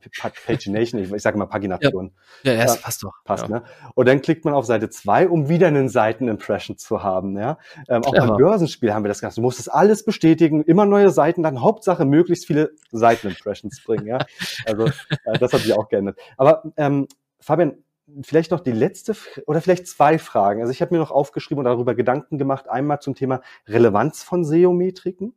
Pagination, 0.47 1.01
ich, 1.03 1.12
ich 1.12 1.22
sage 1.22 1.38
mal 1.38 1.47
Pagination. 1.47 2.12
Ja, 2.42 2.53
ja, 2.53 2.64
ja 2.66 2.74
passt 2.76 3.03
doch. 3.03 3.12
Passt, 3.24 3.49
ja. 3.49 3.61
ne? 3.61 3.64
Und 3.95 4.09
dann 4.09 4.20
klickt 4.22 4.45
man 4.45 4.55
auf 4.55 4.66
Seite 4.66 4.90
zwei, 4.90 5.28
um 5.28 5.49
wieder 5.49 5.68
einen 5.68 5.88
Seitenimpression 5.88 6.76
zu 6.76 7.03
haben, 7.03 7.38
ja. 7.38 7.59
Ähm, 7.88 8.05
auch 8.05 8.14
beim 8.14 8.36
Börsenspiel 8.36 8.92
haben 8.92 9.05
wir 9.05 9.09
das 9.09 9.20
Ganze. 9.20 9.36
Du 9.36 9.42
musst 9.42 9.59
das 9.59 9.68
alles 9.68 10.05
bestätigen, 10.05 10.62
immer 10.64 10.86
neue 10.86 11.11
Seiten, 11.11 11.42
dann 11.42 11.61
Hauptsache 11.61 12.05
möglichst 12.05 12.47
viele 12.47 12.72
Seitenimpressions 12.90 13.82
bringen, 13.84 14.07
ja. 14.07 14.18
Also 14.66 14.86
äh, 14.86 15.38
das 15.38 15.53
hat 15.53 15.61
sich 15.61 15.72
auch 15.72 15.88
geändert. 15.88 16.18
Aber 16.36 16.64
ähm, 16.76 17.09
Fabian, 17.45 17.84
vielleicht 18.22 18.51
noch 18.51 18.61
die 18.61 18.72
letzte 18.72 19.14
oder 19.47 19.61
vielleicht 19.61 19.86
zwei 19.86 20.18
Fragen. 20.18 20.61
Also 20.61 20.72
ich 20.72 20.80
habe 20.80 20.95
mir 20.95 21.01
noch 21.01 21.11
aufgeschrieben 21.11 21.59
und 21.59 21.64
darüber 21.66 21.95
Gedanken 21.95 22.38
gemacht. 22.38 22.68
Einmal 22.68 23.01
zum 23.01 23.14
Thema 23.14 23.42
Relevanz 23.66 24.22
von 24.22 24.45
SEO-Metriken. 24.45 25.34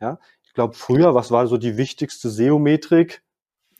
Ja, 0.00 0.18
ich 0.44 0.52
glaube 0.52 0.74
früher, 0.74 1.14
was 1.14 1.30
war 1.30 1.46
so 1.46 1.56
die 1.56 1.76
wichtigste 1.76 2.28
SEO-Metrik? 2.28 3.22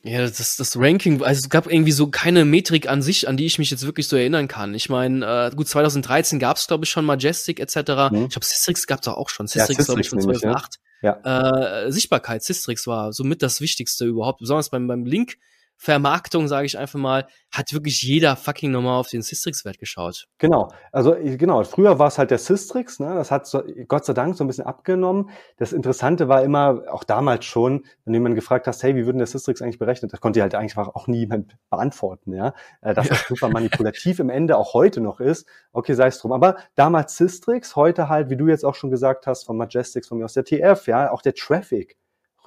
Ja, 0.02 0.20
das, 0.20 0.56
das 0.56 0.76
Ranking, 0.78 1.22
also 1.22 1.38
es 1.38 1.48
gab 1.48 1.70
irgendwie 1.70 1.92
so 1.92 2.08
keine 2.08 2.44
Metrik 2.44 2.88
an 2.88 3.00
sich, 3.00 3.26
an 3.26 3.38
die 3.38 3.46
ich 3.46 3.58
mich 3.58 3.70
jetzt 3.70 3.86
wirklich 3.86 4.06
so 4.06 4.16
erinnern 4.16 4.48
kann. 4.48 4.74
Ich 4.74 4.90
meine, 4.90 5.50
äh, 5.50 5.54
gut, 5.54 5.66
2013 5.66 6.38
gab 6.38 6.58
es, 6.58 6.66
glaube 6.66 6.84
ich, 6.84 6.90
schon 6.90 7.06
Majestic 7.06 7.58
etc. 7.58 7.76
Mhm. 7.76 8.24
Ich 8.24 8.30
glaube, 8.30 8.44
Systrix 8.44 8.86
gab 8.86 9.00
es 9.00 9.08
auch 9.08 9.30
schon. 9.30 9.46
Systrix, 9.46 9.78
ja, 9.78 9.84
glaube 9.84 10.00
ich, 10.02 10.10
von 10.10 10.20
2008. 10.20 10.78
Ja. 11.02 11.20
Ja. 11.24 11.84
Äh, 11.84 11.92
Sichtbarkeit, 11.92 12.42
Systrix 12.42 12.86
war 12.86 13.12
somit 13.12 13.42
das 13.42 13.60
Wichtigste 13.60 14.04
überhaupt, 14.04 14.40
besonders 14.40 14.70
beim, 14.70 14.86
beim 14.86 15.04
Link 15.04 15.36
Vermarktung, 15.76 16.48
sage 16.48 16.66
ich 16.66 16.78
einfach 16.78 16.98
mal, 16.98 17.26
hat 17.50 17.72
wirklich 17.72 18.02
jeder 18.02 18.36
fucking 18.36 18.70
nochmal 18.70 18.98
auf 18.98 19.08
den 19.08 19.22
Systrix-Wert 19.22 19.78
geschaut. 19.78 20.26
Genau. 20.38 20.68
Also 20.92 21.14
genau, 21.20 21.62
früher 21.64 21.98
war 21.98 22.08
es 22.08 22.18
halt 22.18 22.30
der 22.30 22.38
Systrix, 22.38 23.00
ne? 23.00 23.14
Das 23.14 23.30
hat 23.30 23.46
so, 23.46 23.62
Gott 23.88 24.04
sei 24.04 24.12
Dank 24.12 24.36
so 24.36 24.44
ein 24.44 24.46
bisschen 24.46 24.64
abgenommen. 24.66 25.30
Das 25.56 25.72
Interessante 25.72 26.28
war 26.28 26.42
immer, 26.42 26.82
auch 26.90 27.04
damals 27.04 27.44
schon, 27.44 27.84
wenn 28.04 28.12
du 28.12 28.18
jemanden 28.18 28.36
gefragt 28.36 28.66
hast, 28.66 28.82
hey, 28.82 28.96
wie 28.96 29.04
würden 29.04 29.18
der 29.18 29.26
Systrix 29.26 29.62
eigentlich 29.62 29.78
berechnet? 29.78 30.12
Das 30.12 30.20
konnte 30.20 30.40
halt 30.42 30.54
eigentlich 30.54 30.76
auch 30.76 31.06
niemand 31.06 31.56
beantworten, 31.70 32.32
ja. 32.32 32.54
Äh, 32.80 32.94
dass 32.94 33.08
das 33.08 33.24
super 33.28 33.48
manipulativ 33.48 34.20
im 34.20 34.30
Ende 34.30 34.56
auch 34.56 34.74
heute 34.74 35.00
noch 35.00 35.20
ist. 35.20 35.46
Okay, 35.72 35.94
sei 35.94 36.06
es 36.06 36.18
drum. 36.18 36.32
Aber 36.32 36.56
damals 36.76 37.16
Systrix, 37.16 37.76
heute 37.76 38.08
halt, 38.08 38.30
wie 38.30 38.36
du 38.36 38.48
jetzt 38.48 38.64
auch 38.64 38.74
schon 38.74 38.90
gesagt 38.90 39.26
hast, 39.26 39.44
von 39.44 39.56
Majestics, 39.56 40.08
von 40.08 40.18
mir 40.18 40.24
aus 40.24 40.34
der 40.34 40.44
TF, 40.44 40.86
ja, 40.86 41.10
auch 41.10 41.22
der 41.22 41.34
Traffic 41.34 41.96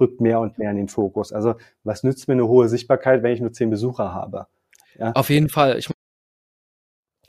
rückt 0.00 0.20
mehr 0.20 0.40
und 0.40 0.58
mehr 0.58 0.70
in 0.70 0.76
den 0.76 0.88
Fokus. 0.88 1.32
Also 1.32 1.54
was 1.84 2.02
nützt 2.02 2.28
mir 2.28 2.34
eine 2.34 2.46
hohe 2.46 2.68
Sichtbarkeit, 2.68 3.22
wenn 3.22 3.32
ich 3.32 3.40
nur 3.40 3.52
zehn 3.52 3.70
Besucher 3.70 4.12
habe? 4.12 4.46
Ja? 4.98 5.12
Auf 5.12 5.30
jeden 5.30 5.48
Fall. 5.48 5.78
Ich 5.78 5.88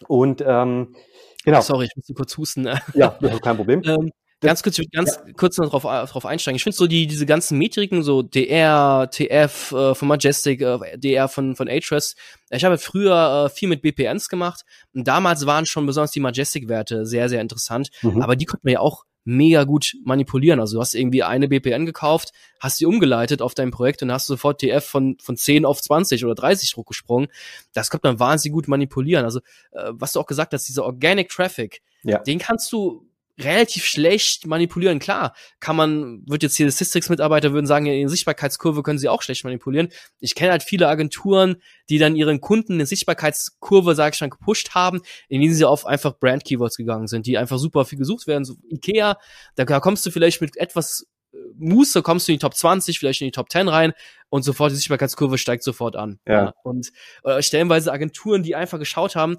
und 0.08 0.42
ähm, 0.46 0.96
genau. 1.44 1.62
Sorry, 1.62 1.86
ich 1.86 1.96
musste 1.96 2.14
kurz 2.14 2.38
husten. 2.38 2.70
Ja, 2.94 3.18
kein 3.42 3.58
Problem. 3.58 3.82
ähm, 3.86 4.12
ganz 4.42 4.64
kurz, 4.64 4.80
ganz 4.92 5.20
ja. 5.26 5.34
kurz 5.34 5.58
noch 5.58 5.70
drauf, 5.70 5.84
drauf 5.84 6.26
einsteigen. 6.26 6.56
Ich 6.56 6.64
finde 6.64 6.78
so 6.78 6.88
die, 6.88 7.08
diese 7.08 7.26
ganzen 7.26 7.58
Metriken, 7.58 8.04
so 8.04 8.22
DR, 8.22 9.10
TF 9.12 9.72
äh, 9.72 9.96
von 9.96 10.08
Majestic, 10.08 10.62
äh, 10.62 10.98
DR 10.98 11.28
von, 11.28 11.56
von 11.56 11.68
Ahrefs. 11.68 12.16
Ich 12.50 12.64
habe 12.64 12.78
früher 12.78 13.46
äh, 13.46 13.50
viel 13.54 13.68
mit 13.68 13.82
BPNs 13.82 14.30
gemacht 14.30 14.64
und 14.94 15.08
damals 15.08 15.46
waren 15.46 15.66
schon 15.66 15.86
besonders 15.86 16.12
die 16.12 16.22
Majestic-Werte 16.22 17.06
sehr, 17.06 17.30
sehr 17.30 17.42
interessant. 17.42 17.90
Mhm. 18.02 18.22
Aber 18.22 18.36
die 18.36 18.46
konnten 18.46 18.66
wir 18.66 18.74
ja 18.74 18.80
auch 18.80 19.04
mega 19.24 19.64
gut 19.64 19.96
manipulieren. 20.04 20.60
Also 20.60 20.78
du 20.78 20.82
hast 20.82 20.94
irgendwie 20.94 21.24
eine 21.24 21.48
BPN 21.48 21.86
gekauft, 21.86 22.32
hast 22.60 22.80
die 22.80 22.86
umgeleitet 22.86 23.42
auf 23.42 23.54
dein 23.54 23.72
Projekt 23.72 24.02
und 24.02 24.12
hast 24.12 24.28
sofort 24.28 24.62
TF 24.62 24.84
von, 24.84 25.18
von 25.22 25.38
10 25.38 25.66
auf 25.66 25.82
20 25.82 26.26
oder 26.26 26.36
30 26.36 26.72
Druck 26.72 26.88
gesprungen. 26.88 27.28
Das 27.74 27.90
konnte 27.90 28.08
man 28.08 28.20
wahnsinnig 28.20 28.54
gut 28.54 28.68
manipulieren. 28.68 29.26
Also, 29.26 29.40
äh, 29.72 29.92
was 29.92 30.14
du 30.14 30.20
auch 30.20 30.26
gesagt 30.26 30.54
hast, 30.54 30.68
dieser 30.68 30.86
Organic 30.86 31.30
Traffic, 31.30 31.82
ja. 32.04 32.20
den 32.20 32.40
kannst 32.40 32.72
du 32.72 33.09
relativ 33.40 33.86
schlecht 33.86 34.48
manipulieren. 34.48 35.00
Klar, 35.00 35.34
kann 35.60 35.76
man, 35.76 36.24
wird 36.28 36.44
jetzt 36.44 36.58
hier 36.58 36.70
Systrix-Mitarbeiter 36.70 37.54
würden 37.54 37.66
sagen, 37.66 37.86
in 37.86 38.10
Sichtbarkeitskurve 38.10 38.84
können 38.84 39.00
sie 39.00 39.10
auch 39.10 39.22
schlecht 39.22 39.44
manipulieren. 39.44 39.90
Ich 40.20 40.36
kenne 40.36 40.52
halt 40.52 40.64
viele 40.64 40.88
Agenturen, 40.88 41.58
die 41.90 41.98
dann 41.98 42.16
ihren 42.16 42.42
Kunden 42.42 42.74
eine 42.74 42.86
Sichtbarkeitskurve, 42.86 43.96
sag 43.96 44.14
ich 44.14 44.18
schon, 44.20 44.30
gepusht 44.30 44.72
haben, 44.76 45.02
indem 45.28 45.54
sie 45.54 45.66
auf 45.66 45.86
einfach 45.86 46.18
Brand-Keywords 46.20 46.78
gegangen 46.78 47.08
sind, 47.08 47.26
die 47.26 47.38
einfach 47.38 47.58
super 47.58 47.86
viel 47.86 47.98
gesucht 47.98 48.28
werden. 48.28 48.46
So 48.46 48.56
Ikea, 48.70 49.18
da, 49.56 49.66
da 49.66 49.80
kommst 49.80 50.06
du 50.06 50.12
vielleicht 50.12 50.42
mit 50.42 50.58
etwas 50.58 51.08
äh, 51.34 51.38
Muße 51.58 52.02
kommst 52.02 52.28
du 52.28 52.32
in 52.32 52.38
die 52.38 52.42
Top 52.42 52.56
20, 52.56 53.00
vielleicht 53.00 53.22
in 53.22 53.28
die 53.28 53.32
Top 53.32 53.52
10 53.52 53.68
rein 53.68 53.94
und 54.30 54.44
sofort 54.44 54.72
die 54.72 54.76
Sichtbarkeitskurve 54.76 55.38
steigt 55.38 55.64
sofort 55.64 55.96
an. 55.96 56.20
Ja. 56.28 56.46
ja. 56.46 56.54
Und 56.64 56.92
äh, 57.24 57.42
stellenweise 57.42 57.92
Agenturen, 57.92 58.44
die 58.44 58.56
einfach 58.56 58.80
geschaut 58.80 59.16
haben, 59.16 59.38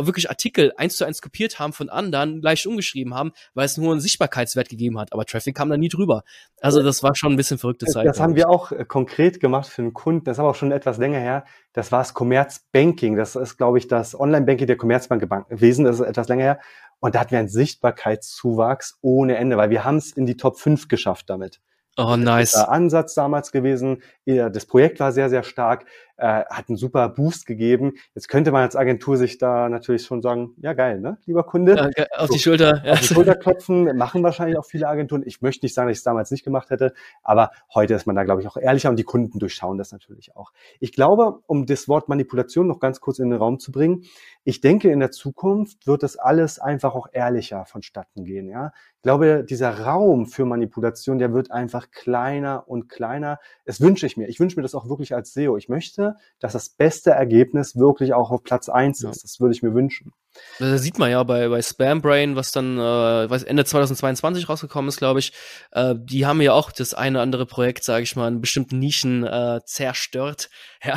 wirklich 0.00 0.30
Artikel 0.30 0.72
eins 0.76 0.96
zu 0.96 1.04
eins 1.04 1.22
kopiert 1.22 1.58
haben 1.58 1.72
von 1.72 1.88
anderen, 1.88 2.40
leicht 2.42 2.66
umgeschrieben 2.66 3.14
haben, 3.14 3.32
weil 3.54 3.66
es 3.66 3.76
nur 3.76 3.92
einen 3.92 4.00
Sichtbarkeitswert 4.00 4.68
gegeben 4.68 4.98
hat. 4.98 5.12
Aber 5.12 5.24
Traffic 5.24 5.56
kam 5.56 5.68
da 5.70 5.76
nie 5.76 5.88
drüber. 5.88 6.22
Also 6.60 6.82
das 6.82 7.02
war 7.02 7.14
schon 7.14 7.32
ein 7.32 7.36
bisschen 7.36 7.58
verrückte 7.58 7.86
Zeit. 7.86 8.06
Das 8.06 8.20
haben 8.20 8.36
wir 8.36 8.48
auch 8.48 8.72
äh, 8.72 8.84
konkret 8.84 9.40
gemacht 9.40 9.68
für 9.68 9.82
einen 9.82 9.94
Kunden. 9.94 10.24
Das 10.24 10.36
ist 10.36 10.40
aber 10.40 10.50
auch 10.50 10.54
schon 10.54 10.72
etwas 10.72 10.98
länger 10.98 11.18
her. 11.18 11.44
Das 11.72 11.92
war 11.92 12.00
das 12.00 12.14
Commerzbanking. 12.14 13.16
Das 13.16 13.36
ist, 13.36 13.56
glaube 13.56 13.78
ich, 13.78 13.88
das 13.88 14.18
Online-Banking 14.18 14.66
der 14.66 14.76
Commerzbank 14.76 15.20
gewesen. 15.48 15.84
Das 15.84 16.00
ist 16.00 16.06
etwas 16.06 16.28
länger 16.28 16.44
her. 16.44 16.60
Und 17.00 17.14
da 17.14 17.20
hatten 17.20 17.30
wir 17.30 17.38
einen 17.38 17.48
Sichtbarkeitszuwachs 17.48 18.98
ohne 19.00 19.36
Ende, 19.36 19.56
weil 19.56 19.70
wir 19.70 19.84
haben 19.84 19.96
es 19.96 20.12
in 20.12 20.26
die 20.26 20.36
Top 20.36 20.58
5 20.58 20.88
geschafft 20.88 21.30
damit. 21.30 21.60
Oh, 21.96 22.16
nice. 22.16 22.54
Ansatz 22.54 23.14
damals 23.14 23.50
gewesen. 23.50 24.02
Das 24.24 24.66
Projekt 24.66 25.00
war 25.00 25.10
sehr, 25.10 25.28
sehr 25.28 25.42
stark 25.42 25.84
äh, 26.18 26.44
hat 26.44 26.68
einen 26.68 26.76
super 26.76 27.08
Boost 27.08 27.46
gegeben. 27.46 27.94
Jetzt 28.14 28.28
könnte 28.28 28.50
man 28.50 28.62
als 28.62 28.76
Agentur 28.76 29.16
sich 29.16 29.38
da 29.38 29.68
natürlich 29.68 30.04
schon 30.04 30.20
sagen, 30.20 30.54
ja 30.58 30.72
geil, 30.72 31.00
ne, 31.00 31.18
lieber 31.26 31.44
Kunde. 31.44 31.90
Ja, 31.96 32.06
auf 32.16 32.28
so, 32.28 32.34
die 32.34 32.40
Schulter. 32.40 32.82
Ja. 32.84 32.92
Auf 32.94 33.00
die 33.00 33.06
Schulter 33.06 33.34
klopfen, 33.36 33.96
machen 33.96 34.22
wahrscheinlich 34.22 34.58
auch 34.58 34.64
viele 34.64 34.88
Agenturen. 34.88 35.22
Ich 35.24 35.40
möchte 35.40 35.64
nicht 35.64 35.74
sagen, 35.74 35.88
dass 35.88 35.96
ich 35.96 36.00
es 36.00 36.04
damals 36.04 36.30
nicht 36.30 36.44
gemacht 36.44 36.70
hätte, 36.70 36.92
aber 37.22 37.50
heute 37.72 37.94
ist 37.94 38.06
man 38.06 38.16
da, 38.16 38.24
glaube 38.24 38.42
ich, 38.42 38.48
auch 38.48 38.56
ehrlicher 38.56 38.90
und 38.90 38.98
die 38.98 39.04
Kunden 39.04 39.38
durchschauen 39.38 39.78
das 39.78 39.92
natürlich 39.92 40.36
auch. 40.36 40.52
Ich 40.80 40.92
glaube, 40.92 41.40
um 41.46 41.66
das 41.66 41.88
Wort 41.88 42.08
Manipulation 42.08 42.66
noch 42.66 42.80
ganz 42.80 43.00
kurz 43.00 43.18
in 43.18 43.30
den 43.30 43.38
Raum 43.38 43.60
zu 43.60 43.72
bringen, 43.72 44.04
ich 44.44 44.60
denke, 44.60 44.90
in 44.90 45.00
der 45.00 45.10
Zukunft 45.10 45.86
wird 45.86 46.02
das 46.02 46.16
alles 46.16 46.58
einfach 46.58 46.94
auch 46.94 47.06
ehrlicher 47.12 47.64
vonstatten 47.64 48.24
gehen, 48.24 48.48
ja. 48.48 48.72
Ich 48.96 49.02
glaube, 49.02 49.44
dieser 49.48 49.84
Raum 49.84 50.26
für 50.26 50.44
Manipulation, 50.44 51.18
der 51.18 51.32
wird 51.32 51.52
einfach 51.52 51.92
kleiner 51.92 52.64
und 52.66 52.88
kleiner. 52.88 53.38
Es 53.64 53.80
wünsche 53.80 54.06
ich 54.06 54.16
mir. 54.16 54.26
Ich 54.26 54.40
wünsche 54.40 54.56
mir 54.56 54.62
das 54.62 54.74
auch 54.74 54.88
wirklich 54.88 55.14
als 55.14 55.32
SEO. 55.32 55.56
Ich 55.56 55.68
möchte 55.68 56.07
dass 56.40 56.52
das 56.52 56.68
beste 56.68 57.10
Ergebnis 57.10 57.76
wirklich 57.76 58.14
auch 58.14 58.30
auf 58.30 58.42
Platz 58.42 58.68
eins 58.68 59.02
ja. 59.02 59.10
ist. 59.10 59.24
Das 59.24 59.40
würde 59.40 59.54
ich 59.54 59.62
mir 59.62 59.74
wünschen. 59.74 60.12
Das 60.58 60.82
sieht 60.82 60.98
man 60.98 61.10
ja 61.10 61.22
bei, 61.22 61.48
bei 61.48 61.62
Spambrain, 61.62 62.36
was 62.36 62.52
dann 62.52 62.78
äh, 62.78 63.30
weiß 63.30 63.42
Ende 63.44 63.64
2022 63.64 64.48
rausgekommen 64.48 64.88
ist, 64.88 64.98
glaube 64.98 65.20
ich. 65.20 65.32
Äh, 65.72 65.94
die 65.98 66.26
haben 66.26 66.40
ja 66.40 66.52
auch 66.52 66.70
das 66.70 66.94
eine 66.94 67.18
oder 67.18 67.22
andere 67.22 67.46
Projekt, 67.46 67.84
sage 67.84 68.02
ich 68.02 68.14
mal, 68.16 68.28
in 68.28 68.40
bestimmten 68.40 68.78
Nischen 68.78 69.24
äh, 69.24 69.60
zerstört. 69.64 70.50
Ja. 70.84 70.94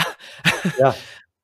ja. 0.77 0.95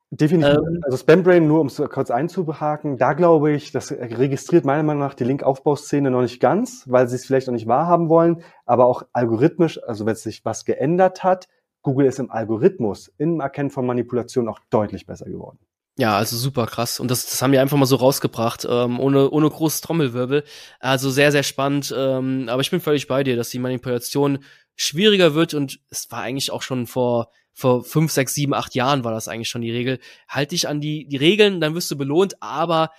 Definitiv. 0.10 0.56
Ähm, 0.56 0.80
also 0.84 0.98
Spambrain, 0.98 1.48
nur 1.48 1.60
um 1.60 1.68
es 1.68 1.82
kurz 1.90 2.12
einzuhaken, 2.12 2.98
da 2.98 3.14
glaube 3.14 3.52
ich, 3.52 3.72
das 3.72 3.92
registriert 3.92 4.64
meiner 4.64 4.84
Meinung 4.84 5.02
nach 5.02 5.16
die 5.16 5.26
Linkaufbauszene 5.26 6.10
noch 6.10 6.22
nicht 6.22 6.40
ganz, 6.40 6.84
weil 6.88 7.10
sie 7.10 7.16
es 7.16 7.26
vielleicht 7.26 7.48
noch 7.48 7.54
nicht 7.54 7.68
wahrhaben 7.68 8.08
wollen, 8.08 8.42
aber 8.66 8.86
auch 8.86 9.04
algorithmisch, 9.12 9.84
also 9.84 10.06
wenn 10.06 10.16
sich 10.16 10.46
was 10.46 10.64
geändert 10.64 11.26
hat, 11.26 11.48
Google 11.88 12.08
ist 12.08 12.20
im 12.20 12.30
Algorithmus, 12.30 13.14
im 13.18 13.40
Erkennen 13.40 13.70
von 13.70 13.86
Manipulation 13.86 14.50
auch 14.50 14.60
deutlich 14.70 15.06
besser 15.06 15.26
geworden. 15.26 15.58
Ja, 15.98 16.18
also 16.18 16.36
super 16.36 16.66
krass. 16.68 17.00
Und 17.00 17.10
das, 17.10 17.30
das 17.30 17.42
haben 17.42 17.54
wir 17.54 17.62
einfach 17.62 17.78
mal 17.78 17.86
so 17.86 17.96
rausgebracht, 17.96 18.68
ähm, 18.70 19.00
ohne, 19.00 19.30
ohne 19.30 19.50
großes 19.50 19.80
Trommelwirbel. 19.80 20.44
Also 20.82 21.10
sehr, 21.10 21.32
sehr 21.32 21.44
spannend. 21.44 21.96
Ähm, 21.98 22.50
aber 22.50 22.62
ich 22.62 22.72
bin 22.72 22.82
völlig 22.82 23.08
bei 23.08 23.24
dir, 23.24 23.38
dass 23.38 23.52
die 23.52 23.60
Manipulation 23.60 24.40
schwieriger 24.76 25.34
wird 25.34 25.54
und 25.54 25.80
es 25.90 26.12
war 26.12 26.24
eigentlich 26.24 26.52
auch 26.52 26.62
schon 26.62 26.88
vor, 26.88 27.32
vor 27.54 27.86
fünf, 27.86 28.12
sechs, 28.12 28.34
sieben, 28.34 28.54
acht 28.54 28.76
Jahren 28.76 29.06
war 29.06 29.14
das 29.14 29.30
eigentlich 29.30 29.48
schon 29.48 29.62
die 29.62 29.72
Regel. 29.72 30.00
Halt 30.28 30.52
dich 30.52 30.68
an 30.68 30.82
die, 30.82 31.08
die 31.08 31.16
Regeln, 31.16 31.62
dann 31.62 31.74
wirst 31.74 31.90
du 31.90 31.98
belohnt, 31.98 32.36
aber 32.42 32.92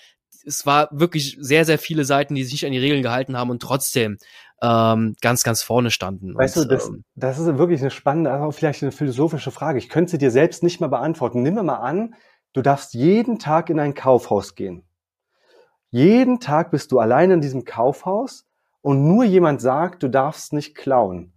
es 0.47 0.66
war 0.66 0.89
wirklich 0.91 1.36
sehr, 1.41 1.64
sehr 1.64 1.78
viele 1.78 2.05
Seiten, 2.05 2.34
die 2.34 2.45
sich 2.45 2.64
an 2.66 2.72
die 2.72 2.78
Regeln 2.78 3.03
gehalten 3.03 3.36
haben 3.36 3.51
und 3.51 3.62
trotzdem 3.62 4.18
ähm, 4.62 5.16
ganz, 5.20 5.45
ganz 5.45 5.62
vorne 5.62 5.91
standen. 5.91 6.34
Weißt 6.34 6.57
und, 6.57 6.64
du, 6.64 6.68
das, 6.68 6.89
ähm, 6.89 7.05
das 7.14 7.39
ist 7.39 7.47
wirklich 7.59 7.80
eine 7.80 7.91
spannende, 7.91 8.30
also 8.30 8.51
vielleicht 8.51 8.82
eine 8.82 8.93
philosophische 8.93 9.51
Frage. 9.51 9.78
Ich 9.78 9.89
könnte 9.89 10.12
sie 10.12 10.18
dir 10.18 10.30
selbst 10.30 10.62
nicht 10.62 10.80
mal 10.80 10.89
beantworten. 10.89 11.43
Nimm 11.43 11.55
mal 11.55 11.76
an, 11.76 12.14
du 12.53 12.62
darfst 12.62 12.95
jeden 12.95 13.39
Tag 13.39 13.70
in 13.70 13.78
ein 13.78 13.95
Kaufhaus 13.95 14.55
gehen. 14.55 14.84
Jeden 15.91 16.41
Tag 16.41 16.70
bist 16.70 16.93
du 16.93 16.99
allein 16.99 17.30
in 17.30 17.41
diesem 17.41 17.64
Kaufhaus 17.64 18.47
und 18.82 19.07
nur 19.07 19.24
jemand 19.24 19.61
sagt, 19.61 20.03
du 20.03 20.09
darfst 20.09 20.53
nicht 20.53 20.74
klauen. 20.74 21.32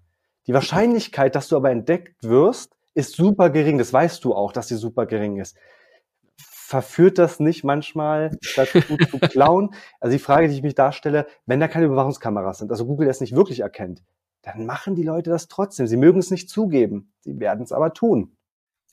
Die 0.47 0.53
Wahrscheinlichkeit, 0.53 1.35
dass 1.35 1.47
du 1.47 1.55
aber 1.55 1.71
entdeckt 1.71 2.23
wirst, 2.23 2.75
ist 2.93 3.15
super 3.15 3.49
gering. 3.49 3.77
Das 3.77 3.93
weißt 3.93 4.23
du 4.25 4.33
auch, 4.35 4.51
dass 4.51 4.67
sie 4.67 4.75
super 4.75 5.05
gering 5.05 5.39
ist 5.39 5.55
verführt 6.72 7.17
das 7.17 7.41
nicht 7.41 7.65
manchmal 7.65 8.32
dazu 8.55 8.80
zu 8.80 9.19
klauen? 9.30 9.74
Also 9.99 10.15
die 10.15 10.24
Frage, 10.24 10.47
die 10.47 10.55
ich 10.55 10.63
mich 10.63 10.74
darstelle, 10.74 11.28
wenn 11.45 11.59
da 11.59 11.67
keine 11.67 11.86
Überwachungskameras 11.86 12.59
sind, 12.59 12.72
also 12.72 12.86
Google 12.86 13.07
das 13.07 13.19
nicht 13.19 13.36
wirklich 13.36 13.59
erkennt, 13.59 14.01
dann 14.41 14.65
machen 14.65 14.95
die 14.95 15.03
Leute 15.03 15.30
das 15.30 15.49
trotzdem. 15.49 15.86
Sie 15.86 15.97
mögen 15.97 16.17
es 16.17 16.32
nicht 16.32 16.49
zugeben. 16.49 17.11
Sie 17.19 17.41
werden 17.41 17.63
es 17.63 17.74
aber 17.74 17.93
tun. 17.93 18.38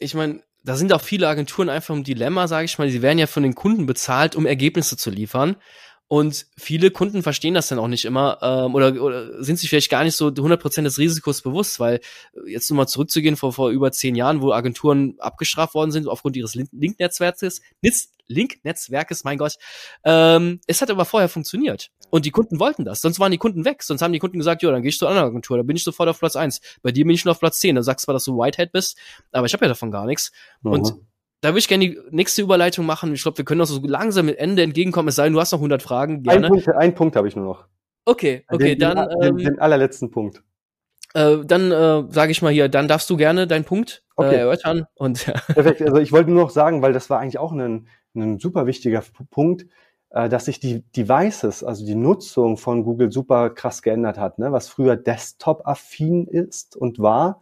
Ich 0.00 0.14
meine, 0.14 0.42
da 0.64 0.74
sind 0.74 0.92
auch 0.92 1.00
viele 1.00 1.28
Agenturen 1.28 1.68
einfach 1.68 1.94
im 1.94 2.02
Dilemma, 2.02 2.48
sage 2.48 2.64
ich 2.64 2.76
mal. 2.78 2.90
Sie 2.90 3.00
werden 3.00 3.18
ja 3.18 3.28
von 3.28 3.44
den 3.44 3.54
Kunden 3.54 3.86
bezahlt, 3.86 4.34
um 4.34 4.44
Ergebnisse 4.44 4.96
zu 4.96 5.10
liefern. 5.10 5.54
Und 6.08 6.46
viele 6.56 6.90
Kunden 6.90 7.22
verstehen 7.22 7.52
das 7.52 7.68
dann 7.68 7.78
auch 7.78 7.86
nicht 7.86 8.06
immer 8.06 8.38
ähm, 8.40 8.74
oder, 8.74 9.02
oder 9.02 9.42
sind 9.44 9.58
sich 9.58 9.68
vielleicht 9.68 9.90
gar 9.90 10.04
nicht 10.04 10.16
so 10.16 10.28
100% 10.28 10.82
des 10.82 10.98
Risikos 10.98 11.42
bewusst, 11.42 11.78
weil 11.80 11.96
äh, 11.96 12.50
jetzt 12.50 12.70
nur 12.70 12.78
mal 12.78 12.86
zurückzugehen 12.86 13.36
vor, 13.36 13.52
vor 13.52 13.68
über 13.70 13.92
zehn 13.92 14.14
Jahren, 14.14 14.40
wo 14.40 14.52
Agenturen 14.52 15.16
abgestraft 15.18 15.74
worden 15.74 15.90
sind 15.90 16.08
aufgrund 16.08 16.36
ihres 16.36 16.54
Link-Netzwerkes, 16.54 17.60
Link-Netzwerkes, 18.26 19.24
mein 19.24 19.36
Gott, 19.36 19.56
ähm, 20.04 20.60
es 20.66 20.80
hat 20.80 20.90
aber 20.90 21.04
vorher 21.04 21.28
funktioniert. 21.28 21.90
Und 22.10 22.24
die 22.24 22.30
Kunden 22.30 22.58
wollten 22.58 22.86
das, 22.86 23.02
sonst 23.02 23.20
waren 23.20 23.32
die 23.32 23.38
Kunden 23.38 23.66
weg. 23.66 23.82
Sonst 23.82 24.00
haben 24.00 24.12
die 24.14 24.18
Kunden 24.18 24.38
gesagt, 24.38 24.62
ja, 24.62 24.70
dann 24.70 24.80
gehe 24.80 24.88
ich 24.88 24.98
zu 24.98 25.06
einer 25.06 25.16
anderen 25.16 25.30
Agentur, 25.32 25.58
da 25.58 25.62
bin 25.62 25.76
ich 25.76 25.84
sofort 25.84 26.08
auf 26.08 26.18
Platz 26.20 26.36
eins. 26.36 26.60
Bei 26.82 26.90
dir 26.90 27.04
bin 27.04 27.14
ich 27.14 27.20
schon 27.20 27.30
auf 27.30 27.40
Platz 27.40 27.58
zehn. 27.58 27.74
Dann 27.74 27.84
sagst 27.84 28.04
du 28.04 28.06
zwar, 28.06 28.14
dass 28.14 28.24
du 28.24 28.38
Whitehead 28.38 28.72
bist, 28.72 28.96
aber 29.32 29.46
ich 29.46 29.52
habe 29.52 29.66
ja 29.66 29.68
davon 29.68 29.90
gar 29.90 30.06
nichts. 30.06 30.32
Mhm. 30.62 30.72
Und 30.72 30.94
da 31.40 31.50
würde 31.50 31.60
ich 31.60 31.68
gerne 31.68 31.88
die 31.88 31.98
nächste 32.10 32.42
Überleitung 32.42 32.86
machen. 32.86 33.12
Ich 33.14 33.22
glaube, 33.22 33.38
wir 33.38 33.44
können 33.44 33.60
auch 33.60 33.66
so 33.66 33.80
langsam 33.84 34.26
mit 34.26 34.38
Ende 34.38 34.62
entgegenkommen. 34.62 35.08
Es 35.08 35.16
sei 35.16 35.24
denn, 35.24 35.34
du 35.34 35.40
hast 35.40 35.52
noch 35.52 35.60
100 35.60 35.82
Fragen. 35.82 36.22
Gerne. 36.22 36.46
Ein 36.46 36.52
Punkt, 36.52 36.68
ein 36.68 36.94
Punkt 36.94 37.16
habe 37.16 37.28
ich 37.28 37.36
nur 37.36 37.44
noch. 37.44 37.64
Okay, 38.04 38.44
okay, 38.48 38.74
den, 38.74 38.78
dann. 38.78 39.08
Den, 39.08 39.22
ähm, 39.22 39.36
den 39.36 39.58
allerletzten 39.58 40.10
Punkt. 40.10 40.42
Äh, 41.14 41.38
dann 41.44 41.70
äh, 41.70 42.04
sage 42.10 42.32
ich 42.32 42.42
mal 42.42 42.52
hier, 42.52 42.68
dann 42.68 42.88
darfst 42.88 43.08
du 43.10 43.16
gerne 43.16 43.46
deinen 43.46 43.64
Punkt 43.64 44.04
äh, 44.16 44.22
okay. 44.22 44.36
erörtern. 44.36 44.86
Und, 44.94 45.24
Perfekt. 45.54 45.82
Also 45.82 45.96
ich 45.98 46.12
wollte 46.12 46.30
nur 46.30 46.42
noch 46.44 46.50
sagen, 46.50 46.82
weil 46.82 46.92
das 46.92 47.08
war 47.08 47.20
eigentlich 47.20 47.38
auch 47.38 47.52
ein, 47.52 47.88
ein 48.14 48.38
super 48.38 48.66
wichtiger 48.66 49.02
Punkt, 49.30 49.66
äh, 50.10 50.28
dass 50.28 50.46
sich 50.46 50.60
die 50.60 50.82
Devices, 50.92 51.62
also 51.62 51.84
die 51.84 51.94
Nutzung 51.94 52.56
von 52.56 52.84
Google 52.84 53.12
super 53.12 53.50
krass 53.50 53.82
geändert 53.82 54.18
hat. 54.18 54.38
Ne? 54.38 54.52
Was 54.52 54.68
früher 54.68 54.96
Desktop-affin 54.96 56.26
ist 56.26 56.76
und 56.76 56.98
war, 56.98 57.40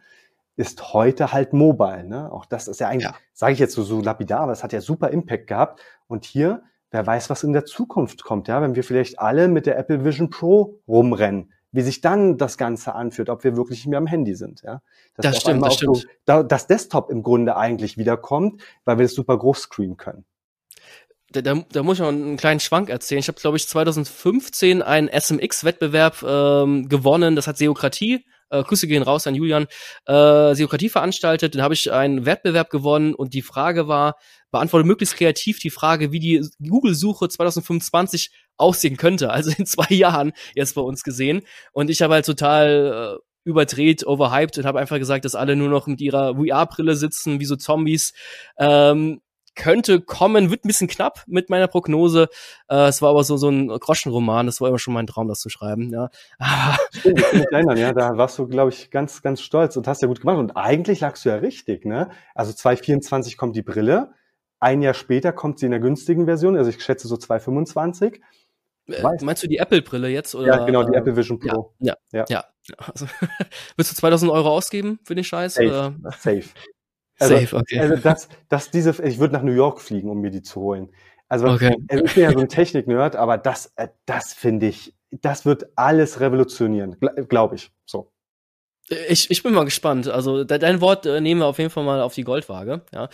ist 0.57 0.95
heute 0.95 1.33
halt 1.33 1.53
mobile. 1.53 2.05
Ne? 2.05 2.33
Auch 2.33 2.47
das 2.47 2.67
ist 2.67 2.81
ja 2.81 2.89
eigentlich, 2.89 3.05
ja. 3.11 3.15
sage 3.33 3.53
ich 3.53 3.59
jetzt 3.59 3.75
so, 3.75 3.83
so 3.83 4.01
lapidar, 4.01 4.41
aber 4.41 4.53
es 4.53 4.65
hat 4.65 4.73
ja 4.73 4.81
super 4.81 5.11
Impact 5.11 5.47
gehabt. 5.47 5.81
Und 6.07 6.25
hier, 6.25 6.63
wer 6.91 7.07
weiß, 7.07 7.31
was 7.31 7.45
in 7.45 7.53
der 7.53 7.67
Zukunft 7.67 8.25
kommt, 8.25 8.49
ja, 8.49 8.63
wenn 8.63 8.75
wir 8.75 8.83
vielleicht 8.83 9.19
alle 9.19 9.49
mit 9.49 9.67
der 9.67 9.79
Apple 9.79 10.05
Vision 10.05 10.31
Pro 10.31 10.81
rumrennen, 10.89 11.53
wie 11.73 11.83
sich 11.83 12.01
dann 12.01 12.39
das 12.39 12.57
Ganze 12.57 12.95
anfühlt, 12.95 13.29
ob 13.29 13.45
wir 13.45 13.57
wirklich 13.57 13.87
mehr 13.87 13.99
am 13.99 14.07
Handy 14.07 14.35
sind. 14.35 14.63
Ja? 14.63 14.81
Dass 15.15 15.27
das 15.27 15.41
stimmt, 15.41 15.65
das 15.65 15.75
stimmt. 15.75 15.99
So, 15.99 16.09
da, 16.25 16.43
das 16.43 16.67
Desktop 16.67 17.11
im 17.11 17.23
Grunde 17.23 17.57
eigentlich 17.57 17.99
wiederkommt, 17.99 18.63
weil 18.87 18.99
wir 18.99 19.05
das 19.05 19.15
super 19.15 19.37
groß 19.37 19.63
screenen 19.63 19.99
können. 19.99 20.25
Da, 21.33 21.43
da, 21.43 21.65
da 21.71 21.83
muss 21.83 21.97
ich 21.97 22.01
noch 22.01 22.09
einen 22.09 22.39
kleinen 22.39 22.61
Schwank 22.61 22.89
erzählen. 22.89 23.19
Ich 23.19 23.29
habe, 23.29 23.39
glaube 23.39 23.59
ich, 23.59 23.69
2015 23.69 24.81
einen 24.81 25.09
SMX-Wettbewerb 25.09 26.23
ähm, 26.23 26.89
gewonnen. 26.89 27.37
Das 27.37 27.47
hat 27.47 27.59
Seokratie 27.59 28.25
äh, 28.51 28.63
Grüße 28.63 28.87
gehen 28.87 29.03
raus 29.03 29.27
an 29.27 29.35
Julian, 29.35 29.67
äh, 30.07 30.55
Seokratie 30.55 30.89
veranstaltet. 30.89 31.55
Dann 31.55 31.63
habe 31.63 31.75
ich 31.75 31.93
einen 31.93 32.27
Wettbewerb 32.27 32.71
gewonnen 32.71 33.15
und 33.15 33.35
die 33.35 33.43
Frage 33.43 33.89
war, 33.89 34.17
beantworte 34.51 34.87
möglichst 34.87 35.17
kreativ 35.17 35.59
die 35.59 35.71
Frage, 35.71 36.13
wie 36.13 36.21
die 36.21 36.47
Google-Suche 36.67 37.29
2025 37.29 38.31
aussehen 38.57 38.97
könnte. 38.97 39.31
Also 39.31 39.51
in 39.57 39.67
zwei 39.67 39.89
Jahren 39.95 40.33
jetzt 40.55 40.75
bei 40.75 40.83
uns 40.83 41.03
gesehen. 41.03 41.43
Und 41.73 41.91
ich 41.91 42.03
habe 42.03 42.15
halt 42.15 42.27
total 42.27 43.19
äh, 43.19 43.49
überdreht, 43.49 44.07
overhyped 44.07 44.59
und 44.59 44.67
habe 44.67 44.81
einfach 44.81 44.99
gesagt, 44.99 45.25
dass 45.25 45.35
alle 45.35 45.57
nur 45.57 45.69
noch 45.69 45.87
mit 45.87 46.01
ihrer 46.01 46.35
VR-Brille 46.35 46.97
sitzen, 46.97 47.39
wie 47.39 47.45
so 47.45 47.57
Zombies. 47.57 48.13
Ähm, 48.59 49.21
könnte 49.57 50.01
kommen, 50.01 50.51
wird 50.51 50.65
ein 50.65 50.69
bisschen 50.69 50.87
knapp 50.87 51.25
mit 51.27 51.51
meiner 51.51 51.67
Prognose. 51.67 52.29
Äh, 52.69 52.89
es 52.89 53.03
war 53.03 53.11
aber 53.11 53.25
so, 53.25 53.37
so 53.37 53.49
ein 53.49 53.69
Groschenroman, 53.69 54.47
das 54.47 54.61
war 54.61 54.69
immer 54.69 54.79
schon 54.79 54.95
mein 54.95 55.07
Traum, 55.07 55.27
das 55.27 55.41
zu 55.41 55.49
schreiben, 55.49 55.91
ja. 55.91 56.11
Stimmt, 56.91 57.19
ich 57.19 57.25
kann 57.25 57.39
mich 57.39 57.53
erinnern, 57.53 57.77
ja, 57.79 57.93
da 57.93 58.17
warst 58.17 58.39
du, 58.39 58.47
glaube 58.47 58.71
ich, 58.71 58.91
ganz, 58.91 59.23
ganz 59.23 59.41
stolz 59.41 59.77
und 59.77 59.89
hast 59.89 60.03
ja 60.03 60.09
gut 60.09 60.21
gemacht. 60.21 60.39
Und 60.39 60.57
eigentlich 60.57 61.01
lagst 61.01 61.25
du 61.25 61.31
ja 61.31 61.37
richtig, 61.37 61.85
ne? 61.85 62.11
Also 62.35 62.53
2024 62.53 63.37
kommt 63.37 63.57
die 63.57 63.63
Brille, 63.63 64.13
ein 64.61 64.83
Jahr 64.83 64.95
später 64.95 65.33
kommt 65.33 65.59
sie 65.59 65.67
in 65.67 65.73
der 65.73 65.81
günstigen 65.81 66.27
Version, 66.27 66.57
also 66.57 66.71
ich 66.71 66.83
schätze 66.83 67.09
so 67.09 67.17
2025. 67.17 68.21
Äh, 68.89 69.03
meinst 69.23 69.43
du 69.43 69.49
die 69.49 69.59
Apple-Brille 69.59 70.09
jetzt? 70.09 70.35
Oder, 70.35 70.47
ja, 70.47 70.65
genau, 70.65 70.85
die 70.85 70.95
äh, 70.95 70.99
Apple 70.99 71.17
Vision 71.17 71.39
Pro. 71.39 71.75
Ja, 71.81 71.97
ja. 72.13 72.25
ja. 72.29 72.45
ja. 72.69 72.77
Also, 72.79 73.07
willst 73.77 73.93
du 73.93 73.97
2000 73.97 74.31
Euro 74.31 74.51
ausgeben 74.51 75.01
für 75.03 75.15
den 75.15 75.25
Scheiß? 75.25 75.55
Safe. 75.55 75.69
Oder? 75.69 75.95
Safe. 76.19 76.45
Also, 77.19 77.39
Safe, 77.39 77.57
okay. 77.57 77.81
Also 77.81 77.97
das, 77.97 78.29
das 78.49 78.71
diese, 78.71 78.91
ich 79.03 79.19
würde 79.19 79.35
nach 79.35 79.43
New 79.43 79.53
York 79.53 79.81
fliegen, 79.81 80.11
um 80.11 80.21
mir 80.21 80.31
die 80.31 80.43
zu 80.43 80.61
holen. 80.61 80.91
Also 81.29 81.49
okay. 81.49 81.77
ich 81.91 82.15
bin 82.15 82.23
ja 82.23 82.33
so 82.33 82.39
ein 82.39 82.49
Technik-Nerd, 82.49 83.17
aber 83.17 83.39
das, 83.39 83.73
äh, 83.77 83.89
das 84.05 84.33
finde 84.33 84.67
ich, 84.67 84.95
das 85.11 85.45
wird 85.45 85.67
alles 85.77 86.21
revolutionieren, 86.21 86.97
glaube 87.29 87.57
ich. 87.57 87.73
So. 87.85 88.13
Ich, 89.09 89.31
ich 89.31 89.43
bin 89.43 89.53
mal 89.53 89.65
gespannt. 89.65 90.09
Also 90.09 90.45
dein 90.45 90.81
Wort 90.81 91.07
äh, 91.07 91.21
nehmen 91.21 91.41
wir 91.41 91.47
auf 91.47 91.59
jeden 91.59 91.71
Fall 91.71 91.85
mal 91.85 92.01
auf 92.01 92.15
die 92.15 92.23
Goldwaage. 92.23 92.83
Ja. 92.93 93.09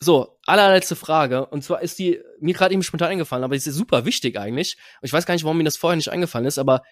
So, 0.00 0.36
allerletzte 0.46 0.96
Frage. 0.96 1.46
Und 1.46 1.62
zwar 1.62 1.80
ist 1.80 1.98
die 2.00 2.20
mir 2.40 2.54
gerade 2.54 2.74
eben 2.74 2.82
spontan 2.82 3.10
eingefallen, 3.10 3.44
aber 3.44 3.54
die 3.54 3.58
ist 3.58 3.76
super 3.76 4.04
wichtig 4.04 4.36
eigentlich. 4.36 4.76
Und 5.00 5.06
ich 5.06 5.12
weiß 5.12 5.26
gar 5.26 5.34
nicht, 5.34 5.44
warum 5.44 5.58
mir 5.58 5.64
das 5.64 5.76
vorher 5.76 5.96
nicht 5.96 6.10
eingefallen 6.10 6.46
ist, 6.46 6.58
aber 6.58 6.82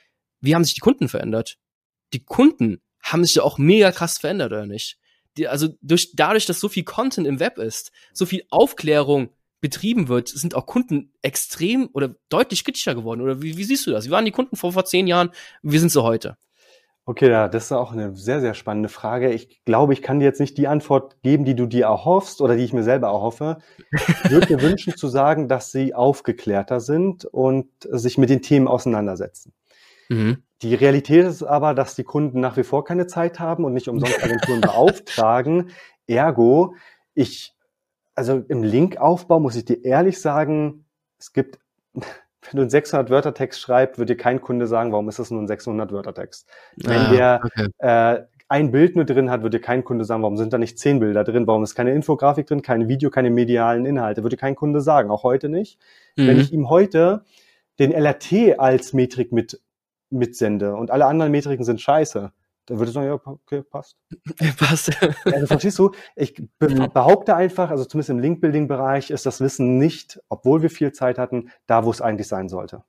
wie 0.41 0.55
haben 0.55 0.63
sich 0.63 0.75
die 0.75 0.81
Kunden 0.81 1.09
verändert? 1.09 1.57
Die 2.13 2.25
Kunden 2.25 2.81
haben 3.03 3.25
sich 3.25 3.35
ja 3.35 3.43
auch 3.43 3.59
mega 3.59 3.91
krass 3.91 4.19
verändert, 4.19 4.53
oder 4.53 4.67
nicht? 4.67 4.99
Die, 5.37 5.49
also 5.49 5.69
durch, 5.83 6.13
dadurch, 6.15 6.47
dass 6.47 6.61
so 6.61 6.69
viel 6.69 6.85
Content 6.85 7.27
im 7.27 7.41
Web 7.41 7.59
ist, 7.59 7.93
so 8.13 8.27
viel 8.27 8.45
Aufklärung 8.51 9.31
betrieben 9.61 10.09
wird, 10.09 10.29
sind 10.29 10.55
auch 10.55 10.67
Kunden 10.67 11.13
extrem 11.23 11.89
oder 11.93 12.17
deutlich 12.29 12.65
kritischer 12.65 12.95
geworden. 12.95 13.21
Oder 13.21 13.43
wie, 13.43 13.57
wie 13.57 13.65
siehst 13.65 13.87
du 13.87 13.91
das? 13.91 14.07
Wie 14.07 14.11
waren 14.11 14.25
die 14.25 14.31
Kunden 14.31 14.57
vor, 14.57 14.73
vor 14.73 14.85
zehn 14.85 15.07
Jahren? 15.07 15.31
Wie 15.63 15.79
sind 15.79 15.91
sie 15.91 16.03
heute? 16.03 16.37
Okay, 17.07 17.29
ja, 17.31 17.49
das 17.49 17.65
ist 17.65 17.73
auch 17.73 17.93
eine 17.93 18.15
sehr, 18.15 18.41
sehr 18.41 18.55
spannende 18.55 18.89
Frage. 18.89 19.33
Ich 19.33 19.65
glaube, 19.65 19.93
ich 19.93 20.03
kann 20.03 20.21
dir 20.21 20.27
jetzt 20.27 20.41
nicht 20.41 20.57
die 20.59 20.69
Antwort 20.69 21.21
geben, 21.23 21.45
die 21.45 21.57
du 21.57 21.67
dir 21.67 21.87
erhoffst 21.87 22.41
oder 22.41 22.57
die 22.57 22.63
ich 22.63 22.73
mir 22.73 22.85
selber 22.85 23.09
erhoffe. 23.09 23.59
Ich 24.25 24.31
würde 24.31 24.55
mir 24.55 24.63
wünschen 24.63 24.97
zu 24.97 25.09
sagen, 25.09 25.49
dass 25.49 25.73
sie 25.73 25.95
aufgeklärter 25.95 26.79
sind 26.79 27.25
und 27.25 27.69
sich 27.81 28.17
mit 28.17 28.31
den 28.31 28.43
Themen 28.43 28.69
auseinandersetzen. 28.69 29.53
Mhm. 30.09 30.45
Die 30.63 30.75
Realität 30.75 31.25
ist 31.25 31.43
aber, 31.43 31.75
dass 31.75 31.95
die 31.95 32.05
Kunden 32.05 32.41
nach 32.41 32.57
wie 32.57 32.65
vor 32.65 32.85
keine 32.85 33.07
Zeit 33.07 33.41
haben 33.41 33.65
und 33.65 33.73
nicht 33.73 33.89
umsonst 33.89 34.23
Agenturen 34.25 34.61
beauftragen. 34.61 35.71
Ergo, 36.07 36.75
ich, 37.15 37.55
also 38.15 38.43
im 38.49 38.63
Linkaufbau 38.63 39.41
muss 39.41 39.57
ich 39.57 39.65
dir 39.65 39.85
ehrlich 39.85 40.21
sagen, 40.21 40.85
es 41.19 41.33
gibt, 41.33 41.59
wenn 41.95 42.57
du 42.57 42.61
einen 42.63 42.71
600 42.71 43.11
Wörter 43.11 43.35
Text 43.35 43.61
schreibst, 43.61 43.99
wird 43.99 44.11
dir 44.11 44.17
kein 44.17 44.41
Kunde 44.41 44.67
sagen, 44.67 44.93
warum 44.93 45.09
ist 45.09 45.19
das 45.19 45.31
nur 45.31 45.41
ein 45.41 45.47
600 45.47 45.93
Wörter 45.93 46.15
Text. 46.15 46.49
Wenn 46.77 46.99
ah, 46.99 47.11
der 47.11 47.41
okay. 47.45 47.69
äh, 47.79 48.25
ein 48.49 48.73
Bild 48.73 48.97
nur 48.97 49.05
drin 49.05 49.31
hat, 49.31 49.43
wird 49.43 49.55
dir 49.55 49.61
kein 49.61 49.85
Kunde 49.85 50.05
sagen, 50.05 50.23
warum 50.23 50.37
sind 50.37 50.53
da 50.53 50.59
nicht 50.59 50.79
zehn 50.79 50.99
Bilder 50.99 51.23
drin, 51.25 51.47
warum 51.47 51.63
ist 51.63 51.75
keine 51.75 51.93
Infografik 51.93 52.47
drin, 52.47 52.63
keine 52.63 52.89
Video, 52.89 53.09
keine 53.09 53.31
medialen 53.31 53.87
Inhalte, 53.87 54.25
würde 54.25 54.37
kein 54.37 54.57
Kunde 54.57 54.81
sagen, 54.81 55.11
auch 55.11 55.23
heute 55.23 55.49
nicht. 55.49 55.79
Mhm. 56.17 56.27
Wenn 56.27 56.41
ich 56.41 56.53
ihm 56.53 56.69
heute 56.69 57.25
den 57.79 57.93
LRT 57.93 58.59
als 58.59 58.93
Metrik 58.93 59.33
mit 59.33 59.61
mitsende 60.11 60.75
und 60.75 60.91
alle 60.91 61.07
anderen 61.07 61.33
Metriken 61.33 61.65
sind 61.65 61.81
scheiße, 61.81 62.33
dann 62.67 62.79
würde 62.79 62.91
ich 62.91 62.95
sagen, 62.95 63.07
ja, 63.07 63.15
okay, 63.15 63.63
passt. 63.63 63.97
passt. 64.59 64.91
Also 65.25 65.47
verstehst 65.47 65.79
du, 65.79 65.91
ich 66.15 66.41
behaupte 66.59 67.35
einfach, 67.35 67.71
also 67.71 67.85
zumindest 67.85 68.11
im 68.11 68.19
Link-Building-Bereich 68.21 69.11
ist 69.11 69.27
das 69.27 69.41
Wissen 69.41 69.79
nicht, 69.79 70.21
obwohl 70.29 70.63
wir 70.63 70.71
viel 70.71 70.93
Zeit 70.93 71.19
hatten, 71.19 71.51
da, 71.67 71.85
wo 71.85 71.91
es 71.91 72.01
eigentlich 72.01 72.29
sein 72.29 72.49
sollte. 72.49 72.85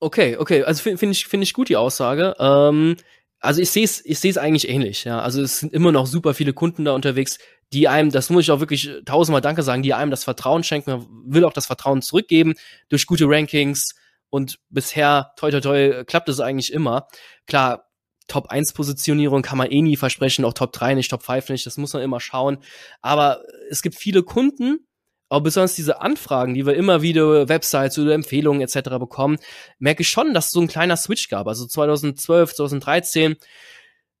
Okay, 0.00 0.36
okay, 0.36 0.64
also 0.64 0.82
finde 0.82 0.98
find 0.98 1.12
ich, 1.12 1.26
finde 1.26 1.44
ich 1.44 1.54
gut 1.54 1.70
die 1.70 1.76
Aussage. 1.76 2.34
Ähm, 2.38 2.96
also 3.40 3.62
ich 3.62 3.70
sehe 3.70 3.84
es 3.84 4.04
ich 4.04 4.18
sehe 4.18 4.30
es 4.30 4.38
eigentlich 4.38 4.68
ähnlich, 4.68 5.04
ja. 5.04 5.20
Also 5.20 5.40
es 5.40 5.60
sind 5.60 5.72
immer 5.72 5.92
noch 5.92 6.06
super 6.06 6.34
viele 6.34 6.52
Kunden 6.52 6.84
da 6.84 6.92
unterwegs, 6.94 7.38
die 7.72 7.88
einem, 7.88 8.10
das 8.10 8.30
muss 8.30 8.44
ich 8.44 8.50
auch 8.50 8.60
wirklich 8.60 8.90
tausendmal 9.04 9.40
Danke 9.40 9.62
sagen, 9.62 9.82
die 9.82 9.94
einem 9.94 10.10
das 10.10 10.24
Vertrauen 10.24 10.62
schenken, 10.62 11.06
will 11.26 11.44
auch 11.44 11.52
das 11.52 11.66
Vertrauen 11.66 12.02
zurückgeben 12.02 12.54
durch 12.88 13.06
gute 13.06 13.24
Rankings, 13.26 13.94
und 14.34 14.58
bisher, 14.68 15.32
toi 15.36 15.52
toi 15.52 15.60
toi, 15.60 16.04
klappt 16.04 16.28
es 16.28 16.40
eigentlich 16.40 16.72
immer. 16.72 17.06
Klar, 17.46 17.88
Top 18.26 18.48
1 18.48 18.72
Positionierung 18.72 19.42
kann 19.42 19.58
man 19.58 19.70
eh 19.70 19.80
nie 19.80 19.96
versprechen, 19.96 20.44
auch 20.44 20.54
Top 20.54 20.72
3 20.72 20.94
nicht, 20.94 21.08
Top 21.08 21.22
5 21.22 21.50
nicht, 21.50 21.64
das 21.66 21.76
muss 21.76 21.92
man 21.92 22.02
immer 22.02 22.18
schauen. 22.18 22.58
Aber 23.00 23.42
es 23.70 23.80
gibt 23.80 23.94
viele 23.94 24.24
Kunden, 24.24 24.88
auch 25.28 25.38
besonders 25.38 25.76
diese 25.76 26.00
Anfragen, 26.00 26.54
die 26.54 26.66
wir 26.66 26.74
immer 26.74 27.00
wieder 27.00 27.48
Websites 27.48 27.96
oder 27.96 28.12
Empfehlungen 28.12 28.60
etc. 28.60 28.98
bekommen, 28.98 29.38
merke 29.78 30.02
ich 30.02 30.08
schon, 30.08 30.34
dass 30.34 30.46
es 30.46 30.50
so 30.50 30.60
ein 30.60 30.66
kleiner 30.66 30.96
Switch 30.96 31.28
gab. 31.28 31.46
Also 31.46 31.64
2012, 31.64 32.54
2013, 32.56 33.36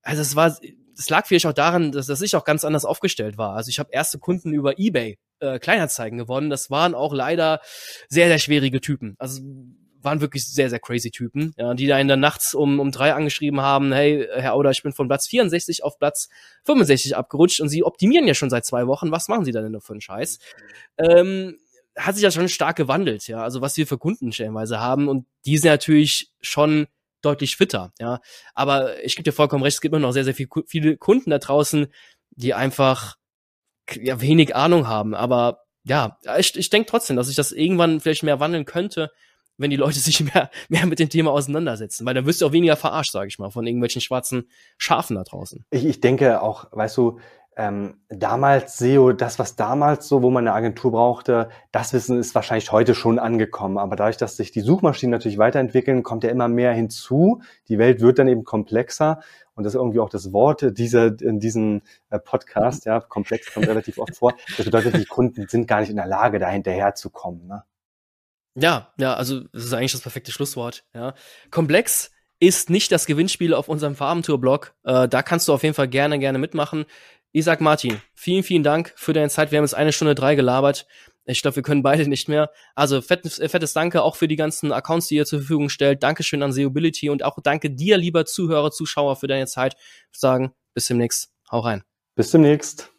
also 0.02 0.22
es 0.22 0.36
war, 0.36 0.56
es 0.96 1.10
lag 1.10 1.26
vielleicht 1.26 1.46
auch 1.46 1.52
daran, 1.52 1.90
dass, 1.90 2.06
dass 2.06 2.22
ich 2.22 2.36
auch 2.36 2.44
ganz 2.44 2.64
anders 2.64 2.84
aufgestellt 2.84 3.36
war. 3.36 3.56
Also 3.56 3.68
ich 3.68 3.80
habe 3.80 3.90
erste 3.90 4.20
Kunden 4.20 4.52
über 4.52 4.78
eBay 4.78 5.18
äh, 5.40 5.58
Kleinanzeigen 5.58 6.18
gewonnen. 6.18 6.50
Das 6.50 6.70
waren 6.70 6.94
auch 6.94 7.12
leider 7.12 7.60
sehr, 8.08 8.28
sehr 8.28 8.38
schwierige 8.38 8.80
Typen. 8.80 9.16
Also 9.18 9.42
waren 10.04 10.20
wirklich 10.20 10.46
sehr, 10.46 10.70
sehr 10.70 10.80
crazy 10.80 11.10
Typen, 11.10 11.54
ja, 11.56 11.74
die 11.74 11.86
da 11.86 11.98
in 11.98 12.08
der 12.08 12.16
nachts 12.16 12.54
um, 12.54 12.80
um 12.80 12.90
drei 12.90 13.14
angeschrieben 13.14 13.60
haben, 13.60 13.92
hey, 13.92 14.26
Herr 14.34 14.54
Auder, 14.54 14.70
ich 14.70 14.82
bin 14.82 14.92
von 14.92 15.08
Platz 15.08 15.26
64 15.28 15.82
auf 15.82 15.98
Platz 15.98 16.28
65 16.64 17.16
abgerutscht 17.16 17.60
und 17.60 17.68
Sie 17.68 17.84
optimieren 17.84 18.26
ja 18.26 18.34
schon 18.34 18.50
seit 18.50 18.64
zwei 18.64 18.86
Wochen, 18.86 19.10
was 19.10 19.28
machen 19.28 19.44
Sie 19.44 19.52
denn 19.52 19.72
denn 19.72 19.80
für 19.80 19.92
einen 19.92 20.00
Scheiß? 20.00 20.38
Ähm, 20.98 21.58
hat 21.96 22.14
sich 22.14 22.24
ja 22.24 22.30
schon 22.30 22.48
stark 22.48 22.76
gewandelt, 22.76 23.26
ja, 23.28 23.42
also 23.42 23.60
was 23.60 23.76
wir 23.76 23.86
für 23.86 23.98
Kunden 23.98 24.32
stellenweise 24.32 24.80
haben 24.80 25.08
und 25.08 25.26
die 25.46 25.58
sind 25.58 25.70
natürlich 25.70 26.32
schon 26.40 26.86
deutlich 27.22 27.56
fitter, 27.56 27.92
ja, 27.98 28.20
aber 28.54 29.02
ich 29.04 29.16
gebe 29.16 29.24
dir 29.24 29.32
vollkommen 29.32 29.62
recht, 29.62 29.76
es 29.76 29.80
gibt 29.80 29.94
immer 29.94 30.00
noch 30.00 30.12
sehr, 30.12 30.24
sehr 30.24 30.34
viel, 30.34 30.48
viele 30.66 30.96
Kunden 30.96 31.30
da 31.30 31.38
draußen, 31.38 31.86
die 32.30 32.52
einfach 32.52 33.16
ja, 33.92 34.20
wenig 34.20 34.56
Ahnung 34.56 34.88
haben, 34.88 35.14
aber 35.14 35.64
ja, 35.84 36.18
ich, 36.38 36.56
ich 36.56 36.70
denke 36.70 36.90
trotzdem, 36.90 37.16
dass 37.16 37.28
sich 37.28 37.36
das 37.36 37.52
irgendwann 37.52 38.00
vielleicht 38.00 38.22
mehr 38.22 38.40
wandeln 38.40 38.64
könnte 38.64 39.10
wenn 39.56 39.70
die 39.70 39.76
Leute 39.76 39.98
sich 40.00 40.22
mehr, 40.22 40.50
mehr 40.68 40.86
mit 40.86 40.98
dem 40.98 41.08
Thema 41.08 41.30
auseinandersetzen, 41.30 42.06
weil 42.06 42.14
dann 42.14 42.26
wirst 42.26 42.40
du 42.40 42.46
auch 42.46 42.52
weniger 42.52 42.76
verarscht, 42.76 43.12
sage 43.12 43.28
ich 43.28 43.38
mal, 43.38 43.50
von 43.50 43.66
irgendwelchen 43.66 44.00
schwarzen 44.00 44.48
Schafen 44.78 45.16
da 45.16 45.24
draußen. 45.24 45.64
Ich, 45.70 45.84
ich 45.84 46.00
denke 46.00 46.42
auch, 46.42 46.68
weißt 46.72 46.96
du, 46.96 47.18
ähm, 47.56 48.00
damals 48.08 48.78
SEO, 48.78 49.12
das, 49.12 49.38
was 49.38 49.54
damals 49.54 50.08
so, 50.08 50.22
wo 50.22 50.30
man 50.30 50.46
eine 50.46 50.56
Agentur 50.56 50.92
brauchte, 50.92 51.48
das 51.70 51.92
Wissen 51.92 52.18
ist 52.18 52.34
wahrscheinlich 52.34 52.72
heute 52.72 52.94
schon 52.94 53.18
angekommen. 53.18 53.78
Aber 53.78 53.94
dadurch, 53.96 54.16
dass 54.16 54.36
sich 54.36 54.50
die 54.50 54.60
Suchmaschinen 54.60 55.12
natürlich 55.12 55.38
weiterentwickeln, 55.38 56.02
kommt 56.02 56.24
ja 56.24 56.30
immer 56.30 56.48
mehr 56.48 56.72
hinzu. 56.72 57.42
Die 57.68 57.78
Welt 57.78 58.00
wird 58.00 58.18
dann 58.18 58.28
eben 58.28 58.44
komplexer. 58.44 59.20
Und 59.54 59.64
das 59.64 59.74
ist 59.74 59.78
irgendwie 59.78 60.00
auch 60.00 60.08
das 60.08 60.32
Wort 60.32 60.76
dieser, 60.78 61.20
in 61.20 61.38
diesem 61.38 61.82
äh, 62.10 62.18
Podcast, 62.18 62.86
ja, 62.86 62.98
komplex 62.98 63.54
kommt 63.54 63.68
relativ 63.68 63.98
oft 63.98 64.16
vor. 64.16 64.34
Das 64.56 64.66
bedeutet, 64.66 64.96
die 64.96 65.04
Kunden 65.04 65.46
sind 65.48 65.68
gar 65.68 65.80
nicht 65.80 65.90
in 65.90 65.96
der 65.96 66.08
Lage, 66.08 66.40
da 66.40 66.48
hinterher 66.48 66.96
zu 66.96 67.10
kommen. 67.10 67.46
Ne? 67.46 67.62
Ja, 68.54 68.92
ja, 68.98 69.14
also 69.14 69.40
das 69.52 69.64
ist 69.64 69.72
eigentlich 69.72 69.92
das 69.92 70.00
perfekte 70.00 70.32
Schlusswort. 70.32 70.84
Ja. 70.94 71.14
Komplex 71.50 72.10
ist 72.40 72.70
nicht 72.70 72.92
das 72.92 73.06
Gewinnspiel 73.06 73.54
auf 73.54 73.68
unserem 73.68 73.96
Farbentour-Blog. 73.96 74.74
Äh, 74.84 75.08
da 75.08 75.22
kannst 75.22 75.48
du 75.48 75.52
auf 75.52 75.62
jeden 75.62 75.74
Fall 75.74 75.88
gerne, 75.88 76.18
gerne 76.18 76.38
mitmachen. 76.38 76.84
Isaac 77.32 77.60
Martin, 77.60 78.00
vielen, 78.14 78.44
vielen 78.44 78.62
Dank 78.62 78.92
für 78.96 79.12
deine 79.12 79.28
Zeit. 79.28 79.50
Wir 79.50 79.58
haben 79.58 79.64
jetzt 79.64 79.74
eine 79.74 79.92
Stunde 79.92 80.14
drei 80.14 80.36
gelabert. 80.36 80.86
Ich 81.26 81.42
glaube, 81.42 81.56
wir 81.56 81.62
können 81.62 81.82
beide 81.82 82.06
nicht 82.06 82.28
mehr. 82.28 82.50
Also 82.74 83.00
fettes, 83.00 83.38
äh, 83.38 83.48
fettes 83.48 83.72
Danke 83.72 84.02
auch 84.02 84.16
für 84.16 84.28
die 84.28 84.36
ganzen 84.36 84.72
Accounts, 84.72 85.08
die 85.08 85.16
ihr 85.16 85.26
zur 85.26 85.40
Verfügung 85.40 85.68
stellt. 85.68 86.02
Dankeschön 86.02 86.42
an 86.42 86.52
Seobility 86.52 87.10
und 87.10 87.24
auch 87.24 87.38
danke 87.42 87.70
dir, 87.70 87.96
lieber 87.96 88.24
Zuhörer, 88.24 88.70
Zuschauer, 88.70 89.16
für 89.16 89.26
deine 89.26 89.46
Zeit. 89.46 89.74
Ich 90.12 90.20
sagen, 90.20 90.52
bis 90.74 90.86
demnächst. 90.86 91.32
Hau 91.50 91.60
rein. 91.60 91.82
Bis 92.14 92.30
demnächst. 92.30 92.93